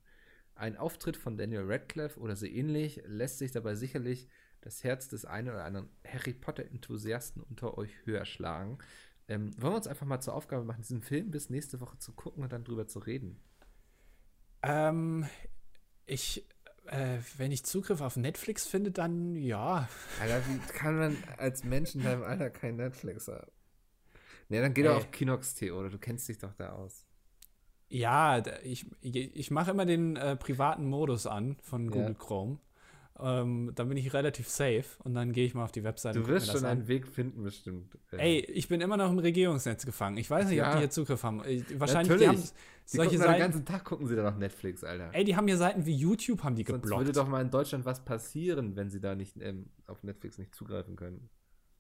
Ein 0.56 0.78
Auftritt 0.78 1.16
von 1.16 1.38
Daniel 1.38 1.72
Radcliffe 1.72 2.20
oder 2.20 2.36
so 2.36 2.48
ähnlich 2.48 3.04
lässt 3.06 3.38
sich 3.38 3.52
dabei 3.52 3.76
sicherlich 3.76 4.30
das 4.62 4.84
Herz 4.84 5.08
des 5.08 5.26
einen 5.26 5.50
oder 5.50 5.64
anderen 5.64 5.90
Harry 6.06 6.34
Potter-Enthusiasten 6.34 7.42
unter 7.44 7.78
euch 7.78 7.92
höher 8.06 8.26
schlagen. 8.26 8.78
Ähm, 9.28 9.52
wollen 9.62 9.74
wir 9.74 9.78
uns 9.78 9.88
einfach 9.88 10.06
mal 10.06 10.20
zur 10.22 10.34
Aufgabe 10.34 10.66
machen, 10.66 10.82
diesen 10.82 11.02
Film 11.02 11.32
bis 11.32 11.50
nächste 11.50 11.80
Woche 11.82 11.98
zu 12.00 12.14
gucken 12.14 12.44
und 12.44 12.52
dann 12.52 12.64
drüber 12.64 12.88
zu 12.88 13.00
reden? 13.00 13.40
Ähm, 14.64 15.28
ich, 16.06 16.46
äh, 16.88 17.20
wenn 17.38 17.52
ich 17.52 17.64
Zugriff 17.64 18.02
auf 18.02 18.18
Netflix 18.18 18.68
finde, 18.68 18.92
dann 18.92 19.36
ja. 19.36 19.88
Alter, 20.20 20.42
wie 20.48 20.58
kann 20.74 20.98
man 20.98 21.18
als 21.38 21.64
Mensch 21.64 21.96
in 21.96 22.04
deinem 22.04 22.24
Alter 22.24 22.50
kein 22.50 22.76
Netflix 22.76 23.28
haben? 23.28 23.52
Ne, 24.50 24.62
dann 24.62 24.74
geh 24.74 24.82
doch 24.82 24.98
auf 24.98 25.12
Kinox.t 25.12 25.72
oder 25.72 25.90
du 25.90 26.00
kennst 26.00 26.28
dich 26.28 26.40
doch 26.40 26.54
da 26.56 26.72
aus. 26.74 27.06
Ja, 27.88 28.44
ich, 28.64 28.88
ich 29.02 29.52
mache 29.52 29.72
immer 29.72 29.86
den 29.86 30.16
äh, 30.16 30.36
privaten 30.36 30.86
Modus 30.88 31.28
an 31.28 31.58
von 31.62 31.86
Ja. 31.86 31.92
Google 31.92 32.16
Chrome. 32.16 32.60
Ähm, 33.22 33.72
dann 33.76 33.90
bin 33.90 33.98
ich 33.98 34.14
relativ 34.14 34.48
safe 34.48 34.86
und 35.04 35.14
dann 35.14 35.34
gehe 35.34 35.46
ich 35.46 35.54
mal 35.54 35.64
auf 35.66 35.72
die 35.72 35.84
Webseite 35.84 36.20
Du 36.20 36.28
wirst 36.28 36.48
schon 36.52 36.64
an. 36.64 36.66
einen 36.72 36.88
Weg 36.88 37.08
finden, 37.08 37.44
bestimmt. 37.44 37.98
Ähm, 38.14 38.20
Ey, 38.20 38.40
ich 38.40 38.68
bin 38.70 38.80
immer 38.82 38.96
noch 38.98 39.12
im 39.12 39.20
Regierungsnetz 39.20 39.86
gefangen. 39.86 40.18
Ich 40.18 40.30
weiß 40.30 40.48
nicht, 40.48 40.60
ob 40.62 40.68
Ja. 40.68 40.74
die 40.74 40.80
hier 40.80 40.90
Zugriff 40.90 41.22
haben. 41.24 41.44
Äh, 41.44 41.64
Wahrscheinlich, 41.80 42.10
Natürlich. 42.10 42.20
die 42.22 42.28
haben 42.28 42.38
die 42.42 42.98
solche 42.98 43.18
doch 43.18 43.24
den 43.24 43.28
Seiten. 43.28 43.40
ganzen 43.40 43.66
Tag 43.66 43.84
gucken 43.84 44.08
sie 44.08 44.16
da 44.16 44.24
noch 44.24 44.38
Netflix, 44.38 44.84
Alter. 44.84 45.10
Ey, 45.14 45.24
die 45.26 45.36
haben 45.36 45.48
hier 45.48 45.58
Seiten 45.58 45.86
wie 45.86 45.94
YouTube, 45.96 46.44
haben 46.44 46.56
die 46.56 46.64
Sonst 46.64 46.82
geblockt. 46.82 47.02
würde 47.06 47.12
doch 47.12 47.28
mal 47.28 47.42
in 47.42 47.52
Deutschland 47.52 47.86
was 47.86 48.04
passieren, 48.06 48.76
wenn 48.76 48.90
sie 48.90 49.02
da 49.02 49.16
nicht 49.16 49.36
ähm, 49.42 49.70
auf 49.88 50.02
Netflix 50.04 50.38
nicht 50.38 50.56
zugreifen 50.56 50.96
können. 50.96 51.30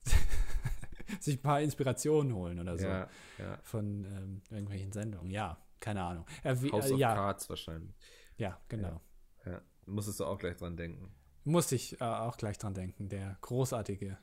Sich 1.19 1.37
ein 1.37 1.41
paar 1.41 1.61
Inspirationen 1.61 2.33
holen 2.35 2.59
oder 2.59 2.77
so. 2.77 2.85
Ja, 2.85 3.09
ja. 3.37 3.57
Von 3.63 4.05
ähm, 4.05 4.41
irgendwelchen 4.51 4.91
Sendungen. 4.91 5.31
Ja, 5.31 5.57
keine 5.79 6.03
Ahnung. 6.03 6.25
Äh, 6.43 6.55
wie, 6.61 6.71
House 6.71 6.89
äh, 6.91 6.93
of 6.93 6.99
Cards 6.99 7.49
wahrscheinlich. 7.49 7.95
ja, 8.37 8.59
genau. 8.67 9.01
Ja. 9.45 9.61
Musstest 9.87 10.19
du 10.19 10.25
auch 10.25 10.37
gleich 10.37 10.55
dran 10.57 10.77
denken. 10.77 11.09
Musste 11.43 11.75
ich 11.75 11.99
äh, 11.99 12.03
auch 12.03 12.37
gleich 12.37 12.57
dran 12.57 12.73
denken. 12.73 13.09
Der 13.09 13.37
großartige 13.41 14.17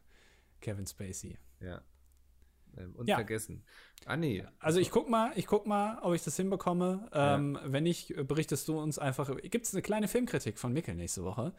Kevin 0.60 0.86
Spacey. 0.86 1.38
Ja. 1.60 1.82
Ähm, 2.76 2.92
Ja. 2.94 2.98
unvergessen. 3.00 3.64
Anni. 4.04 4.44
Also 4.58 4.78
ich 4.80 4.90
guck 4.90 5.08
mal, 5.08 5.32
ich 5.36 5.46
guck 5.46 5.66
mal, 5.66 5.98
ob 6.02 6.14
ich 6.14 6.22
das 6.22 6.36
hinbekomme. 6.36 7.08
Ähm, 7.12 7.58
Wenn 7.64 7.84
nicht, 7.84 8.10
äh, 8.16 8.22
berichtest 8.22 8.68
du 8.68 8.78
uns 8.78 8.98
einfach. 8.98 9.34
Gibt 9.42 9.66
es 9.66 9.72
eine 9.74 9.82
kleine 9.82 10.08
Filmkritik 10.08 10.58
von 10.58 10.72
Mikkel 10.72 10.94
nächste 10.94 11.24
Woche? 11.24 11.54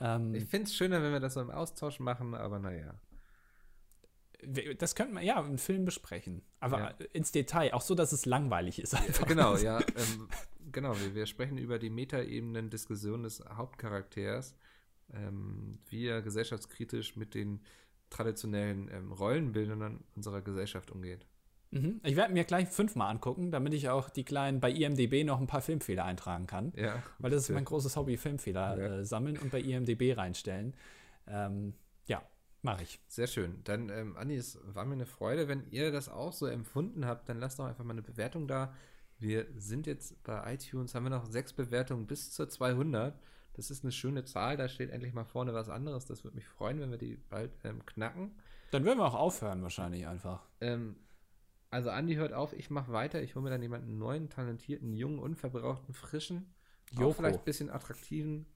Ähm, 0.00 0.34
Ich 0.34 0.44
finde 0.46 0.64
es 0.64 0.74
schöner, 0.74 1.02
wenn 1.02 1.12
wir 1.12 1.20
das 1.20 1.34
so 1.34 1.40
im 1.40 1.50
Austausch 1.50 2.00
machen, 2.00 2.34
aber 2.34 2.58
naja. 2.58 2.94
das 4.78 4.94
könnten 4.94 5.14
wir 5.14 5.22
ja 5.22 5.42
einen 5.42 5.58
Film 5.58 5.84
besprechen. 5.84 6.42
Aber 6.60 6.78
Ja. 6.78 6.88
ins 7.12 7.32
Detail, 7.32 7.72
auch 7.74 7.80
so, 7.80 7.94
dass 7.94 8.12
es 8.12 8.24
langweilig 8.26 8.78
ist. 8.80 8.94
Einfach. 8.94 9.26
Genau, 9.26 9.56
ja. 9.56 9.80
Ähm, 9.80 10.28
genau, 10.72 10.94
wir, 11.00 11.14
wir 11.14 11.26
sprechen 11.26 11.58
über 11.58 11.78
die 11.78 11.90
Metaebenen 11.90 12.70
Diskussion 12.70 13.24
des 13.24 13.42
Hauptcharakters, 13.48 14.54
ähm, 15.12 15.78
wie 15.88 16.06
er 16.06 16.22
gesellschaftskritisch 16.22 17.16
mit 17.16 17.34
den 17.34 17.60
traditionellen 18.10 18.88
ähm, 18.92 19.12
Rollenbildern 19.12 20.04
unserer 20.16 20.42
Gesellschaft 20.42 20.90
umgeht. 20.90 21.26
Mhm. 21.70 22.00
Ich 22.02 22.16
werde 22.16 22.32
mir 22.32 22.44
gleich 22.44 22.68
fünfmal 22.68 23.10
angucken, 23.10 23.50
damit 23.50 23.74
ich 23.74 23.90
auch 23.90 24.08
die 24.08 24.24
kleinen 24.24 24.60
bei 24.60 24.70
IMDB 24.70 25.24
noch 25.24 25.38
ein 25.40 25.46
paar 25.46 25.60
Filmfehler 25.60 26.04
eintragen 26.04 26.46
kann. 26.46 26.72
Ja. 26.76 27.02
Weil 27.18 27.30
das 27.30 27.42
ist 27.42 27.50
mein 27.54 27.64
großes 27.66 27.96
Hobby, 27.96 28.16
Filmfehler 28.16 28.78
Ja. 28.78 28.96
äh, 28.98 29.04
sammeln 29.04 29.36
und 29.38 29.50
bei 29.50 29.60
IMDB 29.60 30.16
reinstellen. 30.16 30.74
Ähm, 31.26 31.74
ja, 32.06 32.22
mache 32.62 32.84
ich. 32.84 33.00
Sehr 33.06 33.26
schön. 33.26 33.60
Dann, 33.64 33.90
ähm, 33.90 34.16
Anni, 34.16 34.36
es 34.36 34.58
war 34.64 34.86
mir 34.86 34.94
eine 34.94 35.04
Freude. 35.06 35.46
Wenn 35.48 35.70
ihr 35.70 35.92
das 35.92 36.08
auch 36.08 36.32
so 36.32 36.46
empfunden 36.46 37.04
habt, 37.04 37.28
dann 37.28 37.38
lasst 37.38 37.58
doch 37.58 37.66
einfach 37.66 37.84
mal 37.84 37.92
eine 37.92 38.02
Bewertung 38.02 38.48
da. 38.48 38.74
Wir 39.18 39.46
sind 39.56 39.86
jetzt 39.86 40.22
bei 40.22 40.54
iTunes, 40.54 40.94
haben 40.94 41.04
wir 41.04 41.10
noch 41.10 41.26
sechs 41.26 41.52
Bewertungen 41.52 42.06
bis 42.06 42.30
zur 42.30 42.48
200. 42.48 43.18
Das 43.58 43.72
ist 43.72 43.82
eine 43.82 43.90
schöne 43.90 44.24
Zahl, 44.24 44.56
da 44.56 44.68
steht 44.68 44.90
endlich 44.90 45.12
mal 45.12 45.24
vorne 45.24 45.52
was 45.52 45.68
anderes. 45.68 46.06
Das 46.06 46.22
würde 46.22 46.36
mich 46.36 46.46
freuen, 46.46 46.78
wenn 46.78 46.92
wir 46.92 46.98
die 46.98 47.16
bald 47.16 47.50
ähm, 47.64 47.84
knacken. 47.84 48.30
Dann 48.70 48.84
würden 48.84 48.98
wir 49.00 49.06
auch 49.06 49.14
aufhören, 49.14 49.62
wahrscheinlich 49.64 50.06
einfach. 50.06 50.46
Ähm, 50.60 50.94
also 51.68 51.90
Andi 51.90 52.14
hört 52.14 52.32
auf, 52.32 52.52
ich 52.52 52.70
mache 52.70 52.92
weiter. 52.92 53.20
Ich 53.20 53.34
hole 53.34 53.42
mir 53.42 53.50
dann 53.50 53.60
jemanden 53.60 53.98
neuen, 53.98 54.30
talentierten, 54.30 54.92
jungen, 54.92 55.18
unverbrauchten, 55.18 55.92
frischen, 55.92 56.54
auch 56.96 57.16
vielleicht 57.16 57.40
ein 57.40 57.44
bisschen 57.44 57.68
attraktiven. 57.68 58.46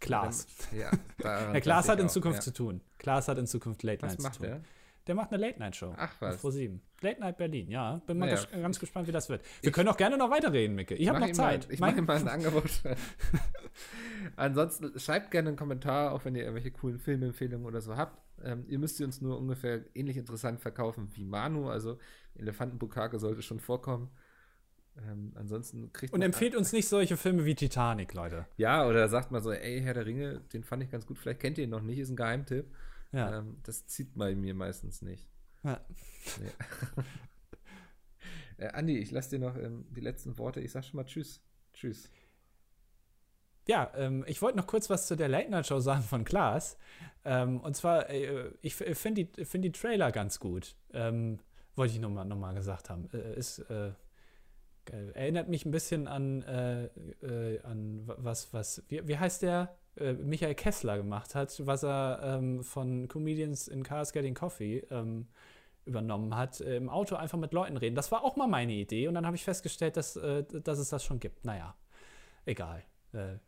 Klaas. 0.00 0.48
Ähm, 0.72 0.80
Ja, 0.80 0.90
Herr 1.22 1.60
Klaas 1.60 1.88
hat 1.88 2.00
in 2.00 2.06
auch, 2.06 2.10
Zukunft 2.10 2.38
ja. 2.38 2.42
zu 2.42 2.52
tun. 2.52 2.80
Klaas 2.98 3.28
hat 3.28 3.38
in 3.38 3.46
Zukunft 3.46 3.84
Late 3.84 4.02
Was 4.02 4.14
Night 4.14 4.22
macht 4.22 4.34
zu 4.34 4.40
tun. 4.40 4.48
er? 4.48 4.62
Der 5.08 5.14
macht 5.14 5.32
eine 5.32 5.40
Late 5.44 5.58
Night 5.58 5.74
Show. 5.74 5.94
Ach 5.96 6.14
was. 6.20 6.34
Auf 6.36 6.40
Pro 6.42 6.50
7. 6.50 6.80
Late 7.00 7.20
Night 7.20 7.38
Berlin, 7.38 7.70
ja. 7.70 8.00
Bin 8.06 8.18
mal 8.18 8.26
Naja. 8.26 8.40
ges 8.42 8.50
ganz 8.62 8.78
gespannt, 8.78 9.08
wie 9.08 9.12
das 9.12 9.28
wird. 9.30 9.42
Wir 9.62 9.72
können 9.72 9.88
auch 9.88 9.96
gerne 9.96 10.18
noch 10.18 10.30
weiterreden, 10.30 10.76
Micke. 10.76 10.94
Ich 10.94 11.08
habe 11.08 11.18
noch 11.18 11.32
Zeit. 11.32 11.66
Mal, 11.66 11.74
ich 11.74 11.80
mache 11.80 12.02
mal 12.02 12.16
ein 12.18 12.28
Angebot. 12.28 12.70
Ansonsten 14.36 14.98
schreibt 14.98 15.30
gerne 15.30 15.48
einen 15.48 15.56
Kommentar, 15.56 16.12
auch 16.12 16.24
wenn 16.24 16.34
ihr 16.34 16.42
irgendwelche 16.42 16.70
coolen 16.70 16.98
Filmempfehlungen 16.98 17.66
oder 17.66 17.80
so 17.80 17.96
habt. 17.96 18.18
Ähm, 18.44 18.64
ihr 18.68 18.78
müsst 18.78 18.98
sie 18.98 19.04
uns 19.04 19.20
nur 19.20 19.38
ungefähr 19.38 19.80
ähnlich 19.94 20.16
interessant 20.16 20.60
verkaufen 20.60 21.08
wie 21.14 21.24
Manu. 21.24 21.68
Also 21.70 21.98
Elefantenbukake 22.36 23.18
sollte 23.18 23.42
schon 23.42 23.60
vorkommen. 23.60 24.10
Ähm, 25.08 25.32
ansonsten 25.36 25.92
kriegt 25.92 26.12
und 26.12 26.22
empfehlt 26.22 26.56
uns 26.56 26.72
nicht 26.72 26.88
solche 26.88 27.16
Filme 27.16 27.44
wie 27.44 27.54
Titanic, 27.54 28.14
Leute. 28.14 28.46
Ja, 28.56 28.86
oder 28.86 29.08
sagt 29.08 29.30
mal 29.30 29.40
so, 29.40 29.52
ey, 29.52 29.80
Herr 29.80 29.94
der 29.94 30.06
Ringe, 30.06 30.40
den 30.52 30.64
fand 30.64 30.82
ich 30.82 30.90
ganz 30.90 31.06
gut. 31.06 31.18
Vielleicht 31.18 31.40
kennt 31.40 31.56
ihr 31.58 31.64
ihn 31.64 31.70
noch 31.70 31.82
nicht, 31.82 31.98
ist 31.98 32.10
ein 32.10 32.16
Geheimtipp. 32.16 32.66
Ja. 33.12 33.38
Ähm, 33.38 33.58
das 33.62 33.86
zieht 33.86 34.14
bei 34.16 34.34
mir 34.34 34.54
meistens 34.54 35.02
nicht. 35.02 35.28
ja. 35.64 35.80
Äh, 38.56 38.68
Andi, 38.72 38.98
ich 38.98 39.10
lasse 39.12 39.30
dir 39.30 39.38
noch 39.38 39.56
ähm, 39.56 39.86
die 39.90 40.00
letzten 40.00 40.36
Worte. 40.38 40.60
Ich 40.60 40.72
sag 40.72 40.84
schon 40.84 40.96
mal 40.96 41.04
Tschüss. 41.04 41.40
Tschüss. 41.72 42.10
Ja, 43.68 43.92
ähm, 43.94 44.24
ich 44.26 44.42
wollte 44.42 44.56
noch 44.58 44.66
kurz 44.66 44.90
was 44.90 45.06
zu 45.06 45.14
der 45.16 45.28
Late 45.28 45.50
Night 45.50 45.66
Show 45.66 45.78
sagen 45.78 46.02
von 46.02 46.24
Klaas. 46.24 46.76
Ähm, 47.24 47.60
und 47.60 47.76
zwar, 47.76 48.10
äh, 48.10 48.50
ich 48.62 48.74
finde 48.74 49.24
die, 49.26 49.44
find 49.44 49.64
die 49.64 49.72
Trailer 49.72 50.10
ganz 50.10 50.40
gut. 50.40 50.74
Ähm, 50.92 51.38
wollte 51.76 51.94
ich 51.94 52.00
nochmal 52.00 52.24
noch 52.24 52.36
mal 52.38 52.52
gesagt 52.54 52.90
haben. 52.90 53.08
Äh, 53.12 53.36
ist, 53.36 53.58
äh, 53.70 53.92
erinnert 54.86 55.48
mich 55.48 55.64
ein 55.66 55.70
bisschen 55.70 56.08
an, 56.08 56.42
äh, 56.42 56.86
äh, 57.22 57.60
an 57.62 58.08
wa- 58.08 58.16
was, 58.18 58.52
was, 58.54 58.82
wie, 58.88 59.06
wie 59.06 59.18
heißt 59.18 59.42
der? 59.42 59.76
Äh, 60.00 60.14
Michael 60.14 60.54
Kessler 60.54 60.96
gemacht 60.96 61.34
hat, 61.34 61.66
was 61.66 61.82
er 61.82 62.20
ähm, 62.22 62.62
von 62.62 63.08
Comedians 63.08 63.68
in 63.68 63.82
Cars 63.82 64.12
Getting 64.12 64.34
Coffee 64.34 64.78
ähm, 64.90 65.26
übernommen 65.84 66.36
hat, 66.36 66.60
äh, 66.60 66.76
im 66.76 66.88
Auto 66.88 67.16
einfach 67.16 67.38
mit 67.38 67.52
Leuten 67.52 67.76
reden. 67.76 67.96
Das 67.96 68.12
war 68.12 68.24
auch 68.24 68.36
mal 68.36 68.46
meine 68.46 68.72
Idee 68.72 69.08
und 69.08 69.14
dann 69.14 69.26
habe 69.26 69.36
ich 69.36 69.44
festgestellt, 69.44 69.96
dass, 69.96 70.16
äh, 70.16 70.44
dass 70.44 70.78
es 70.78 70.90
das 70.90 71.04
schon 71.04 71.18
gibt. 71.18 71.44
Naja, 71.44 71.74
egal. 72.44 72.84
Äh, 73.12 73.38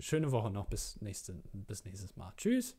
schöne 0.00 0.32
Woche 0.32 0.50
noch 0.50 0.66
bis, 0.66 1.00
nächste, 1.00 1.34
bis 1.52 1.84
nächstes 1.84 2.16
Mal. 2.16 2.32
Tschüss. 2.36 2.76